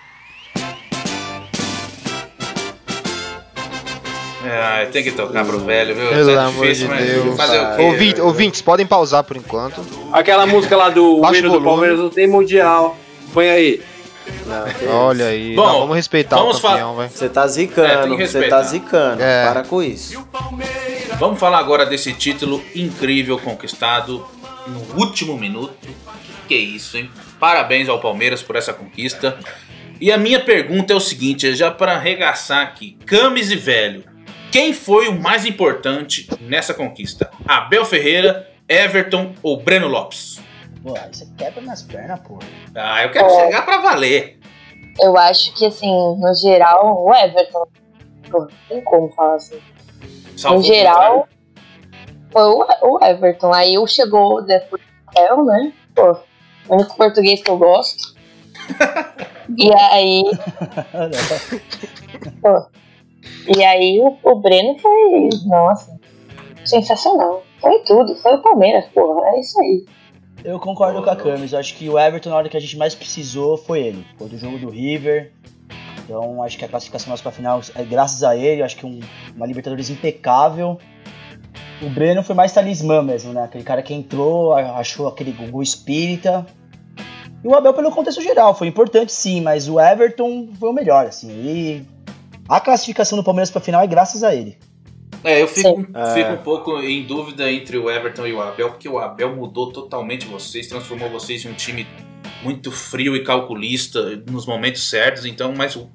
É, 4.47 4.85
tem 4.85 5.03
que 5.03 5.11
tocar 5.11 5.43
pro 5.43 5.57
velho, 5.59 5.95
viu? 5.95 6.07
Pelo 6.09 6.29
é 6.29 6.37
amor 6.37 6.67
difícil, 6.67 6.87
de 6.87 7.03
Deus. 7.03 7.35
Fazer 7.37 7.59
o 7.59 7.75
quê? 7.75 7.81
Ouvinte- 7.81 8.21
ouvintes, 8.21 8.61
podem 8.61 8.85
pausar 8.85 9.23
por 9.23 9.35
enquanto. 9.35 9.81
Aquela 10.13 10.45
música 10.45 10.77
lá 10.77 10.89
do 10.89 11.19
hino 11.33 11.49
do. 11.51 11.61
Palmeiras 11.61 11.97
não 11.99 12.09
tem 12.09 12.27
mundial. 12.27 12.95
Põe 13.33 13.49
aí. 13.49 13.81
Não, 14.45 14.91
Olha 15.07 15.27
aí, 15.27 15.55
Bom, 15.55 15.65
não, 15.67 15.79
vamos 15.81 15.95
respeitar 15.95 16.37
vamos 16.37 16.57
o 16.57 16.61
campeão, 16.61 16.95
vai. 16.95 17.09
Você 17.09 17.29
tá 17.29 17.43
É, 17.43 17.47
zicando, 17.47 18.17
que 18.17 18.25
você 18.27 18.39
respeitar. 18.39 18.57
tá 18.57 18.63
zicando. 18.63 19.21
É. 19.21 19.45
Para 19.47 19.63
com 19.63 19.83
isso. 19.83 20.23
Vamos 21.19 21.39
falar 21.39 21.59
agora 21.59 21.85
desse 21.85 22.11
título 22.13 22.61
incrível 22.75 23.37
conquistado 23.39 24.25
no 24.67 24.99
último 24.99 25.37
minuto. 25.37 25.87
Que 26.47 26.55
isso, 26.55 26.97
hein? 26.97 27.09
Parabéns 27.39 27.89
ao 27.89 27.99
Palmeiras 27.99 28.41
por 28.41 28.55
essa 28.55 28.73
conquista. 28.73 29.37
E 29.99 30.11
a 30.11 30.17
minha 30.17 30.39
pergunta 30.39 30.93
é 30.93 30.95
o 30.95 30.99
seguinte, 30.99 31.53
já 31.55 31.71
para 31.71 31.93
arregaçar 31.93 32.61
aqui, 32.61 32.97
Camis 33.05 33.49
e 33.51 33.55
Velho, 33.55 34.03
quem 34.51 34.73
foi 34.73 35.07
o 35.07 35.19
mais 35.19 35.45
importante 35.45 36.27
nessa 36.41 36.73
conquista? 36.73 37.29
Abel 37.47 37.85
Ferreira, 37.85 38.49
Everton 38.67 39.33
ou 39.41 39.61
Breno 39.61 39.87
Lopes? 39.87 40.39
Pô, 40.83 40.93
você 41.11 41.27
quebra 41.37 41.61
minhas 41.61 41.81
pernas, 41.81 42.19
pô. 42.19 42.39
Ah, 42.75 43.03
eu 43.03 43.11
quero 43.11 43.25
É. 43.25 43.45
chegar 43.45 43.65
pra 43.65 43.77
valer. 43.79 44.39
Eu 44.99 45.17
acho 45.17 45.53
que, 45.55 45.65
assim, 45.65 45.91
no 45.91 46.33
geral, 46.35 47.03
o 47.03 47.13
Everton. 47.13 47.67
Pô, 48.29 48.39
não 48.41 48.49
tem 48.69 48.81
como 48.83 49.09
falar 49.13 49.35
assim. 49.35 49.59
Salvo 50.37 50.59
no 50.59 50.63
geral, 50.63 51.27
foi 52.31 52.43
o, 52.43 52.65
o 52.81 53.03
Everton. 53.03 53.53
Aí 53.53 53.77
o 53.77 53.87
chegou 53.87 54.41
depois 54.43 54.81
do 54.81 55.19
Abel, 55.19 55.45
né? 55.45 55.73
Pô, 55.95 56.17
o 56.67 56.75
único 56.75 56.95
português 56.95 57.41
que 57.41 57.49
eu 57.49 57.57
gosto. 57.57 58.15
e 59.57 59.73
aí. 59.73 60.23
pô, 62.41 62.67
e 63.55 63.63
aí 63.63 63.99
o, 63.99 64.17
o 64.23 64.35
Breno 64.35 64.77
foi. 64.79 65.29
Nossa, 65.45 65.99
sensacional. 66.63 67.43
Foi 67.59 67.79
tudo, 67.79 68.15
foi 68.15 68.35
o 68.35 68.41
Palmeiras, 68.41 68.85
porra. 68.93 69.27
É 69.29 69.39
isso 69.39 69.59
aí. 69.59 69.85
Eu 70.43 70.59
concordo 70.59 71.01
com 71.01 71.09
a 71.09 71.15
Camis. 71.15 71.53
Eu 71.53 71.59
acho 71.59 71.75
que 71.75 71.89
o 71.89 71.97
Everton, 71.97 72.29
na 72.29 72.35
hora 72.35 72.49
que 72.49 72.57
a 72.57 72.59
gente 72.59 72.77
mais 72.77 72.93
precisou, 72.93 73.57
foi 73.57 73.81
ele. 73.81 74.05
Foi 74.17 74.27
do 74.27 74.37
jogo 74.37 74.59
do 74.59 74.69
River. 74.69 75.31
Então, 76.03 76.43
acho 76.43 76.57
que 76.57 76.63
a 76.63 76.67
classificação 76.67 77.09
nossa 77.09 77.23
pra 77.23 77.31
final 77.31 77.61
é 77.73 77.83
graças 77.83 78.23
a 78.23 78.35
ele. 78.35 78.61
Acho 78.61 78.77
que 78.77 78.85
um, 78.85 78.99
uma 79.35 79.47
Libertadores 79.47 79.89
impecável. 79.89 80.77
O 81.81 81.89
Breno 81.89 82.23
foi 82.23 82.35
mais 82.35 82.53
talismã 82.53 83.01
mesmo, 83.01 83.33
né? 83.33 83.43
Aquele 83.43 83.63
cara 83.63 83.81
que 83.81 83.93
entrou, 83.93 84.53
a- 84.53 84.77
achou 84.79 85.07
aquele 85.07 85.31
gol 85.31 85.61
espírita. 85.61 86.45
E 87.43 87.47
o 87.47 87.53
Abel, 87.55 87.73
pelo 87.73 87.91
contexto 87.91 88.21
geral, 88.21 88.55
foi 88.55 88.67
importante 88.67 89.11
sim, 89.11 89.41
mas 89.41 89.67
o 89.69 89.79
Everton 89.79 90.49
foi 90.59 90.69
o 90.69 90.73
melhor, 90.73 91.05
assim. 91.05 91.29
Ele... 91.31 91.85
A 92.47 92.59
classificação 92.59 93.17
do 93.17 93.23
Palmeiras 93.23 93.49
pra 93.51 93.59
final 93.61 93.81
é 93.81 93.87
graças 93.87 94.23
a 94.23 94.33
ele. 94.33 94.57
É, 95.23 95.41
eu 95.41 95.47
fico, 95.47 95.85
É. 95.93 96.13
fico 96.13 96.31
um 96.33 96.43
pouco 96.43 96.79
em 96.79 97.03
dúvida 97.05 97.51
entre 97.51 97.77
o 97.77 97.89
Everton 97.89 98.27
e 98.27 98.33
o 98.33 98.41
Abel, 98.41 98.69
porque 98.69 98.87
o 98.87 98.99
Abel 98.99 99.35
mudou 99.35 99.71
totalmente 99.71 100.27
vocês, 100.27 100.67
transformou 100.67 101.09
vocês 101.09 101.43
em 101.43 101.49
um 101.49 101.53
time 101.53 101.87
muito 102.43 102.71
frio 102.71 103.15
e 103.15 103.23
calculista 103.23 104.21
nos 104.29 104.45
momentos 104.45 104.87
certos, 104.87 105.25
então, 105.25 105.53
mas 105.57 105.75
o. 105.75 105.89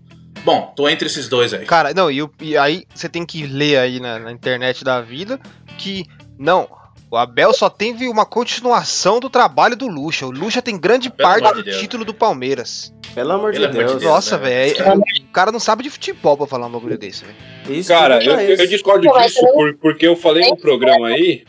Bom, 0.44 0.72
tô 0.74 0.88
entre 0.88 1.06
esses 1.06 1.28
dois 1.28 1.52
aí. 1.52 1.64
Cara, 1.66 1.92
não, 1.94 2.10
e, 2.10 2.22
o- 2.22 2.30
e 2.40 2.56
aí 2.56 2.84
você 2.94 3.08
tem 3.08 3.24
que 3.26 3.46
ler 3.46 3.78
aí 3.78 4.00
na, 4.00 4.18
na 4.18 4.32
internet 4.32 4.82
da 4.82 5.00
vida 5.00 5.38
que, 5.78 6.04
não, 6.38 6.68
o 7.10 7.16
Abel 7.16 7.52
só 7.52 7.68
teve 7.68 8.08
uma 8.08 8.24
continuação 8.24 9.20
do 9.20 9.28
trabalho 9.28 9.76
do 9.76 9.86
Lucha. 9.86 10.26
O 10.26 10.30
Lucha 10.30 10.62
tem 10.62 10.78
grande 10.78 11.10
Pelo 11.10 11.28
parte 11.28 11.48
de 11.48 11.54
do 11.54 11.62
Deus. 11.64 11.76
título 11.78 12.04
do 12.04 12.14
Palmeiras. 12.14 12.92
Pelo 13.14 13.32
amor 13.32 13.52
de 13.52 13.58
Pelo 13.58 13.70
amor 13.70 13.78
de 13.84 13.88
Deus. 13.90 14.00
Deus. 14.02 14.12
Nossa, 14.12 14.38
né? 14.38 14.44
velho, 14.44 14.82
é- 14.82 14.94
o 15.28 15.32
cara 15.32 15.50
não 15.52 15.60
sabe 15.60 15.82
de 15.82 15.90
futebol 15.90 16.36
pra 16.36 16.46
falar 16.46 16.66
um 16.68 16.70
bagulho 16.72 16.96
desse, 16.96 17.24
velho. 17.24 17.36
Isso 17.78 17.88
Cara, 17.88 18.22
eu, 18.24 18.38
eu 18.38 18.66
discordo 18.66 19.06
disso 19.12 19.40
porque 19.80 20.06
eu 20.06 20.16
falei 20.16 20.48
no 20.48 20.56
programa 20.56 21.08
aí. 21.08 21.44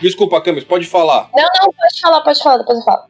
Desculpa, 0.00 0.40
Camis, 0.40 0.64
pode 0.64 0.86
falar. 0.86 1.28
Não, 1.34 1.42
não, 1.60 1.72
pode 1.72 2.00
falar, 2.00 2.20
pode 2.22 2.42
falar, 2.42 2.58
depois 2.58 2.78
eu 2.78 2.84
falo. 2.84 3.02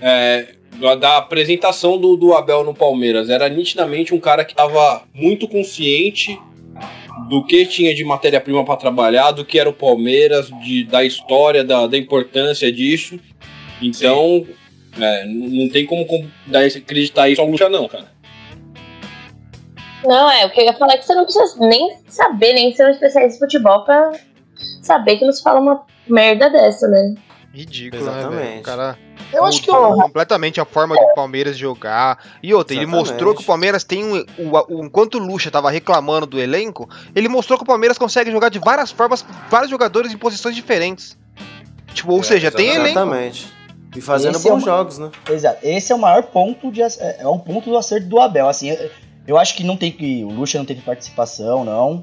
É, 0.00 0.54
da- 0.96 1.16
apresentação 1.18 1.96
do, 1.98 2.16
do 2.16 2.34
Abel 2.34 2.64
no 2.64 2.74
Palmeiras. 2.74 3.28
Era 3.30 3.48
nitidamente 3.48 4.14
um 4.14 4.20
cara 4.20 4.44
que 4.44 4.52
estava 4.52 5.02
muito 5.14 5.46
consciente 5.48 6.38
do 7.28 7.44
que 7.44 7.64
tinha 7.66 7.94
de 7.94 8.04
matéria-prima 8.04 8.64
para 8.64 8.76
trabalhar, 8.76 9.30
do 9.30 9.44
que 9.44 9.58
era 9.58 9.68
o 9.68 9.72
Palmeiras, 9.72 10.48
de, 10.64 10.84
da 10.84 11.04
história, 11.04 11.62
da, 11.62 11.86
da 11.86 11.96
importância 11.96 12.70
disso. 12.72 13.18
Então, 13.80 14.46
é, 15.00 15.24
não 15.26 15.68
tem 15.68 15.86
como 15.86 16.04
com- 16.06 16.26
dar 16.46 16.64
acreditar 16.64 17.28
isso 17.28 17.40
ao 17.40 17.46
Lucha, 17.46 17.68
não, 17.68 17.86
cara. 17.88 18.10
Não, 20.04 20.30
é, 20.30 20.44
o 20.46 20.50
que 20.50 20.60
eu 20.60 20.64
ia 20.64 20.72
falar 20.74 20.94
é 20.94 20.98
que 20.98 21.04
você 21.04 21.14
não 21.14 21.24
precisa 21.24 21.56
nem 21.60 21.96
saber, 22.08 22.52
nem 22.54 22.74
ser 22.74 22.86
um 22.86 22.90
especialista 22.90 23.34
de 23.34 23.38
futebol 23.38 23.84
pra 23.84 24.10
saber 24.82 25.16
que 25.16 25.24
nos 25.24 25.40
fala 25.40 25.60
uma 25.60 25.84
merda 26.08 26.50
dessa, 26.50 26.88
né? 26.88 27.14
Ridículo, 27.52 28.02
né? 28.04 28.10
Exatamente. 28.18 28.58
O 28.60 28.62
cara 28.62 28.98
Eu 29.32 29.44
acho 29.44 29.60
que 29.62 29.70
o, 29.70 29.94
completamente 29.94 30.60
a 30.60 30.64
forma 30.64 30.94
do 30.94 31.14
Palmeiras 31.14 31.56
jogar. 31.56 32.18
E 32.42 32.54
outra, 32.54 32.74
ele 32.74 32.84
Exatamente. 32.84 33.10
mostrou 33.10 33.34
que 33.34 33.42
o 33.42 33.46
Palmeiras 33.46 33.84
tem 33.84 34.02
um. 34.04 34.24
O, 34.38 34.74
o- 34.80 34.84
enquanto 34.84 35.16
o 35.16 35.18
Lucha 35.18 35.50
tava 35.50 35.70
reclamando 35.70 36.26
do 36.26 36.40
elenco, 36.40 36.88
ele 37.14 37.28
mostrou 37.28 37.58
que 37.58 37.64
o 37.64 37.66
Palmeiras 37.66 37.98
consegue 37.98 38.30
jogar 38.30 38.48
de 38.48 38.58
várias 38.58 38.90
formas, 38.90 39.24
vários 39.50 39.70
jogadores 39.70 40.12
em 40.12 40.16
posições 40.18 40.54
diferentes. 40.54 41.16
Tipo, 41.92 42.12
ou 42.12 42.20
É, 42.20 42.22
seja, 42.22 42.50
tem 42.50 42.70
elenco. 42.70 42.88
Exatamente. 42.98 43.52
E 43.94 44.00
fazendo 44.00 44.36
Esse 44.36 44.48
é 44.48 44.50
bons 44.50 44.58
uma- 44.62 44.64
jogos, 44.64 44.98
né? 44.98 45.10
Exato. 45.30 45.58
Esse 45.62 45.92
é 45.92 45.94
o 45.94 45.98
maior 45.98 46.22
ponto 46.22 46.72
de 46.72 46.82
ac- 46.82 46.98
é 47.00 47.18
é 47.20 47.28
um 47.28 47.38
ponto 47.38 47.68
do 47.68 47.76
acerto 47.76 48.06
do 48.06 48.18
Abel. 48.18 48.48
Assim, 48.48 48.70
eu, 48.70 48.90
eu 49.26 49.38
acho 49.38 49.54
que 49.54 49.62
não 49.62 49.76
tem 49.76 49.92
que 49.92 50.24
o 50.24 50.28
Lucha 50.30 50.56
não 50.56 50.64
teve 50.64 50.80
participação, 50.80 51.62
não. 51.64 52.02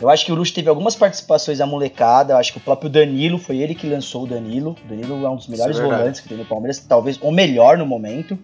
Eu 0.00 0.08
acho 0.08 0.24
que 0.24 0.30
o 0.30 0.34
Lucha 0.34 0.54
teve 0.54 0.68
algumas 0.68 0.94
participações 0.94 1.58
da 1.58 1.66
molecada. 1.66 2.34
Eu 2.34 2.36
acho 2.36 2.52
que 2.52 2.58
o 2.58 2.60
próprio 2.60 2.88
Danilo 2.88 3.38
foi 3.38 3.58
ele 3.58 3.74
que 3.74 3.86
lançou 3.88 4.24
o 4.24 4.26
Danilo. 4.26 4.76
O 4.84 4.88
Danilo 4.88 5.26
é 5.26 5.28
um 5.28 5.36
dos 5.36 5.48
melhores 5.48 5.78
é 5.78 5.82
volantes 5.82 6.20
que 6.20 6.28
tem 6.28 6.38
no 6.38 6.44
Palmeiras, 6.44 6.78
talvez 6.78 7.18
o 7.20 7.32
melhor 7.32 7.76
no 7.76 7.84
momento. 7.84 8.38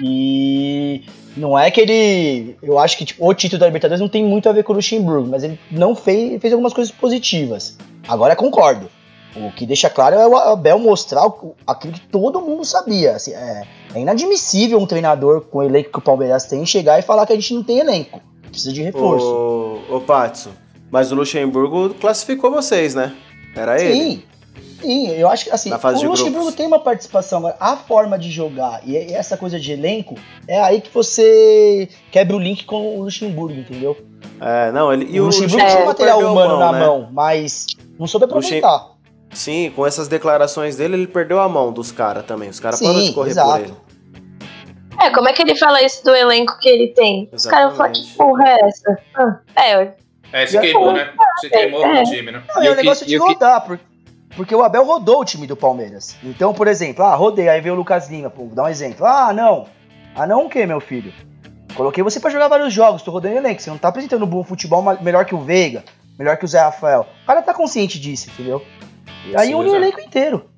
E 0.00 1.02
não 1.36 1.58
é 1.58 1.70
que 1.70 1.80
ele, 1.80 2.56
eu 2.62 2.78
acho 2.78 2.96
que 2.96 3.04
tipo, 3.04 3.26
o 3.26 3.34
título 3.34 3.60
da 3.60 3.66
Libertadores 3.66 4.00
não 4.00 4.08
tem 4.08 4.24
muito 4.24 4.48
a 4.48 4.52
ver 4.52 4.62
com 4.62 4.72
o 4.72 4.76
Luxemburgo, 4.76 5.28
mas 5.28 5.42
ele 5.42 5.58
não 5.70 5.94
fez, 5.94 6.40
fez 6.40 6.52
algumas 6.52 6.72
coisas 6.72 6.92
positivas. 6.92 7.76
Agora 8.06 8.36
concordo. 8.36 8.88
O 9.36 9.50
que 9.50 9.66
deixa 9.66 9.90
claro 9.90 10.14
é 10.14 10.28
o 10.28 10.36
Abel 10.36 10.78
mostrar 10.78 11.26
aquilo 11.66 11.92
que 11.92 12.00
todo 12.02 12.40
mundo 12.40 12.64
sabia. 12.64 13.16
Assim, 13.16 13.32
é, 13.32 13.64
é 13.92 14.00
inadmissível 14.00 14.78
um 14.78 14.86
treinador 14.86 15.40
com 15.40 15.58
o 15.58 15.62
elenco 15.62 15.90
que 15.90 15.98
o 15.98 16.02
Palmeiras 16.02 16.44
tem 16.44 16.64
chegar 16.64 17.00
e 17.00 17.02
falar 17.02 17.26
que 17.26 17.32
a 17.32 17.36
gente 17.36 17.52
não 17.52 17.64
tem 17.64 17.80
elenco. 17.80 18.20
Precisa 18.48 18.72
de 18.72 18.82
reforço. 18.82 19.26
Ô, 19.26 19.96
ô 19.96 20.00
Patson, 20.00 20.50
mas 20.94 21.10
o 21.10 21.16
Luxemburgo 21.16 21.92
classificou 21.94 22.52
vocês, 22.52 22.94
né? 22.94 23.12
Era 23.56 23.82
ele. 23.82 23.94
Sim. 23.94 24.22
Sim, 24.80 25.08
eu 25.10 25.28
acho 25.28 25.44
que 25.46 25.50
assim, 25.50 25.70
Na 25.70 25.78
fase 25.78 26.06
o 26.06 26.10
Luxemburgo 26.10 26.36
grupos. 26.38 26.54
tem 26.54 26.66
uma 26.68 26.78
participação, 26.78 27.38
agora 27.38 27.56
a 27.58 27.76
forma 27.76 28.16
de 28.16 28.30
jogar 28.30 28.80
e 28.86 28.96
essa 28.96 29.36
coisa 29.36 29.58
de 29.58 29.72
elenco 29.72 30.14
é 30.46 30.60
aí 30.60 30.80
que 30.80 30.92
você 30.94 31.88
quebra 32.12 32.36
o 32.36 32.38
link 32.38 32.64
com 32.64 32.98
o 32.98 33.02
Luxemburgo, 33.02 33.58
entendeu? 33.58 33.96
É, 34.40 34.70
não, 34.70 34.92
ele. 34.92 35.08
E 35.10 35.18
o 35.18 35.24
o 35.24 35.26
Luxemburgo 35.26 35.66
tinha 35.66 35.84
material 35.84 36.18
perdeu 36.18 36.28
a 36.28 36.32
humano 36.32 36.48
mão, 36.50 36.58
na 36.60 36.72
né? 36.72 36.78
mão, 36.78 37.08
mas 37.10 37.66
não 37.98 38.06
soube 38.06 38.26
aproveitar. 38.26 38.90
Sim, 39.32 39.72
com 39.74 39.84
essas 39.84 40.06
declarações 40.06 40.76
dele, 40.76 40.94
ele 40.94 41.06
perdeu 41.08 41.40
a 41.40 41.48
mão 41.48 41.72
dos 41.72 41.90
caras 41.90 42.24
também. 42.24 42.50
Os 42.50 42.60
caras 42.60 42.78
Sim, 42.78 42.84
pararam 42.86 43.04
de 43.04 43.12
correr 43.12 43.30
exato. 43.30 43.50
por 43.50 43.60
ele. 43.62 43.74
É, 45.00 45.10
como 45.10 45.28
é 45.28 45.32
que 45.32 45.42
ele 45.42 45.56
fala 45.56 45.82
isso 45.82 46.04
do 46.04 46.14
elenco 46.14 46.56
que 46.60 46.68
ele 46.68 46.88
tem? 46.88 47.28
Os 47.32 47.46
caras 47.46 47.68
vão 47.68 47.76
falar, 47.78 47.90
que 47.90 47.98
Exatamente. 47.98 48.16
porra 48.16 48.48
é 48.48 48.68
essa? 48.68 48.98
Ah, 49.16 49.66
é, 49.66 49.94
É, 50.34 50.46
se 50.46 50.58
queimou, 50.60 50.92
né? 50.92 51.10
Se 51.40 51.48
queimou 51.48 51.80
com 51.82 51.88
o 51.88 52.04
time, 52.04 52.32
né? 52.32 52.42
Não, 52.54 52.62
E 52.62 52.66
é 52.66 52.70
o 52.70 52.74
que- 52.76 52.82
negócio 52.82 53.04
e 53.04 53.08
de 53.08 53.18
o 53.18 53.24
que- 53.26 53.32
rodar, 53.34 53.60
por- 53.64 53.78
porque 54.36 54.54
o 54.54 54.62
Abel 54.64 54.84
rodou 54.84 55.20
o 55.20 55.24
time 55.24 55.46
do 55.46 55.56
Palmeiras. 55.56 56.16
Então, 56.24 56.52
por 56.52 56.66
exemplo, 56.66 57.04
ah, 57.04 57.14
rodei, 57.14 57.48
aí 57.48 57.60
veio 57.60 57.74
o 57.74 57.78
Lucas 57.78 58.10
Lima, 58.10 58.28
pô, 58.28 58.46
vou 58.46 58.54
dar 58.54 58.64
um 58.64 58.68
exemplo. 58.68 59.06
Ah, 59.06 59.32
não. 59.32 59.66
Ah, 60.14 60.26
não 60.26 60.46
o 60.46 60.48
quê, 60.50 60.66
meu 60.66 60.80
filho? 60.80 61.12
Coloquei 61.76 62.02
você 62.04 62.18
pra 62.20 62.30
jogar 62.30 62.48
vários 62.48 62.72
jogos, 62.72 63.02
tô 63.02 63.10
rodando 63.10 63.36
elenco. 63.36 63.60
Você 63.62 63.70
não 63.70 63.78
tá 63.78 63.88
apresentando 63.88 64.24
um 64.24 64.28
bom 64.28 64.42
futebol 64.44 64.82
melhor 65.00 65.24
que 65.24 65.34
o 65.34 65.40
Veiga, 65.40 65.82
melhor 66.18 66.36
que 66.36 66.44
o 66.44 66.48
Zé 66.48 66.60
Rafael. 66.60 67.06
O 67.22 67.26
cara 67.26 67.40
tá 67.42 67.54
consciente 67.54 67.98
disso, 67.98 68.30
entendeu? 68.30 68.60
E 69.26 69.36
aí 69.36 69.46
Sim, 69.48 69.54
une 69.54 69.70
o 69.70 69.74
elenco 69.76 70.00
inteiro. 70.00 70.50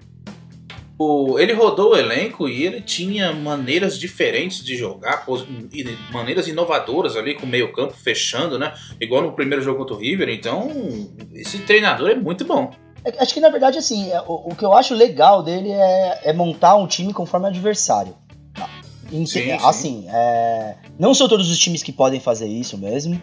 O, 0.99 1.38
ele 1.38 1.53
rodou 1.53 1.92
o 1.92 1.97
elenco 1.97 2.49
e 2.49 2.64
ele 2.64 2.80
tinha 2.80 3.32
maneiras 3.32 3.99
diferentes 3.99 4.64
de 4.64 4.76
jogar, 4.76 5.26
maneiras 6.11 6.49
inovadoras 6.49 7.16
ali 7.16 7.34
com 7.34 7.44
o 7.44 7.49
meio 7.49 7.70
campo 7.72 7.92
fechando, 7.92 8.59
né? 8.59 8.72
Igual 8.99 9.22
no 9.22 9.32
primeiro 9.32 9.62
jogo 9.62 9.78
contra 9.80 9.94
o 9.94 9.99
River. 9.99 10.30
Então, 10.30 10.70
esse 11.34 11.59
treinador 11.59 12.11
é 12.11 12.14
muito 12.14 12.44
bom. 12.47 12.70
É 13.05 13.22
Acho 13.22 13.34
que 13.34 13.40
na 13.40 13.51
verdade, 13.51 13.76
assim, 13.78 14.11
é, 14.11 14.20
o, 14.22 14.51
o 14.51 14.55
que 14.55 14.64
eu 14.64 14.72
acho 14.72 14.94
legal 14.94 15.42
dele 15.42 15.70
é, 15.70 16.30
é 16.30 16.32
montar 16.32 16.76
um 16.76 16.86
time 16.86 17.12
conforme 17.12 17.47
o 17.47 17.51
adversário. 17.51 18.14
Ente- 19.12 19.30
Sim, 19.30 19.42
sim. 19.44 19.51
assim, 19.62 20.07
é, 20.09 20.76
não 20.99 21.14
são 21.14 21.28
todos 21.28 21.49
os 21.51 21.59
times 21.59 21.82
que 21.82 21.92
podem 21.92 22.18
fazer 22.18 22.49
isso 22.49 22.76
mesmo. 22.76 23.20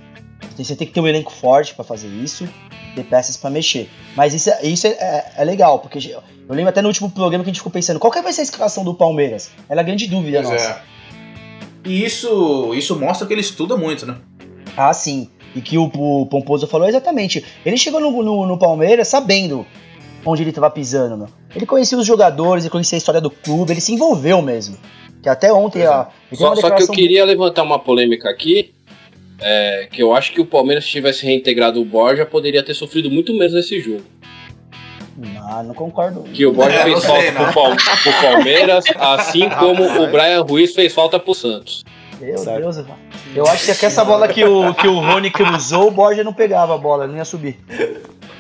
Você 0.58 0.76
tem 0.76 0.88
que 0.88 0.94
ter 0.94 1.00
um 1.00 1.08
elenco 1.08 1.32
forte 1.32 1.74
pra 1.74 1.84
fazer 1.84 2.08
isso, 2.08 2.48
ter 2.96 3.04
peças 3.04 3.36
pra 3.38 3.50
mexer. 3.50 3.90
Mas 4.16 4.34
isso, 4.34 4.50
é, 4.50 4.66
isso 4.66 4.86
é, 4.88 4.92
é- 4.92 5.32
é 5.38 5.44
legal, 5.44 5.80
porque 5.80 5.98
eu 6.16 6.22
lembro 6.50 6.70
até 6.70 6.82
no 6.82 6.88
último 6.90 7.10
programa 7.10 7.44
que 7.44 7.50
a 7.50 7.54
gente 7.54 7.60
ficou 7.60 7.72
pensando, 7.72 8.00
qual 8.00 8.12
que 8.12 8.22
vai 8.22 8.32
ser 8.34 8.42
a 8.42 8.44
escalação 8.44 8.84
do 8.84 8.94
Palmeiras? 8.94 9.50
Era 9.68 9.82
a 9.82 9.84
grande 9.84 10.08
dúvida 10.08 10.42
Pois 10.44 10.52
nossa. 10.54 10.70
é. 10.70 10.94
E 11.86 12.04
isso, 12.06 12.74
isso 12.76 12.98
mostra 12.98 13.28
que 13.28 13.34
ele 13.34 13.42
estuda 13.42 13.76
muito, 13.76 14.06
né? 14.06 14.18
Ah, 14.78 14.94
sim. 14.94 15.30
E 15.56 15.62
que 15.62 15.78
o, 15.78 15.84
o 15.94 16.26
Pomposo 16.26 16.66
falou 16.68 16.88
exatamente. 16.88 17.44
Ele 17.66 17.78
chegou 17.78 18.00
no, 18.00 18.24
no, 18.24 18.46
no 18.48 18.58
Palmeiras 18.58 19.08
sabendo 19.08 19.66
onde 20.26 20.42
ele 20.44 20.50
estava 20.52 20.70
pisando, 20.70 21.18
meu. 21.18 21.28
Ele 21.56 21.66
conhecia 21.66 21.98
os 21.98 22.06
jogadores, 22.08 22.64
ele 22.64 22.72
conhecia 22.72 22.96
a 22.96 23.00
história 23.00 23.20
do 23.20 23.30
clube, 23.30 23.74
ele 23.74 23.82
se 23.82 23.92
envolveu 23.94 24.42
mesmo. 24.42 24.78
Que 25.22 25.30
até 25.30 25.52
ontem 25.54 25.82
é. 25.82 25.88
a, 25.88 26.08
Só, 26.34 26.56
só 26.56 26.72
que 26.72 26.84
eu 26.84 26.88
queria 26.88 27.24
levantar 27.26 27.64
uma 27.64 27.78
polêmica 27.80 28.30
aqui. 28.30 28.74
É, 29.44 29.88
que 29.92 30.02
eu 30.02 30.16
acho 30.16 30.32
que 30.32 30.42
o 30.42 30.46
Palmeiras, 30.46 30.84
se 30.86 30.90
tivesse 30.92 31.26
reintegrado 31.26 31.82
o 31.82 31.86
Borja, 31.86 32.26
poderia 32.26 32.64
ter 32.64 32.74
sofrido 32.74 33.12
muito 33.12 33.34
menos 33.34 33.54
nesse 33.54 33.80
jogo. 33.80 34.04
Ah, 35.48 35.62
não 35.62 35.74
concordo. 35.76 36.24
Que 36.24 36.46
o 36.46 36.52
Borja 36.54 36.76
É, 36.78 36.88
não 36.90 37.00
fez 37.00 37.00
sei, 37.02 37.10
falta 37.10 37.32
não. 37.32 37.44
pro, 37.44 37.54
Pal- 37.54 37.76
pro 38.02 38.14
Palmeiras, 38.22 38.86
assim 38.98 39.50
como 39.50 39.84
o 39.84 40.08
Brian 40.08 40.42
Ruiz 40.42 40.74
fez 40.74 40.94
falta 40.94 41.20
pro 41.20 41.36
Santos. 41.36 41.84
Meu 42.20 42.38
Sabe? 42.38 42.62
Deus, 42.62 42.78
eu- 42.78 42.86
eu 43.36 43.48
acho 43.48 43.66
que 43.66 43.72
aqui 43.72 43.86
essa 43.86 44.04
bola 44.06 44.28
que 44.28 44.44
o, 44.46 44.74
que 44.74 44.88
o 44.88 45.00
Rony 45.00 45.30
cruzou, 45.30 45.88
o 45.88 45.92
Borja 45.92 46.24
não 46.24 46.34
pegava 46.34 46.74
a 46.74 46.78
bola, 46.78 47.06
não 47.08 47.16
ia 47.18 47.26
subir. 47.26 47.60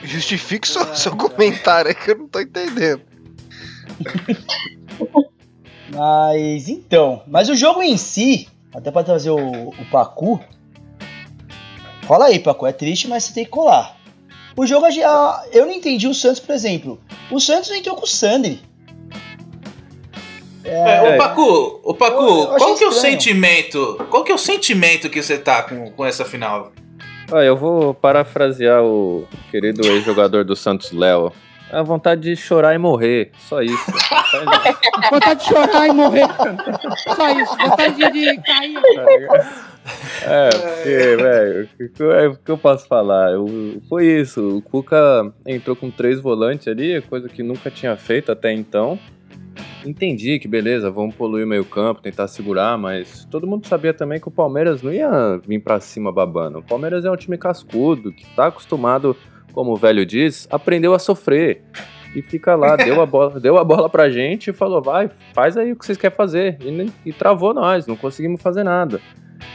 Justifique 0.04 0.68
seu, 0.68 0.84
seu 0.96 1.16
comentário 1.16 1.90
aí 1.90 1.96
que 1.96 2.12
eu 2.12 2.18
não 2.18 2.28
tô 2.28 2.40
entendendo. 2.40 3.02
Mas 5.90 6.70
então, 6.70 7.22
mas 7.28 7.50
o 7.50 7.56
jogo 7.56 7.82
em 7.84 7.98
si, 7.98 8.48
até 8.74 8.90
pra 8.92 9.04
trazer 9.04 9.30
o, 9.30 9.70
o 9.70 9.86
Pacu. 9.92 10.40
Cola 12.08 12.26
aí, 12.26 12.40
Pacu, 12.40 12.66
é 12.68 12.72
triste, 12.72 13.08
mas 13.08 13.24
você 13.24 13.34
tem 13.34 13.46
que 13.46 13.50
colar. 13.52 13.98
O 14.56 14.66
jogo, 14.68 14.86
eu 15.52 15.66
não 15.66 15.72
entendi 15.74 16.08
o 16.08 16.14
Santos, 16.14 16.40
por 16.40 16.54
exemplo. 16.54 17.00
O 17.32 17.40
Santos 17.40 17.72
entrou 17.72 17.96
com 17.96 18.04
o 18.04 18.08
Sandri. 18.08 18.62
É, 20.64 21.16
ô 21.16 21.18
Pacu, 21.18 21.80
ô 21.84 21.94
Pacu, 21.94 22.22
Eu- 22.22 22.28
eu 22.28 22.48
achei 22.56 22.58
qual 22.60 22.76
que 22.78 22.84
é 22.84 22.88
o 22.88 22.92
sentimento? 22.92 24.06
Qual 24.10 24.24
que 24.24 24.32
é 24.32 24.36
o 24.36 24.38
sentimento 24.38 25.10
que 25.10 25.22
você 25.22 25.38
tá 25.38 25.64
com, 25.64 25.92
com 25.92 26.06
essa 26.06 26.24
final? 26.24 26.72
Olha, 27.32 27.46
eu 27.46 27.58
vou 27.58 27.94
parafrasear 27.94 28.82
o 28.84 29.26
querido 29.52 29.86
ex-jogador 29.86 30.46
do 30.46 30.56
Santos, 30.56 30.92
Léo. 30.92 31.32
É 31.74 31.78
a 31.80 31.82
vontade 31.84 32.22
de 32.22 32.36
chorar 32.36 32.74
e 32.76 32.78
morrer, 32.78 33.32
só 33.40 33.62
isso. 33.62 33.92
Vontade 35.12 35.40
de 35.40 35.46
chorar 35.46 35.88
e 35.88 35.92
morrer. 35.92 36.28
Só 37.16 37.30
isso. 37.40 37.58
Vontade 37.58 37.96
de, 37.96 38.12
de 38.12 38.42
cair. 38.42 38.78
É, 40.26 40.50
porque, 40.50 41.16
velho, 41.18 41.70
o 41.82 41.90
que, 41.90 42.04
eu- 42.04 42.32
o 42.32 42.38
que 42.38 42.52
eu 42.52 42.58
posso 42.58 42.88
falar? 42.88 43.32
Eu- 43.34 43.82
foi 43.90 44.06
isso. 44.06 44.58
O 44.58 44.62
Cuca 44.62 45.34
entrou 45.46 45.76
com 45.76 45.90
três 45.92 46.20
volantes 46.22 46.68
ali, 46.68 47.02
coisa 47.02 47.28
que 47.28 47.44
nunca 47.44 47.70
tinha 47.70 47.96
feito 47.98 48.32
até 48.32 48.54
então. 48.54 48.98
Entendi 49.86 50.40
que 50.40 50.48
beleza, 50.48 50.90
vamos 50.90 51.14
poluir 51.14 51.46
o 51.46 51.48
meio-campo, 51.50 52.02
tentar 52.02 52.30
segurar, 52.30 52.78
mas 52.78 53.26
todo 53.30 53.46
mundo 53.46 53.68
sabia 53.68 53.94
também 53.94 54.18
que 54.20 54.28
o 54.30 54.32
Palmeiras 54.32 54.82
não 54.82 54.94
ia 54.94 55.38
vir 55.46 55.60
pra 55.60 55.82
cima 55.82 56.10
babando. 56.10 56.60
O 56.60 56.64
Palmeiras 56.64 57.04
é 57.04 57.12
um 57.12 57.18
time 57.18 57.38
cascudo, 57.38 58.14
que 58.14 58.26
tá 58.34 58.48
acostumado, 58.48 59.14
como 59.54 59.72
o 59.72 59.78
velho 59.78 60.06
diz, 60.06 60.48
aprendeu 60.52 60.94
a 60.94 61.00
sofrer. 61.00 61.64
E 62.16 62.22
fica 62.22 62.56
lá, 62.56 62.76
deu 62.78 63.02
a 63.02 63.06
bola, 63.06 63.40
deu 63.40 63.58
a 63.58 63.64
bola 63.64 63.90
pra 63.90 64.10
gente 64.10 64.50
e 64.50 64.54
falou: 64.54 64.82
vai, 64.82 65.10
faz 65.34 65.56
aí 65.56 65.72
o 65.72 65.76
que 65.76 65.86
vocês 65.86 65.98
querem 65.98 66.16
fazer. 66.16 66.58
E, 66.62 67.10
e 67.10 67.14
travou 67.14 67.54
nós, 67.54 67.88
não 67.88 67.96
conseguimos 67.96 68.42
fazer 68.42 68.64
nada. 68.64 69.00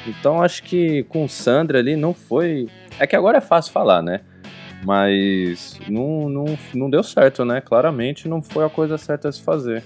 Então 0.06 0.42
acho 0.42 0.62
que 0.62 1.02
com 1.04 1.24
o 1.24 1.28
Sandra 1.28 1.78
ali 1.78 1.96
não 1.96 2.14
foi. 2.14 2.68
É 2.98 3.06
que 3.06 3.16
agora 3.16 3.38
é 3.38 3.42
fácil 3.42 3.72
falar, 3.72 4.02
né? 4.02 4.20
Mas 4.84 5.78
não, 5.88 6.28
não, 6.28 6.44
não 6.72 6.88
deu 6.88 7.02
certo, 7.02 7.44
né? 7.44 7.60
Claramente 7.60 8.28
não 8.28 8.40
foi 8.40 8.64
a 8.64 8.68
coisa 8.68 8.96
certa 8.96 9.28
a 9.28 9.32
se 9.32 9.42
fazer. 9.42 9.82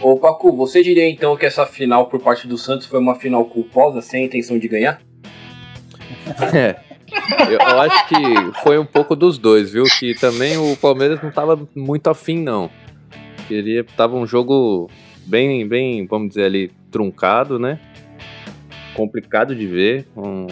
Ô 0.00 0.16
Pacu, 0.16 0.52
você 0.52 0.82
diria 0.82 1.08
então 1.08 1.36
que 1.36 1.46
essa 1.46 1.66
final 1.66 2.06
por 2.06 2.20
parte 2.20 2.46
do 2.46 2.56
Santos 2.56 2.86
foi 2.86 3.00
uma 3.00 3.16
final 3.16 3.44
culposa, 3.44 4.00
sem 4.00 4.22
a 4.22 4.26
intenção 4.26 4.58
de 4.58 4.68
ganhar? 4.68 5.00
É. 6.54 6.87
Eu, 7.50 7.58
eu 7.58 7.80
acho 7.80 8.08
que 8.08 8.14
foi 8.62 8.78
um 8.78 8.84
pouco 8.84 9.14
dos 9.14 9.38
dois, 9.38 9.70
viu? 9.70 9.84
Que 9.98 10.14
também 10.14 10.56
o 10.56 10.76
Palmeiras 10.76 11.22
não 11.22 11.30
tava 11.30 11.58
muito 11.74 12.08
afim, 12.08 12.42
não. 12.42 12.70
Queria, 13.46 13.84
tava 13.84 14.16
um 14.16 14.26
jogo 14.26 14.90
bem, 15.26 15.66
bem, 15.66 16.06
vamos 16.06 16.30
dizer 16.30 16.44
ali, 16.44 16.72
truncado, 16.90 17.58
né? 17.58 17.78
Complicado 18.94 19.54
de 19.54 19.66
ver, 19.66 20.06
um, 20.16 20.46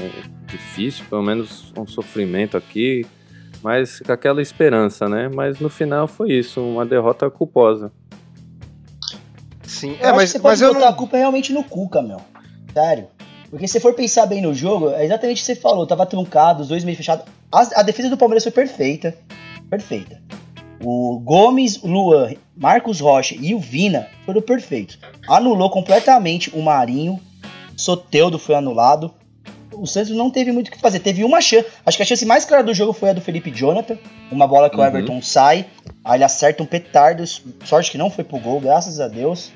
difícil, 0.47 1.05
pelo 1.09 1.23
menos 1.23 1.73
um 1.77 1.87
sofrimento 1.87 2.57
aqui, 2.57 3.05
mas 3.63 4.01
com 4.01 4.13
aquela 4.13 4.41
esperança, 4.41 5.09
né? 5.09 5.29
Mas 5.35 5.59
no 5.59 5.69
final 5.69 6.07
foi 6.07 6.33
isso, 6.33 6.61
uma 6.61 6.87
derrota 6.87 7.29
culposa. 7.31 7.91
Sim, 9.65 9.97
Eu 10.01 10.07
é, 10.07 10.07
acho 10.07 10.17
mas, 10.17 10.33
que 10.33 10.39
você 10.39 10.43
mas 10.43 10.61
pode 10.61 10.63
eu 10.63 10.75
botar 10.75 10.87
não. 10.87 10.93
a 10.93 10.97
culpa 10.97 11.17
realmente 11.17 11.53
no 11.53 11.65
Cuca, 11.65 12.01
meu. 12.01 12.21
Sério. 12.73 13.09
Porque 13.51 13.69
se 13.69 13.79
for 13.81 13.95
pensar 13.95 14.27
bem 14.27 14.41
no 14.43 14.53
jogo, 14.55 14.91
é 14.91 15.05
exatamente 15.05 15.39
o 15.39 15.41
que 15.41 15.47
você 15.47 15.55
falou. 15.57 15.87
Tava 15.87 16.05
truncado, 16.07 16.63
os 16.63 16.69
dois 16.69 16.83
meio 16.85 16.97
fechados. 16.97 17.25
A, 17.53 17.81
a 17.81 17.83
defesa 17.83 18.11
do 18.11 18.17
Palmeiras 18.17 18.43
foi 18.43 18.53
perfeita. 18.53 19.15
Perfeita. 19.71 20.21
O 20.83 21.19
Gomes, 21.21 21.83
o 21.83 21.87
Luan, 21.87 22.33
Marcos 22.57 23.01
Rocha 23.01 23.35
e 23.39 23.55
o 23.55 23.59
Vina 23.59 24.09
foram 24.25 24.43
perfeitos. 24.43 24.99
Anulou 25.29 25.71
completamente 25.71 26.51
o 26.55 26.61
Marinho. 26.63 27.19
Soteudo 27.77 28.39
foi 28.39 28.55
anulado. 28.55 29.13
O 29.73 29.87
Santos 29.87 30.11
não 30.11 30.31
teve 30.31 30.53
muito 30.53 30.69
o 30.69 30.71
que 30.71 30.79
fazer. 30.79 31.01
Teve 31.01 31.23
uma 31.25 31.41
chance. 31.41 31.67
Acho 31.85 31.97
que 31.97 32.03
a 32.03 32.07
chance 32.07 32.25
mais 32.25 32.45
clara 32.45 32.63
do 32.63 32.73
jogo 32.75 32.93
foi 32.93 33.11
a 33.11 33.13
do 33.13 33.21
Felipe 33.21 33.51
Jonathan. 33.51 33.99
Uma 34.31 34.47
bola 34.47 34.71
que 34.71 34.77
o 34.77 34.81
Uhum. 34.81 34.87
Everton 34.87 35.21
sai. 35.23 35.67
Aí 36.05 36.17
ele 36.17 36.25
acerta 36.25 36.63
um 36.63 36.67
petardo. 36.67 37.25
Sorte 37.65 37.91
que 37.91 37.99
não 37.99 38.11
foi 38.11 38.25
pro 38.25 38.39
gol, 38.39 38.61
graças 38.61 39.01
a 39.01 39.09
Deus. 39.09 39.51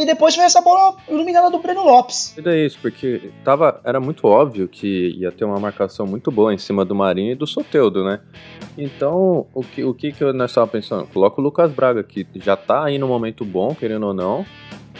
E 0.00 0.06
depois 0.06 0.32
foi 0.34 0.44
essa 0.44 0.60
bola 0.60 0.94
iluminada 1.08 1.50
do 1.50 1.58
Breno 1.58 1.82
Lopes. 1.84 2.36
E 2.38 2.40
daí 2.40 2.64
isso, 2.66 2.78
porque 2.80 3.32
tava, 3.42 3.80
era 3.84 3.98
muito 3.98 4.28
óbvio 4.28 4.68
que 4.68 5.08
ia 5.18 5.32
ter 5.32 5.44
uma 5.44 5.58
marcação 5.58 6.06
muito 6.06 6.30
boa 6.30 6.54
em 6.54 6.58
cima 6.58 6.84
do 6.84 6.94
Marinho 6.94 7.32
e 7.32 7.34
do 7.34 7.48
Soteudo, 7.48 8.04
né? 8.04 8.20
Então, 8.76 9.46
o 9.52 9.60
que, 9.62 9.82
o 9.82 9.92
que, 9.92 10.12
que 10.12 10.22
eu- 10.22 10.32
nós 10.32 10.52
estávamos 10.52 10.70
pensando? 10.70 11.06
Coloca 11.08 11.40
o 11.40 11.44
Lucas 11.44 11.72
Braga, 11.72 12.04
que 12.04 12.24
já 12.36 12.56
tá 12.56 12.84
aí 12.84 12.96
no 12.96 13.08
momento 13.08 13.44
bom, 13.44 13.74
querendo 13.74 14.06
ou 14.06 14.14
não. 14.14 14.46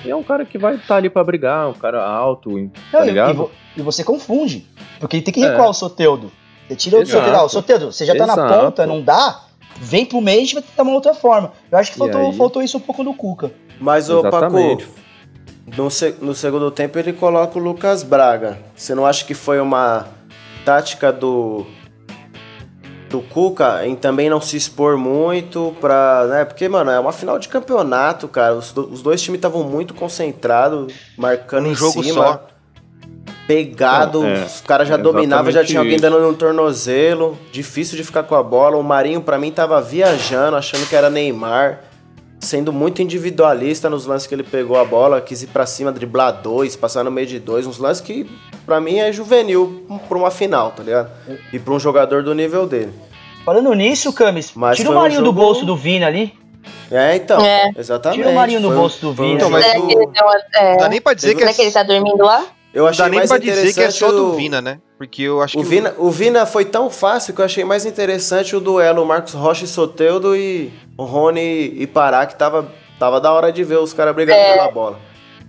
E 0.04 0.10
é 0.10 0.16
um 0.16 0.22
cara 0.24 0.44
que 0.44 0.58
vai 0.58 0.74
estar 0.74 0.96
ali 0.96 1.08
pra 1.08 1.22
brigar, 1.22 1.68
um 1.68 1.74
cara 1.74 2.04
alto, 2.04 2.50
tá 2.90 2.98
Não, 2.98 3.04
e- 3.04 3.06
e, 3.06 3.10
ligado? 3.10 3.34
vo- 3.36 3.50
e 3.76 3.82
você 3.82 4.02
confunde. 4.02 4.66
Porque 4.98 5.16
ele 5.16 5.22
tem 5.22 5.32
que 5.32 5.44
É. 5.44 5.48
recuar 5.50 5.68
o 5.70 5.74
Soteudo. 5.74 6.32
Você 6.68 6.74
tira 6.76 6.98
o 6.98 7.02
Exato. 7.02 7.24
Soteudo. 7.24 7.44
O 7.44 7.48
Soteudo, 7.48 7.92
você 7.92 8.04
já 8.04 8.16
tá 8.16 8.26
na 8.26 8.32
Exato. 8.32 8.64
ponta, 8.64 8.84
não 8.86 9.00
dá? 9.00 9.42
Vem 9.80 10.04
pro 10.04 10.20
meio 10.20 10.42
e 10.44 10.54
vai 10.54 10.62
tentar 10.62 10.82
uma 10.82 10.92
outra 10.92 11.14
forma. 11.14 11.52
Eu 11.70 11.78
acho 11.78 11.92
que 11.92 11.96
E 11.96 11.98
faltou, 12.00 12.20
aí? 12.30 12.36
faltou 12.36 12.62
isso 12.62 12.76
um 12.76 12.80
pouco 12.80 13.04
no 13.04 13.14
Cuca. 13.14 13.52
Mas, 13.80 14.10
ô 14.10 14.22
Paco, 14.22 14.56
no, 15.76 15.88
no 16.26 16.34
segundo 16.34 16.70
tempo 16.70 16.98
ele 16.98 17.12
coloca 17.12 17.58
o 17.58 17.62
Lucas 17.62 18.02
Braga. 18.02 18.58
Você 18.74 18.94
não 18.94 19.04
acha 19.06 19.24
que 19.24 19.34
foi 19.34 19.60
uma 19.60 20.06
tática 20.64 21.12
do 21.12 21.66
do 23.08 23.22
Cuca 23.22 23.86
em 23.86 23.96
também 23.96 24.28
não 24.28 24.38
se 24.38 24.54
expor 24.56 24.98
muito 24.98 25.74
pra, 25.80 26.26
né? 26.28 26.44
Porque, 26.44 26.68
mano, 26.68 26.90
é 26.90 27.00
uma 27.00 27.10
final 27.12 27.38
de 27.38 27.48
campeonato, 27.48 28.28
cara. 28.28 28.54
Os, 28.54 28.70
do- 28.70 28.86
os 28.92 29.00
dois 29.00 29.22
times 29.22 29.38
estavam 29.38 29.62
muito 29.64 29.94
concentrados, 29.94 30.92
marcando 31.16 31.68
Um 31.68 31.72
em 31.72 31.74
jogo 31.74 32.02
cima. 32.04 32.22
só. 32.24 32.46
Pegado, 33.46 34.20
Não, 34.22 34.28
é, 34.28 34.44
os 34.44 34.60
caras 34.60 34.86
já 34.88 34.98
dominavam, 34.98 35.50
já 35.50 35.64
tinha 35.64 35.78
alguém 35.78 35.94
isso. 35.94 36.02
dando 36.02 36.20
no 36.20 36.34
tornozelo, 36.34 37.38
difícil 37.50 37.96
de 37.96 38.04
ficar 38.04 38.24
com 38.24 38.34
a 38.34 38.42
bola. 38.42 38.76
O 38.76 38.82
Marinho, 38.82 39.22
pra 39.22 39.38
mim, 39.38 39.50
tava 39.50 39.80
viajando, 39.80 40.54
achando 40.54 40.86
que 40.86 40.94
era 40.94 41.08
Neymar, 41.08 41.80
sendo 42.40 42.72
muito 42.72 43.02
individualista 43.02 43.90
nos 43.90 44.06
lances 44.06 44.26
que 44.26 44.34
ele 44.34 44.42
pegou 44.44 44.78
a 44.78 44.84
bola, 44.84 45.20
quis 45.20 45.42
ir 45.42 45.48
pra 45.48 45.66
cima, 45.66 45.90
driblar 45.92 46.40
dois, 46.42 46.76
passar 46.76 47.02
no 47.04 47.10
meio 47.10 47.26
de 47.26 47.38
dois, 47.38 47.66
uns 47.66 47.78
lances 47.78 48.00
que, 48.00 48.30
pra 48.64 48.80
mim, 48.80 48.98
é 48.98 49.12
juvenil 49.12 49.84
pra 50.08 50.16
uma 50.18 50.30
final, 50.30 50.70
tá 50.72 50.82
ligado? 50.82 51.10
E 51.52 51.58
pra 51.58 51.74
um 51.74 51.80
jogador 51.80 52.22
do 52.22 52.34
nível 52.34 52.66
dele. 52.66 52.92
Falando 53.44 53.72
nisso, 53.74 54.12
Camis, 54.12 54.52
Mas 54.54 54.76
tira 54.76 54.90
o 54.90 54.92
foi 54.92 54.98
um 54.98 55.02
Marinho 55.02 55.20
do 55.20 55.26
jogo- 55.26 55.40
bolso 55.40 55.64
do 55.64 55.74
Vina 55.76 56.06
ali. 56.06 56.32
É, 56.90 57.16
então, 57.16 57.40
É. 57.40 57.70
exatamente. 57.76 58.18
Tira 58.18 58.30
o 58.30 58.34
Marinho 58.34 58.60
do 58.60 58.70
bolso 58.70 59.00
do 59.00 59.10
um 59.10 59.12
Vina. 59.14 59.32
Então, 59.34 59.50
mas 59.50 59.64
jogo- 59.72 60.12
é, 60.54 60.70
Não 60.72 60.76
dá 60.78 60.88
nem 60.88 61.00
pra 61.00 61.14
dizer 61.14 61.32
que 61.34 61.38
será 61.40 61.50
é, 61.50 61.54
que 61.54 61.62
ele 61.62 61.70
tá 61.72 61.82
dormindo 61.82 62.22
lá? 62.22 62.44
Eu 62.78 62.84
não 62.84 62.90
achei 62.90 63.04
dá 63.04 63.08
nem 63.10 63.18
mais 63.18 63.28
pra 63.30 63.38
dizer 63.38 63.52
que 63.54 63.58
é 63.58 63.70
interessante 63.70 63.98
só 63.98 64.10
do 64.12 64.28
o- 64.28 64.32
Vina, 64.36 64.60
né? 64.60 64.78
Porque 64.96 65.22
eu 65.22 65.42
acho 65.42 65.58
O 65.58 65.62
que 65.62 65.68
Vina, 65.68 65.94
o 65.98 66.10
Vina 66.10 66.46
foi 66.46 66.64
tão 66.64 66.88
fácil 66.90 67.34
que 67.34 67.40
eu 67.40 67.44
achei 67.44 67.64
mais 67.64 67.84
interessante 67.84 68.54
o 68.54 68.60
duelo 68.60 69.04
Marcos 69.04 69.32
Rocha 69.34 69.64
e 69.64 69.68
Soteudo 69.68 70.36
e 70.36 70.72
o 70.96 71.04
Rony 71.04 71.72
e 71.76 71.86
Pará, 71.86 72.24
que 72.26 72.36
tava, 72.36 72.68
tava 72.98 73.20
da 73.20 73.32
hora 73.32 73.50
de 73.52 73.62
ver 73.64 73.78
os 73.78 73.92
caras 73.92 74.14
brigando 74.14 74.38
É. 74.38 74.54
pela 74.54 74.70
bola. 74.70 74.98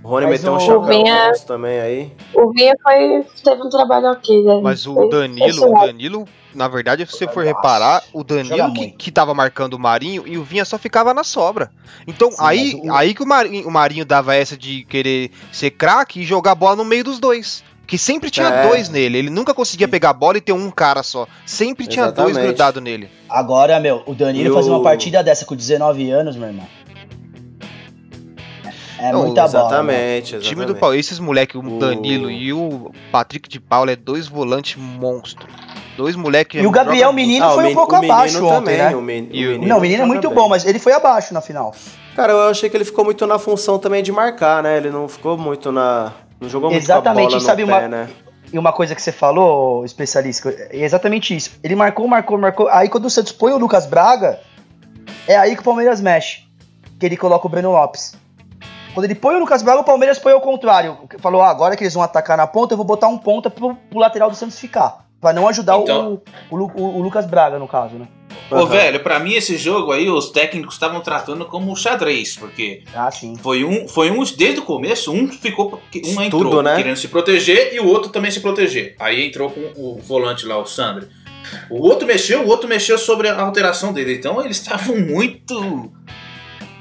O 0.04 0.08
Rony 0.08 0.28
Mas 0.28 0.40
meteu 0.40 0.54
um 0.54 0.56
o 0.56 0.60
chapéu 0.60 0.82
Vinha- 0.84 1.32
também 1.46 1.80
aí. 1.80 2.12
O 2.34 2.52
Vinha 2.52 2.74
foi, 2.82 3.26
teve 3.44 3.62
um 3.62 3.70
trabalho 3.70 4.08
ok, 4.12 4.44
né? 4.44 4.60
Mas 4.64 4.88
o 4.88 5.08
Danilo, 5.10 5.70
o. 5.72 5.86
Danilo, 5.86 6.26
na 6.54 6.68
verdade, 6.68 7.06
se 7.06 7.12
você 7.12 7.28
for 7.28 7.44
reparar, 7.44 8.04
o 8.14 8.24
Danilo 8.24 8.74
que, 8.74 8.92
que 8.92 9.12
tava 9.12 9.34
marcando 9.34 9.74
o 9.76 9.80
Marinho 9.80 10.24
e 10.28 10.38
o 10.38 10.44
Vinha 10.44 10.66
só 10.66 10.78
ficava 10.78 11.14
na 11.14 11.24
sobra. 11.24 11.72
Então, 12.08 12.32
Sim, 12.32 12.38
aí, 12.40 12.82
o- 12.84 12.94
aí 12.94 13.14
que 13.14 13.22
o 13.24 13.28
Marinho, 13.28 13.68
o 13.68 13.72
Marinho 13.72 14.06
dava 14.06 14.36
essa 14.36 14.58
de 14.58 14.84
querer 14.86 15.32
ser 15.52 15.72
craque 15.72 16.22
e 16.22 16.24
jogar 16.24 16.52
a 16.52 16.56
bola 16.56 16.76
no 16.76 16.86
meio 16.86 17.04
dos 17.04 17.20
dois. 17.20 17.64
Que 17.88 17.98
sempre 17.98 18.30
tinha 18.30 18.48
É. 18.48 18.68
dois 18.68 18.88
nele. 18.88 19.18
Ele 19.18 19.30
nunca 19.32 19.52
conseguia 19.52 19.88
pegar 19.88 20.12
a 20.12 20.14
bola 20.14 20.38
e 20.38 20.42
ter 20.42 20.54
um 20.54 20.70
cara 20.70 21.02
só. 21.02 21.28
Sempre 21.44 21.88
tinha 21.88 22.06
dois 22.12 22.30
Exatamente. 22.30 22.48
grudados 22.48 22.84
nele. 22.84 23.10
Agora, 23.28 23.80
meu, 23.80 24.04
o 24.06 24.14
Danilo 24.14 24.52
E 24.52 24.54
fazer 24.54 24.70
uma 24.70 24.84
partida 24.84 25.24
dessa 25.24 25.44
com 25.44 25.56
19 25.56 26.12
anos, 26.12 26.36
meu 26.36 26.48
irmão. 26.50 26.68
É 29.00 29.14
Não, 29.14 29.24
muita 29.28 29.48
bola. 29.48 29.82
né? 29.84 30.18
Exatamente, 30.20 30.36
O 30.36 30.40
time 30.40 30.56
do 30.56 30.62
exatamente. 30.64 30.80
Paulo, 30.82 30.96
esses 30.96 31.20
moleques, 31.20 31.56
o 31.56 31.60
O- 31.66 31.80
Danilo 31.80 32.30
e 32.30 32.52
o 32.52 32.92
Patrick 33.12 33.48
de 33.48 33.60
Paula, 33.60 33.92
é 33.92 33.96
dois 33.96 34.28
volantes 34.28 34.76
monstros. 34.76 35.48
Dois 36.00 36.16
moleques. 36.16 36.64
E 36.64 36.66
o 36.66 36.72
Gabriel 36.72 37.12
Menino 37.12 37.44
Ah, 37.46 37.52
o 37.52 37.56
foi 37.56 37.66
um 37.72 37.74
pouco 37.74 37.94
abaixo 37.96 38.38
ontem, 38.46 38.56
também, 38.56 38.78
né? 38.78 38.96
o 38.96 39.02
men- 39.02 39.28
E 39.34 39.46
o 39.46 39.50
o- 39.50 39.52
menino 39.52 39.68
Não, 39.68 39.78
o 39.78 39.82
menino 39.82 40.04
é 40.04 40.06
muito 40.06 40.30
bem. 40.30 40.36
bom, 40.38 40.48
mas 40.48 40.66
ele 40.66 40.80
foi 40.80 40.94
abaixo 40.94 41.34
na 41.34 41.42
final. 41.42 41.76
Cara, 42.16 42.32
eu 42.32 42.50
achei 42.50 42.70
que 42.70 42.78
ele 42.78 42.86
ficou 42.86 43.04
muito 43.04 43.28
na 43.28 43.38
função 43.38 43.78
também 43.78 44.02
de 44.02 44.10
marcar, 44.12 44.64
né? 44.64 44.78
Ele 44.78 44.90
não 44.90 45.10
ficou 45.10 45.38
muito 45.38 45.74
na... 45.74 46.14
Não 46.40 46.48
jogou 46.48 46.70
muito 46.70 46.82
Exatamente, 46.82 47.24
com 47.24 47.28
a 47.28 47.38
bola 47.40 47.42
sabe 47.42 47.64
no 47.64 47.68
uma- 47.68 47.80
pé, 47.82 47.88
né? 47.90 48.10
E 48.54 48.58
uma 48.58 48.72
coisa 48.72 48.96
que 48.96 49.02
você 49.02 49.12
falou, 49.12 49.84
especialista, 49.84 50.50
é 50.72 50.78
exatamente 50.84 51.36
isso. 51.36 51.52
Ele 51.62 51.76
marcou, 51.76 52.08
marcou, 52.08 52.38
marcou. 52.38 52.70
Aí 52.70 52.88
quando 52.88 53.06
o 53.06 53.10
Santos 53.10 53.34
põe 53.34 53.52
o 53.52 53.58
Lucas 53.58 53.86
Braga, 53.86 54.40
é 55.28 55.36
aí 55.36 55.54
que 55.56 55.62
o 55.62 55.66
Palmeiras 55.66 56.00
mexe. 56.02 56.44
Que 56.98 57.06
ele 57.06 57.18
coloca 57.18 57.46
o 57.46 57.50
Breno 57.50 57.72
Lopes. 57.72 58.16
Quando 58.94 59.04
ele 59.06 59.16
põe 59.16 59.36
o 59.36 59.40
Lucas 59.40 59.62
Braga, 59.62 59.82
o 59.82 59.84
Palmeiras 59.84 60.18
põe 60.18 60.32
ao 60.34 60.42
contrário. 60.42 60.98
Falou, 61.20 61.42
ah, 61.42 61.50
agora 61.50 61.76
que 61.76 61.84
eles 61.84 61.94
vão 61.94 62.02
atacar 62.04 62.38
na 62.38 62.48
ponta, 62.48 62.74
eu 62.74 62.78
vou 62.78 62.86
botar 62.86 63.08
um 63.08 63.18
ponta 63.18 63.50
pro, 63.50 63.76
pro 63.76 64.00
lateral 64.00 64.30
do 64.30 64.36
Santos 64.36 64.58
ficar. 64.58 65.06
Pra 65.22 65.34
não 65.34 65.48
ajudar 65.48 65.78
o- 65.78 65.84
Então. 65.84 66.22
o, 66.50 66.56
Lu- 66.56 66.72
o- 66.76 66.98
o 66.98 67.02
Lucas 67.02 67.26
Braga, 67.26 67.60
no 67.60 67.68
caso, 67.68 67.96
né? 67.96 68.08
Ô, 68.52 68.56
Aham. 68.56 68.66
velho, 68.68 69.00
pra 69.02 69.20
mim 69.20 69.34
esse 69.34 69.58
jogo 69.58 69.92
aí, 69.92 70.10
os 70.10 70.30
técnicos 70.32 70.76
estavam 70.76 71.02
tratando 71.02 71.46
como 71.46 71.76
xadrez, 71.76 72.36
porque 72.36 72.84
Ah, 72.96 73.12
sim. 73.12 73.36
foi 73.36 73.64
um, 73.64 73.88
foi 73.88 74.10
um 74.10 74.24
desde 74.24 74.60
o 74.60 74.64
começo, 74.64 75.12
um 75.12 75.28
ficou, 75.28 75.80
um 76.06 76.22
entrou 76.22 76.44
Tudo, 76.44 76.64
né? 76.64 76.76
querendo 76.78 76.96
se 76.96 77.08
proteger 77.10 77.74
e 77.76 77.80
o 77.80 77.88
outro 77.88 78.10
também 78.12 78.32
se 78.32 78.40
proteger. 78.40 78.96
Aí 79.00 79.28
entrou 79.28 79.50
com 79.52 79.60
o 79.76 80.00
volante 80.02 80.46
lá, 80.48 80.58
o 80.58 80.66
Sandro. 80.66 81.08
O 81.70 81.86
outro 81.88 82.08
mexeu, 82.08 82.42
o 82.44 82.48
outro 82.48 82.68
mexeu 82.68 82.98
sobre 82.98 83.28
a 83.28 83.40
alteração 83.42 83.92
dele. 83.94 84.14
Então 84.16 84.40
eles 84.44 84.58
estavam 84.58 84.96
muito. 84.98 85.92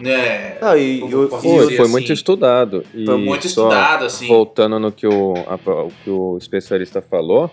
Né, 0.01 0.59
Não, 0.61 0.79
e, 0.79 1.03
o- 1.03 1.11
eu 1.11 1.29
Foi, 1.29 1.67
assim? 1.83 1.91
muito 1.91 2.13
estudado. 2.13 2.85
E 2.95 3.05
Foi 3.05 3.17
muito 3.17 3.49
só 3.49 3.63
estudado, 3.63 4.05
assim. 4.05 4.29
Voltando 4.29 4.79
no 4.79 4.93
que 4.93 5.07
o, 5.09 5.35
a- 5.49 5.57
o 5.83 5.91
que 6.05 6.11
o 6.11 6.39
especialista 6.39 7.03
falou, 7.03 7.51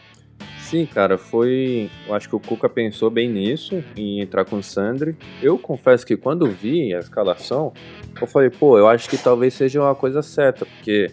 sim, 0.66 0.86
cara, 0.86 1.18
foi. 1.18 1.90
Eu 2.08 2.14
acho 2.14 2.28
que 2.28 2.36
o 2.36 2.40
Cuca 2.40 2.68
pensou 2.68 3.10
bem 3.10 3.30
nisso, 3.30 3.84
em 3.96 4.20
entrar 4.20 4.46
com 4.46 4.58
o 4.58 4.64
Sandri. 4.64 5.16
Eu 5.42 5.58
confesso 5.58 6.06
que 6.06 6.18
quando 6.18 6.48
vi 6.48 6.94
a 6.94 7.00
escalação, 7.00 7.72
eu 8.20 8.28
falei, 8.28 8.50
pô, 8.50 8.78
eu 8.78 8.88
acho 8.88 9.10
que 9.10 9.18
talvez 9.18 9.54
seja 9.54 9.82
uma 9.82 9.96
coisa 9.96 10.22
certa, 10.22 10.66
porque 10.66 11.12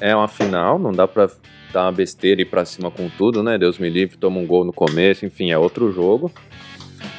é 0.00 0.14
uma 0.14 0.28
final, 0.28 0.78
não 0.78 0.92
dá 0.92 1.06
pra 1.06 1.30
dar 1.72 1.84
uma 1.84 1.92
besteira 1.92 2.40
e 2.40 2.42
ir 2.42 2.46
pra 2.46 2.64
cima 2.64 2.90
com 2.90 3.08
tudo, 3.08 3.42
né? 3.42 3.56
Deus 3.56 3.78
me 3.78 3.88
livre, 3.88 4.16
toma 4.16 4.40
um 4.40 4.46
gol 4.46 4.64
no 4.64 4.72
começo, 4.72 5.24
enfim, 5.24 5.50
é 5.50 5.58
outro 5.58 5.92
jogo. 5.92 6.30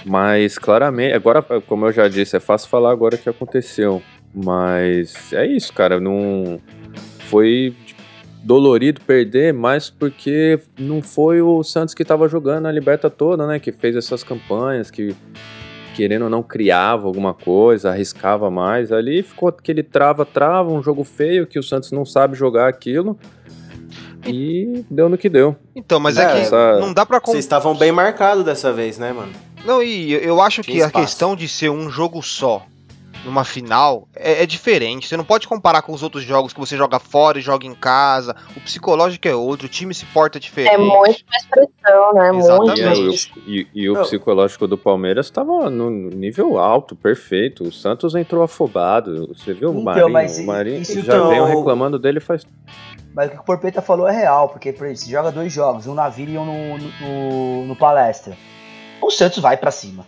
Mas 0.05 0.57
claramente, 0.57 1.13
agora, 1.13 1.41
como 1.41 1.85
eu 1.85 1.91
já 1.91 2.07
disse, 2.07 2.35
é 2.35 2.39
fácil 2.39 2.69
falar 2.69 2.91
agora 2.91 3.15
o 3.15 3.17
que 3.17 3.29
aconteceu. 3.29 4.01
Mas 4.33 5.33
é 5.33 5.45
isso, 5.45 5.73
cara. 5.73 5.99
Não 5.99 6.59
foi 7.29 7.73
dolorido 8.43 9.01
perder, 9.01 9.53
mas 9.53 9.89
porque 9.89 10.59
não 10.77 11.01
foi 11.01 11.41
o 11.41 11.63
Santos 11.63 11.93
que 11.93 12.01
estava 12.03 12.27
jogando 12.27 12.67
a 12.67 12.71
Liberta 12.71 13.09
toda, 13.09 13.45
né? 13.45 13.59
Que 13.59 13.71
fez 13.71 13.95
essas 13.95 14.23
campanhas, 14.23 14.89
que 14.89 15.15
querendo 15.95 16.23
ou 16.23 16.29
não 16.29 16.41
criava 16.41 17.07
alguma 17.07 17.33
coisa, 17.33 17.89
arriscava 17.91 18.49
mais. 18.49 18.91
Ali 18.91 19.21
ficou 19.21 19.49
aquele 19.49 19.83
trava-trava, 19.83 20.71
um 20.71 20.81
jogo 20.81 21.03
feio 21.03 21.45
que 21.45 21.59
o 21.59 21.63
Santos 21.63 21.91
não 21.91 22.05
sabe 22.05 22.35
jogar 22.37 22.67
aquilo. 22.69 23.17
E 24.25 24.83
deu 24.89 25.07
no 25.09 25.17
que 25.17 25.29
deu. 25.29 25.55
Então, 25.75 25.99
mas 25.99 26.17
é, 26.17 26.23
É, 26.23 26.33
que 26.33 26.41
essa- 26.41 26.79
não 26.79 26.93
dá 26.93 27.05
pra 27.05 27.19
Vocês 27.19 27.39
estavam 27.39 27.75
bem 27.75 27.91
marcados 27.91 28.43
dessa 28.43 28.71
vez, 28.71 28.97
né, 28.97 29.13
mano? 29.13 29.31
Não, 29.65 29.81
e 29.81 30.11
eu- 30.13 30.41
acho 30.41 30.61
Tinha 30.61 30.75
que 30.75 30.81
a 30.83 30.87
espaço. 30.87 31.05
questão 31.05 31.35
de 31.35 31.47
ser 31.47 31.69
um 31.69 31.89
jogo 31.89 32.21
só 32.21 32.65
numa 33.25 33.43
final 33.43 34.07
é, 34.15 34.43
é 34.43 34.45
diferente. 34.45 35.07
Você 35.07 35.17
não 35.17 35.23
pode 35.23 35.47
comparar 35.47 35.81
com 35.81 35.91
os 35.93 36.01
outros 36.03 36.23
jogos 36.23 36.53
que 36.53 36.59
você 36.59 36.75
joga 36.77 36.99
fora 36.99 37.37
e 37.39 37.41
joga 37.41 37.65
em 37.65 37.73
casa. 37.75 38.35
O 38.55 38.61
psicológico 38.61 39.27
é 39.27 39.35
outro, 39.35 39.65
o 39.67 39.69
time 39.69 39.93
se 39.93 40.05
porta 40.07 40.39
diferente. 40.39 40.73
É 40.73 40.77
muito 40.77 41.23
mais 41.29 41.45
pressão, 41.47 42.13
né? 42.13 42.31
Muito 42.31 42.45
Exatamente. 42.45 42.81
E, 42.81 42.85
mais. 42.85 42.97
aí, 42.97 43.07
o- 43.07 43.49
e- 43.49 43.67
e 43.75 43.89
o 43.89 44.01
psicológico 44.01 44.67
do 44.67 44.77
Palmeiras 44.77 45.25
estava 45.27 45.69
no 45.69 45.89
nível 45.89 46.57
alto, 46.57 46.95
perfeito. 46.95 47.63
O 47.63 47.71
Santos 47.71 48.15
entrou 48.15 48.43
afobado. 48.43 49.27
Você 49.27 49.53
viu 49.53 49.69
o 49.69 49.71
Então, 49.73 49.83
Marinho? 49.83 50.09
mas 50.09 50.37
o 50.39 50.45
Marinho 50.45 50.81
isso 50.81 51.01
já 51.01 51.15
então- 51.15 51.29
veio 51.29 51.45
reclamando 51.45 51.97
dele 51.99 52.19
faz. 52.19 52.45
Mas 53.13 53.27
o 53.29 53.31
que 53.31 53.39
o 53.39 53.43
Porpeta 53.43 53.81
falou 53.81 54.07
é 54.07 54.15
real, 54.15 54.49
porque 54.49 54.71
por 54.71 54.85
exemplo, 54.85 55.01
você 55.05 55.11
joga 55.11 55.31
dois 55.31 55.51
jogos, 55.51 55.87
um 55.87 55.93
na 55.95 56.07
Vila 56.09 56.31
e 56.31 56.37
um 56.37 56.45
no, 56.45 56.77
no, 56.77 56.91
no- 57.01 57.65
no 57.67 57.75
Palestra. 57.75 58.37
O 59.01 59.09
Santos 59.09 59.39
vai 59.39 59.57
pra 59.57 59.71
cima. 59.71 60.05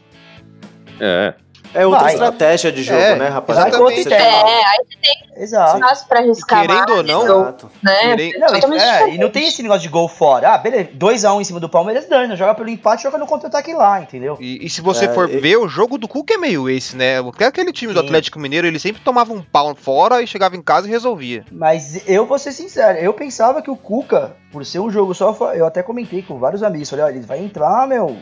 É. 0.99 1.34
É 1.74 1.86
outra 1.86 2.04
Vai. 2.04 2.14
estratégia 2.14 2.72
de 2.72 2.84
jogo, 2.84 3.00
É, 3.00 3.16
né, 3.16 3.28
rapaziada? 3.30 3.70
exatamente. 3.70 4.04
Você 4.04 4.10
tá- 4.10 4.16
É, 4.16 4.44
aí 4.66 5.44
Exato. 5.44 5.76
espaço 5.78 6.08
pra 6.08 6.20
arriscar 6.20 6.62
Querendo 6.68 6.90
ou 6.90 6.96
mais, 6.98 7.08
não, 7.08 7.20
ou- 7.22 7.42
Exato. 7.44 7.72
né? 7.82 8.00
Querendo- 8.02 8.40
Não, 8.40 8.76
e, 8.76 8.78
é, 8.80 9.14
e 9.16 9.18
não 9.18 9.30
tem 9.30 9.48
esse 9.48 9.62
negócio 9.64 9.82
de 9.82 9.88
gol 9.90 10.08
fora. 10.08 10.54
Ah, 10.54 10.58
beleza, 10.58 10.90
2x1 10.94 11.40
em 11.42 11.44
cima 11.44 11.60
do 11.60 11.70
Palmeiras, 11.70 12.08
dano. 12.08 12.36
Joga 12.36 12.54
pelo 12.56 12.70
empate, 12.70 13.04
joga 13.04 13.18
no 13.18 13.26
contra-ataque 13.26 13.74
lá, 13.74 14.02
entendeu? 14.02 14.38
E, 14.40 14.66
e 14.66 14.70
se 14.70 14.82
você 14.82 15.06
É, 15.06 15.14
for 15.14 15.30
e- 15.30 15.38
ver, 15.40 15.58
o 15.58 15.68
jogo 15.68 15.98
do 15.98 16.08
Cuca 16.08 16.34
é 16.34 16.38
meio 16.38 16.70
esse, 16.70 16.96
né? 16.96 17.16
Aquele 17.40 17.72
time 17.72 17.94
do 17.94 18.00
Sim. 18.00 18.06
Atlético 18.06 18.40
Mineiro, 18.40 18.68
ele 18.68 18.80
sempre 18.80 19.02
tomava 19.02 19.32
um 19.34 19.42
pau 19.42 19.74
fora 19.76 20.22
e 20.22 20.28
chegava 20.28 20.56
em 20.56 20.62
casa 20.62 20.88
e 20.88 20.92
resolvia. 20.92 21.46
Mas 21.52 22.08
eu 22.08 22.26
vou 22.26 22.38
ser 22.38 22.52
sincero, 22.52 22.98
eu 23.00 23.14
pensava 23.14 23.62
que 23.62 23.72
o 23.72 23.76
Cuca, 23.78 24.36
por 24.52 24.66
ser 24.66 24.80
um 24.80 24.92
jogo 24.92 25.14
só, 25.14 25.32
eu 25.54 25.66
até 25.66 25.82
comentei 25.82 26.22
com 26.22 26.38
vários 26.38 26.62
amigos, 26.62 26.90
falei, 26.90 27.06
olha, 27.06 27.16
ele 27.16 27.26
vai 27.26 27.40
entrar, 27.40 27.88
meu, 27.88 28.18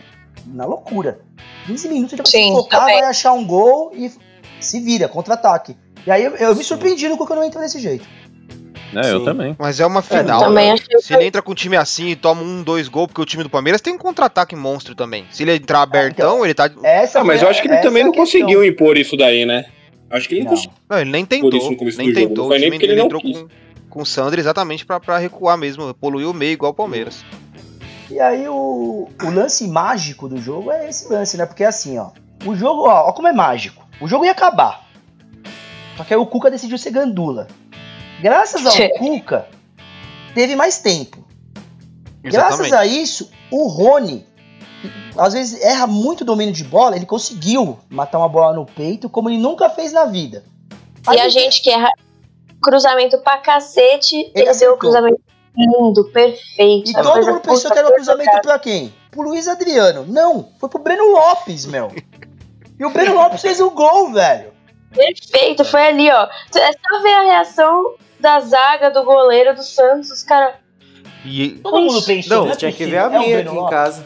na 0.48 0.66
loucura. 0.66 1.20
15 1.68 1.88
minutos 1.90 2.14
ele 2.14 2.22
vai 2.24 2.32
Sim, 2.32 2.50
se 2.50 2.62
focar, 2.62 2.80
também. 2.82 3.00
vai 3.00 3.10
achar 3.10 3.34
um 3.34 3.46
gol 3.46 3.92
e 3.96 4.12
se 4.60 4.80
vira, 4.80 5.08
contra-ataque. 5.08 5.76
E 6.08 6.12
aí 6.12 6.24
eu, 6.24 6.36
eu 6.36 6.56
me 6.56 6.64
surpreendi 6.64 7.08
no 7.08 7.18
Cuca 7.18 7.36
não 7.36 7.44
entrou 7.44 7.62
desse 7.64 7.80
jeito. 7.80 8.08
É, 8.96 9.12
eu 9.12 9.20
Sim. 9.20 9.26
também. 9.26 9.56
Mas 9.60 9.80
é 9.80 9.86
uma 9.86 10.02
final. 10.02 10.40
Também 10.40 10.68
né? 10.70 10.74
achei 10.74 11.00
Se 11.00 11.14
ele 11.14 11.26
entra 11.26 11.44
com 11.44 11.52
um 11.52 11.56
time 11.56 11.78
assim 11.78 12.08
e 12.08 12.16
toma 12.16 12.42
um, 12.42 12.64
dois 12.64 12.88
gols, 12.88 13.08
porque 13.08 13.22
o 13.22 13.26
time 13.26 13.44
do 13.44 13.50
Palmeiras 13.50 13.82
tem 13.82 13.94
um 13.94 13.98
contra-ataque 14.00 14.56
monstro 14.56 14.96
também. 14.96 15.26
Se 15.30 15.44
ele 15.44 15.54
entrar 15.54 15.82
abertão, 15.84 16.44
ele 16.44 16.56
tá. 16.56 16.72
Essa 16.84 17.20
Ah, 17.20 17.24
mas 17.24 17.44
eu 17.44 17.50
acho 17.50 17.62
que 17.62 17.68
ele 17.68 17.78
também 17.78 18.02
é 18.02 18.06
não 18.06 18.12
questão. 18.12 18.40
conseguiu 18.42 18.66
impor 18.66 18.98
isso 18.98 19.16
daí, 19.16 19.46
né? 19.46 19.66
Acho 20.10 20.28
que 20.28 20.34
ele 20.36 20.42
não 20.44 20.52
Não. 20.52 20.56
conseguiu. 20.56 20.78
Não, 20.90 21.00
ele 21.00 21.12
nem 21.12 21.24
tentou. 21.26 21.54
isso 21.56 21.70
no 21.70 21.78
começo 21.78 21.98
nem 22.00 22.08
do 22.08 22.14
jogo, 22.16 22.28
tentou. 22.30 22.44
não 22.46 22.50
foi 22.50 22.58
o 22.58 22.60
nem 22.62 22.70
time 22.72 22.80
porque 22.80 22.92
ele 22.92 23.00
não 23.00 23.06
entrou 23.06 23.22
quis. 23.22 23.38
com, 23.38 23.48
com 23.92 24.02
o 24.02 24.06
Sandro 24.08 24.40
exatamente 24.40 24.84
pra, 24.84 25.00
pra 25.00 25.20
recuar 25.20 25.56
mesmo, 25.56 25.94
poluir 25.94 26.28
o 26.28 26.34
meio 26.34 26.54
igual 26.54 26.72
o 26.72 26.76
Palmeiras. 26.76 27.24
E 28.10 28.20
aí 28.20 28.48
o, 28.48 29.08
o 29.24 29.30
lance 29.30 29.68
mágico 29.68 30.28
do 30.28 30.38
jogo 30.38 30.72
é 30.72 30.90
esse 30.90 31.08
lance, 31.12 31.38
né? 31.38 31.46
Porque 31.46 31.64
assim, 31.64 31.98
ó, 32.00 32.10
o 32.46 32.56
jogo, 32.56 32.88
ó, 32.88 33.10
ó 33.10 33.14
como 33.14 33.28
é 33.28 33.34
mágico. 33.34 33.88
O 34.02 34.08
jogo 34.08 34.26
ia 34.26 34.32
acabar. 34.32 34.88
Só 35.96 36.04
que 36.04 36.14
aí 36.14 36.20
o 36.20 36.26
Cuca 36.26 36.50
decidiu 36.50 36.78
ser 36.78 36.92
gandula. 36.92 37.48
Graças 38.22 38.66
ao 38.66 38.74
Cuca, 38.98 39.48
teve 40.34 40.56
mais 40.56 40.80
tempo. 40.80 41.28
Graças 42.24 42.74
a 42.74 42.86
isso, 42.86 43.32
o 43.52 43.68
Rony, 43.68 44.26
às 45.18 45.34
vezes 45.34 45.62
erra 45.62 45.88
muito 45.88 46.26
domínio 46.26 46.54
de 46.54 46.64
bola, 46.64 46.96
ele 46.96 47.06
conseguiu 47.06 47.80
matar 47.90 48.18
uma 48.18 48.28
bola 48.28 48.54
no 48.54 48.66
peito 48.66 49.10
como 49.10 49.30
ele 49.30 49.38
nunca 49.38 49.70
fez 49.70 49.94
na 49.94 50.06
vida. 50.06 50.44
E 51.08 51.12
Aí 51.12 51.20
a 51.22 51.30
gente 51.30 51.62
que 51.62 51.70
erra 51.70 51.90
cruzamento 52.62 53.18
pra 53.20 53.38
cacete, 53.38 54.16
ele, 54.16 54.32
deu 54.34 54.52
acertou. 54.52 54.76
o 54.76 54.80
cruzamento 54.80 55.22
lindo, 55.56 56.06
perfeito. 56.12 56.92
E 56.92 56.98
a 56.98 57.02
todo 57.02 57.26
mundo 57.26 57.40
pensou 57.42 57.70
puta 57.70 57.74
que 57.74 57.80
era 57.80 57.88
o 57.90 57.94
cruzamento 57.94 58.42
pra 58.42 58.60
quem? 58.60 58.94
Pro 59.12 59.22
Luiz 59.22 59.48
Adriano. 59.48 60.06
Não, 60.08 60.50
foi 60.60 60.70
pro 60.70 60.80
Breno 60.80 61.12
Lopes, 61.12 61.66
meu. 61.66 61.92
E 62.80 62.86
o 62.86 62.90
Breno 62.92 63.16
Lopes 63.16 63.42
fez 63.42 63.60
o 63.60 63.70
gol, 63.72 64.14
velho. 64.14 64.54
Perfeito, 64.94 65.64
foi 65.66 65.88
ali, 65.88 66.10
ó. 66.10 66.24
É 66.56 66.72
só 66.72 67.02
ver 67.02 67.14
a 67.14 67.24
reação 67.24 67.96
da 68.20 68.40
zaga, 68.40 68.90
do 68.90 69.04
goleiro 69.04 69.54
do 69.56 69.64
Santos, 69.64 70.10
os 70.12 70.24
caras. 70.24 70.56
E 71.26 71.50
Todo 71.62 71.82
mundo 71.82 72.02
pensou. 72.04 72.38
Não, 72.38 72.46
não 72.46 72.54
é 72.54 72.56
Tinha 72.56 72.72
que 72.72 72.86
ver 72.86 72.98
a 72.98 73.04
é 73.06 73.10
minha 73.10 73.22
Breno 73.22 73.50
aqui 73.50 73.58
em 73.58 73.62
Lopes. 73.62 73.78
casa. 73.78 74.06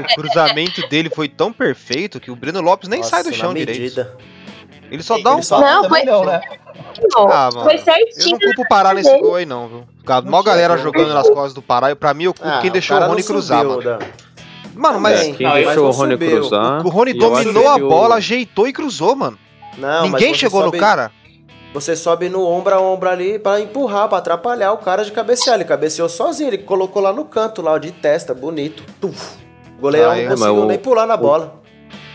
o 0.00 0.14
cruzamento 0.14 0.88
dele 0.88 1.10
foi 1.10 1.28
tão 1.28 1.52
perfeito 1.52 2.18
que 2.18 2.30
o 2.30 2.36
Breno 2.36 2.60
Lopes 2.60 2.88
nem 2.88 3.00
Nossa, 3.00 3.10
sai 3.10 3.22
do 3.22 3.30
na 3.30 3.36
chão 3.36 3.54
direito. 3.54 4.06
Ele 4.90 5.02
só 5.02 5.18
dá 5.18 5.34
um. 5.34 5.42
Só- 5.42 5.60
Não, 5.60 5.88
foi, 5.88 6.04
não, 6.04 6.24
né? 6.24 6.40
não, 7.14 7.28
Ah, 7.30 7.48
mano. 7.52 7.64
foi 7.64 7.74
Eu 7.74 7.78
certinho. 7.84 8.30
não 8.32 8.38
culpo 8.38 8.62
o 8.62 8.68
Pará 8.68 8.94
nesse 8.94 9.10
dele. 9.10 9.22
gol 9.22 9.34
aí, 9.34 9.46
não, 9.46 9.68
viu? 9.68 9.84
Mó 10.24 10.42
galera 10.42 10.76
jogando 10.78 11.12
nas 11.12 11.28
costas 11.28 11.52
do 11.54 11.62
Pará. 11.62 11.90
E 11.90 11.94
pra 11.94 12.14
mim, 12.14 12.24
eu 12.24 12.34
culpo 12.34 12.48
Ah, 12.48 12.60
quem 12.60 12.70
o 12.70 12.72
deixou 12.72 12.96
o 12.96 13.00
cara 13.00 13.10
Rony 13.10 13.22
cruzar, 13.24 13.58
subiu, 13.62 13.76
mano. 13.76 13.82
Dan. 13.82 13.98
Mano, 14.74 15.00
mas 15.00 15.18
Também. 15.20 15.34
Quem 15.34 15.46
Não, 15.46 15.54
deixou 15.54 15.86
mas 15.86 15.96
o 15.96 15.98
Rony 15.98 16.12
subiu. 16.12 16.30
cruzar? 16.40 16.86
o 16.86 16.88
Rony 16.90 17.10
eu 17.12 17.18
dominou 17.18 17.68
a 17.68 17.74
o- 17.76 17.88
bola, 17.88 18.14
ajeitou 18.16 18.68
e 18.68 18.72
cruzou, 18.72 19.16
mano. 19.16 19.38
Não, 19.78 20.02
Ninguém 20.08 20.34
chegou 20.34 20.62
sobe- 20.62 20.76
no 20.76 20.80
cara. 20.82 21.10
Você 21.74 21.94
sobe 21.94 22.28
no 22.30 22.42
ombro 22.46 22.74
a 22.74 22.80
ombro 22.80 23.08
ali 23.08 23.38
pra 23.38 23.60
empurrar, 23.60 24.08
pra 24.08 24.18
atrapalhar 24.18 24.72
o 24.72 24.78
cara 24.78 25.04
de 25.04 25.12
cabecear. 25.12 25.56
Ele 25.56 25.64
cabeceou 25.64 26.08
sozinho, 26.08 26.48
ele 26.48 26.58
colocou 26.58 27.02
lá 27.02 27.12
no 27.12 27.24
canto, 27.24 27.60
lá 27.60 27.76
de 27.78 27.90
testa, 27.92 28.32
bonito. 28.34 28.82
Tuf. 29.00 29.36
O 29.76 29.80
goleirão 29.82 30.10
Ah, 30.12 30.18
é, 30.18 30.22
não 30.22 30.30
conseguiu 30.30 30.62
o- 30.62 30.66
nem 30.66 30.78
pular 30.78 31.06
na 31.06 31.16
bola. 31.18 31.60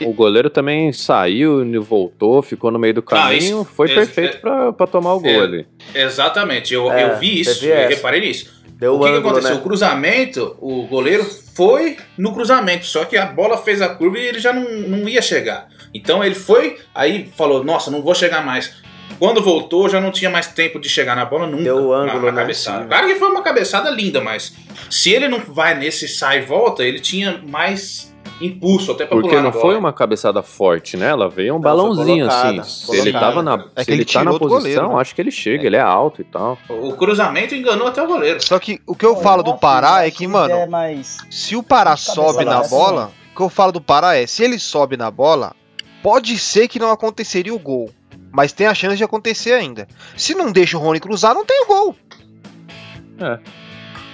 O 0.06 0.14
goleiro 0.14 0.50
também 0.50 0.92
saiu, 0.94 1.64
e 1.66 1.78
voltou, 1.80 2.42
ficou 2.42 2.72
no 2.72 2.80
meio 2.80 2.94
do 2.96 3.02
caminho. 3.02 3.62
isso- 3.62 3.66
foi 3.66 3.88
perfeito 3.88 4.40
pra, 4.40 4.72
pra 4.74 4.88
tomar 4.88 5.14
o 5.14 5.20
gol 5.20 5.30
É. 5.32 5.40
ali. 5.40 5.68
Exatamente, 5.94 6.74
eu, 6.74 6.92
É, 6.92 7.04
eu 7.12 7.18
vi 7.20 7.40
isso, 7.42 7.66
eu 7.66 7.88
reparei 7.90 8.22
nisso. 8.22 8.62
Deu 8.80 8.96
o 8.96 9.00
que, 9.00 9.06
que 9.06 9.12
ângulo, 9.12 9.30
aconteceu? 9.30 9.56
né? 9.56 9.60
O 9.60 9.64
cruzamento, 9.64 10.56
o 10.60 10.88
goleiro 10.88 11.24
foi 11.56 11.98
no 12.18 12.34
cruzamento, 12.34 12.86
só 12.86 13.06
que 13.06 13.16
a 13.16 13.26
bola 13.28 13.58
fez 13.58 13.80
a 13.82 13.90
curva 13.90 14.18
e 14.18 14.26
ele 14.26 14.40
já 14.40 14.52
não, 14.52 14.64
não 14.64 15.08
ia 15.08 15.22
chegar. 15.22 15.68
Então 15.94 16.24
ele 16.24 16.34
foi, 16.34 16.78
aí 16.96 17.30
falou: 17.38 17.64
Nossa, 17.64 17.92
não 17.92 18.02
vou 18.02 18.16
chegar 18.16 18.44
mais. 18.44 18.74
Quando 19.20 19.40
voltou, 19.42 19.88
já 19.88 20.02
não 20.02 20.10
tinha 20.10 20.32
mais 20.32 20.48
tempo 20.48 20.80
de 20.80 20.90
chegar 20.90 21.16
na 21.16 21.26
bola 21.26 21.46
nunca. 21.46 21.64
Deu 21.64 21.90
na- 21.92 21.98
ângulo, 21.98 22.26
na, 22.26 22.32
né? 22.32 22.42
cabeçada. 22.42 22.86
Claro 22.86 23.08
que 23.08 23.16
foi 23.16 23.30
uma 23.30 23.44
cabeçada 23.44 23.90
linda, 23.92 24.20
mas 24.20 24.52
se 24.90 25.12
ele 25.12 25.28
não 25.28 25.40
vai 25.40 25.78
nesse 25.78 26.08
sai 26.08 26.40
e 26.40 26.42
volta, 26.42 26.84
ele 26.84 27.00
tinha 27.00 27.40
mais 27.46 28.11
impulso 28.46 28.92
até 28.92 29.06
pra 29.06 29.16
Porque 29.16 29.30
pular 29.30 29.42
não 29.44 29.52
foi 29.52 29.76
uma 29.78 29.92
cabeçada 29.94 30.42
forte, 30.42 30.98
né? 30.98 31.08
Ela 31.10 31.30
veio 31.30 31.54
um 31.54 31.56
Não, 31.58 31.62
balãozinho 31.62 32.28
colocada, 32.28 32.62
assim. 32.62 32.92
Se 32.92 32.98
ele 32.98 33.12
tava 33.14 33.42
na, 33.44 33.66
É 33.76 33.84
se 33.84 33.92
ele 33.92 34.02
ele 34.02 34.06
tá 34.06 34.24
na 34.24 34.32
posição, 34.32 34.50
goleiro, 34.58 34.90
né? 34.90 35.02
acho 35.02 35.16
que 35.16 35.22
ele 35.22 35.32
chega, 35.32 35.66
ele 35.68 35.76
é 35.76 35.82
alto 35.82 36.22
e 36.22 36.24
tal. 36.24 36.58
O 36.70 36.94
cruzamento 36.94 37.54
enganou 37.56 37.88
até 37.88 38.02
o 38.02 38.08
goleiro. 38.08 38.42
Só 38.46 38.58
que 38.60 38.82
o 38.86 38.96
que 38.96 39.06
eu 39.06 39.16
falo 39.18 39.44
do 39.44 39.56
Pará 39.58 40.06
é 40.06 40.12
que, 40.12 40.28
mano, 40.28 40.54
É 40.54 40.68
mais... 40.68 41.18
se 41.30 41.56
o 41.56 41.64
Pará 41.64 41.96
sobe 41.96 42.44
na 42.46 42.58
baixa. 42.60 42.70
bola, 42.70 43.12
o 43.34 43.36
que 43.36 43.42
eu 43.42 43.50
falo 43.50 43.72
do 43.72 43.82
Pará 43.82 44.16
é, 44.16 44.26
se 44.28 44.44
ele 44.44 44.58
sobe 44.60 44.98
na 44.98 45.10
bola, 45.12 45.54
pode 46.04 46.38
ser 46.40 46.68
que 46.68 46.80
não 46.80 46.92
aconteceria 46.92 47.54
o 47.54 47.60
gol. 47.60 47.90
Mas 48.34 48.54
tem 48.54 48.66
a 48.68 48.74
chance 48.74 48.96
de 48.96 49.04
acontecer 49.04 49.52
ainda. 49.54 49.88
Se 50.16 50.34
não 50.34 50.52
deixa 50.52 50.78
o 50.78 50.80
Rony 50.80 51.00
cruzar, 51.00 51.34
não 51.34 51.46
tem 51.46 51.64
o 51.64 51.68
gol. 51.68 51.96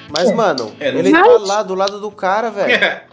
Mas, 0.09 0.31
mano, 0.33 0.71
É, 0.79 0.89
ele 0.89 1.11
tá 1.11 1.23
lá 1.39 1.63
do 1.63 1.75
lado 1.75 1.99
do 1.99 2.09
cara, 2.11 2.49
velho. 2.49 3.01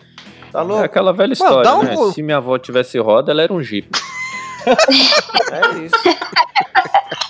Tá 0.55 0.61
É 0.61 0.63
louco? 0.63 0.85
aquela 0.85 1.13
velha 1.13 1.33
história, 1.33 1.75
um 1.75 1.83
né? 1.83 2.13
Se 2.13 2.23
minha 2.23 2.37
avó 2.37 2.57
tivesse 2.59 2.97
roda, 2.99 3.33
ela 3.33 3.43
era 3.43 3.53
um 3.53 3.61
jeep. 3.63 3.89
É 4.65 5.79
isso. 5.85 5.95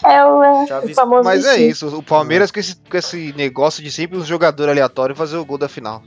É 0.07 0.25
o, 0.25 0.67
Já 0.67 0.77
é, 0.77 0.79
o 0.79 0.87
vi- 0.87 0.95
famoso 0.95 1.25
Mas 1.25 1.45
é 1.45 1.57
isso, 1.61 1.89
o 1.99 2.03
Palmeiras 2.03 2.51
com 2.53 2.61
esse, 2.61 2.77
com 2.77 2.97
esse 2.97 3.33
negócio 3.37 3.83
de 3.83 3.91
sempre 3.91 4.17
um 4.19 4.25
jogador 4.25 4.69
aleatório 4.69 5.17
fazer 5.17 5.37
o 5.39 5.45
gol 5.45 5.59
da 5.59 5.69
final. 5.69 6.03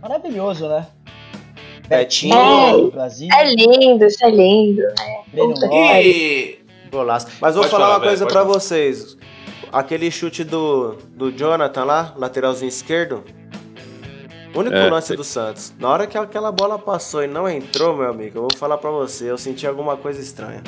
Maravilhoso, 0.00 0.68
né? 0.68 0.86
Betinho. 1.88 2.34
Betinho, 2.36 2.90
Brasil. 2.92 3.28
É 3.32 3.54
lindo, 3.54 4.04
isso 4.04 4.24
é 4.24 4.30
lindo. 4.30 4.82
Lopes. 5.34 5.62
E. 5.72 6.58
Golaço. 6.92 7.28
Mas 7.40 7.54
vou 7.54 7.62
Pode 7.64 7.72
falar 7.72 7.86
falar, 7.86 7.96
uma 7.98 8.06
coisa 8.06 8.28
falar. 8.28 8.44
vocês. 8.44 9.16
Aquele 9.72 10.10
chute 10.10 10.44
do, 10.44 10.96
do 11.10 11.32
Jonathan 11.32 11.84
lá, 11.84 12.12
lateralzinho 12.16 12.68
esquerdo. 12.68 13.24
Único 14.56 14.74
É, 14.74 14.90
lance 14.90 15.14
do 15.14 15.24
Santos. 15.24 15.72
Na 15.78 15.88
hora 15.88 16.06
que 16.06 16.16
aquela 16.16 16.50
bola 16.50 16.78
passou 16.78 17.22
e 17.22 17.26
não 17.26 17.48
entrou, 17.48 17.96
meu 17.96 18.08
amigo, 18.08 18.38
eu 18.38 18.42
vou 18.42 18.56
falar 18.56 18.78
pra 18.78 18.90
você, 18.90 19.30
eu 19.30 19.36
senti 19.38 19.66
alguma 19.66 19.96
coisa 19.96 20.20
estranha. 20.20 20.62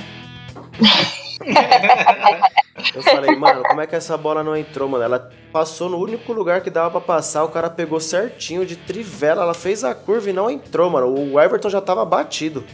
eu 2.94 3.02
falei, 3.02 3.34
mano, 3.36 3.62
como 3.62 3.80
é 3.80 3.86
que 3.86 3.96
essa 3.96 4.16
bola 4.16 4.42
não 4.44 4.56
entrou, 4.56 4.88
mano? 4.88 5.02
Ela 5.04 5.30
passou 5.52 5.88
no 5.88 5.98
único 5.98 6.32
lugar 6.32 6.60
que 6.60 6.70
dava 6.70 6.90
pra 6.90 7.00
passar, 7.00 7.44
o 7.44 7.48
cara 7.48 7.70
pegou 7.70 7.98
certinho 8.00 8.64
de 8.66 8.76
trivela, 8.76 9.42
ela 9.42 9.54
fez 9.54 9.84
a 9.84 9.94
curva 9.94 10.30
e 10.30 10.32
não 10.32 10.50
entrou, 10.50 10.90
mano. 10.90 11.32
O 11.32 11.40
Everton 11.40 11.70
já 11.70 11.80
tava 11.80 12.04
batido. 12.04 12.64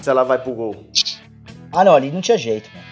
Se 0.00 0.08
ela 0.10 0.22
vai 0.24 0.38
pro 0.38 0.52
gol. 0.52 0.86
Ah, 1.72 1.84
não, 1.84 1.94
ali 1.94 2.10
não 2.10 2.20
tinha 2.20 2.38
jeito. 2.38 2.68
mano. 2.74 2.84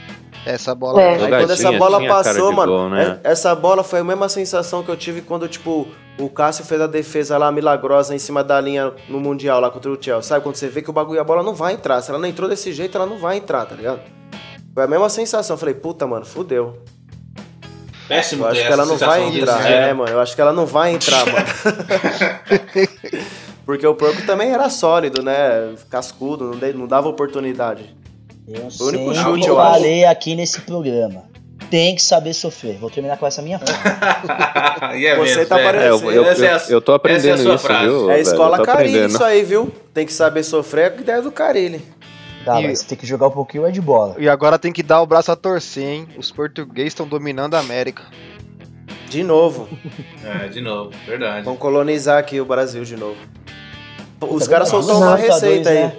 Essa 0.44 0.74
bola. 0.74 1.00
É. 1.00 1.14
Aí 1.24 1.28
quando 1.30 1.50
essa 1.52 1.72
bola 1.72 1.98
tinha 1.98 2.08
passou, 2.10 2.52
mano, 2.52 2.72
gol, 2.72 2.90
né? 2.90 3.20
é- 3.22 3.30
essa 3.30 3.54
bola 3.54 3.84
foi 3.84 4.00
a 4.00 4.04
mesma 4.04 4.28
sensação 4.28 4.82
que 4.82 4.88
eu 4.88 4.96
tive 4.96 5.20
quando, 5.20 5.46
tipo, 5.48 5.86
o 6.18 6.28
Cássio 6.28 6.64
fez 6.64 6.80
a 6.80 6.86
defesa 6.86 7.38
lá 7.38 7.50
milagrosa 7.50 8.14
em 8.14 8.18
cima 8.18 8.44
da 8.44 8.60
linha 8.60 8.92
no 9.08 9.18
Mundial 9.20 9.60
lá 9.60 9.70
contra 9.70 9.90
o 9.90 9.94
Chelsea. 10.00 10.22
Sabe 10.22 10.42
quando 10.42 10.56
você 10.56 10.68
vê 10.68 10.82
que 10.82 10.90
o 10.90 10.92
bagulho, 10.92 11.20
a 11.20 11.24
bola 11.24 11.42
não 11.42 11.54
vai 11.54 11.74
entrar. 11.74 12.00
Se 12.02 12.10
ela 12.10 12.18
não 12.18 12.28
entrou 12.28 12.48
desse 12.48 12.72
jeito, 12.72 12.96
ela 12.96 13.06
não 13.06 13.18
vai 13.18 13.36
entrar, 13.38 13.64
tá 13.66 13.74
ligado? 13.74 14.00
Foi 14.74 14.84
a 14.84 14.86
mesma 14.86 15.08
sensação. 15.08 15.54
Eu 15.54 15.58
falei, 15.58 15.74
puta, 15.74 16.06
mano, 16.06 16.24
fudeu. 16.24 16.78
Péssimo 18.08 18.44
Eu 18.44 18.48
acho 18.50 18.60
que 18.66 18.72
ela 18.72 18.84
não 18.84 18.96
vai 18.96 19.22
entrar. 19.22 19.54
desse 19.56 19.66
dia, 19.68 19.76
É, 19.76 19.86
né? 19.86 19.92
mano, 19.94 20.10
eu 20.10 20.20
acho 20.20 20.34
que 20.34 20.40
ela 20.40 20.52
não 20.52 20.66
vai 20.66 20.92
entrar, 20.94 21.24
mano. 21.26 21.46
Porque 23.64 23.86
o 23.86 23.94
porco 23.94 24.22
também 24.26 24.50
era 24.50 24.68
sólido, 24.68 25.22
né? 25.22 25.74
Cascudo, 25.88 26.58
não, 26.74 26.86
dava 26.86 27.08
oportunidade. 27.08 27.94
Eu 28.46 28.70
Foi 28.70 28.86
o 28.86 28.88
único 28.88 29.14
chute, 29.14 29.46
eu 29.46 29.60
acho. 29.60 29.72
falei 29.74 30.04
aqui 30.04 30.34
nesse 30.34 30.60
programa. 30.62 31.22
Tem 31.72 31.94
que 31.94 32.02
saber 32.02 32.34
sofrer. 32.34 32.76
Vou 32.76 32.90
terminar 32.90 33.16
com 33.16 33.26
essa 33.26 33.40
minha 33.40 33.56
frase. 33.64 34.98
E 35.00 35.06
é 35.06 35.16
Você 35.16 35.36
mesmo, 35.36 35.46
tá 35.46 35.58
é. 35.58 35.64
parecendo- 35.64 35.84
É, 35.84 35.88
eu, 35.88 36.12
eu, 36.12 36.24
é 36.26 36.34
eu, 36.52 36.54
a- 36.56 36.62
eu 36.68 36.80
tô 36.82 36.92
aprendendo 36.92 37.28
essa 37.30 37.30
é 37.30 37.32
a 37.32 37.44
sua 37.46 37.54
isso, 37.54 37.64
frase. 37.66 37.84
viu? 37.86 38.02
É 38.04 38.06
velho? 38.12 38.20
escola 38.20 38.62
carinho 38.62 39.06
isso 39.06 39.24
aí, 39.24 39.42
viu? 39.42 39.72
Tem 39.94 40.04
que 40.04 40.12
saber 40.12 40.42
sofrer, 40.42 40.92
é 40.92 40.94
a 40.98 41.00
ideia 41.00 41.22
do 41.22 41.32
Carilli. 41.32 41.80
Tá, 42.44 42.60
E- 42.60 42.66
mas 42.66 42.80
você 42.80 42.86
tem 42.88 42.98
que 42.98 43.06
jogar 43.06 43.28
um 43.28 43.30
pouquinho 43.30 43.64
é 43.66 43.70
de 43.70 43.80
bola. 43.80 44.16
E 44.18 44.28
agora 44.28 44.58
tem 44.58 44.70
que 44.70 44.82
dar 44.82 45.00
o 45.00 45.06
braço 45.06 45.32
a 45.32 45.36
torcer, 45.36 45.82
hein? 45.82 46.08
Os 46.18 46.30
portugueses 46.30 46.88
estão 46.92 47.08
dominando 47.08 47.54
a 47.54 47.60
América. 47.60 48.02
De 49.08 49.22
novo. 49.22 49.66
É, 50.24 50.48
de 50.48 50.60
novo, 50.60 50.90
verdade. 51.06 51.44
Vão 51.44 51.56
colonizar 51.56 52.18
aqui 52.18 52.38
o 52.40 52.44
Brasil 52.44 52.84
de 52.84 52.96
novo. 52.98 53.16
Os 54.20 54.44
Tá 54.44 54.50
caras 54.50 54.68
Os 54.68 54.88
uma 54.88 55.16
receita 55.16 55.70
aí. 55.70 55.74
né? 55.80 55.92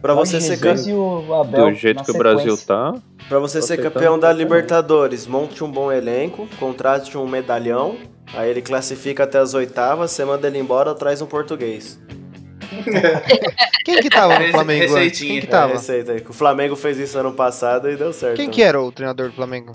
Pra 0.00 0.14
Jorge 0.14 0.30
você, 0.32 0.40
ser, 0.40 0.56
Jesus 0.56 0.86
cam- 0.86 0.94
o 0.96 1.34
Abel 1.34 1.66
Do 1.70 1.74
jeito 1.74 2.02
que 2.02 2.10
o 2.10 2.16
Brasil 2.16 2.56
tá. 2.56 2.94
pra 3.28 3.38
você 3.38 3.60
ser 3.60 3.76
campeão 3.82 4.18
da. 4.18 4.32
Libertadores, 4.32 5.26
monte 5.26 5.62
um 5.62 5.70
bom 5.70 5.92
elenco, 5.92 6.48
contrate 6.58 7.18
um 7.18 7.26
medalhão, 7.28 7.96
aí 8.34 8.48
ele 8.50 8.62
classifica 8.62 9.24
até 9.24 9.38
as 9.38 9.52
oitavas, 9.52 10.10
você 10.10 10.24
manda 10.24 10.46
ele 10.46 10.58
embora, 10.58 10.94
traz 10.94 11.20
um 11.20 11.26
português. 11.26 12.00
Quem 13.84 14.00
que 14.00 14.08
tava 14.08 14.38
no 14.38 14.48
Flamengo 14.48 14.82
receitinha. 14.82 15.32
Quem 15.32 15.40
que 15.40 15.46
É 15.46 15.50
tava? 15.50 15.72
receita 15.74 16.12
aí. 16.12 16.20
que 16.20 16.30
O 16.30 16.34
Flamengo 16.34 16.76
fez 16.76 16.96
isso 16.98 17.18
ano 17.18 17.32
passado 17.32 17.90
e 17.90 17.96
deu 17.96 18.12
certo. 18.12 18.36
Quem 18.36 18.48
que 18.48 18.62
era 18.62 18.80
o 18.80 18.90
treinador 18.92 19.28
do 19.28 19.34
Flamengo? 19.34 19.72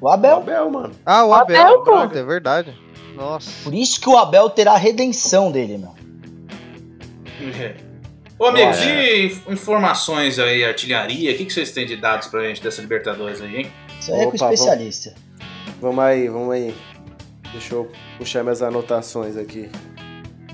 O 0.00 0.06
O 0.06 0.08
Abel. 0.10 0.36
Abel, 0.36 0.70
mano. 0.70 0.92
Ah, 1.04 1.24
o 1.24 1.32
Abel, 1.32 1.80
Abel. 1.82 2.10
é 2.20 2.22
verdade. 2.24 2.74
Nossa. 3.16 3.50
Por 3.64 3.72
isso 3.74 3.98
que 4.00 4.08
o 4.08 4.16
Abel 4.18 4.50
terá 4.50 4.72
a 4.74 4.76
redenção 4.78 5.50
dele, 5.50 5.78
meu. 5.78 5.94
Ô, 8.38 8.44
amigos, 8.46 8.78
É. 8.82 9.16
e 9.24 9.26
informações 9.48 10.38
aí, 10.38 10.62
artilharia? 10.64 11.32
O 11.32 11.36
que, 11.36 11.46
que 11.46 11.52
vocês 11.52 11.72
têm 11.72 11.86
de 11.86 11.96
dados 11.96 12.28
pra 12.28 12.46
gente 12.46 12.62
dessa 12.62 12.82
Libertadores 12.82 13.40
aí, 13.40 13.56
hein? 13.56 13.66
Isso 13.98 14.12
aí 14.12 14.20
é 14.20 14.24
com 14.24 14.36
Opa, 14.36 14.52
especialista. 14.52 15.14
Vamos 15.80 16.04
aí, 16.04 16.28
vamos 16.28 16.52
aí. 16.52 16.74
Deixa 17.52 17.74
eu 17.74 17.90
puxar 18.18 18.42
minhas 18.42 18.60
anotações 18.60 19.36
aqui. 19.36 19.70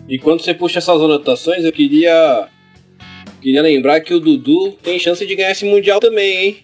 E 0.09 0.19
quando 0.19 0.43
você 0.43 0.55
puxa 0.55 0.79
essas 0.79 1.01
anotações, 1.01 1.65
eu 1.65 1.73
queria. 1.73 2.49
Queria 3.41 3.63
lembrar 3.63 4.01
que 4.01 4.15
o 4.15 4.21
Dudu 4.21 4.73
tem 4.83 4.99
chance 5.01 5.27
de 5.27 5.35
ganhar 5.35 5.51
esse 5.51 5.65
Mundial 5.65 5.99
também, 5.99 6.37
hein? 6.37 6.57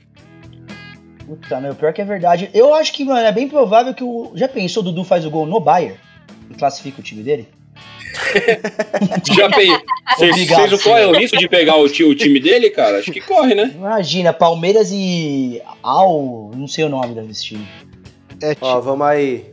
Puta, 1.27 1.61
meu, 1.61 1.75
pior 1.75 1.93
que 1.93 2.01
é 2.01 2.05
verdade. 2.05 2.49
Eu 2.55 2.73
acho 2.75 2.93
que, 2.93 3.05
mano, 3.05 3.27
é 3.27 3.33
bem 3.33 3.49
provável 3.49 3.93
que 3.93 4.05
o. 4.05 4.31
Já 4.37 4.47
pensou, 4.47 4.83
o 4.83 4.85
Dudu 4.85 5.03
faz 5.03 5.27
o 5.27 5.31
gol 5.31 5.47
no 5.47 5.59
Bayern? 5.59 5.99
E 6.49 6.55
classifica 6.55 7.01
o 7.01 7.03
time 7.03 7.23
dele? 7.25 7.49
Já 9.37 9.51
pe... 9.51 9.67
Vocês 10.17 10.71
não 10.71 10.79
correm 10.79 11.07
o 11.07 11.13
risco 11.13 11.37
de 11.37 11.49
pegar 11.49 11.77
o, 11.77 11.85
o 11.85 11.89
time 11.89 12.41
dele, 12.41 12.71
cara? 12.71 12.99
Acho 12.99 13.13
que 13.13 13.21
corre, 13.21 13.55
né? 13.55 13.73
Imagina, 13.75 14.33
Palmeiras 14.33 14.91
e. 14.93 15.61
Al. 15.83 16.51
Não 16.55 16.67
sei 16.67 16.85
o 16.85 16.89
nome 16.89 17.15
desse 17.15 17.45
time. 17.45 17.69
É 18.43 18.57
Ó, 18.61 18.75
tipo. 18.75 18.83
vamos 18.83 19.07
aí. 19.07 19.53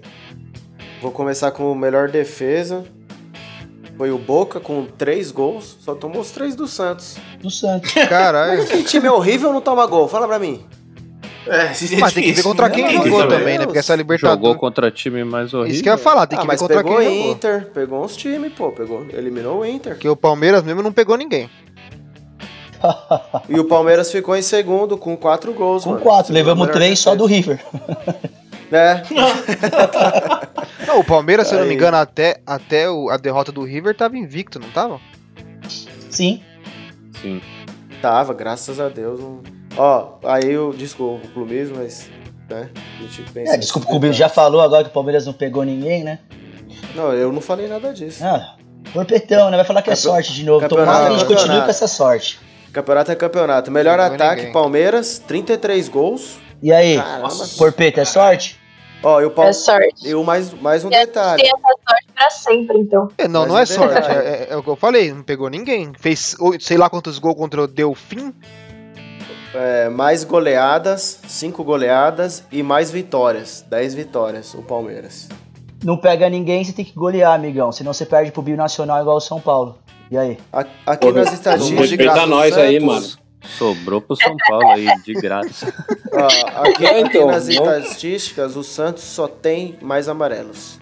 Vou 1.01 1.11
começar 1.11 1.51
com 1.51 1.71
o 1.71 1.75
melhor 1.75 2.09
defesa. 2.09 2.85
Foi 3.97 4.11
o 4.11 4.17
Boca 4.17 4.59
com 4.59 4.85
três 4.85 5.31
gols. 5.31 5.77
Só 5.81 5.95
tomou 5.95 6.21
os 6.21 6.31
três 6.31 6.55
do 6.55 6.67
Santos. 6.67 7.17
Do 7.41 7.49
Santos. 7.49 7.93
Caralho. 8.09 8.65
Que 8.65 8.83
time 8.83 9.07
horrível 9.07 9.53
não 9.53 9.61
toma 9.61 9.85
gol? 9.85 10.07
Fala 10.07 10.27
pra 10.27 10.39
mim. 10.39 10.65
É, 11.47 11.67
Mas 11.99 12.13
tem 12.13 12.23
que 12.23 12.31
ver 12.33 12.43
contra 12.43 12.69
quem 12.69 12.83
Não, 12.85 12.91
jogou 13.03 13.19
Deus. 13.27 13.33
também, 13.33 13.57
né? 13.59 13.65
Porque 13.65 13.77
essa 13.79 13.93
Jogou 13.93 14.01
Libertadores. 14.15 14.57
contra 14.59 14.89
time 14.91 15.23
mais 15.23 15.53
horrível. 15.53 15.73
Isso 15.73 15.83
que 15.83 15.89
eu 15.89 15.93
ia 15.93 15.97
falar, 15.97 16.25
tem 16.25 16.37
ah, 16.39 16.41
que 16.41 16.47
ver 16.47 16.57
contra 16.57 16.77
pegou 16.77 16.97
quem 16.97 17.07
o 17.07 17.13
jogou. 17.17 17.31
Inter. 17.31 17.65
Pegou 17.73 18.03
uns 18.03 18.15
times, 18.15 18.53
pô. 18.53 18.71
Pegou, 18.71 19.05
eliminou 19.13 19.59
o 19.59 19.65
Inter. 19.65 19.93
Porque 19.93 20.09
o 20.09 20.15
Palmeiras 20.15 20.63
mesmo 20.63 20.81
não 20.81 20.91
pegou 20.91 21.15
ninguém. 21.17 21.49
E 23.49 23.59
o 23.59 23.65
Palmeiras 23.65 24.11
ficou 24.11 24.35
em 24.35 24.41
segundo 24.43 24.95
com 24.97 25.17
quatro 25.17 25.51
gols, 25.53 25.83
Com 25.83 25.91
mano. 25.91 26.01
quatro, 26.01 26.31
levamos 26.33 26.67
três 26.69 26.99
só 26.99 27.15
do. 27.15 27.25
River. 27.25 27.59
É. 28.71 29.01
Não, 30.85 30.99
o 30.99 31.03
Palmeiras, 31.03 31.47
se 31.47 31.53
eu 31.55 31.59
não 31.59 31.65
me 31.65 31.71
Aí. 31.71 31.77
engano, 31.77 31.97
até, 31.97 32.41
até 32.45 32.89
o- 32.89 33.09
a 33.09 33.17
derrota 33.17 33.51
do 33.51 33.63
River 33.63 33.95
tava 33.95 34.17
invicto, 34.17 34.59
não 34.59 34.69
tava? 34.69 34.99
Sim. 36.09 36.41
Sim. 37.21 37.41
Tava, 38.01 38.33
graças 38.33 38.79
a 38.79 38.87
Deus. 38.89 39.19
não- 39.19 39.41
Ó, 39.77 40.13
aí 40.23 40.51
eu. 40.51 40.73
Desculpa 40.73 41.25
o 41.27 41.29
clubismo, 41.31 41.77
mas. 41.77 42.09
Né? 42.49 42.69
A 42.99 43.01
gente 43.01 43.23
pensa 43.31 43.53
É, 43.53 43.57
desculpa, 43.57 43.87
o 43.87 43.89
Clube 43.89 44.13
já 44.13 44.29
falou 44.29 44.61
agora 44.61 44.83
que 44.83 44.91
o 44.91 44.93
Palmeiras 44.93 45.25
não 45.25 45.33
pegou 45.33 45.63
ninguém, 45.63 46.03
né? 46.03 46.19
detalhe. 46.29 46.95
Não, 46.95 47.11
eu 47.13 47.31
não 47.31 47.41
falei 47.41 47.67
nada 47.67 47.91
disso. 47.91 48.23
Ah, 48.23 48.55
porpetão, 48.93 49.49
né? 49.49 49.57
Vai 49.57 49.65
falar 49.65 49.81
que 49.81 49.89
é 49.89 49.93
Campe- 49.93 50.01
sorte 50.03 50.31
de 50.33 50.43
novo. 50.45 50.59
campeonato 50.61 50.91
Tomara 50.91 51.09
que 51.09 51.15
a 51.15 51.17
gente 51.19 51.27
continue 51.27 51.61
com 51.63 51.69
essa 51.69 51.87
sorte. 51.87 52.39
Campeonato 52.71 53.11
é 53.11 53.15
campeonato. 53.15 53.71
Melhor 53.71 53.99
ataque, 53.99 54.35
ninguém. 54.41 54.53
Palmeiras, 54.53 55.17
33 55.19 55.89
gols. 55.89 56.37
E 56.61 56.71
aí, 56.71 56.97
Caramba. 56.97 57.29
Porpeta, 57.57 58.01
é 58.01 58.05
sorte? 58.05 58.59
Ó, 59.01 59.19
e 59.21 59.25
o 59.25 59.27
É 59.27 59.29
Palmeiras. 59.31 59.57
sorte. 59.57 60.07
E 60.07 60.13
o 60.13 60.23
mais, 60.23 60.53
mais 60.53 60.85
um 60.85 60.89
Tem 60.89 60.99
detalhe. 60.99 61.41
essa 61.41 61.57
sorte 61.57 62.07
pra 62.15 62.29
sempre, 62.29 62.77
então. 62.77 63.07
É, 63.17 63.27
não, 63.27 63.41
Mas 63.41 63.49
não 63.49 63.57
é 63.57 63.61
é 63.61 63.65
sorte. 63.65 63.93
verdade. 63.93 64.13
É, 64.27 64.29
é- 64.29 64.47
é 64.51 64.55
o 64.55 64.61
que 64.63 64.69
eu 64.69 64.75
falei, 64.75 65.11
não 65.13 65.23
pegou 65.23 65.49
ninguém. 65.49 65.91
Fez 65.99 66.35
sei 66.59 66.77
lá 66.77 66.89
quantos 66.91 67.17
gols 67.17 67.35
contra 67.35 67.63
o 67.63 67.67
Delfim. 67.67 68.33
É, 69.57 69.89
mais 69.89 70.23
goleadas, 70.23 71.19
5 71.27 71.63
goleadas 71.63 72.43
e 72.51 72.61
mais 72.61 72.91
vitórias. 72.91 73.65
10 73.69 73.93
vitórias, 73.95 74.53
o 74.53 74.61
Palmeiras. 74.61 75.29
Não 75.83 75.97
pega 75.97 76.29
ninguém, 76.29 76.63
você 76.63 76.73
tem 76.73 76.83
que 76.83 76.93
golear, 76.93 77.33
amigão. 77.33 77.71
Senão 77.71 77.93
você 77.93 78.05
perde 78.05 78.31
pro 78.31 78.41
Binacional 78.41 79.01
igual 79.01 79.17
o 79.17 79.21
São 79.21 79.39
Paulo. 79.39 79.77
E 80.11 80.17
aí? 80.17 80.37
Aqui 80.85 81.07
Pô, 81.07 81.11
nas 81.13 81.31
estatísticas. 81.31 82.27
nós 82.27 82.57
aí, 82.57 82.79
mano. 82.79 83.05
Sobrou 83.57 84.01
pro 84.01 84.15
São 84.15 84.35
Paulo 84.49 84.67
aí, 84.69 84.87
de 85.03 85.13
graça. 85.13 85.71
Ó, 86.11 86.25
aqui, 86.67 86.85
É, 86.85 86.89
aqui 87.01 87.17
então, 87.17 87.27
nas 87.27 87.47
estatísticas, 87.47 88.55
o 88.55 88.63
Santos 88.63 89.03
só 89.03 89.27
tem 89.27 89.77
mais 89.81 90.09
amarelos. 90.09 90.79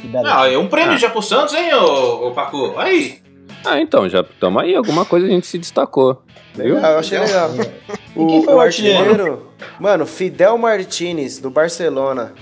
Que 0.00 0.08
beleza. 0.08 0.34
Ah, 0.34 0.50
é 0.50 0.58
um 0.58 0.66
prêmio 0.66 0.94
Ah. 0.94 0.98
já 0.98 1.08
pro 1.08 1.22
Santos, 1.22 1.54
hein, 1.54 1.72
ô, 1.74 2.28
ô 2.28 2.30
Pacu? 2.32 2.74
Aí. 2.76 3.20
Ah, 3.64 3.80
então, 3.80 4.08
já 4.08 4.22
tamo 4.22 4.58
aí, 4.58 4.74
alguma 4.74 5.04
coisa 5.04 5.26
a 5.26 5.30
gente 5.30 5.46
se 5.46 5.58
destacou. 5.58 6.22
Viu? 6.54 6.76
Legal, 6.76 6.92
eu 6.92 6.98
achei 6.98 7.18
legal. 7.18 7.50
E 8.16 8.26
quem 8.26 8.42
foi 8.42 8.54
o 8.54 8.60
artilheiro? 8.60 9.46
Mano, 9.78 10.06
Fidel 10.06 10.56
Martinez, 10.58 11.38
do 11.38 11.50
Barcelona. 11.50 12.32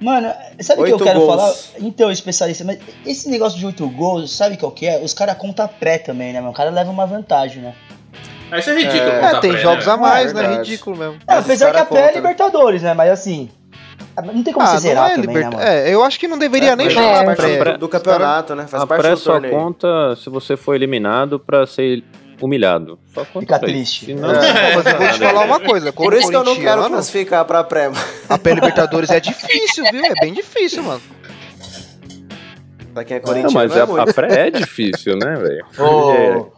Mano, 0.00 0.32
sabe 0.60 0.82
o 0.82 0.84
que 0.84 0.92
eu 0.92 0.98
quero 0.98 1.20
gols. 1.20 1.36
falar? 1.36 1.54
Então, 1.86 2.10
especialista, 2.10 2.64
mas 2.64 2.78
esse 3.06 3.28
negócio 3.28 3.58
de 3.58 3.64
8 3.66 3.88
gols, 3.90 4.32
sabe 4.32 4.56
qual 4.56 4.72
que 4.72 4.86
é? 4.86 4.98
Os 5.00 5.14
caras 5.14 5.36
contam 5.36 5.68
pré 5.68 5.98
também, 5.98 6.32
né, 6.32 6.40
mano? 6.40 6.52
O 6.52 6.54
cara 6.56 6.70
leva 6.70 6.90
uma 6.90 7.06
vantagem, 7.06 7.62
né? 7.62 7.74
Isso 8.58 8.70
é 8.70 8.74
ridículo. 8.74 9.10
É, 9.10 9.24
É, 9.24 9.40
tem 9.40 9.52
pré, 9.52 9.60
jogos 9.62 9.86
né? 9.86 9.92
a 9.92 9.96
mais, 9.96 10.30
É 10.32 10.34
né? 10.34 10.56
Ridículo 10.56 10.96
mesmo. 10.96 11.18
É, 11.26 11.34
apesar 11.34 11.70
que 11.70 11.76
a 11.78 11.84
pré 11.84 11.98
é 11.98 12.02
conta, 12.02 12.12
né? 12.12 12.16
Libertadores, 12.20 12.82
né? 12.82 12.94
Mas 12.94 13.10
assim, 13.12 13.48
não 14.16 14.42
tem 14.42 14.52
como 14.52 14.66
você 14.66 14.72
não 14.74 14.80
zerar 14.80 15.10
é 15.12 15.14
também, 15.16 15.34
né, 15.36 15.44
mano? 15.50 15.60
É, 15.60 15.94
eu 15.94 16.04
acho 16.04 16.18
que 16.20 16.28
não 16.28 16.38
deveria 16.38 16.76
nem 16.76 16.90
Faz 16.90 16.94
chamar 17.06 17.22
É. 17.22 17.24
parte 17.24 17.56
pré. 17.58 17.72
do, 17.72 17.78
do 17.78 17.88
campeonato, 17.88 18.54
né? 18.54 18.66
Faz 18.66 18.82
a 18.82 18.86
parte 18.86 19.00
pré 19.02 19.10
do 19.12 19.16
só 19.16 19.32
torneio. 19.32 19.54
conta 19.54 20.16
se 20.16 20.28
você 20.28 20.56
for 20.56 20.74
eliminado 20.74 21.38
pra 21.40 21.66
ser 21.66 22.02
humilhado. 22.40 22.98
Só 23.14 23.24
conta 23.24 23.40
Fica 23.40 23.58
triste. 23.60 24.06
Senão- 24.06 24.28
Não, 24.32 24.34
mas 24.74 24.86
eu 24.86 24.98
vou 24.98 25.08
te 25.08 25.18
falar 25.18 25.44
uma 25.44 25.60
coisa. 25.60 25.92
Como 25.92 26.10
Por 26.10 26.18
isso 26.18 26.28
que 26.28 26.36
eu 26.36 26.44
não 26.44 26.56
quero 26.56 26.86
classificar 26.88 27.44
pra 27.44 27.62
pré. 27.64 27.88
mano. 27.88 28.04
A 28.28 28.36
pré-Libertadores 28.36 29.10
é 29.10 29.20
difícil, 29.20 29.84
viu? 29.90 30.04
É 30.04 30.12
bem 30.20 30.32
difícil, 30.34 30.82
mano. 30.82 31.00
Pra 32.92 33.04
quem 33.04 33.16
é 33.16 33.20
Não, 33.20 33.26
corintiano, 33.26 33.54
mas 33.54 33.74
é 33.76 33.80
a, 33.80 34.02
a 34.02 34.12
pré 34.12 34.48
é 34.48 34.50
difícil, 34.50 35.16
né, 35.16 35.34
velho? 35.36 35.64
Ô, 35.78 36.52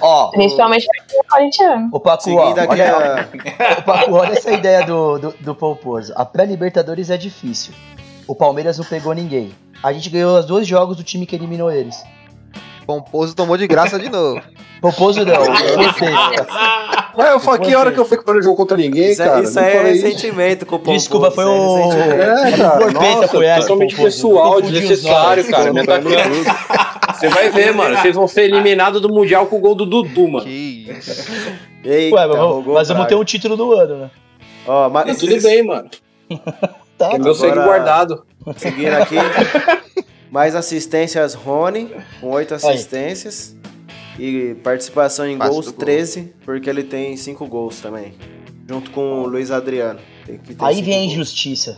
Ó, 0.00 0.28
Principalmente 0.30 0.86
pra 0.86 1.04
quem 1.04 1.18
é 1.18 1.22
corintiano. 1.24 1.88
o 1.92 2.00
Pacu, 2.00 2.30
ó, 2.34 2.54
olha, 2.68 3.28
o 3.78 3.82
Pacu, 3.82 4.12
olha 4.12 4.32
essa 4.32 4.50
ideia 4.52 4.84
do, 4.84 5.18
do, 5.18 5.34
do 5.40 5.54
Pomposo. 5.54 6.12
A 6.16 6.24
pré-Libertadores 6.24 7.10
é 7.10 7.16
difícil. 7.16 7.72
O 8.26 8.34
Palmeiras 8.34 8.78
não 8.78 8.84
pegou 8.84 9.12
ninguém. 9.14 9.52
A 9.82 9.92
gente 9.92 10.10
ganhou 10.10 10.38
os 10.38 10.44
dois 10.44 10.66
jogos 10.66 10.96
do 10.96 11.02
time 11.04 11.24
que 11.24 11.34
eliminou 11.36 11.70
eles. 11.70 12.04
Pomposo 12.88 13.36
tomou 13.36 13.58
de 13.58 13.66
graça 13.66 13.98
de 13.98 14.08
novo. 14.08 14.40
Pomposo 14.80 15.22
não. 15.22 15.34
Ué, 17.18 17.32
eu 17.34 17.38
falei, 17.40 17.60
que 17.68 17.76
hora 17.76 17.92
que 17.92 17.98
eu 18.00 18.04
fui 18.06 18.16
que 18.16 18.30
eu 18.30 18.42
jogo 18.42 18.56
contra 18.56 18.78
ninguém, 18.78 19.10
Isso, 19.10 19.20
é- 19.22 19.26
cara? 19.26 19.42
isso 19.42 19.58
é 19.58 19.82
ressentimento 19.82 20.64
com 20.64 20.76
o 20.76 20.78
Pomposo. 20.78 20.96
Desculpa, 20.98 21.30
foi 21.30 21.44
é 21.44 21.46
o. 21.48 21.76
ressentimento. 21.76 22.22
É, 22.22 22.48
É, 22.48 22.56
cara, 22.56 22.90
nossa, 22.92 23.28
foi 23.28 23.44
essa. 23.44 23.60
Totalmente 23.60 23.94
Pomposo. 23.94 24.16
pessoal, 24.16 24.62
desnecessário, 24.62 25.46
cara. 25.50 25.70
Atacando. 25.82 26.08
Você 27.14 27.28
vai 27.28 27.50
ver, 27.50 27.74
mano. 27.74 27.94
Vocês 27.98 28.14
vão 28.16 28.26
ser 28.26 28.44
eliminados 28.44 29.02
do 29.02 29.10
Mundial 29.10 29.44
com 29.46 29.56
o 29.56 29.60
gol 29.60 29.74
do 29.74 29.84
Dudu, 29.84 30.26
mano. 30.28 30.46
Que 30.46 30.86
isso. 30.88 31.30
Eita, 31.84 32.16
Ué, 32.16 32.26
mas, 32.26 32.36
vamos- 32.38 32.66
mas 32.68 32.88
vamos 32.88 33.06
ter 33.06 33.14
um 33.16 33.24
título 33.24 33.54
do 33.54 33.72
ano, 33.74 33.96
né? 33.96 34.10
Ó, 34.66 34.88
mas... 34.88 35.18
Tudo 35.18 35.42
bem, 35.42 35.62
mano. 35.62 35.90
Tá. 36.98 37.12
É 37.12 37.18
meu 37.18 37.32
sangue 37.32 37.54
guardado. 37.54 38.24
Seguindo 38.56 38.92
aqui. 38.94 39.14
Mais 40.30 40.54
assistências, 40.54 41.34
Rony, 41.34 41.90
com 42.20 42.28
8 42.30 42.54
assistências. 42.54 43.56
E 44.18 44.56
participação 44.64 45.26
em 45.28 45.38
Passe 45.38 45.50
gols, 45.52 45.66
do 45.66 45.72
gol. 45.74 45.84
13, 45.84 46.32
porque 46.44 46.68
ele 46.68 46.82
tem 46.82 47.16
5 47.16 47.46
gols 47.46 47.80
também. 47.80 48.14
Junto 48.68 48.90
com 48.90 49.22
o 49.22 49.26
Luiz 49.28 49.50
Adriano. 49.52 50.00
Aí 50.58 50.74
cinco 50.74 50.86
vem 50.86 50.94
a 50.94 51.04
injustiça. 51.04 51.76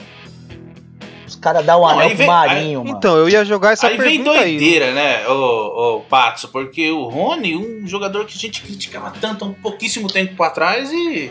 Os 1.27 1.37
caras 1.37 1.65
dão 1.65 1.79
o 1.79 1.83
Não, 1.83 1.89
anel 1.91 2.01
aí 2.01 2.09
pro 2.09 2.17
vem- 2.19 2.27
Marinho, 2.27 2.85
mano. 2.85 2.97
Então, 2.99 3.17
eu 3.17 3.29
ia 3.29 3.45
jogar 3.45 3.73
essa 3.73 3.87
Aí 3.87 3.97
vem 3.97 4.19
pergunta 4.25 4.31
aí. 4.41 4.59
doideira, 4.59 4.93
né, 4.93 5.29
ô, 5.29 5.99
ô 5.99 6.01
Patso? 6.01 6.49
Porque 6.49 6.91
o 6.91 7.05
Rony, 7.09 7.55
um 7.57 7.87
jogador 7.87 8.25
que 8.25 8.35
a 8.35 8.39
gente 8.41 8.63
criticava 8.63 9.13
tanto 9.21 9.45
há 9.45 9.49
um 9.49 9.53
pouquíssimo 9.55 10.09
tempo 10.09 10.43
atrás 10.43 10.91
e. 10.91 11.31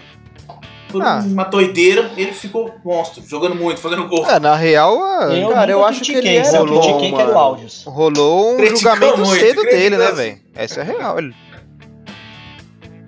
Por 0.90 1.04
Ah. 1.04 1.24
uma 1.24 1.44
doideira, 1.46 2.10
ele 2.18 2.32
ficou 2.34 2.74
monstro, 2.84 3.22
jogando 3.28 3.54
muito, 3.56 3.80
fazendo 3.80 4.08
gol. 4.08 4.26
É, 4.26 4.40
na 4.40 4.56
real, 4.56 5.02
a- 5.04 5.26
Eu 5.36 5.50
Cara, 5.50 5.72
eu 5.72 5.86
acho 5.86 6.02
que 6.02 6.14
ele 6.14 6.44
só 6.46 6.58
era 6.58 6.66
critiquei 6.68 7.12
que 7.12 7.22
era 7.22 7.32
o 7.32 7.38
áudios. 7.38 7.84
rolou 7.86 8.54
um 8.54 8.58
Criticou 8.58 8.80
julgamento 8.94 9.18
muito, 9.20 9.40
cedo 9.40 9.62
dele, 9.64 9.98
né, 9.98 10.12
velho? 10.12 10.40
Essa 10.56 10.82
é 10.82 10.84
real. 10.84 11.20
Ele... 11.20 11.36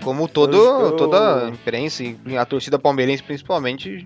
Como 0.03 0.27
todo, 0.27 0.57
eu- 0.57 0.95
toda 0.95 1.45
a 1.45 1.49
imprensa, 1.49 2.03
a 2.39 2.45
torcida 2.45 2.79
palmeirense 2.79 3.21
principalmente, 3.21 4.05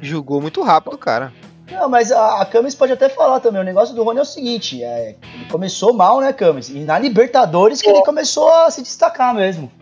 julgou 0.00 0.40
muito 0.42 0.62
rápido, 0.62 0.96
cara. 0.98 1.32
Não, 1.70 1.88
mas 1.88 2.12
a, 2.12 2.42
a 2.42 2.44
Camis 2.44 2.74
pode 2.74 2.92
até 2.92 3.08
falar 3.08 3.40
também. 3.40 3.60
O 3.62 3.64
negócio 3.64 3.94
do 3.94 4.02
Rony 4.02 4.18
é 4.18 4.22
o 4.22 4.26
seguinte: 4.26 4.82
é, 4.84 5.16
ele 5.34 5.44
começou 5.50 5.94
mal, 5.94 6.20
né, 6.20 6.30
Camis? 6.32 6.68
E 6.68 6.80
na 6.80 6.98
Libertadores 6.98 7.80
que 7.80 7.88
ele 7.88 8.02
começou 8.02 8.52
a 8.52 8.70
se 8.70 8.82
destacar 8.82 9.34
mesmo. 9.34 9.72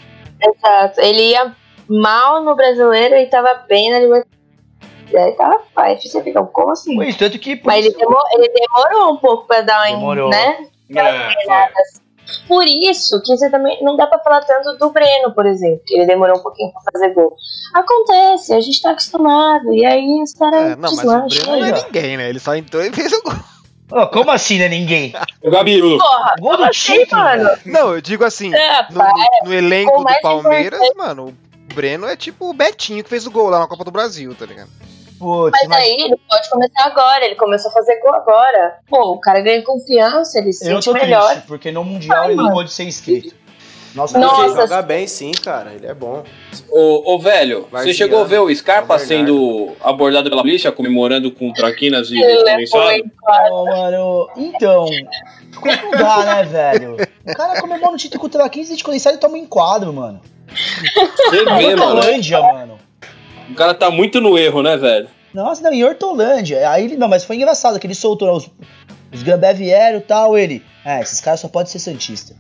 Exato. 0.40 1.00
Ele 1.00 1.30
ia 1.30 1.52
mal 1.90 2.42
no 2.42 2.54
brasileiro 2.54 3.16
e 3.16 3.26
tava 3.26 3.52
bem 3.68 3.90
na 3.90 3.98
Libertadores. 3.98 4.40
E 5.12 5.16
aí 5.18 5.32
tava 5.32 5.60
fácil. 5.74 6.08
Você 6.08 6.22
fica, 6.22 6.42
como 6.44 6.70
assim? 6.70 7.02
Isso, 7.02 7.18
tanto 7.18 7.38
que. 7.38 7.56
por 7.56 7.66
Mas 7.66 7.84
ele 7.84 7.94
demorou, 7.96 8.22
ele 8.34 8.48
demorou 8.48 9.12
um 9.12 9.16
pouco 9.16 9.46
pra 9.46 9.60
dar 9.60 9.80
uma. 9.88 9.96
Demorou. 9.98 10.30
Né? 10.30 10.66
É, 10.94 11.28
Por 12.46 12.64
isso 12.64 13.20
que 13.22 13.36
você 13.36 13.50
também 13.50 13.82
não 13.82 13.96
dá 13.96 14.06
pra 14.06 14.18
falar 14.20 14.40
tanto 14.42 14.76
do 14.78 14.90
Breno, 14.90 15.32
por 15.34 15.46
exemplo, 15.46 15.80
que 15.84 15.94
ele 15.96 16.06
demorou 16.06 16.38
um 16.38 16.42
pouquinho 16.42 16.70
pra 16.72 16.82
fazer 16.92 17.12
gol. 17.12 17.34
Acontece, 17.74 18.52
a 18.54 18.60
gente 18.60 18.80
tá 18.80 18.90
acostumado. 18.92 19.72
E 19.72 19.84
aí 19.84 20.22
os 20.22 20.32
caras 20.34 20.72
É, 20.72 20.76
não, 20.76 20.94
mas 20.94 20.98
o. 21.04 21.26
Breno 21.42 21.56
não 21.58 21.64
é 21.66 21.72
ó. 21.72 21.84
ninguém, 21.86 22.16
né? 22.16 22.28
Ele 22.28 22.38
só 22.38 22.54
entrou 22.54 22.82
e 22.84 22.92
fez 22.92 23.12
o 23.12 23.22
gol. 23.22 23.34
Ô, 23.92 24.06
como 24.06 24.30
assim, 24.30 24.58
né? 24.60 24.68
Ninguém. 24.68 25.12
O 25.42 25.50
Gabiru. 25.50 25.98
Porra, 25.98 26.34
Gol 26.38 26.50
do 26.52 26.56
como 26.58 26.70
assim, 26.70 26.98
título, 27.00 27.22
mano? 27.22 27.50
Não, 27.66 27.94
eu 27.94 28.00
digo 28.00 28.24
assim, 28.24 28.54
É, 28.54 28.86
no, 28.92 28.98
no- 28.98 29.46
no 29.46 29.52
elenco 29.54 30.04
do 30.04 30.20
Palmeiras, 30.22 30.80
mano, 30.96 31.36
Breno 31.74 32.06
é 32.06 32.16
tipo 32.16 32.50
o 32.50 32.52
Betinho 32.54 33.02
que 33.02 33.10
fez 33.10 33.26
o 33.26 33.30
gol 33.30 33.48
lá 33.48 33.58
na 33.60 33.66
Copa 33.66 33.84
do 33.84 33.90
Brasil, 33.90 34.34
tá 34.34 34.46
ligado? 34.46 34.70
Putz, 35.18 35.52
Mas 35.68 35.78
aí 35.78 36.00
ele 36.00 36.16
pode 36.28 36.48
começar 36.48 36.84
agora, 36.86 37.24
ele 37.26 37.34
começou 37.34 37.70
a 37.70 37.74
fazer 37.74 38.00
gol 38.00 38.14
agora. 38.14 38.78
Pô, 38.88 39.12
o 39.12 39.20
cara 39.20 39.40
ganha 39.40 39.62
confiança, 39.62 40.38
ele 40.38 40.52
se 40.52 40.64
sente 40.64 40.90
melhor. 40.92 41.30
triste, 41.32 41.46
porque 41.46 41.70
no 41.70 41.84
Mundial 41.84 42.22
Ai, 42.22 42.28
ele 42.28 42.36
não 42.36 42.44
mano. 42.44 42.56
pôde 42.56 42.72
ser 42.72 42.84
inscrito. 42.84 43.34
Nossa, 43.94 44.18
Nossa, 44.20 44.44
Ele 44.44 44.54
joga 44.54 44.82
bem 44.82 45.06
sim, 45.08 45.32
cara. 45.32 45.72
Ele 45.74 45.84
é 45.86 45.92
bom. 45.92 46.22
Ô, 46.70 47.14
ô, 47.14 47.18
velho, 47.18 47.66
você 47.72 47.92
chegou 47.92 48.20
a 48.20 48.24
ver 48.24 48.38
o 48.38 48.54
Scarpa 48.54 48.94
É 48.94 48.98
verdade. 48.98 49.08
sendo 49.26 49.72
abordado 49.80 50.30
pela 50.30 50.42
polícia, 50.42 50.70
comemorando 50.70 51.30
com 51.32 51.52
traquinas 51.52 52.08
e 52.10 52.16
foi, 52.70 53.02
claro. 53.18 53.52
Ô, 53.52 53.64
mano, 53.66 54.28
então. 54.36 54.86
Como 55.60 55.74
não 55.82 55.90
dá, 55.90 56.24
né, 56.24 56.44
velho? 56.44 56.96
O 57.26 57.34
cara 57.34 57.60
comemora 57.60 57.90
no 57.90 57.98
título 57.98 58.20
contra 58.20 58.48
15 58.48 58.76
de 58.76 58.84
condensado 58.84 59.16
e 59.16 59.18
toma 59.18 59.34
um 59.34 59.38
enquadro, 59.38 59.92
mano. 59.92 60.20
Você 60.54 61.44
vê, 61.44 61.76
mano. 61.76 61.96
Hortolândia, 61.96 62.40
mano. 62.42 62.78
O 63.50 63.54
cara 63.54 63.74
tá 63.74 63.90
muito 63.90 64.20
no 64.20 64.38
erro, 64.38 64.62
né, 64.62 64.76
velho? 64.76 65.08
Nossa, 65.34 65.62
não, 65.62 65.72
em 65.72 65.84
Hortolândia. 65.84 66.68
Aí 66.70 66.84
ele, 66.84 66.96
não, 66.96 67.08
mas 67.08 67.24
foi 67.24 67.36
engraçado 67.36 67.78
que 67.78 67.86
ele 67.86 67.94
soltou 67.94 68.28
né, 68.28 68.34
os, 68.34 68.50
os 69.12 69.22
Gambé 69.22 69.52
vieram 69.54 69.98
e 69.98 70.02
tal, 70.02 70.36
ele. 70.36 70.62
É, 70.84 71.00
esses 71.00 71.20
caras 71.20 71.40
só 71.40 71.48
podem 71.48 71.70
ser 71.70 71.78
Santista. 71.78 72.34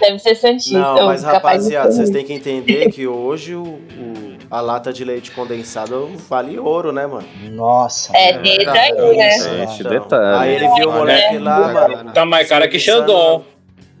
Deve 0.00 0.18
ser 0.18 0.34
Santista. 0.34 0.78
Não, 0.78 1.06
mas 1.06 1.22
rapaziada, 1.22 1.92
vocês 1.92 2.10
têm 2.10 2.24
que 2.24 2.32
entender 2.32 2.90
que 2.90 3.06
hoje 3.06 3.54
o, 3.54 3.62
o- 3.62 4.32
a 4.50 4.60
lata 4.60 4.92
de 4.92 5.04
leite 5.04 5.30
condensado 5.30 6.10
vale 6.28 6.58
ouro, 6.58 6.92
né, 6.92 7.06
mano? 7.06 7.26
Nossa. 7.50 8.14
É, 8.16 8.32
mano. 8.32 8.42
desde 8.44 8.68
aí, 8.68 9.16
né? 9.16 9.28
Esse 9.64 9.80
Então, 9.80 9.92
detalhe. 9.92 10.38
Aí 10.38 10.54
ele 10.56 10.68
viu 10.74 10.88
o 10.88 10.92
moleque 10.92 11.38
lá, 11.38 11.70
É, 11.70 11.72
mano. 11.88 12.12
Tá 12.12 12.24
mais 12.24 12.48
cara 12.48 12.66
que 12.68 12.78
Xandão. 12.78 13.44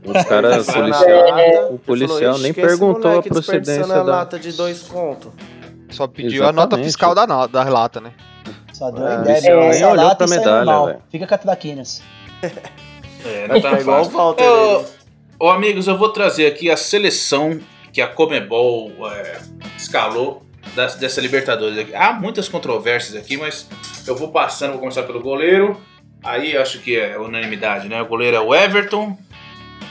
Os 0.04 0.24
caras, 0.24 0.54
o 0.54 0.58
desperdiçando 0.64 0.94
a 0.94 0.98
policial, 0.98 1.72
o 1.74 1.78
policial 1.78 2.18
nem 2.18 2.20
falou, 2.20 2.36
"Ixi, 2.42 2.54
que 2.54 2.60
esse 2.60 2.68
perguntou 2.68 3.18
a 3.18 3.22
procedência 3.22 3.86
da. 3.86 4.02
lata 4.02 4.38
de 4.38 4.52
dois 4.52 4.82
contos. 4.82 5.30
Só 5.90 6.06
pediu 6.06 6.42
a 6.44 6.46
nota 6.52 6.60
Exatamente. 6.76 6.86
fiscal 6.86 7.14
da, 7.14 7.26
no- 7.26 7.46
da 7.46 7.62
lata, 7.64 8.00
né? 8.00 8.12
Só 8.72 8.90
deu 8.90 9.06
É, 9.06 9.16
a 9.16 9.20
ideia. 9.20 9.40
nem 9.40 9.68
essa 9.68 9.88
olhou 9.90 10.04
lata 10.06 10.26
pra 10.26 10.36
medalha, 10.36 10.86
velho. 10.86 10.98
Fica 11.10 11.26
com 11.26 11.34
a 11.34 11.38
traquinas. 11.38 12.02
É, 13.24 13.46
não 13.46 13.60
tá 13.60 13.76
É 13.76 13.80
igual 13.80 14.02
o. 14.02 14.08
Walter. 14.08 14.42
Ô, 14.44 14.84
ô, 15.38 15.50
amigos, 15.50 15.86
eu 15.86 15.96
vou 15.96 16.08
trazer 16.08 16.46
aqui 16.46 16.68
a 16.68 16.76
seleção 16.76 17.60
que 17.92 18.00
a 18.00 18.08
Comebol 18.08 18.90
é, 19.12 19.38
escalou 19.78 20.42
das- 20.74 20.96
dessa 20.96 21.20
Libertadores. 21.20 21.78
aqui. 21.78 21.94
Há 21.94 22.12
muitas 22.12 22.48
controvérsias 22.48 23.14
aqui, 23.14 23.36
mas 23.36 23.68
eu 24.08 24.16
vou 24.16 24.28
passando, 24.32 24.70
vou 24.72 24.80
começar 24.80 25.04
pelo 25.04 25.20
goleiro. 25.20 25.80
Aí 26.24 26.56
acho 26.56 26.80
que 26.80 26.98
é 26.98 27.16
unanimidade, 27.16 27.88
né? 27.88 28.02
O 28.02 28.06
goleiro 28.06 28.36
é 28.36 28.40
o 28.40 28.52
Everton. 28.52 29.16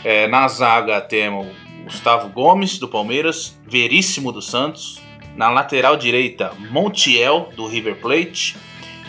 É, 0.03 0.27
na 0.27 0.47
zaga 0.47 0.99
temos 1.01 1.47
Gustavo 1.83 2.29
Gomes, 2.29 2.77
do 2.79 2.87
Palmeiras. 2.87 3.59
Veríssimo, 3.67 4.31
do 4.31 4.41
Santos. 4.41 5.01
Na 5.35 5.49
lateral 5.49 5.95
direita, 5.95 6.51
Montiel, 6.71 7.49
do 7.55 7.67
River 7.67 7.95
Plate. 7.95 8.55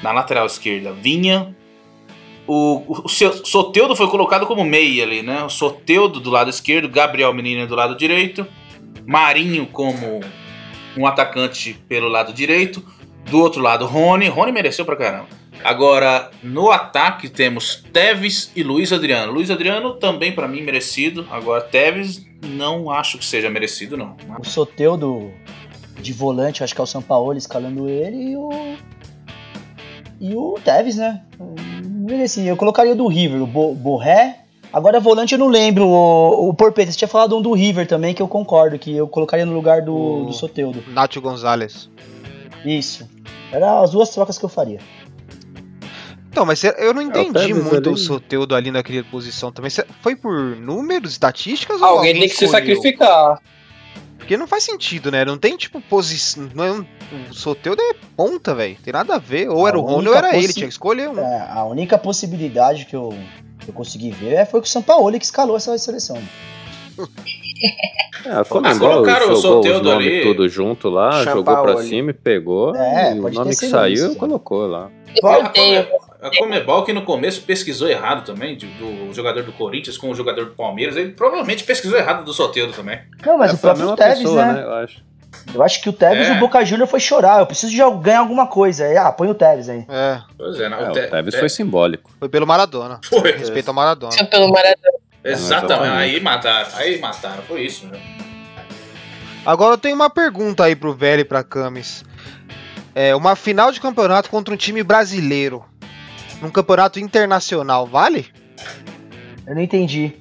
Na 0.03 0.13
lateral 0.13 0.47
esquerda, 0.47 0.93
Vinha. 0.93 1.55
O, 2.47 2.85
o, 2.89 3.05
o 3.05 3.09
Soteudo 3.09 3.95
foi 3.95 4.09
colocado 4.09 4.47
como 4.47 4.65
meia 4.65 5.05
ali, 5.05 5.23
né? 5.23 5.45
O 5.45 5.49
Soteudo 5.49 6.19
do 6.19 6.31
lado 6.31 6.51
esquerdo, 6.51 6.89
Gabriel 6.89 7.33
Menino 7.33 7.67
do 7.67 7.77
lado 7.77 7.97
direito, 7.97 8.47
Marinho 9.07 9.67
como 9.67 10.21
um 10.97 11.07
atacante 11.07 11.75
pelo 11.89 12.09
lado 12.09 12.33
direito, 12.33 12.85
do 13.31 13.41
outro 13.41 13.63
lado 13.63 13.87
Rony, 13.87 14.29
Rony 14.29 14.53
mereceu 14.53 14.85
pra 14.85 14.97
caramba. 14.97 15.42
Agora, 15.65 16.31
no 16.43 16.71
ataque 16.71 17.29
temos 17.29 17.77
Teves 17.93 18.51
e 18.57 18.63
Luiz 18.63 18.93
Adriano. 18.93 19.33
Luiz 19.33 19.51
Adriano 19.51 19.95
também 19.95 20.33
pra 20.33 20.49
mim 20.49 20.63
merecido. 20.63 21.27
Agora 21.31 21.61
Teves 21.63 22.27
não 22.43 22.91
acho 22.91 23.19
que 23.19 23.25
seja 23.25 23.49
merecido 23.49 23.97
não. 23.97 24.17
O 24.41 24.45
Soteudo 24.45 25.31
de 26.01 26.13
volante, 26.13 26.65
acho 26.65 26.75
que 26.75 26.81
é 26.81 26.85
o 26.85 26.87
Sampaoli 26.87 27.39
escalando 27.39 27.89
ele 27.89 28.31
e 28.33 28.37
o. 28.37 28.51
E 30.21 30.35
o 30.37 30.55
Tevez, 30.65 30.97
né? 30.97 31.23
Ele, 32.09 32.23
assim, 32.23 32.45
eu 32.49 32.57
colocaria 32.57 32.93
o 32.93 32.97
do 32.97 33.07
River, 33.09 33.43
o 33.43 33.47
Bo 33.47 33.75
Borré. 33.75 34.39
Agora 34.73 34.99
volante 35.01 35.35
eu 35.35 35.39
não 35.39 35.49
lembro. 35.49 35.87
O, 35.87 36.49
o 36.49 36.55
Porpeta, 36.55 36.91
você 36.91 36.99
tinha 36.99 37.09
falado 37.09 37.37
um 37.37 37.43
do 37.43 37.53
River 37.53 37.87
também, 37.87 38.15
que 38.15 38.23
eu 38.23 38.29
concordo, 38.29 38.79
que 38.79 38.97
eu 38.97 39.07
colocaria 39.07 39.45
no 39.45 39.53
lugar 39.53 39.83
do, 39.83 39.95
O- 39.95 40.25
do 40.27 40.33
Soteudo. 40.33 40.83
Nacho 40.89 41.21
Gonzalez. 41.21 41.91
Isso. 42.65 43.09
Eram 43.53 43.83
as 43.83 43.91
duas 43.91 44.11
trocas 44.11 44.39
que 44.39 44.45
eu 44.45 44.49
faria. 44.49 44.79
Então, 46.33 46.47
mas 46.47 46.65
eu 46.65 46.95
não 46.95 47.03
entendi 47.03 47.31
Tevez 47.35 47.55
muito 47.63 47.77
ali. 47.77 47.89
o 47.91 47.97
Soteudo 47.97 48.55
ali 48.55 48.71
naquela 48.71 49.05
posição 49.05 49.53
também. 49.53 49.71
Foi 50.01 50.17
por 50.17 50.57
números, 50.57 51.13
estatísticas 51.13 51.81
ou 51.83 51.87
Alguém 51.87 52.15
tem 52.15 52.23
que 52.23 52.29
se 52.31 52.45
escolheu? 52.47 52.51
sacrificar. 52.77 53.39
Porque 54.17 54.37
não 54.39 54.47
faz 54.47 54.65
sentido, 54.65 55.11
né? 55.11 55.25
Não 55.27 55.37
tem, 55.37 55.57
tipo, 55.59 55.79
posição. 55.83 56.49
Não 56.55 56.65
é 56.65 56.73
um... 56.73 56.87
O 57.31 57.35
Soteudo 57.35 57.83
é 57.83 57.95
ponta, 58.17 58.55
velho. 58.55 58.77
Tem 58.83 58.93
nada 58.95 59.17
a 59.17 59.19
ver. 59.19 59.51
Ou 59.51 59.67
A 59.67 59.69
era 59.69 59.79
o 59.79 59.83
Rony 59.83 60.09
ou 60.09 60.15
era 60.15 60.29
ele. 60.35 60.43
possi- 60.47 60.55
Tinha 60.55 60.67
que 60.69 60.73
escolher 60.73 61.11
um. 61.11 61.19
É, 61.19 61.49
a 61.51 61.65
única 61.65 61.99
possibilidade 61.99 62.87
que 62.87 62.97
eu, 62.97 63.13
que 63.59 63.69
eu 63.69 63.75
consegui 63.75 64.11
ver 64.11 64.33
é, 64.35 64.45
foi 64.47 64.61
com 64.61 64.67
o 64.67 64.69
Sampaoli 64.71 65.19
que 65.19 65.25
escalou 65.27 65.57
essa 65.57 65.77
seleção. 65.77 66.17
É, 68.25 68.31
a 68.31 68.45
Comembol 68.45 68.89
colocaram 68.89 69.27
o 69.35 69.83
nomes 69.83 69.87
ali. 69.93 70.23
tudo 70.23 70.49
junto 70.49 70.89
lá, 70.89 71.25
jogou 71.25 71.43
pra 71.63 71.79
cima 71.79 72.11
e 72.11 72.15
pegou. 72.15 72.75
É, 72.77 73.17
e 73.17 73.19
o 73.19 73.29
nome 73.31 73.51
que 73.51 73.67
saiu 73.67 73.95
isso. 74.11 74.17
colocou 74.17 74.65
lá. 74.67 74.91
Eu 75.21 75.29
A 76.21 76.31
Comebol 76.39 76.85
que 76.85 76.93
no 76.93 77.03
começo 77.03 77.43
pesquisou 77.43 77.89
errado 77.89 78.25
também, 78.25 78.57
do 78.57 79.13
jogador 79.13 79.43
do 79.43 79.51
Corinthians 79.53 79.99
com 79.99 80.09
o 80.09 80.15
jogador 80.15 80.45
do 80.45 80.51
Palmeiras, 80.53 80.97
ele 80.97 81.11
provavelmente 81.11 81.65
pesquisou 81.65 81.99
errado 81.99 82.25
do 82.25 82.33
Soteldo 82.33 82.73
também. 82.73 83.01
Não, 83.27 83.37
mas 83.39 83.51
É, 83.51 83.55
o 83.55 83.59
próprio 83.59 83.97
Tevez, 83.97 84.19
pessoa, 84.21 84.45
né? 84.47 84.53
né? 84.53 84.63
Eu 84.65 84.73
acho. 84.75 85.03
Eu 85.55 85.63
acho 85.63 85.83
que 85.83 85.89
o 85.89 85.93
Tevez 85.93 86.29
É. 86.29 86.35
e 86.35 86.37
o 86.37 86.39
Boca 86.41 86.65
Júnior 86.65 86.87
foi 86.87 87.01
chorar. 87.01 87.41
Eu 87.41 87.47
preciso 87.47 87.73
de 87.73 87.79
ganhar 88.03 88.21
alguma 88.21 88.47
coisa. 88.47 88.85
Aí, 88.85 88.97
ah, 88.97 89.11
põe 89.11 89.29
o 89.29 89.35
Tevez 89.35 89.69
aí. 89.69 89.85
É, 89.89 90.21
Pois 90.39 90.61
é, 90.61 90.69
não, 90.69 90.79
É, 90.79 90.87
o 90.87 90.91
o 90.91 90.93
Te- 90.93 91.09
Tevez 91.09 91.35
Te- 91.35 91.41
foi 91.41 91.49
simbólico. 91.49 92.09
foi 92.21 92.29
pelo 92.29 92.47
Maradona. 92.47 93.01
Foi. 93.05 93.33
Respeito 93.33 93.67
ao 93.69 93.75
Maradona. 93.75 94.13
Foi 94.13 94.27
pelo 94.27 94.49
Maradona. 94.53 94.93
Exatamente. 95.25 95.93
Aí 95.97 96.21
mataram, 96.21 96.69
aí 96.75 96.99
mataram, 97.01 97.43
foi 97.45 97.63
isso. 97.63 97.87
Né? 97.87 97.99
Agora 99.45 99.75
eu 99.75 99.79
tenho 99.79 99.95
uma 99.95 100.11
pergunta 100.11 100.65
aí 100.65 100.77
pro 100.77 100.95
Velho 100.95 101.21
e 101.21 101.25
pra 101.25 101.43
Camis. 101.43 102.05
É, 102.95 103.15
uma 103.15 103.35
final 103.35 103.73
de 103.73 103.81
campeonato 103.81 104.29
contra 104.31 104.53
um 104.53 104.57
time 104.57 104.83
brasileiro. 104.83 105.65
Num 106.41 106.51
campeonato 106.51 106.99
internacional, 106.99 107.87
vale? 107.87 108.27
Eu 109.47 109.55
não 109.55 109.63
entendi. 109.63 110.13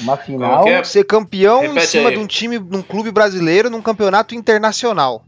Uma 0.00 0.16
final. 0.16 0.66
é? 0.68 0.84
Ser 0.84 1.04
campeão 1.04 1.64
em 1.64 1.68
Repete 1.68 1.86
cima 1.86 2.08
aí. 2.10 2.14
de 2.16 2.20
um 2.20 2.26
time, 2.26 2.58
de 2.58 2.76
um 2.76 2.82
clube 2.82 3.10
brasileiro 3.10 3.68
num 3.70 3.82
campeonato 3.82 4.34
internacional. 4.34 5.24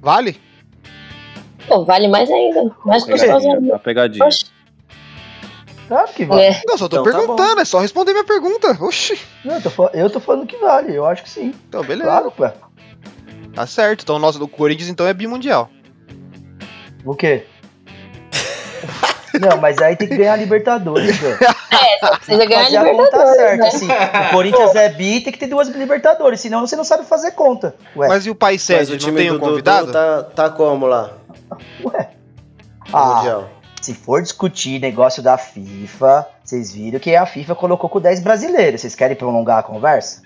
Vale? 0.00 0.40
Pô, 1.66 1.84
vale 1.84 2.08
mais 2.08 2.30
ainda. 2.30 2.74
Mais 2.84 3.04
gostoso 3.04 3.22
Pegadinha, 3.26 3.54
ainda. 3.56 3.72
tá 3.72 3.78
pegadinha. 3.78 4.28
Claro 5.88 6.08
que 6.12 6.24
vale. 6.24 6.42
é. 6.42 6.62
Não, 6.66 6.78
só 6.78 6.88
tô 6.88 7.00
Então 7.00 7.04
tá 7.12 7.18
perguntando, 7.18 7.60
é 7.60 7.64
só 7.64 7.78
responder 7.78 8.12
minha 8.12 8.24
pergunta. 8.24 8.76
Oxi. 8.80 9.18
Não, 9.44 9.56
eu, 9.56 9.62
tô, 9.62 9.70
fa- 9.70 9.90
eu 9.92 10.10
tô 10.10 10.20
falando 10.20 10.46
que 10.46 10.56
vale. 10.56 10.94
Eu 10.94 11.04
acho 11.06 11.22
que 11.22 11.28
sim. 11.30 11.54
Então, 11.68 11.82
beleza. 11.84 12.08
Claro, 12.10 12.30
pô. 12.30 12.48
Tá 13.54 13.66
certo. 13.66 14.02
Então, 14.02 14.16
o 14.16 14.18
nosso 14.18 14.38
do 14.38 14.48
Corinthians 14.48 14.88
então 14.88 15.06
é 15.06 15.12
bimundial. 15.14 15.68
O 17.04 17.14
quê? 17.14 17.44
Não, 19.40 19.56
mas 19.60 19.78
aí 19.78 19.96
tem 19.96 20.08
que 20.08 20.16
ganhar 20.16 20.34
a 20.34 20.36
Libertadores, 20.36 21.16
velho. 21.16 21.38
É, 21.74 21.98
só 21.98 22.16
precisa 22.16 22.46
ganhar 22.46 22.60
a 22.60 22.64
Fazer 22.64 22.76
a 22.76 22.84
conta 22.84 22.92
Libertadores, 23.02 23.36
certa, 23.36 23.56
né? 23.56 23.66
assim. 23.68 23.88
O 23.88 24.30
Corinthians 24.30 24.74
é 24.76 24.88
bi, 24.90 25.20
tem 25.20 25.32
que 25.32 25.38
ter 25.40 25.48
duas 25.48 25.68
Libertadores, 25.68 26.40
senão 26.40 26.60
você 26.64 26.76
não 26.76 26.84
sabe 26.84 27.04
fazer 27.04 27.32
conta. 27.32 27.74
Ué, 27.96 28.06
Mas 28.06 28.24
e 28.26 28.30
o 28.30 28.34
país 28.34 28.64
Mas 28.70 28.88
sede, 28.88 29.06
não 29.08 29.14
tem 29.16 29.28
do 29.28 29.36
um 29.36 29.40
convidado? 29.40 29.90
Tá, 29.90 30.22
tá 30.22 30.50
como 30.50 30.86
lá? 30.86 31.10
ué. 31.84 32.10
Ah, 32.92 33.16
Mundial? 33.16 33.50
Se 33.84 33.94
for 33.94 34.22
discutir 34.22 34.80
negócio 34.80 35.22
da 35.22 35.36
FIFA, 35.36 36.26
vocês 36.42 36.72
viram 36.72 36.98
que 36.98 37.14
a 37.14 37.26
FIFA 37.26 37.54
colocou 37.54 37.88
com 37.90 38.00
10 38.00 38.22
brasileiros. 38.22 38.80
Vocês 38.80 38.94
querem 38.94 39.16
prolongar 39.16 39.58
a 39.58 39.62
conversa? 39.62 40.22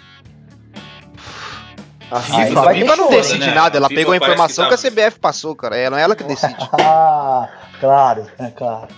A 2.10 2.16
Aí 2.18 2.22
FIFA, 2.22 2.46
FIFA, 2.46 2.60
a 2.60 2.64
vai 2.64 2.74
FIFA 2.80 2.96
não 2.96 3.10
decide 3.10 3.46
né? 3.46 3.54
nada, 3.54 3.76
ela 3.76 3.88
pegou 3.88 4.12
a 4.14 4.16
informação 4.16 4.64
que, 4.64 4.68
que 4.70 4.74
a 4.86 4.90
tá- 4.90 4.90
CBF 4.90 5.18
passou, 5.18 5.54
cara. 5.54 5.76
É, 5.76 5.90
não 5.90 5.98
é 5.98 6.02
ela 6.02 6.16
que 6.16 6.24
decide. 6.24 6.54
Ah, 6.80 7.48
claro, 7.80 8.26
é 8.38 8.46
claro. 8.50 8.88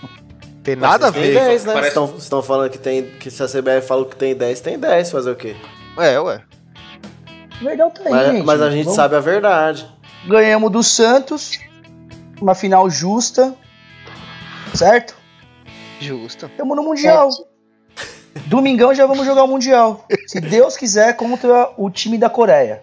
Tem 0.62 0.76
nada 0.76 1.08
a 1.08 1.12
tem 1.12 1.22
ver. 1.22 1.34
10, 1.34 1.64
né? 1.64 1.72
Parece- 1.72 1.88
Estão, 1.88 2.14
estão 2.16 2.42
falando 2.42 2.70
que 2.70 2.78
tem. 2.78 3.02
Que 3.18 3.30
se 3.30 3.42
a 3.42 3.46
CBF 3.46 3.86
falou 3.88 4.04
que 4.04 4.14
tem 4.14 4.34
10, 4.36 4.60
tem 4.60 4.78
10. 4.78 5.10
Fazer 5.10 5.30
o 5.30 5.34
quê? 5.36 5.56
É, 5.98 6.20
ué. 6.20 6.42
Verdão 7.60 7.90
tá 7.90 8.02
aí, 8.04 8.10
Mas, 8.12 8.26
gente. 8.32 8.44
mas 8.46 8.62
a 8.62 8.70
gente 8.70 8.84
Vamos- 8.84 8.96
sabe 8.96 9.16
a 9.16 9.20
verdade. 9.20 9.86
Ganhamos 10.28 10.70
do 10.70 10.82
Santos, 10.82 11.58
uma 12.40 12.54
final 12.54 12.88
justa, 12.90 13.54
certo? 14.74 15.14
Justo. 16.00 16.46
Estamos 16.46 16.76
no 16.76 16.82
Mundial. 16.82 17.28
Domingão 18.46 18.94
já 18.94 19.06
vamos 19.06 19.26
jogar 19.26 19.44
o 19.44 19.48
Mundial. 19.48 20.06
Se 20.26 20.40
Deus 20.40 20.76
quiser, 20.76 21.16
contra 21.16 21.72
o 21.76 21.90
time 21.90 22.16
da 22.16 22.30
Coreia. 22.30 22.82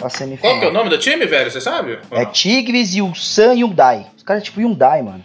A 0.00 0.08
semifinal. 0.08 0.52
Qual 0.52 0.60
que 0.60 0.66
é 0.66 0.68
o 0.68 0.72
nome 0.72 0.90
do 0.90 0.98
time, 0.98 1.24
velho? 1.26 1.50
Você 1.50 1.60
sabe? 1.60 1.98
É? 2.10 2.24
Tigres 2.26 2.94
e 2.94 3.02
o 3.02 3.14
San 3.14 3.52
Hyundai. 3.54 4.06
Os 4.16 4.22
caras 4.22 4.42
é 4.42 4.44
tipo 4.44 4.60
Hyundai, 4.60 5.00
mano. 5.00 5.24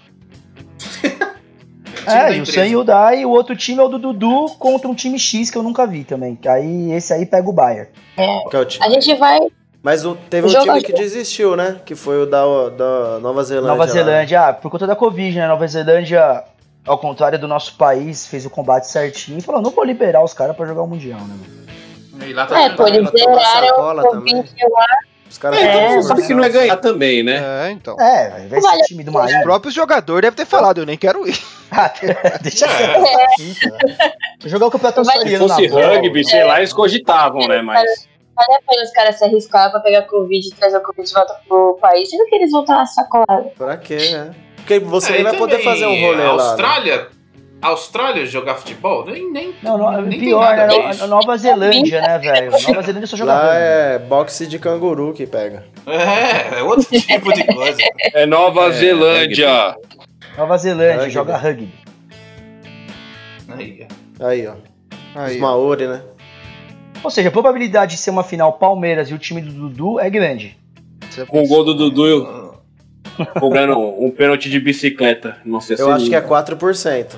é, 2.06 2.34
e 2.34 2.40
o 2.40 2.42
empresa. 2.42 2.52
San 2.52 2.66
Hyundai 2.66 3.22
e 3.22 3.26
o 3.26 3.30
outro 3.30 3.56
time 3.56 3.80
é 3.80 3.84
o 3.84 3.88
do 3.88 3.98
Dudu 3.98 4.56
contra 4.60 4.88
um 4.88 4.94
time 4.94 5.18
X 5.18 5.50
que 5.50 5.58
eu 5.58 5.64
nunca 5.64 5.88
vi 5.88 6.04
também. 6.04 6.38
Aí 6.48 6.92
esse 6.92 7.12
aí 7.12 7.26
pega 7.26 7.50
o 7.50 7.54
Bayern. 7.54 7.90
É 8.16 8.66
time. 8.66 8.86
A 8.86 8.90
gente 8.90 9.16
vai. 9.16 9.40
Mas 9.88 10.04
o- 10.04 10.16
teve 10.30 10.46
um 10.48 10.50
Joga- 10.50 10.66
time 10.74 10.82
que 10.84 10.92
desistiu, 10.92 11.56
né? 11.56 11.78
Que 11.86 11.96
foi 11.96 12.22
o 12.22 12.26
da, 12.26 12.42
da 12.76 13.20
Nova 13.22 13.42
Zelândia. 13.42 13.72
Nova 13.72 13.86
lá. 13.86 13.90
Zelândia, 13.90 14.42
ah, 14.50 14.54
por 14.54 14.70
conta 14.70 14.86
da 14.86 14.98
Covid, 14.98 15.38
né? 15.38 15.48
Nova 15.48 15.66
Zelândia, 15.66 16.44
ao 16.86 16.98
contrário 16.98 17.40
do 17.40 17.48
nosso 17.48 17.74
país, 17.78 18.28
fez 18.28 18.46
o 18.46 18.50
combate 18.50 18.86
certinho 18.90 19.38
e 19.38 19.42
falou: 19.42 19.62
não 19.62 19.72
vou 19.72 19.86
liberar 19.86 20.22
os 20.22 20.34
caras 20.34 20.58
pra 20.58 20.66
jogar 20.66 20.82
o 20.82 20.88
Mundial, 20.88 21.22
né? 21.22 21.36
E 22.28 22.34
lá 22.34 22.46
tá 22.46 22.60
É, 22.62 22.70
pô, 22.72 22.84
o. 22.84 22.86
Covid 22.86 24.56
lá. 24.70 24.86
Os 25.30 25.38
caras 25.38 25.58
É, 25.60 25.88
ficam 25.88 26.04
Sabe 26.04 26.28
que 26.28 26.34
não 26.34 26.44
é 26.44 26.50
ganhar 26.50 26.76
também, 26.78 27.24
né? 27.24 27.68
É, 27.68 27.72
então. 27.72 27.96
É, 27.98 28.46
vai 28.50 28.60
Vale 28.60 28.78
ser 28.80 28.84
time 28.88 29.06
do 29.06 29.12
Os 29.12 29.14
Marinho. 29.16 29.42
próprios 29.44 29.74
jogadores 29.74 30.22
devem 30.22 30.36
ter 30.36 30.46
falado, 30.46 30.80
eu 30.80 30.86
nem 30.86 30.98
quero 30.98 31.26
ir. 31.26 31.40
Ah, 31.72 31.92
Deixa 32.42 32.66
quieto. 32.66 33.02
Vou 34.42 34.50
jogar 34.50 34.68
o 34.68 34.72
campeonato 34.72 35.04
Vai- 35.04 35.14
Se 35.28 35.36
australiano 35.36 35.50
fosse 35.50 35.68
rugby, 35.68 36.24
sei 36.26 36.44
lá, 36.46 36.60
eles 36.60 36.72
cogitavam, 36.74 37.48
né? 37.48 37.62
Mas. 37.62 38.08
Vale 38.38 38.54
a 38.54 38.62
pena 38.70 38.84
os 38.84 38.92
caras 38.92 39.18
se 39.18 39.26
arriscar 39.26 39.72
pra 39.72 39.80
pegar 39.80 40.04
Covid 40.04 40.48
e 40.48 40.52
trazer 40.54 40.78
o 40.78 40.82
Covid 40.84 41.08
de 41.08 41.14
volta 41.14 41.36
pro 41.48 41.78
país. 41.82 42.10
Sendo 42.10 42.26
que 42.26 42.36
eles 42.36 42.52
vão 42.52 42.62
estar 42.62 42.86
sacolados. 42.86 43.52
Pra 43.58 43.76
quê, 43.78 43.98
né? 44.12 44.36
Porque 44.58 44.80
você 44.80 45.12
É, 45.12 45.16
nem 45.16 45.24
vai 45.24 45.38
poder 45.38 45.60
fazer 45.64 45.86
um 45.88 46.00
rolê 46.00 46.24
a 46.24 46.32
lá. 46.34 46.44
né? 46.44 46.50
Austrália, 46.52 47.08
Austrália 47.62 48.26
jogar 48.28 48.56
futebol? 48.56 49.06
Nem, 49.06 49.32
nem, 49.32 49.56
Não, 49.64 49.78
não, 49.78 50.02
nem 50.02 50.12
tem 50.20 50.30
pior, 50.30 50.42
nada 50.56 50.68
né? 50.68 50.94
No-. 51.00 51.08
Nova 51.08 51.36
Zelândia, 51.38 52.02
né, 52.02 52.20
velho? 52.20 52.52
Nova 52.52 52.82
Zelândia 52.84 53.08
só 53.08 53.18
joga 53.18 53.34
Lá 53.34 53.56
é 53.56 53.98
boxe 53.98 54.46
de 54.46 54.60
canguru 54.60 55.14
que 55.14 55.26
pega. 55.26 55.66
É, 55.88 56.60
é 56.60 56.64
outro 56.64 56.86
tipo 57.00 57.34
de 57.34 57.44
coisa. 57.46 57.78
É 58.14 58.26
Nova 58.28 58.68
É, 58.68 58.72
Zelândia. 58.74 59.76
Nova 60.38 60.58
Zelândia 60.58 60.98
Rugby. 60.98 61.10
joga 61.12 61.38
rugby. 61.38 61.74
Aí, 63.50 63.88
Aí, 64.20 64.48
ó. 64.48 64.54
Aí, 65.16 65.36
Os 65.36 65.42
Maori, 65.42 65.88
né? 65.88 66.02
Ou 67.04 67.10
seja, 67.10 67.30
a 67.30 67.32
probabilidade 67.32 67.96
de 67.96 68.02
ser 68.02 68.10
uma 68.10 68.24
final 68.24 68.54
Palmeiras 68.54 69.10
e 69.10 69.14
o 69.14 69.18
time 69.18 69.42
do 69.42 69.52
Dudu 69.52 70.00
é 70.00 70.10
grande. 70.10 70.58
Com 71.28 71.44
o 71.44 71.48
gol 71.48 71.64
do 71.64 71.74
Dudu 71.74 72.54
cobrando 73.40 73.78
um 73.80 74.12
pênalti 74.12 74.50
de 74.50 74.60
bicicleta. 74.60 75.38
Não 75.46 75.60
sei 75.60 75.76
se 75.76 75.82
Eu 75.82 75.92
acho 75.92 76.08
que 76.08 76.16
é 76.16 76.22
4%. 76.22 77.16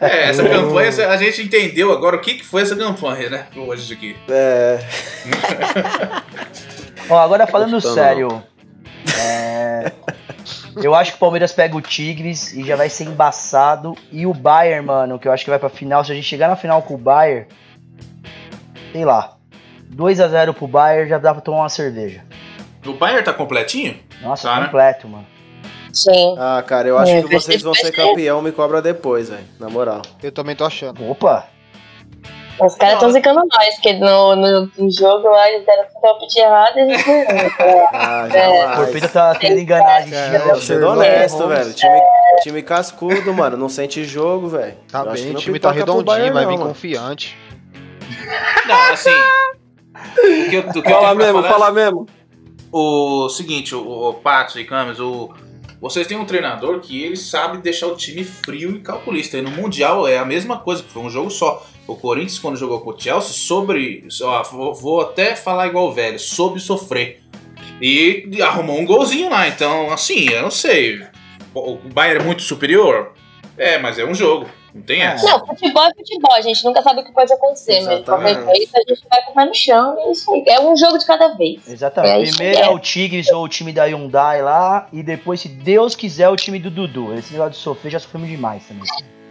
É, 0.00 0.28
essa 0.28 0.48
campanha, 0.48 0.88
a 1.08 1.16
gente 1.16 1.42
entendeu 1.42 1.92
agora 1.92 2.16
o 2.16 2.20
que, 2.20 2.34
que 2.34 2.44
foi 2.44 2.62
essa 2.62 2.76
campanha, 2.76 3.28
né? 3.28 3.46
Hoje 3.56 3.92
aqui. 3.92 4.16
É. 4.28 4.78
Ó, 7.10 7.18
agora 7.18 7.46
falando 7.46 7.72
Gostando, 7.72 7.94
sério. 7.94 8.42
é, 9.20 9.92
Eu 10.82 10.94
acho 10.94 11.12
que 11.12 11.16
o 11.16 11.20
Palmeiras 11.20 11.52
pega 11.52 11.76
o 11.76 11.80
Tigres 11.80 12.52
e 12.52 12.64
já 12.64 12.76
vai 12.76 12.88
ser 12.88 13.04
embaçado. 13.04 13.94
E 14.12 14.26
o 14.26 14.32
Bayern, 14.34 14.86
mano, 14.86 15.18
que 15.18 15.26
eu 15.28 15.32
acho 15.32 15.44
que 15.44 15.50
vai 15.50 15.58
pra 15.58 15.68
final. 15.68 16.04
Se 16.04 16.12
a 16.12 16.14
gente 16.14 16.24
chegar 16.26 16.48
na 16.48 16.56
final 16.56 16.82
com 16.82 16.94
o 16.94 16.98
Bayern, 16.98 17.46
sei 18.92 19.04
lá. 19.04 19.34
2x0 19.94 20.52
pro 20.54 20.66
Bayern 20.68 21.08
já 21.08 21.18
dá 21.18 21.32
pra 21.32 21.40
tomar 21.40 21.58
uma 21.60 21.68
cerveja. 21.68 22.22
O 22.86 22.92
Bayern 22.94 23.24
tá 23.24 23.32
completinho? 23.32 23.96
Nossa, 24.22 24.48
Tá, 24.48 24.56
né? 24.60 24.66
completo, 24.66 25.08
mano. 25.08 25.26
Sim. 25.92 26.36
Ah, 26.38 26.62
cara, 26.66 26.86
eu 26.88 26.98
acho 26.98 27.10
É, 27.12 27.22
que 27.22 27.28
vocês 27.34 27.62
vão 27.62 27.74
ser. 27.74 27.90
campeão, 27.92 28.40
me 28.42 28.52
cobra 28.52 28.80
depois, 28.82 29.30
velho. 29.30 29.44
Na 29.58 29.68
moral. 29.70 30.02
Eu 30.22 30.30
também 30.30 30.54
tô 30.54 30.64
achando. 30.64 31.08
Opa! 31.10 31.46
Os 32.60 32.74
caras 32.74 32.94
estão 32.94 33.10
zicando 33.10 33.40
nós, 33.50 33.74
porque 33.74 33.92
no, 33.94 34.34
no, 34.34 34.70
no 34.76 34.90
jogo 34.90 35.28
lá 35.28 35.48
eles 35.50 35.64
deram 35.64 35.84
tudo 35.88 36.00
palpite 36.00 36.38
errado 36.40 36.76
e 36.76 36.80
a 36.80 36.86
gente 36.88 37.04
ganhou. 37.04 37.88
Ah, 37.92 38.24
O 38.26 38.30
jamais. 38.32 38.76
Porpita 38.78 39.08
tá 39.08 39.34
querendo 39.36 39.60
enganar 39.60 39.96
a 39.96 40.00
gente. 40.02 40.14
É, 40.14 40.38
sendo 40.40 40.60
certo. 40.60 40.86
honesto, 40.86 41.38
Vamos- 41.38 41.54
velho. 41.58 41.72
Time, 41.74 42.00
time 42.42 42.62
cascudo, 42.62 43.32
mano. 43.34 43.56
Não 43.56 43.68
sente 43.68 44.04
jogo, 44.04 44.48
velho. 44.48 44.76
Tá 44.90 45.00
Eu 45.04 45.10
acho 45.10 45.22
que 45.22 45.28
bem, 45.28 45.36
o 45.36 45.40
time 45.40 45.58
tá 45.60 45.70
redondinho, 45.70 46.32
vai 46.32 46.46
vir 46.46 46.58
confiante. 46.58 47.36
Não, 48.66 48.92
assim. 48.92 49.10
O 50.14 50.50
que 50.50 50.54
eu, 50.56 50.60
o 50.68 50.82
que 50.82 50.90
Fala 50.90 51.14
mesmo, 51.14 51.42
falar 51.42 51.48
fala 51.48 51.72
mesmo. 51.72 52.06
o 52.72 53.28
seguinte, 53.28 53.74
o, 53.74 53.80
o 54.08 54.14
Pato 54.14 54.58
e 54.58 54.64
Camis, 54.64 54.98
o, 55.00 55.30
vocês 55.80 56.06
têm 56.06 56.18
um 56.18 56.24
treinador 56.24 56.80
que 56.80 57.02
ele 57.04 57.16
sabe 57.16 57.58
deixar 57.58 57.86
o 57.86 57.96
time 57.96 58.24
frio 58.24 58.76
e 58.76 58.80
calculista. 58.80 59.36
E 59.38 59.42
no 59.42 59.50
Mundial 59.50 60.06
é 60.08 60.18
a 60.18 60.24
mesma 60.24 60.58
coisa, 60.58 60.82
que 60.82 60.90
foi 60.90 61.02
um 61.02 61.10
jogo 61.10 61.30
só. 61.30 61.64
O 61.88 61.96
Corinthians, 61.96 62.38
quando 62.38 62.58
jogou 62.58 62.82
com 62.82 62.90
o 62.90 63.00
Chelsea, 63.00 63.32
sobre. 63.32 64.06
Ó, 64.22 64.42
vou, 64.74 65.00
até 65.00 65.34
falar 65.34 65.68
igual 65.68 65.86
o 65.86 65.92
velho, 65.92 66.18
soube 66.18 66.60
sofrer. 66.60 67.22
E 67.80 68.28
arrumou 68.42 68.78
um 68.78 68.84
golzinho 68.84 69.30
lá. 69.30 69.48
Então, 69.48 69.90
assim, 69.90 70.28
eu 70.28 70.42
não 70.42 70.50
sei. 70.50 71.00
O 71.54 71.76
Bayern 71.76 72.20
é 72.20 72.26
muito 72.26 72.42
superior? 72.42 73.14
É, 73.56 73.78
mas 73.78 73.98
é 73.98 74.04
um 74.04 74.14
jogo. 74.14 74.46
Não 74.74 74.82
tem 74.82 75.00
essa. 75.00 75.24
Não, 75.26 75.46
futebol 75.46 75.82
é 75.82 75.94
futebol, 75.94 76.34
a 76.34 76.40
gente 76.42 76.62
nunca 76.62 76.82
sabe 76.82 77.00
o 77.00 77.04
que 77.04 77.12
pode 77.12 77.32
acontecer, 77.32 77.80
mas 77.80 78.04
qualquer 78.04 78.34
jeito 78.34 78.76
a 78.76 78.80
gente 78.86 79.08
vai 79.10 79.22
com 79.22 79.30
o 79.30 79.34
pé 79.34 79.44
no 79.46 79.54
chão 79.54 79.96
e 79.98 80.00
é 80.02 80.12
isso 80.12 80.34
aí. 80.34 80.44
É 80.46 80.60
um 80.60 80.76
jogo 80.76 80.98
de 80.98 81.06
cada 81.06 81.28
vez. 81.28 81.66
Exatamente. 81.66 82.28
É 82.28 82.32
Primeiro 82.32 82.58
é 82.58 82.62
é. 82.64 82.68
o 82.68 82.78
Tigres 82.78 83.30
ou 83.32 83.44
o 83.44 83.48
time 83.48 83.72
da 83.72 83.84
Hyundai 83.84 84.42
lá. 84.42 84.88
E 84.92 85.02
depois, 85.02 85.40
se 85.40 85.48
Deus 85.48 85.96
quiser, 85.96 86.28
o 86.28 86.36
time 86.36 86.58
do 86.58 86.70
Dudu. 86.70 87.14
Esse 87.14 87.32
negócio 87.32 87.52
de 87.52 87.58
sofrer 87.58 87.90
já 87.90 87.98
sofremos 87.98 88.28
demais 88.28 88.66
também. 88.66 88.84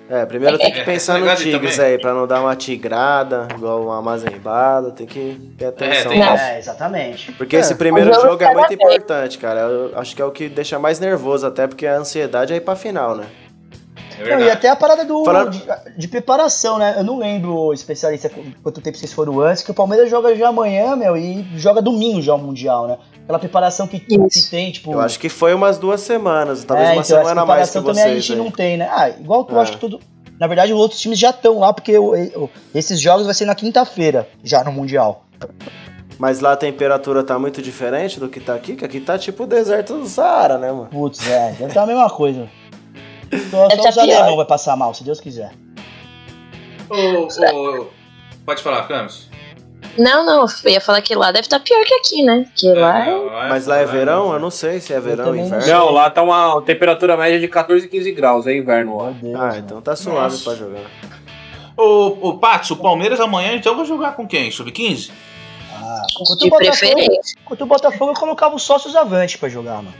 É, 0.09 0.25
primeiro 0.25 0.57
tem 0.57 0.71
que 0.71 0.79
É, 0.79 0.83
pensar 0.83 1.19
no 1.19 1.35
Tigres 1.35 1.79
aí, 1.79 1.97
pra 1.99 2.13
não 2.13 2.25
dar 2.25 2.39
uma 2.39 2.55
tigrada, 2.55 3.47
igual 3.53 3.83
uma 3.83 4.01
mazembada, 4.01 4.91
tem 4.91 5.05
que 5.05 5.37
ter 5.57 5.65
atenção. 5.65 6.11
tem 6.11 6.19
nisso. 6.21 6.43
É, 6.43 6.57
exatamente. 6.59 7.31
Porque 7.33 7.57
É, 7.57 7.59
esse 7.59 7.75
primeiro 7.75 8.13
jogo 8.13 8.27
jogo 8.27 8.43
é 8.43 8.53
muito 8.53 8.67
vez. 8.69 8.79
importante, 8.79 9.37
cara. 9.37 9.59
Eu 9.61 9.91
acho 9.99 10.15
que 10.15 10.21
é 10.21 10.25
o 10.25 10.31
que 10.31 10.47
deixa 10.47 10.79
mais 10.79 10.99
nervoso, 10.99 11.45
até 11.45 11.67
porque 11.67 11.85
a 11.85 11.97
ansiedade 11.97 12.53
é 12.53 12.55
ir 12.55 12.61
pra 12.61 12.75
final, 12.75 13.15
né? 13.17 13.25
É 14.19 14.29
Não, 14.35 14.39
e 14.39 14.49
até 14.49 14.69
a 14.69 14.75
parada 14.75 15.05
do, 15.05 15.23
Falando- 15.23 15.51
de, 15.51 15.63
de 15.97 16.07
preparação, 16.07 16.79
né? 16.79 16.95
Eu 16.97 17.03
não 17.03 17.19
lembro, 17.19 17.71
especialista, 17.73 18.29
qu- 18.29 18.41
quanto 18.63 18.81
tempo 18.81 18.97
vocês 18.97 19.13
foram 19.13 19.39
antes, 19.41 19.61
que 19.61 19.69
o 19.69 19.73
Palmeiras 19.75 20.09
joga 20.09 20.33
já 20.35 20.47
amanhã, 20.47 20.95
meu, 20.95 21.15
e 21.15 21.45
joga 21.55 21.81
domingo 21.83 22.19
já 22.21 22.33
o 22.33 22.37
Mundial, 22.39 22.87
né? 22.87 22.97
Aquela 23.27 23.39
preparação 23.39 23.85
que, 23.87 23.99
que 23.99 24.17
tem, 24.49 24.71
tipo. 24.71 24.93
Eu 24.93 25.01
acho 25.01 25.19
que 25.19 25.27
foi 25.27 25.53
umas 25.53 25.77
duas 25.77 25.99
semanas, 25.99 26.63
talvez 26.63 26.87
é, 26.87 26.93
uma 26.93 27.01
então, 27.01 27.17
essa 27.17 27.27
semana 27.27 27.41
a 27.41 27.45
mais 27.45 27.67
que 27.69 27.73
também 27.73 27.91
a 27.91 27.93
vocês. 28.07 28.23
gente 28.23 28.31
aí. 28.31 28.37
não 28.37 28.49
tem, 28.49 28.77
né? 28.77 28.87
Ah, 28.89 29.09
igual 29.09 29.43
tu 29.43 29.53
É. 29.57 29.61
acho 29.61 29.73
que 29.73 29.77
tudo. 29.79 29.99
Na 30.39 30.47
verdade, 30.47 30.71
os 30.71 30.79
outros 30.79 31.01
times 31.01 31.19
já 31.19 31.31
estão 31.31 31.59
lá, 31.59 31.73
porque 31.73 31.97
o- 31.97 32.13
o- 32.13 32.49
esses 32.73 33.01
jogos 33.01 33.25
vai 33.25 33.33
ser 33.33 33.43
na 33.43 33.53
quinta-feira, 33.53 34.29
já 34.41 34.63
no 34.63 34.71
Mundial. 34.71 35.25
Mas 36.17 36.39
lá 36.39 36.53
a 36.53 36.55
temperatura 36.57 37.21
tá 37.21 37.37
muito 37.37 37.61
diferente 37.61 38.17
do 38.17 38.29
que 38.29 38.39
tá 38.39 38.55
aqui, 38.55 38.75
que 38.77 38.85
aqui 38.85 39.01
tá 39.01 39.17
tipo 39.19 39.43
o 39.43 39.47
deserto 39.47 39.97
do 39.97 40.05
Saara, 40.07 40.57
né, 40.57 40.71
mano? 40.71 40.85
Putz, 40.87 41.27
é, 41.29 41.49
deve 41.51 41.65
estar 41.65 41.83
a 41.83 41.85
mesma 41.85 42.09
coisa. 42.09 42.47
Só, 43.51 43.69
só 43.69 43.83
tá 43.83 43.89
os 43.89 43.97
alemão 43.97 44.37
vai 44.37 44.45
passar 44.45 44.77
mal, 44.77 44.93
se 44.93 45.03
Deus 45.03 45.19
quiser. 45.19 45.51
Ô, 46.89 47.27
ô, 47.27 47.87
pode 48.45 48.63
falar, 48.63 48.87
Camis? 48.87 49.26
Não, 49.97 50.25
não, 50.25 50.45
eu 50.63 50.71
ia 50.71 50.81
falar 50.81 51.01
que 51.01 51.13
lá 51.15 51.31
deve 51.31 51.45
estar 51.45 51.59
pior 51.59 51.83
que 51.85 51.93
aqui, 51.93 52.23
né? 52.23 52.45
Porque 52.45 52.67
lá 52.73 53.07
é... 53.07 53.49
Mas 53.49 53.65
lá 53.67 53.77
é 53.77 53.85
verão? 53.85 54.33
Eu 54.33 54.39
não 54.39 54.49
sei 54.51 54.79
se 54.79 54.93
é 54.93 54.99
verão 54.99 55.29
ou 55.29 55.35
inverno. 55.35 55.67
Não, 55.67 55.91
lá 55.91 56.09
tá 56.09 56.21
uma 56.21 56.61
temperatura 56.61 57.17
média 57.17 57.39
de 57.39 57.47
14, 57.47 57.87
15 57.87 58.11
graus, 58.11 58.47
é 58.47 58.55
inverno 58.55 58.97
lá. 58.97 59.13
Ah, 59.35 59.57
então 59.57 59.81
tá 59.81 59.95
suave 59.95 60.19
Nossa. 60.19 60.43
pra 60.43 60.55
jogar. 60.55 60.83
Ô, 61.75 62.29
ô 62.29 62.37
Patos, 62.37 62.71
o 62.71 62.75
Palmeiras 62.77 63.19
amanhã 63.19 63.53
então 63.53 63.75
vai 63.75 63.85
jogar 63.85 64.15
com 64.15 64.27
quem? 64.27 64.49
Sub-15? 64.49 65.11
Ah, 65.73 66.01
de 66.07 66.47
o 66.47 66.49
Botafogo, 66.49 66.59
preferência. 66.59 67.37
contra 67.45 67.63
o 67.63 67.67
Botafogo 67.67 68.11
eu 68.11 68.15
colocava 68.19 68.55
os 68.55 68.63
sócios 68.63 68.95
avante 68.95 69.37
pra 69.37 69.47
jogar, 69.47 69.75
mano. 69.75 69.93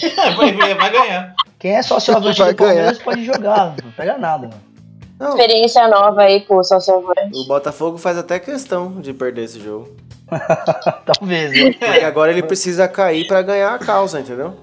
É, 0.00 0.30
vai, 0.30 0.52
vai, 0.52 0.74
vai 0.74 0.90
ganhar. 0.90 1.34
Quem 1.58 1.72
é 1.76 1.82
sócio 1.82 2.14
avante 2.16 2.38
Vai 2.38 2.52
do 2.52 2.56
Palmeiras 2.56 2.98
pode 2.98 3.24
jogar, 3.24 3.74
não 3.82 3.92
pega 3.92 4.16
nada, 4.16 4.48
mano. 4.48 4.71
Não, 5.22 5.30
Experiência 5.30 5.86
nova 5.86 6.22
aí, 6.22 6.40
pô, 6.40 6.64
só 6.64 6.80
salvante. 6.80 7.30
o 7.32 7.44
Botafogo 7.46 7.96
faz 7.96 8.18
até 8.18 8.40
questão 8.40 9.00
de 9.00 9.12
perder 9.14 9.44
esse 9.44 9.60
jogo. 9.60 9.94
Talvez, 11.06 11.52
né? 11.52 11.72
Porque 11.72 12.04
agora 12.04 12.32
ele 12.32 12.42
precisa 12.42 12.88
cair 12.88 13.26
pra 13.28 13.40
ganhar 13.40 13.72
a 13.72 13.78
causa, 13.78 14.18
entendeu? 14.18 14.56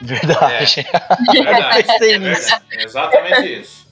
Verdade. 0.00 0.86
É 1.34 1.42
verdade. 1.42 1.86
É 2.00 2.18
verdade. 2.18 2.62
É 2.70 2.84
exatamente 2.84 3.60
isso. 3.60 3.86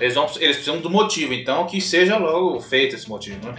Eles, 0.00 0.14
vão, 0.14 0.24
eles 0.40 0.56
precisam 0.56 0.78
do 0.78 0.90
motivo, 0.90 1.32
então 1.34 1.66
que 1.66 1.80
seja 1.80 2.16
logo 2.16 2.58
feito 2.60 2.96
esse 2.96 3.08
motivo, 3.08 3.46
né? 3.46 3.54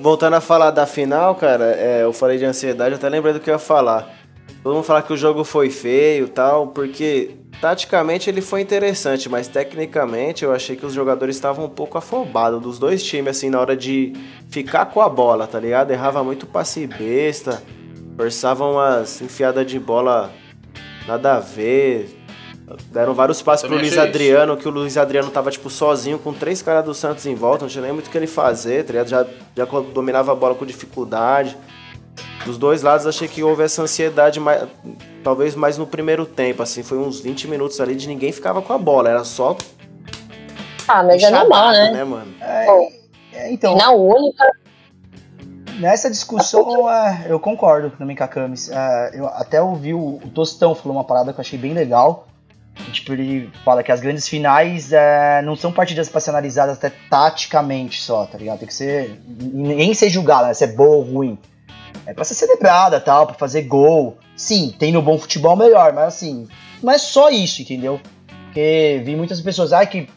Voltando 0.00 0.34
a 0.34 0.40
falar 0.40 0.70
da 0.70 0.86
final, 0.86 1.34
cara, 1.34 1.64
é, 1.72 2.02
eu 2.02 2.12
falei 2.12 2.36
de 2.36 2.44
ansiedade, 2.44 2.90
eu 2.92 2.96
até 2.98 3.08
lembrei 3.08 3.32
do 3.32 3.40
que 3.40 3.48
eu 3.48 3.54
ia 3.54 3.58
falar. 3.58 4.14
Todo 4.62 4.74
mundo 4.74 4.84
fala 4.84 5.00
que 5.00 5.12
o 5.12 5.16
jogo 5.16 5.42
foi 5.44 5.70
feio 5.70 6.26
e 6.26 6.28
tal, 6.28 6.66
porque 6.68 7.30
taticamente 7.66 8.30
ele 8.30 8.40
foi 8.40 8.60
interessante, 8.60 9.28
mas 9.28 9.48
tecnicamente 9.48 10.44
eu 10.44 10.52
achei 10.52 10.76
que 10.76 10.86
os 10.86 10.94
jogadores 10.94 11.34
estavam 11.34 11.64
um 11.64 11.68
pouco 11.68 11.98
afobados 11.98 12.62
dos 12.62 12.78
dois 12.78 13.02
times, 13.02 13.36
assim, 13.36 13.50
na 13.50 13.58
hora 13.58 13.76
de 13.76 14.12
ficar 14.48 14.86
com 14.86 15.00
a 15.00 15.08
bola, 15.08 15.48
tá 15.48 15.58
ligado? 15.58 15.90
Errava 15.90 16.22
muito 16.22 16.46
passe 16.46 16.86
besta, 16.86 17.60
forçavam 18.16 18.74
umas 18.74 19.20
enfiadas 19.20 19.66
de 19.66 19.80
bola 19.80 20.32
nada 21.08 21.34
a 21.34 21.40
ver. 21.40 22.16
Deram 22.92 23.14
vários 23.14 23.42
passes 23.42 23.66
pro 23.66 23.74
Luiz 23.76 23.94
achei 23.94 23.98
isso. 23.98 24.00
Adriano, 24.00 24.56
que 24.56 24.68
o 24.68 24.70
Luiz 24.70 24.96
Adriano 24.96 25.28
tava, 25.32 25.50
tipo, 25.50 25.68
sozinho, 25.68 26.20
com 26.20 26.32
três 26.32 26.62
caras 26.62 26.84
do 26.84 26.94
Santos 26.94 27.26
em 27.26 27.34
volta, 27.34 27.64
não 27.64 27.68
tinha 27.68 27.82
nem 27.82 27.92
muito 27.92 28.06
o 28.06 28.10
que 28.10 28.16
ele 28.16 28.28
fazer, 28.28 28.84
tá 28.84 28.92
ligado? 28.92 29.08
Já, 29.08 29.26
já 29.56 29.64
dominava 29.92 30.30
a 30.30 30.36
bola 30.36 30.54
com 30.54 30.64
dificuldade. 30.64 31.56
Dos 32.44 32.56
dois 32.58 32.82
lados, 32.82 33.06
achei 33.06 33.26
que 33.28 33.42
houve 33.42 33.62
essa 33.64 33.82
ansiedade, 33.82 34.38
mais, 34.38 34.64
talvez 35.24 35.54
mais 35.54 35.76
no 35.76 35.86
primeiro 35.86 36.24
tempo, 36.24 36.62
assim, 36.62 36.82
foi 36.82 36.98
uns 36.98 37.20
20 37.20 37.48
minutos 37.48 37.80
ali 37.80 37.94
de 37.94 38.06
ninguém 38.06 38.30
ficava 38.32 38.62
com 38.62 38.72
a 38.72 38.78
bola, 38.78 39.10
era 39.10 39.24
só 39.24 39.56
Ah, 40.86 41.02
mas 41.02 41.22
é 41.22 41.30
normal, 41.30 41.70
enxadado, 41.72 41.92
né? 41.92 42.04
mano? 42.04 42.34
Bom, 42.66 42.88
É, 43.32 43.52
então, 43.52 43.72
final 43.72 44.00
única. 44.00 44.44
nessa 45.80 46.08
discussão 46.08 46.88
é, 46.90 47.26
eu 47.28 47.38
concordo 47.40 47.90
também 47.90 48.16
com 48.16 48.24
a 48.24 48.28
Camis. 48.28 48.70
É, 48.70 49.10
eu 49.14 49.26
até 49.26 49.60
ouvi 49.60 49.92
o, 49.92 50.20
o 50.24 50.30
Tostão 50.32 50.74
falou 50.74 50.96
uma 50.96 51.04
parada 51.04 51.32
que 51.32 51.40
eu 51.40 51.42
achei 51.42 51.58
bem 51.58 51.74
legal. 51.74 52.28
Tipo, 52.92 53.14
ele 53.14 53.50
fala 53.64 53.82
que 53.82 53.90
as 53.90 54.00
grandes 54.00 54.28
finais 54.28 54.92
é, 54.92 55.40
não 55.42 55.56
são 55.56 55.72
partidas 55.72 56.08
pra 56.10 56.20
ser 56.20 56.30
analisadas 56.30 56.76
até 56.76 56.92
taticamente 57.10 58.00
só, 58.02 58.26
tá 58.26 58.36
ligado? 58.36 58.58
Tem 58.58 58.68
que 58.68 58.74
ser. 58.74 59.18
Nem 59.26 59.94
ser 59.94 60.10
julgada, 60.10 60.48
né? 60.48 60.54
Se 60.54 60.64
é 60.64 60.66
boa 60.66 60.96
ou 60.96 61.02
ruim. 61.02 61.38
É 62.06 62.14
pra 62.14 62.24
ser 62.24 62.34
celebrada 62.34 63.00
tal, 63.00 63.26
pra 63.26 63.34
fazer 63.34 63.62
gol. 63.62 64.16
Sim, 64.36 64.74
tem 64.78 64.92
no 64.92 65.02
bom 65.02 65.18
futebol 65.18 65.56
melhor, 65.56 65.92
mas 65.92 66.04
assim, 66.06 66.46
não 66.82 66.92
é 66.92 66.98
só 66.98 67.28
isso, 67.30 67.62
entendeu? 67.62 68.00
Porque 68.44 69.02
vi 69.04 69.16
muitas 69.16 69.40
pessoas, 69.40 69.72
ai 69.72 69.86
que. 69.86 70.08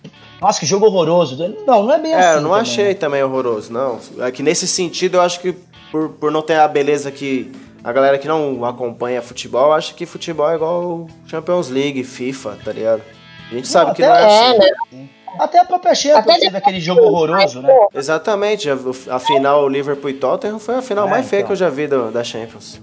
Nossa, 0.42 0.60
que 0.60 0.66
jogo 0.66 0.86
horroroso. 0.86 1.36
Não, 1.68 1.84
não 1.84 1.94
é 1.94 2.00
bem 2.00 2.14
assim. 2.14 2.24
É, 2.28 2.32
eu 2.36 2.42
não 2.42 2.50
também, 2.52 2.62
achei 2.62 2.96
também 2.96 3.24
horroroso, 3.24 3.74
não. 3.74 4.00
É 4.20 4.32
que 4.32 4.42
nesse 4.42 4.68
sentido 4.68 5.18
eu 5.18 5.22
acho 5.22 5.40
que 5.42 5.54
por, 5.92 6.10
por 6.10 6.32
não 6.32 6.42
ter 6.42 6.56
a 6.60 6.68
beleza 6.68 7.12
que 7.12 7.52
a 7.84 7.92
galera 7.92 8.18
que 8.18 8.28
não 8.28 8.64
acompanha 8.64 9.22
futebol 9.22 9.74
acha 9.74 9.94
que 9.94 10.06
futebol 10.06 10.50
é 10.50 10.56
igual 10.56 11.08
Champions 11.26 11.70
League, 11.70 12.04
FIFA, 12.04 12.58
tá 12.64 12.72
ligado? 12.72 13.02
A 13.52 13.56
gente 13.56 13.68
sabe 13.68 13.94
que 13.96 14.02
não 14.02 14.16
é 14.16 14.22
É, 14.22 14.50
assim. 14.50 14.60
né? 14.60 15.10
Até 15.38 15.60
a 15.60 15.66
própria 15.66 15.94
Champions 15.94 16.20
Até 16.26 16.40
teve 16.40 16.58
aquele 16.58 16.80
jogo 16.80 17.02
horroroso, 17.04 17.62
né? 17.62 17.74
Exatamente, 17.94 18.70
a, 18.70 18.78
a 19.12 19.20
final 19.20 19.68
Liverpool 19.68 20.10
e 20.10 20.14
Tottenham 20.14 20.60
foi 20.60 20.76
a 20.76 20.82
final 20.82 21.08
É, 21.08 21.10
mais 21.10 21.30
feia 21.30 21.40
então. 21.42 21.48
que 21.48 21.54
eu 21.54 21.58
já 21.58 21.70
vi 21.70 21.88
do- 21.88 22.12
da 22.12 22.24
Champions. 22.24 22.82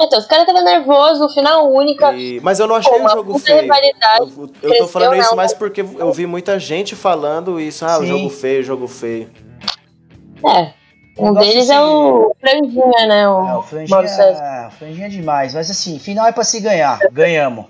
Então, 0.00 0.18
os 0.18 0.26
caras 0.26 0.46
estavam 0.46 0.62
nervosos, 0.64 1.32
final 1.32 1.72
única. 1.72 2.12
E- 2.12 2.38
mas 2.42 2.58
eu 2.60 2.66
não 2.66 2.76
achei 2.76 2.92
Pô, 2.98 3.04
o 3.06 3.08
jogo 3.08 3.38
feio. 3.38 3.66
Eu, 4.62 4.70
eu 4.70 4.78
tô 4.78 4.86
falando 4.88 5.14
isso 5.16 5.30
não. 5.30 5.36
mais 5.36 5.54
porque 5.54 5.80
eu 5.80 6.12
vi 6.12 6.26
muita 6.26 6.58
gente 6.58 6.94
falando 6.94 7.58
isso, 7.60 7.84
ah, 7.84 7.98
o 7.98 8.00
Sim. 8.02 8.06
jogo 8.08 8.28
feio, 8.30 8.62
jogo 8.62 8.86
feio. 8.88 9.30
É. 10.46 10.72
Um 11.18 11.32
deles 11.32 11.70
é 11.70 11.76
assim- 11.76 11.82
o 11.86 12.36
Franjinha, 12.38 13.06
né? 13.08 13.26
O, 13.26 13.46
É, 13.48 13.56
o 13.56 13.62
franjinha, 13.62 13.98
é, 14.00 14.66
o 14.66 14.70
franjinha 14.70 15.06
é 15.06 15.08
demais, 15.08 15.54
mas 15.54 15.70
assim, 15.70 15.98
final 15.98 16.26
é 16.26 16.32
pra 16.32 16.44
se 16.44 16.60
ganhar. 16.60 16.98
Ganhamos. 17.10 17.64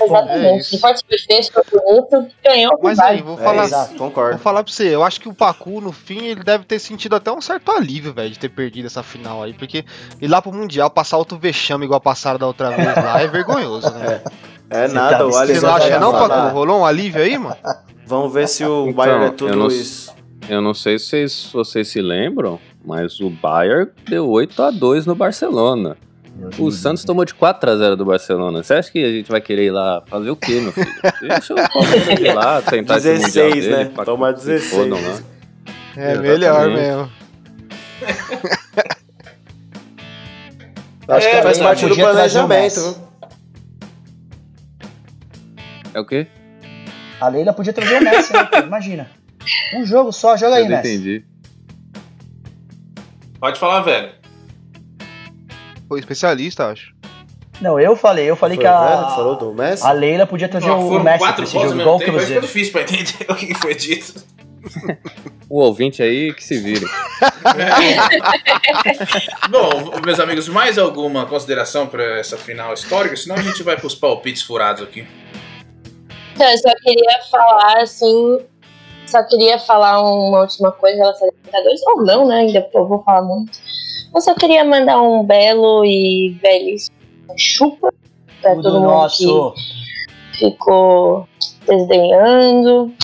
É 0.00 0.04
Exatamente. 0.04 0.78
pode 0.78 0.98
ser 1.00 1.52
bonito, 1.70 2.28
ganhou. 2.44 2.78
Mas 2.82 2.98
aí, 2.98 3.22
vou 3.22 3.38
É, 3.38 3.42
falar, 3.42 3.64
exato, 3.64 3.90
vou 3.96 4.08
concordo. 4.08 4.38
falar 4.38 4.62
pra 4.64 4.72
você, 4.72 4.94
eu 4.94 5.02
acho 5.02 5.20
que 5.20 5.28
o 5.28 5.34
Pacu, 5.34 5.80
no 5.80 5.92
fim, 5.92 6.24
ele 6.26 6.42
deve 6.42 6.64
ter 6.64 6.78
sentido 6.78 7.16
até 7.16 7.30
um 7.32 7.40
certo 7.40 7.72
alívio, 7.72 8.12
velho, 8.12 8.30
de 8.30 8.38
ter 8.38 8.48
perdido 8.48 8.86
essa 8.86 9.02
final 9.02 9.42
aí, 9.42 9.52
porque 9.54 9.84
ir 10.20 10.28
lá 10.28 10.40
pro 10.42 10.52
Mundial, 10.52 10.90
passar 10.90 11.16
outro 11.18 11.38
vexame 11.38 11.84
igual 11.84 12.00
passaram 12.00 12.38
da 12.38 12.46
outra 12.46 12.70
vez 12.70 12.94
lá, 12.96 13.20
é 13.20 13.26
vergonhoso, 13.26 13.90
né? 13.94 14.20
É 14.68 14.88
Você 14.88 14.94
nada, 14.94 15.18
tá- 15.18 15.24
o 15.26 15.30
você 15.30 15.38
Alisson 15.38 15.60
Você 15.60 15.66
não 15.66 15.74
acha 15.76 15.98
não, 16.00 16.10
falar. 16.10 16.42
Pacu? 16.42 16.54
Rolou 16.56 16.80
um 16.80 16.84
alívio 16.84 17.22
aí, 17.22 17.38
mano? 17.38 17.56
Vamos 18.04 18.32
ver 18.34 18.48
se 18.48 18.64
o 18.64 18.82
Então, 18.88 18.94
Bayern 18.94 19.24
é 19.24 19.28
eu 19.28 19.32
tudo 19.32 19.54
não- 19.54 19.68
isso. 19.68 20.12
Eu 20.48 20.60
não 20.60 20.74
sei 20.74 20.98
se 20.98 21.06
vocês, 21.06 21.32
se 21.32 21.52
vocês 21.52 21.86
se 21.88 22.00
lembram, 22.02 22.58
mas 22.84 23.20
o 23.20 23.30
Bayern 23.30 23.88
deu 24.08 24.28
8 24.28 24.60
a 24.60 24.72
2 24.72 25.06
no 25.06 25.14
Barcelona. 25.14 25.96
O 26.58 26.70
Santos 26.70 27.02
tomou 27.04 27.24
de 27.24 27.34
4 27.34 27.70
a 27.70 27.76
0 27.76 27.96
do 27.96 28.04
Barcelona. 28.04 28.62
Você 28.62 28.74
acha 28.74 28.90
que 28.92 29.02
a 29.02 29.10
gente 29.10 29.30
vai 29.30 29.40
querer 29.40 29.66
ir 29.66 29.70
lá 29.70 30.02
fazer 30.06 30.30
o 30.30 30.36
quê, 30.36 30.60
meu 30.60 30.72
filho? 30.72 30.86
Deixa 31.20 31.54
o 31.54 31.56
Palmeiras 31.56 32.08
ir 32.20 32.32
lá, 32.34 32.62
tentar 32.62 32.98
esse 32.98 33.08
mundial 33.08 33.50
16, 33.50 33.54
dele, 33.64 33.76
né? 33.76 33.84
pra 33.94 34.04
Toma 34.04 34.32
que 34.34 34.40
se 34.40 34.46
16. 34.46 34.70
fodam 34.72 34.98
lá. 35.00 35.18
É 35.96 36.12
Exatamente. 36.12 36.20
melhor 36.22 36.68
mesmo. 36.70 37.10
Acho 41.08 41.28
que 41.30 41.36
É, 41.36 41.42
faz 41.42 41.56
ele 41.58 41.66
parte 41.66 41.86
do 41.86 41.94
o 41.94 41.96
planejamento. 41.96 43.00
É 45.94 46.00
o 46.00 46.04
quê? 46.04 46.26
A 47.20 47.28
Leila 47.28 47.52
podia 47.52 47.72
trazer 47.72 48.00
o 48.00 48.04
Messi, 48.04 48.32
né? 48.32 48.48
Imagina. 48.66 49.08
Um 49.74 49.86
jogo 49.86 50.12
só, 50.12 50.36
joga 50.36 50.56
aí, 50.56 50.64
eu 50.64 50.68
Messi. 50.68 50.94
entendi. 50.94 51.24
Pode 53.40 53.58
falar, 53.58 53.80
velho. 53.82 54.10
Foi 55.88 55.98
especialista, 56.00 56.66
acho. 56.68 56.94
Não, 57.60 57.80
eu 57.80 57.96
falei, 57.96 58.26
eu 58.28 58.36
falei 58.36 58.56
Foi 58.56 58.64
que 58.64 58.70
velho 58.70 58.84
a, 59.06 59.10
falou 59.14 59.36
do 59.36 59.52
Messi? 59.54 59.82
a 59.86 59.90
Leila 59.92 60.26
podia 60.26 60.48
trazer 60.48 60.66
Não, 60.66 60.88
o 60.88 60.90
Messi 61.02 61.18
pra 61.18 61.18
quatro 61.18 61.44
esse 61.44 61.52
jogo, 61.54 61.80
igual 61.80 61.96
o 61.96 62.00
Cruzeiro. 62.00 62.42
difícil 62.42 62.72
pra 62.72 62.82
entender 62.82 63.24
o 63.30 63.34
que 63.34 63.54
foi 63.54 63.74
dito. 63.74 64.22
O 65.48 65.60
ouvinte 65.60 66.02
aí 66.02 66.34
que 66.34 66.44
se 66.44 66.58
vire. 66.58 66.84
Bom, 69.50 70.00
meus 70.04 70.18
amigos, 70.20 70.48
mais 70.48 70.76
alguma 70.76 71.24
consideração 71.26 71.86
pra 71.86 72.18
essa 72.18 72.36
final 72.36 72.74
histórica? 72.74 73.16
Senão 73.16 73.36
a 73.36 73.42
gente 73.42 73.62
vai 73.62 73.76
pros 73.76 73.94
palpites 73.94 74.42
furados 74.42 74.82
aqui. 74.82 75.06
Então, 76.34 76.46
eu 76.50 76.58
só 76.58 76.74
queria 76.82 77.22
falar, 77.30 77.78
assim. 77.82 78.38
Só 79.06 79.22
queria 79.22 79.58
falar 79.60 80.02
uma 80.02 80.40
última 80.40 80.72
coisa 80.72 80.96
em 80.96 80.98
relação 81.00 81.28
a 81.28 81.30
Libertadores, 81.30 81.80
ou 81.86 82.02
não, 82.04 82.26
né? 82.28 82.36
Ainda 82.40 82.68
eu 82.74 82.86
vou 82.88 83.02
falar 83.04 83.22
muito. 83.22 83.52
Eu 84.14 84.20
só 84.20 84.34
queria 84.34 84.64
mandar 84.64 85.00
um 85.02 85.24
belo 85.24 85.84
e 85.84 86.38
velhíssimo 86.40 86.96
chupa 87.36 87.92
pra 88.40 88.52
Tudo 88.52 88.62
todo 88.62 88.80
mundo 88.80 88.86
nosso. 88.86 89.54
que 90.32 90.38
ficou 90.38 91.28
desdenhando. 91.66 92.94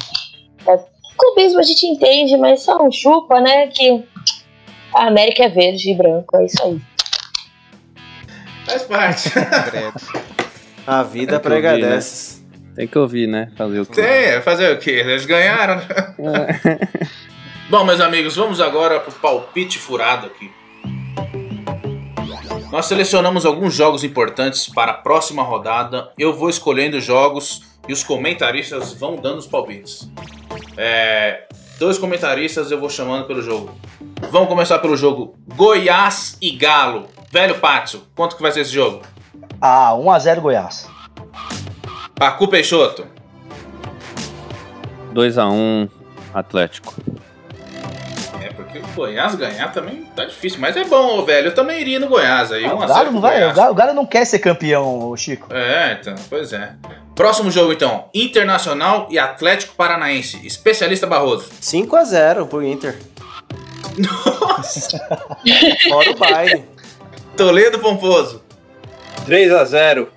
É, 0.67 0.79
clubismo 1.17 1.61
a 1.61 1.63
gente 1.63 1.87
entende, 1.87 2.37
mas 2.37 2.63
só 2.63 2.83
um 2.83 2.91
chupa, 2.91 3.41
né? 3.41 3.67
Que 3.69 4.05
a 4.95 5.07
América 5.07 5.45
é 5.45 5.49
verde 5.49 5.91
e 5.91 5.95
branco, 5.95 6.37
é 6.37 6.45
isso 6.45 6.63
aí. 6.63 6.81
Faz 8.67 8.83
parte. 8.85 9.31
A 10.85 11.05
vida 11.05 11.39
prega 11.39 11.75
né? 11.75 11.79
dessas. 11.79 12.43
Tem 12.75 12.89
que 12.89 12.99
ouvir, 12.99 13.29
né? 13.29 13.53
Fazer 13.57 13.81
o 13.81 13.87
quê? 13.87 14.03
Tem, 14.03 14.43
fazer 14.43 14.73
o 14.73 14.79
quê? 14.79 14.91
Eles 14.91 15.25
ganharam. 15.25 15.77
né? 15.77 16.79
Bom, 17.71 17.85
meus 17.85 18.01
amigos, 18.01 18.35
vamos 18.35 18.61
agora 18.61 18.99
pro 18.99 19.13
palpite 19.13 19.79
furado 19.79 20.27
aqui. 20.27 20.51
Nós 22.73 22.87
selecionamos 22.87 23.45
alguns 23.45 23.75
jogos 23.75 24.03
importantes 24.03 24.67
para 24.67 24.93
a 24.93 24.95
próxima 24.95 25.43
rodada. 25.43 26.11
Eu 26.17 26.33
vou 26.33 26.49
escolhendo 26.49 26.97
os 26.97 27.05
jogos 27.05 27.61
e 27.87 27.93
os 27.93 28.03
comentaristas 28.03 28.95
vão 28.95 29.17
dando 29.17 29.41
os 29.41 29.47
palpites. 29.47 30.11
É, 30.75 31.47
dois 31.79 31.99
comentaristas 31.99 32.71
eu 32.71 32.81
vou 32.81 32.89
chamando 32.89 33.27
pelo 33.27 33.43
jogo. 33.43 33.75
Vamos 34.31 34.49
começar 34.49 34.79
pelo 34.79 34.97
jogo 34.97 35.35
Goiás 35.55 36.39
e 36.41 36.51
Galo. 36.53 37.09
Velho 37.31 37.61
Pátio, 37.61 38.05
quanto 38.17 38.37
que 38.37 38.43
vai 38.43 38.51
ser 38.51 38.61
esse 38.61 38.73
jogo? 38.73 39.03
Ah, 39.61 39.93
1x0 39.95 40.41
Goiás. 40.41 40.89
Pacu 42.15 42.49
Peixoto. 42.49 43.07
2x1 45.13 45.91
Atlético. 46.33 46.95
É, 48.75 48.79
porque 48.79 48.79
o 48.79 48.95
Goiás 48.95 49.35
ganhar 49.35 49.73
também 49.73 50.05
tá 50.17 50.25
difícil, 50.25 50.59
mas 50.61 50.77
é 50.77 50.85
bom, 50.85 51.25
velho. 51.25 51.49
Eu 51.49 51.55
também 51.55 51.81
iria 51.81 51.99
no 52.01 52.09
Goiás 52.09 52.51
aí. 52.53 52.65
Ah, 52.65 52.75
1 52.75 52.79
o 52.79 52.83
a 52.83 52.87
0 52.87 52.95
Galo 52.99 53.13
não 53.13 53.21
vai, 53.21 53.37
o 53.37 53.53
Goiás. 53.53 53.71
O 53.71 53.75
Galo 53.75 53.93
não 53.95 54.07
quer 54.07 54.25
ser 54.25 54.39
campeão, 54.39 55.15
Chico. 55.17 55.53
É, 55.53 55.99
então, 56.01 56.15
pois 56.31 56.53
é. 56.53 56.73
Próximo 57.15 57.51
jogo 57.51 57.73
então: 57.73 58.07
Internacional 58.15 59.07
e 59.11 59.19
Atlético 59.19 59.75
Paranaense. 59.75 60.45
Especialista 60.47 61.07
Barroso. 61.07 61.51
5x0 61.61 62.47
pro 62.49 62.63
Inter. 62.63 62.97
Nossa! 63.99 64.99
Fora 65.89 66.11
o 66.11 66.17
baile. 66.17 66.65
Toledo 67.37 67.79
Pomposo. 67.79 68.43
3x0 69.27 70.09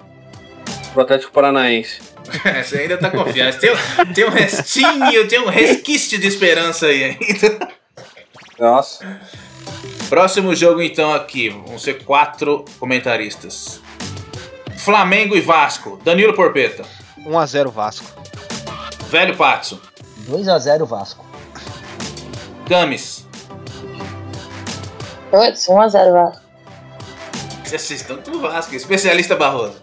pro 0.93 1.01
Atlético 1.01 1.31
Paranaense. 1.31 1.99
Você 2.63 2.77
ainda 2.79 2.97
tá 2.97 3.09
confiante. 3.11 3.57
Tem, 3.59 3.71
um- 3.71 4.13
tem 4.13 4.25
um 4.25 4.29
restinho, 4.29 5.27
tem 5.27 5.39
um 5.39 5.49
resquício 5.49 6.17
de 6.19 6.27
esperança 6.27 6.87
aí 6.87 7.03
ainda. 7.03 7.67
Nossa. 8.59 9.19
Próximo 10.09 10.55
jogo 10.55 10.81
então 10.81 11.13
aqui. 11.13 11.49
Vão 11.49 11.77
ser 11.79 12.03
quatro 12.03 12.63
comentaristas. 12.79 13.81
Flamengo 14.77 15.35
e 15.35 15.41
Vasco. 15.41 15.99
Danilo 16.03 16.33
Porpeta. 16.33 16.83
1x0 17.19 17.71
Vasco. 17.71 18.05
Velho 19.09 19.35
Patso. 19.35 19.81
2x0 20.29 20.85
Vasco. 20.85 21.25
Games. 22.67 23.27
Putz, 25.31 25.67
1x0 25.67 26.11
Vasco. 26.11 26.45
Vocês 27.63 27.91
estão 27.91 28.17
com 28.17 28.31
o 28.31 28.39
Vasco. 28.39 28.75
Especialista 28.75 29.35
Barroso. 29.35 29.81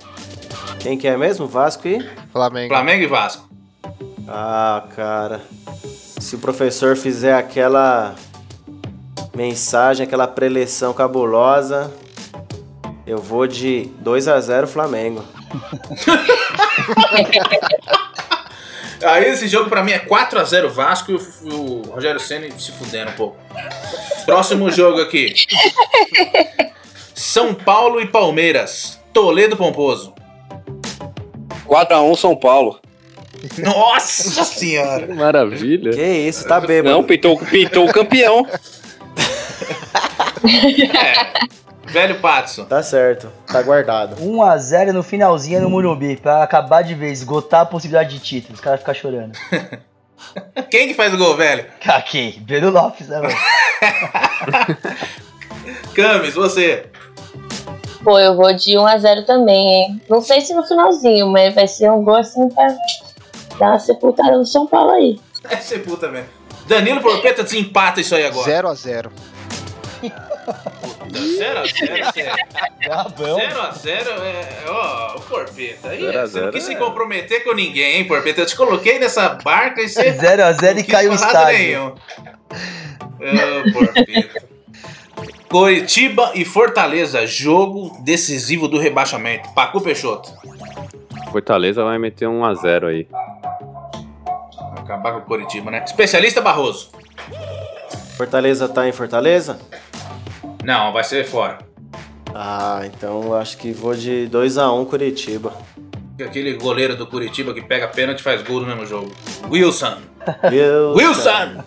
Quem 0.81 0.97
que 0.97 1.07
é 1.07 1.17
mesmo? 1.17 1.47
Vasco 1.47 1.87
e? 1.87 2.01
Flamengo. 2.33 2.73
Flamengo 2.73 3.03
e 3.03 3.07
Vasco. 3.07 3.49
Ah, 4.29 4.85
cara. 4.95 5.41
Se 6.21 6.37
o 6.37 6.39
professor 6.39 6.97
fizer 6.97 7.35
aquela 7.35 8.15
mensagem, 9.35 10.05
aquela 10.05 10.27
preleção 10.29 10.93
cabulosa, 10.93 11.93
eu 13.07 13.19
vou 13.19 13.47
de 13.47 13.91
2 14.01 14.29
a 14.29 14.41
0 14.41 14.67
Flamengo. 14.67 15.25
Aí 19.05 19.25
esse 19.25 19.49
jogo 19.49 19.69
pra 19.69 19.83
mim 19.83 19.91
é 19.93 19.99
4x0 19.99 20.69
Vasco 20.69 21.11
e 21.11 21.15
o, 21.17 21.21
e 21.43 21.53
o 21.53 21.83
Rogério 21.91 22.21
Senna 22.21 22.49
se 22.57 22.71
fudendo 22.73 23.11
um 23.11 23.15
pouco. 23.15 23.37
Próximo 24.25 24.71
jogo 24.71 25.01
aqui. 25.01 25.35
São 27.13 27.53
Paulo 27.53 28.01
e 28.01 28.07
Palmeiras. 28.07 29.01
Toledo 29.13 29.57
Pomposo. 29.57 30.15
4x1 31.67 32.17
São 32.17 32.37
Paulo. 32.37 32.81
Nossa 33.59 34.45
senhora. 34.45 35.07
Que 35.07 35.13
maravilha. 35.15 35.91
Que 35.91 36.29
isso, 36.29 36.47
tá 36.47 36.61
bêbado. 36.61 36.95
Não, 36.95 37.03
pintou, 37.03 37.37
pintou 37.39 37.89
o 37.89 37.93
campeão. 37.93 38.47
Velho 41.87 42.21
Patson. 42.21 42.65
Tá 42.65 42.83
certo, 42.83 43.31
tá 43.47 43.61
guardado. 43.63 44.17
1x0 44.17 44.93
no 44.93 45.03
finalzinho 45.03 45.61
no 45.61 45.69
Murumbi, 45.69 46.17
pra 46.17 46.43
acabar 46.43 46.83
de 46.83 46.95
vez, 46.95 47.19
esgotar 47.19 47.63
a 47.63 47.67
possibilidade 47.67 48.17
de 48.17 48.21
título. 48.21 48.55
Os 48.55 48.61
caras 48.61 48.81
ficam 48.81 48.95
chorando. 48.95 49.39
Quem 50.71 50.89
que 50.89 50.95
faz 50.95 51.13
o 51.13 51.19
gol, 51.19 51.37
velho? 51.37 51.67
Caquei. 51.81 52.39
Breno 52.41 52.71
Lopes, 52.71 53.09
né, 53.09 53.21
velho? 53.21 53.37
Camis, 55.95 56.35
você. 56.35 56.87
Pô, 58.03 58.19
eu 58.19 58.37
vou 58.37 58.53
de 58.53 58.73
1x0 58.73 59.27
também, 59.27 59.69
hein? 59.69 60.03
Não 60.09 60.23
sei 60.23 60.41
se 60.41 60.55
no 60.55 60.67
finalzinho, 60.67 61.29
mas 61.29 61.55
vai 61.55 61.69
ser 61.69 61.91
um 61.91 62.03
gol 62.03 62.17
assim 62.17 62.49
pra 62.49 62.69
dar 63.59 63.71
uma 63.71 63.79
sepultada 63.79 64.37
no 64.37 64.47
São 64.47 64.67
Paulo 64.67 64.93
aí. 64.93 65.21
É 65.51 65.57
sepulta 65.57 66.09
mesmo. 66.09 66.29
Danilo 66.67 67.01
Porpeta 67.01 67.43
desempata 67.43 68.01
isso 68.01 68.15
aí 68.15 68.25
agora. 68.25 68.51
0x0. 68.51 69.11
0x0, 70.11 72.13
sério. 72.13 72.45
Gabão. 72.81 73.39
0x0 73.39 74.21
é. 74.23 74.65
Ó, 74.69 75.17
o 75.17 75.21
Porpeta. 75.21 75.91
Aí, 75.91 76.01
Zero 76.01 76.19
a 76.19 76.27
você 76.27 76.41
não 76.41 76.51
quis 76.51 76.65
se 76.65 76.73
é. 76.73 76.77
comprometer 76.77 77.45
com 77.45 77.55
ninguém, 77.55 77.99
hein, 77.99 78.05
Porpeta? 78.07 78.41
Eu 78.41 78.47
te 78.47 78.57
coloquei 78.57 78.99
nessa 78.99 79.29
barca 79.29 79.81
e 79.81 79.89
você. 79.89 80.13
0x0 80.13 80.79
e 80.79 80.85
caiu 80.85 81.13
o 81.13 81.15
estádio. 81.15 81.59
nenhum. 81.59 81.89
Ô, 81.89 83.73
Porpeta. 83.73 84.43
Coritiba 85.49 86.33
e 86.35 86.45
Fortaleza, 86.47 87.27
jogo 87.27 87.95
decisivo 88.03 88.67
do 88.67 88.79
rebaixamento. 88.79 89.53
Pacu 89.53 89.83
Peixoto. 89.83 90.33
Fortaleza 91.31 91.85
vai 91.85 91.99
meter 91.99 92.27
1x0 92.27 92.89
aí. 92.89 93.07
Acabar 94.79 95.13
com 95.13 95.19
o 95.19 95.23
Coritiba, 95.23 95.71
né? 95.71 95.85
Especialista 95.85 96.41
Barroso. 96.41 96.91
Fortaleza 98.17 98.67
tá 98.69 98.89
em 98.89 98.93
Fortaleza? 98.93 99.59
Não, 100.63 100.93
vai 100.93 101.05
ser 101.05 101.25
fora. 101.25 101.59
Ah, 102.35 102.83
então 102.85 103.35
acho 103.35 103.59
que 103.59 103.73
vou 103.73 103.95
de 103.95 104.27
2 104.27 104.59
a 104.59 104.73
1 104.73 104.85
Curitiba. 104.87 105.53
Aquele 106.25 106.55
goleiro 106.55 106.97
do 106.97 107.07
Curitiba 107.07 107.53
que 107.53 107.61
pega 107.63 107.89
pênalti 107.89 108.21
e 108.21 108.23
faz 108.23 108.43
gol 108.43 108.61
no 108.61 108.67
mesmo 108.67 108.87
jogo. 108.87 109.13
Wilson. 109.51 109.97
Wilson. 110.45 110.95
Wilson! 110.95 111.65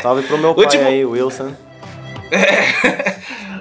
Salve 0.02 0.22
pro 0.22 0.38
meu 0.38 0.54
pai 0.56 0.64
Último- 0.64 0.84
aí, 0.86 1.04
Wilson. 1.04 1.54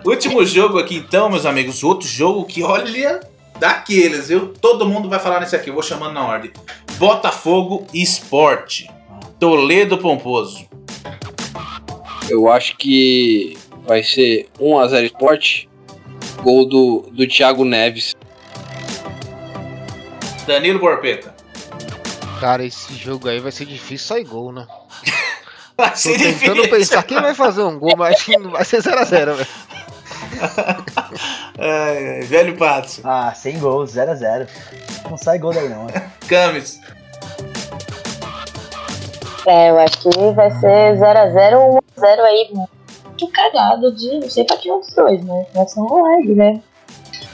Último 0.05 0.45
jogo 0.45 0.77
aqui 0.79 0.97
então, 0.97 1.29
meus 1.29 1.45
amigos. 1.45 1.83
Outro 1.83 2.07
jogo 2.07 2.45
que, 2.45 2.63
olha, 2.63 3.19
daqueles, 3.59 4.27
viu? 4.29 4.53
Todo 4.61 4.85
mundo 4.85 5.09
vai 5.09 5.19
falar 5.19 5.39
nesse 5.39 5.55
aqui, 5.55 5.69
eu 5.69 5.73
vou 5.73 5.83
chamando 5.83 6.13
na 6.13 6.25
ordem. 6.25 6.51
Botafogo 6.97 7.85
Esporte. 7.93 8.89
Toledo 9.39 9.97
Pomposo. 9.97 10.65
Eu 12.29 12.51
acho 12.51 12.75
que 12.77 13.57
vai 13.85 14.03
ser 14.03 14.47
1x0 14.59 15.05
Sport. 15.05 15.65
Gol 16.43 16.67
do, 16.67 17.09
do 17.11 17.27
Thiago 17.27 17.65
Neves. 17.65 18.15
Danilo 20.45 20.79
Borpeta. 20.79 21.35
Cara, 22.39 22.63
esse 22.63 22.93
jogo 22.93 23.27
aí 23.27 23.39
vai 23.39 23.51
ser 23.51 23.65
difícil 23.65 24.07
sair 24.07 24.23
gol, 24.23 24.51
né? 24.51 24.65
Vai 25.75 25.91
Tô 25.91 26.09
tentando 26.11 26.31
difícil. 26.55 26.69
pensar 26.71 27.03
quem 27.03 27.21
vai 27.21 27.35
fazer 27.35 27.61
um 27.61 27.77
gol, 27.77 27.93
mas 27.95 28.15
acho 28.15 28.25
que 28.25 28.37
não 28.37 28.49
vai 28.49 28.65
ser 28.65 28.81
0x0, 28.81 29.35
velho. 29.35 29.47
Ai, 31.59 32.21
velho 32.21 32.57
Pato. 32.57 33.01
Ah, 33.03 33.31
sem 33.35 33.59
gol, 33.59 33.83
0x0. 33.85 34.47
Não 35.07 35.17
sai 35.17 35.37
gol 35.37 35.53
daí 35.53 35.69
não. 35.69 35.85
né? 35.85 36.09
Camis. 36.27 36.79
É, 39.47 39.69
eu 39.69 39.79
acho 39.79 39.97
que 39.99 40.09
vai 40.35 40.51
ser 40.51 40.97
0x0 40.97 41.57
ou 41.57 41.81
1x0 41.97 42.19
aí, 42.19 42.49
muito 42.53 43.31
cagado 43.31 43.95
de. 43.95 44.19
Não 44.19 44.29
sei 44.29 44.43
pra 44.43 44.57
que 44.57 44.69
outros 44.69 44.93
dois, 44.93 45.23
né? 45.23 45.45
Vai 45.53 45.65
ser 45.65 45.79
um 45.79 45.87
gol 45.87 46.03
né? 46.35 46.61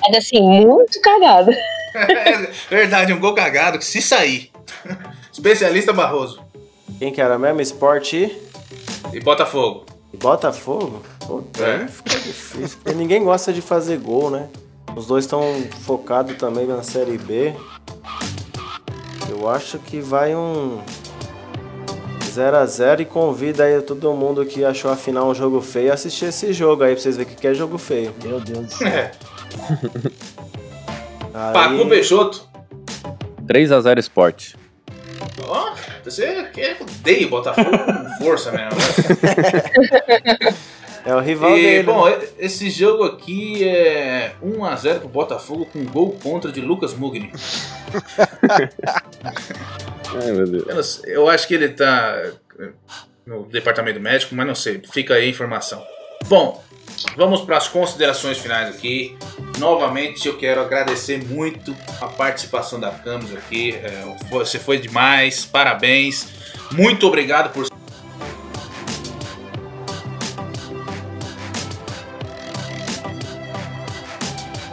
Mas 0.02 0.18
assim, 0.18 0.65
muito 0.65 1.02
cagado. 1.02 1.52
É 1.95 2.76
verdade, 2.76 3.14
um 3.14 3.19
gol 3.19 3.35
cagado 3.35 3.77
que 3.77 3.85
se 3.85 4.02
sair. 4.02 4.49
Especialista 5.31 5.94
Barroso. 5.94 6.41
Quem 6.98 7.14
que 7.14 7.22
era 7.22 7.38
mesmo? 7.38 7.61
Sport 7.61 8.14
e 8.14 8.41
E 9.14 9.19
Botafogo. 9.19 9.85
e 10.11 10.18
Botafogo? 10.18 11.03
Puta, 11.19 11.64
É? 11.64 11.88
fica 11.88 12.18
difícil. 12.18 12.80
Porque 12.81 12.98
ninguém 12.98 13.23
gosta 13.23 13.53
de 13.53 13.61
fazer 13.61 13.98
gol, 13.99 14.31
né? 14.31 14.49
Os 14.95 15.06
dois 15.06 15.26
estão 15.26 15.44
focados 15.85 16.35
também 16.35 16.65
na 16.65 16.81
Série 16.81 17.15
B. 17.19 17.53
Eu 19.30 19.48
acho 19.48 19.77
que 19.77 19.99
vai 19.99 20.35
um 20.35 20.81
0x0 22.36 23.02
e 23.02 23.06
convida 23.06 23.64
aí 23.64 23.82
todo 23.82 24.12
mundo 24.14 24.46
que 24.46 24.64
achou 24.66 24.92
a 24.92 24.96
final 24.96 25.30
um 25.30 25.36
jogo 25.36 25.62
feio 25.62 25.92
a 25.92 25.94
assistir 25.94 26.26
esse 26.26 26.52
jogo 26.54 26.84
aí 26.84 26.94
pra 26.94 27.02
vocês 27.02 27.18
verem 27.18 27.32
que 27.34 27.40
que 27.40 27.48
é 27.48 27.54
jogo 27.54 27.78
feio. 27.78 28.14
Meu 28.24 28.40
Deus 28.40 28.66
do 28.68 28.74
céu. 28.74 28.88
É. 28.88 29.12
Aí, 31.36 31.54
Pacu 31.54 31.88
Peixoto. 31.90 32.48
3x0 33.48 33.98
Sport. 34.00 34.54
Ó, 35.48 35.74
você 36.04 36.44
quer 36.54 36.78
odeia 36.80 37.26
o 37.26 37.30
Botafogo 37.30 37.72
com 37.72 38.24
força 38.24 38.52
mesmo. 38.52 38.70
É 41.06 41.14
o 41.14 41.20
rival 41.20 41.58
E, 41.58 41.62
dele. 41.62 41.84
bom, 41.84 42.06
né? 42.10 42.18
esse 42.40 42.70
jogo 42.70 43.04
aqui 43.04 43.68
é 43.68 44.32
1x0 44.42 45.00
pro 45.00 45.10
Botafogo 45.10 45.66
com 45.66 45.84
gol 45.84 46.18
contra 46.24 46.50
de 46.50 46.62
Lucas 46.62 46.94
Mugni. 46.94 47.30
Ai, 50.22 50.31
meu 50.31 50.48
Deus. 50.48 50.68
Eu, 50.68 50.76
não 50.76 50.84
sei, 50.84 51.15
eu 51.15 51.30
acho 51.30 51.48
que 51.48 51.53
ele 51.53 51.69
tá 51.69 52.31
eh, 52.60 52.69
no 53.26 53.45
departamento 53.45 53.99
médico, 53.99 54.35
mas 54.35 54.45
não 54.45 54.56
sei. 54.56 54.81
Fica 54.91 55.15
aí 55.15 55.26
a 55.26 55.30
informação. 55.30 55.85
Bom, 56.27 56.64
vamos 57.15 57.41
para 57.41 57.57
as 57.57 57.68
considerações 57.68 58.38
finais 58.38 58.76
aqui. 58.76 59.18
Novamente, 59.57 60.27
eu 60.27 60.38
quero 60.38 60.61
agradecer 60.61 61.23
muito 61.23 61.76
a 62.02 62.07
participação 62.07 62.80
da 62.80 62.91
Camus 62.91 63.34
aqui. 63.35 63.76
Eh, 63.76 64.15
você 64.30 64.60
foi 64.60 64.77
demais, 64.77 65.45
parabéns. 65.45 66.27
Muito 66.72 67.07
obrigado 67.07 67.52
por 67.53 67.65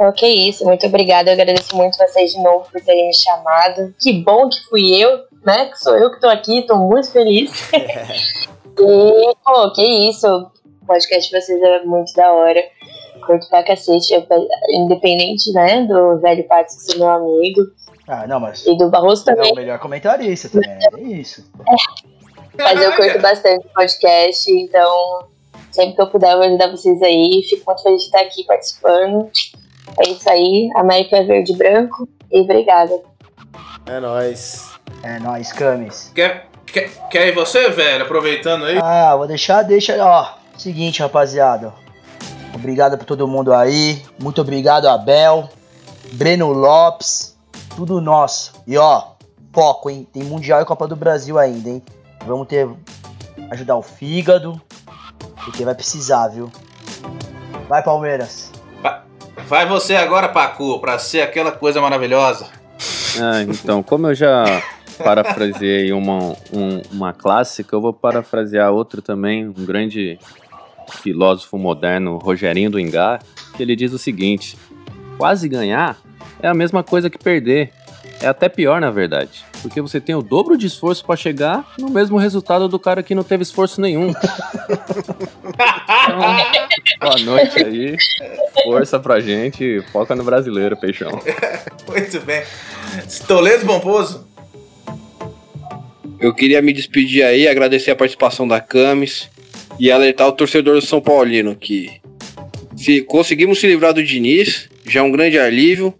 Então, 0.00 0.12
que 0.12 0.26
isso, 0.26 0.64
muito 0.64 0.86
obrigada. 0.86 1.28
Eu 1.28 1.34
agradeço 1.34 1.76
muito 1.76 1.98
vocês 1.98 2.32
de 2.32 2.42
novo 2.42 2.66
por 2.72 2.80
terem 2.80 3.08
me 3.08 3.14
chamado. 3.14 3.94
Que 4.00 4.14
bom 4.14 4.48
que 4.48 4.58
fui 4.64 4.96
eu, 4.96 5.24
né? 5.44 5.66
Que 5.66 5.78
sou 5.80 5.96
eu 5.96 6.10
que 6.10 6.20
tô 6.20 6.28
aqui, 6.28 6.62
tô 6.62 6.76
muito 6.76 7.10
feliz. 7.10 7.50
e, 7.72 9.34
pô, 9.44 9.72
que 9.72 9.82
isso. 10.08 10.26
O 10.82 10.86
podcast 10.86 11.30
de 11.30 11.40
vocês 11.40 11.62
é 11.62 11.82
muito 11.84 12.12
da 12.14 12.32
hora. 12.32 12.62
Curto 13.26 13.48
pra 13.48 13.62
cacete. 13.62 14.12
Eu- 14.14 14.26
independente, 14.70 15.52
né, 15.52 15.84
do 15.84 16.18
velho 16.18 16.46
Patos 16.48 16.76
que 16.76 16.82
ser 16.92 16.98
meu 16.98 17.08
amigo. 17.08 17.62
Ah, 18.08 18.26
não, 18.26 18.40
mas. 18.40 18.66
E 18.66 18.76
do 18.76 18.88
Barroso 18.90 19.22
É 19.30 19.34
também. 19.34 19.52
o 19.52 19.56
melhor 19.56 19.78
comentarista 19.78 20.48
também, 20.48 20.70
é 20.70 21.00
isso. 21.00 21.44
Mas 22.58 22.82
eu 22.82 22.96
curto 22.96 23.20
bastante 23.20 23.64
o 23.66 23.70
podcast, 23.72 24.50
então 24.50 25.28
sempre 25.70 25.94
que 25.94 26.02
eu 26.02 26.08
puder 26.08 26.32
eu 26.32 26.38
vou 26.38 26.46
ajudar 26.46 26.70
vocês 26.72 27.00
aí. 27.02 27.42
Fico 27.48 27.62
muito 27.66 27.82
feliz 27.84 28.00
de 28.00 28.06
estar 28.06 28.20
aqui 28.22 28.42
participando. 28.44 29.30
É 30.04 30.08
isso 30.10 30.28
aí, 30.28 30.68
América 30.74 31.18
é 31.18 31.22
verde 31.22 31.52
e 31.52 31.56
branco. 31.56 32.08
E 32.32 32.40
obrigada. 32.40 33.00
É 33.86 34.00
nóis. 34.00 34.70
É 35.02 35.18
nóis, 35.18 35.52
Camis. 35.52 36.10
Quer, 36.14 36.46
quer, 36.66 36.90
quer 37.10 37.28
ir 37.28 37.34
você, 37.34 37.70
velho? 37.70 38.04
Aproveitando 38.04 38.64
aí. 38.64 38.78
Ah, 38.82 39.14
vou 39.16 39.26
deixar, 39.26 39.62
deixa, 39.62 39.96
ó. 40.04 40.34
Seguinte, 40.56 41.00
rapaziada. 41.00 41.72
Obrigado 42.54 42.98
por 42.98 43.04
todo 43.04 43.26
mundo 43.26 43.52
aí. 43.54 44.02
Muito 44.18 44.40
obrigado, 44.40 44.86
Abel. 44.86 45.48
Breno 46.12 46.52
Lopes. 46.52 47.36
Tudo 47.74 48.00
nosso. 48.00 48.52
E 48.66 48.76
ó, 48.76 49.12
foco, 49.52 49.88
hein? 49.88 50.06
Tem 50.12 50.22
Mundial 50.22 50.60
e 50.60 50.64
Copa 50.64 50.86
do 50.86 50.96
Brasil 50.96 51.38
ainda, 51.38 51.70
hein? 51.70 51.82
Vamos 52.26 52.46
ter. 52.46 52.68
Ajudar 53.50 53.76
o 53.76 53.82
fígado. 53.82 54.60
Porque 55.44 55.64
vai 55.64 55.74
precisar, 55.74 56.28
viu? 56.28 56.50
Vai, 57.68 57.82
Palmeiras. 57.82 58.50
Vai 59.50 59.66
você 59.66 59.96
agora, 59.96 60.28
Pacu, 60.28 60.78
pra 60.78 60.96
ser 60.96 61.22
aquela 61.22 61.50
coisa 61.50 61.80
maravilhosa. 61.80 62.46
Ah, 63.20 63.42
então, 63.42 63.82
como 63.82 64.06
eu 64.06 64.14
já 64.14 64.62
parafraseei 65.02 65.92
uma, 65.92 66.18
um- 66.52 66.82
uma 66.92 67.12
clássica, 67.12 67.74
eu 67.74 67.80
vou 67.80 67.92
parafrasear 67.92 68.70
outro 68.72 69.00
também, 69.02 69.48
um 69.48 69.52
grande 69.52 70.18
filósofo 71.02 71.56
moderno, 71.58 72.18
Rogerinho 72.18 72.70
do 72.70 72.78
Engar, 72.80 73.20
que 73.56 73.62
ele 73.62 73.74
diz 73.76 73.92
o 73.92 73.98
seguinte: 73.98 74.56
quase 75.18 75.48
ganhar 75.48 75.96
é 76.42 76.48
a 76.48 76.54
mesma 76.54 76.82
coisa 76.82 77.08
que 77.10 77.18
perder. 77.18 77.72
É 78.22 78.26
até 78.26 78.50
pior, 78.50 78.82
na 78.82 78.90
verdade. 78.90 79.42
Porque 79.62 79.80
você 79.80 79.98
tem 79.98 80.14
o 80.14 80.20
dobro 80.20 80.54
de 80.58 80.66
esforço 80.66 81.02
pra 81.06 81.16
chegar 81.16 81.66
no 81.78 81.88
mesmo 81.88 82.18
resultado 82.18 82.68
do 82.68 82.78
cara 82.78 83.02
que 83.02 83.14
não 83.14 83.22
teve 83.22 83.42
esforço 83.44 83.80
nenhum. 83.80 84.12
Então, 86.04 86.20
boa 87.00 87.18
noite 87.24 87.64
aí. 87.64 87.96
Força 88.62 88.98
pra 89.00 89.20
gente. 89.20 89.80
Foca 89.92 90.14
no 90.14 90.22
brasileiro, 90.22 90.76
peixão. 90.76 91.10
Muito 91.88 92.20
bem. 92.20 92.42
Toledo 93.26 93.64
Pomposo. 93.64 94.26
Eu 96.20 96.34
queria 96.34 96.60
me 96.60 96.72
despedir 96.72 97.24
aí, 97.24 97.48
agradecer 97.48 97.90
a 97.90 97.96
participação 97.96 98.46
da 98.46 98.60
Camis 98.60 99.30
e 99.78 99.90
alertar 99.90 100.28
o 100.28 100.32
torcedor 100.32 100.74
do 100.74 100.82
São 100.82 101.00
Paulino 101.00 101.56
que 101.56 102.00
se 102.76 103.00
conseguimos 103.02 103.58
se 103.58 103.66
livrar 103.66 103.94
do 103.94 104.04
Diniz, 104.04 104.68
já 104.86 105.00
é 105.00 105.02
um 105.02 105.10
grande 105.10 105.38
alívio, 105.38 105.94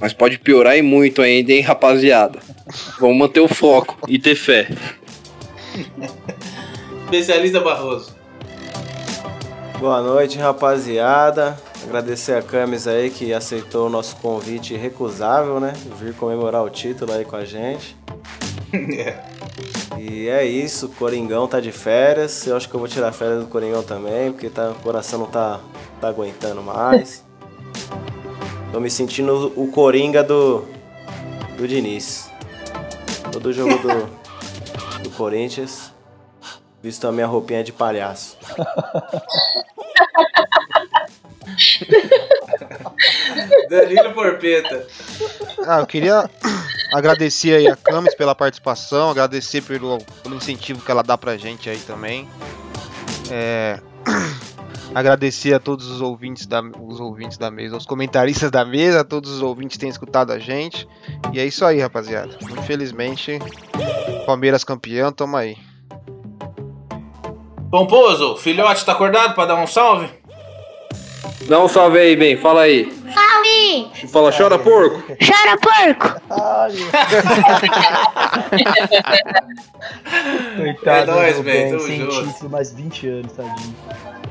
mas 0.00 0.12
pode 0.12 0.38
piorar 0.38 0.76
e 0.76 0.82
muito 0.82 1.22
ainda, 1.22 1.52
hein, 1.52 1.60
rapaziada. 1.60 2.38
Vamos 3.00 3.16
manter 3.16 3.40
o 3.40 3.48
foco 3.48 3.98
e 4.08 4.18
ter 4.18 4.36
fé. 4.36 4.68
Especialista 7.04 7.60
Barroso. 7.60 8.14
Boa 9.80 10.00
noite, 10.00 10.38
rapaziada. 10.38 11.58
Agradecer 11.84 12.36
a 12.36 12.42
Camis 12.42 12.86
aí 12.86 13.10
que 13.10 13.32
aceitou 13.32 13.86
o 13.86 13.90
nosso 13.90 14.16
convite 14.16 14.74
irrecusável, 14.74 15.58
né? 15.58 15.72
Vir 16.00 16.14
comemorar 16.14 16.62
o 16.62 16.70
título 16.70 17.12
aí 17.12 17.24
com 17.24 17.36
a 17.36 17.44
gente. 17.44 17.96
E 20.06 20.28
é 20.28 20.44
isso, 20.44 20.84
o 20.84 20.88
Coringão 20.90 21.48
tá 21.48 21.60
de 21.60 21.72
férias. 21.72 22.46
Eu 22.46 22.58
acho 22.58 22.68
que 22.68 22.74
eu 22.74 22.78
vou 22.78 22.86
tirar 22.86 23.10
férias 23.10 23.40
do 23.40 23.46
Coringão 23.46 23.82
também, 23.82 24.30
porque 24.30 24.50
tá, 24.50 24.68
o 24.68 24.74
coração 24.74 25.18
não 25.18 25.26
tá, 25.26 25.60
tá 25.98 26.08
aguentando 26.08 26.62
mais. 26.62 27.24
Tô 28.70 28.80
me 28.80 28.90
sentindo 28.90 29.50
o 29.56 29.72
Coringa 29.72 30.22
do, 30.22 30.66
do 31.56 31.66
Diniz. 31.66 32.30
Todo 33.32 33.50
jogo 33.50 33.78
do, 33.78 35.02
do 35.04 35.10
Corinthians, 35.16 35.90
visto 36.82 37.08
a 37.08 37.12
minha 37.12 37.26
roupinha 37.26 37.64
de 37.64 37.72
palhaço. 37.72 38.36
Danilo 43.68 44.12
Porpeta. 44.12 44.86
Ah, 45.66 45.80
eu 45.80 45.86
queria 45.86 46.28
agradecer 46.92 47.56
aí 47.56 47.68
a 47.68 47.76
Camis 47.76 48.14
pela 48.14 48.34
participação, 48.34 49.10
agradecer 49.10 49.62
pelo, 49.62 49.98
pelo 50.22 50.36
incentivo 50.36 50.82
que 50.82 50.90
ela 50.90 51.02
dá 51.02 51.16
pra 51.16 51.36
gente 51.36 51.70
aí 51.70 51.78
também. 51.78 52.28
É, 53.30 53.80
agradecer 54.94 55.54
a 55.54 55.60
todos 55.60 55.88
os 55.88 56.00
ouvintes 56.00 56.46
da, 56.46 56.60
os 56.60 57.00
ouvintes 57.00 57.38
da 57.38 57.50
mesa, 57.50 57.76
os 57.76 57.86
comentaristas 57.86 58.50
da 58.50 58.64
mesa, 58.64 59.00
a 59.00 59.04
todos 59.04 59.30
os 59.30 59.42
ouvintes 59.42 59.76
que 59.76 59.80
têm 59.80 59.88
escutado 59.88 60.32
a 60.32 60.38
gente. 60.38 60.86
E 61.32 61.40
é 61.40 61.46
isso 61.46 61.64
aí, 61.64 61.80
rapaziada. 61.80 62.36
Infelizmente, 62.58 63.38
Palmeiras 64.26 64.64
campeão, 64.64 65.12
tamo 65.12 65.36
aí. 65.36 65.56
Pomposo, 67.70 68.36
filhote, 68.36 68.84
tá 68.84 68.92
acordado 68.92 69.34
pra 69.34 69.46
dar 69.46 69.56
um 69.56 69.66
salve? 69.66 70.08
Dá 71.48 71.60
um 71.62 71.68
salve 71.68 71.98
aí, 71.98 72.16
bem, 72.16 72.36
fala 72.36 72.62
aí. 72.62 72.92
Salve! 73.12 74.08
Fala, 74.10 74.32
chora 74.32 74.58
porco. 74.58 75.02
Chora 75.18 75.58
porco! 75.58 76.20
Coitado, 80.56 81.10
É 81.10 81.14
nóis, 81.14 81.36
tamo 81.36 81.80
sem 81.80 82.08
título, 82.08 82.50
mais 82.50 82.72
20 82.72 83.08
anos, 83.08 83.32
tadinho. 83.32 83.74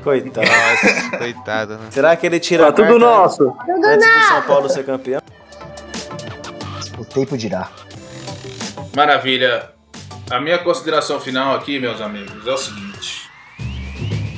Coitado. 0.02 0.46
Coitado, 1.18 1.74
né? 1.78 1.86
Será 1.90 2.16
que 2.16 2.26
ele 2.26 2.40
tira 2.40 2.64
Tá 2.64 2.68
a 2.70 2.72
tudo 2.72 2.98
nosso. 2.98 3.44
Tudo 3.64 3.86
antes 3.86 4.06
do 4.06 4.12
São 4.12 4.36
nosso! 4.36 4.46
Paulo 4.48 4.68
ser 4.68 4.84
campeão? 4.84 5.20
O 6.98 7.04
tempo 7.04 7.36
dirá. 7.38 7.68
Maravilha. 8.94 9.70
A 10.30 10.40
minha 10.40 10.58
consideração 10.58 11.20
final 11.20 11.54
aqui, 11.54 11.78
meus 11.78 12.00
amigos, 12.00 12.46
é 12.46 12.52
o 12.52 12.56
seguinte: 12.56 13.28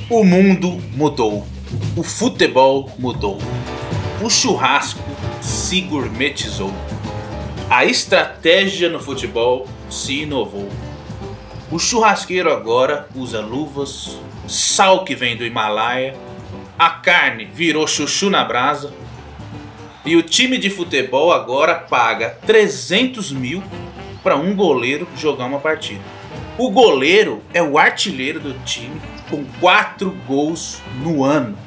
o 0.09 0.23
mundo 0.23 0.81
mudou, 0.93 1.45
o 1.95 2.03
futebol 2.03 2.91
mudou, 2.97 3.37
o 4.21 4.29
churrasco 4.29 5.01
se 5.41 5.81
gourmetizou, 5.81 6.73
a 7.69 7.85
estratégia 7.85 8.89
no 8.89 8.99
futebol 8.99 9.67
se 9.89 10.21
inovou. 10.21 10.69
O 11.69 11.77
churrasqueiro 11.77 12.51
agora 12.51 13.07
usa 13.13 13.41
luvas, 13.41 14.17
sal 14.47 15.03
que 15.03 15.15
vem 15.15 15.35
do 15.35 15.45
Himalaia, 15.45 16.15
a 16.79 16.89
carne 16.89 17.45
virou 17.45 17.85
chuchu 17.87 18.29
na 18.29 18.43
brasa. 18.43 18.93
E 20.05 20.15
o 20.15 20.23
time 20.23 20.57
de 20.57 20.69
futebol 20.69 21.33
agora 21.33 21.75
paga 21.75 22.37
300 22.45 23.31
mil 23.33 23.61
para 24.23 24.37
um 24.37 24.55
goleiro 24.55 25.07
jogar 25.17 25.45
uma 25.45 25.59
partida. 25.59 26.01
O 26.57 26.71
goleiro 26.71 27.43
é 27.53 27.61
o 27.61 27.77
artilheiro 27.77 28.39
do 28.39 28.53
time 28.63 29.01
com 29.29 29.43
quatro 29.59 30.11
gols 30.27 30.81
no 31.01 31.23
ano. 31.23 31.57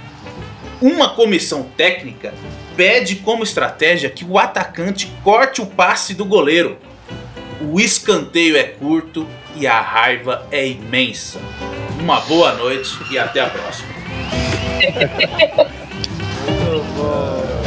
Uma 0.80 1.10
comissão 1.10 1.64
técnica 1.76 2.32
pede 2.76 3.16
como 3.16 3.42
estratégia 3.42 4.08
que 4.08 4.24
o 4.24 4.38
atacante 4.38 5.12
corte 5.22 5.60
o 5.60 5.66
passe 5.66 6.14
do 6.14 6.24
goleiro. 6.24 6.78
O 7.60 7.78
escanteio 7.78 8.56
é 8.56 8.64
curto 8.64 9.26
e 9.56 9.66
a 9.66 9.80
raiva 9.80 10.46
é 10.50 10.66
imensa. 10.66 11.38
Uma 12.00 12.20
boa 12.20 12.54
noite 12.54 12.96
e 13.10 13.18
até 13.18 13.40
a 13.40 13.50
próxima. 13.50 13.90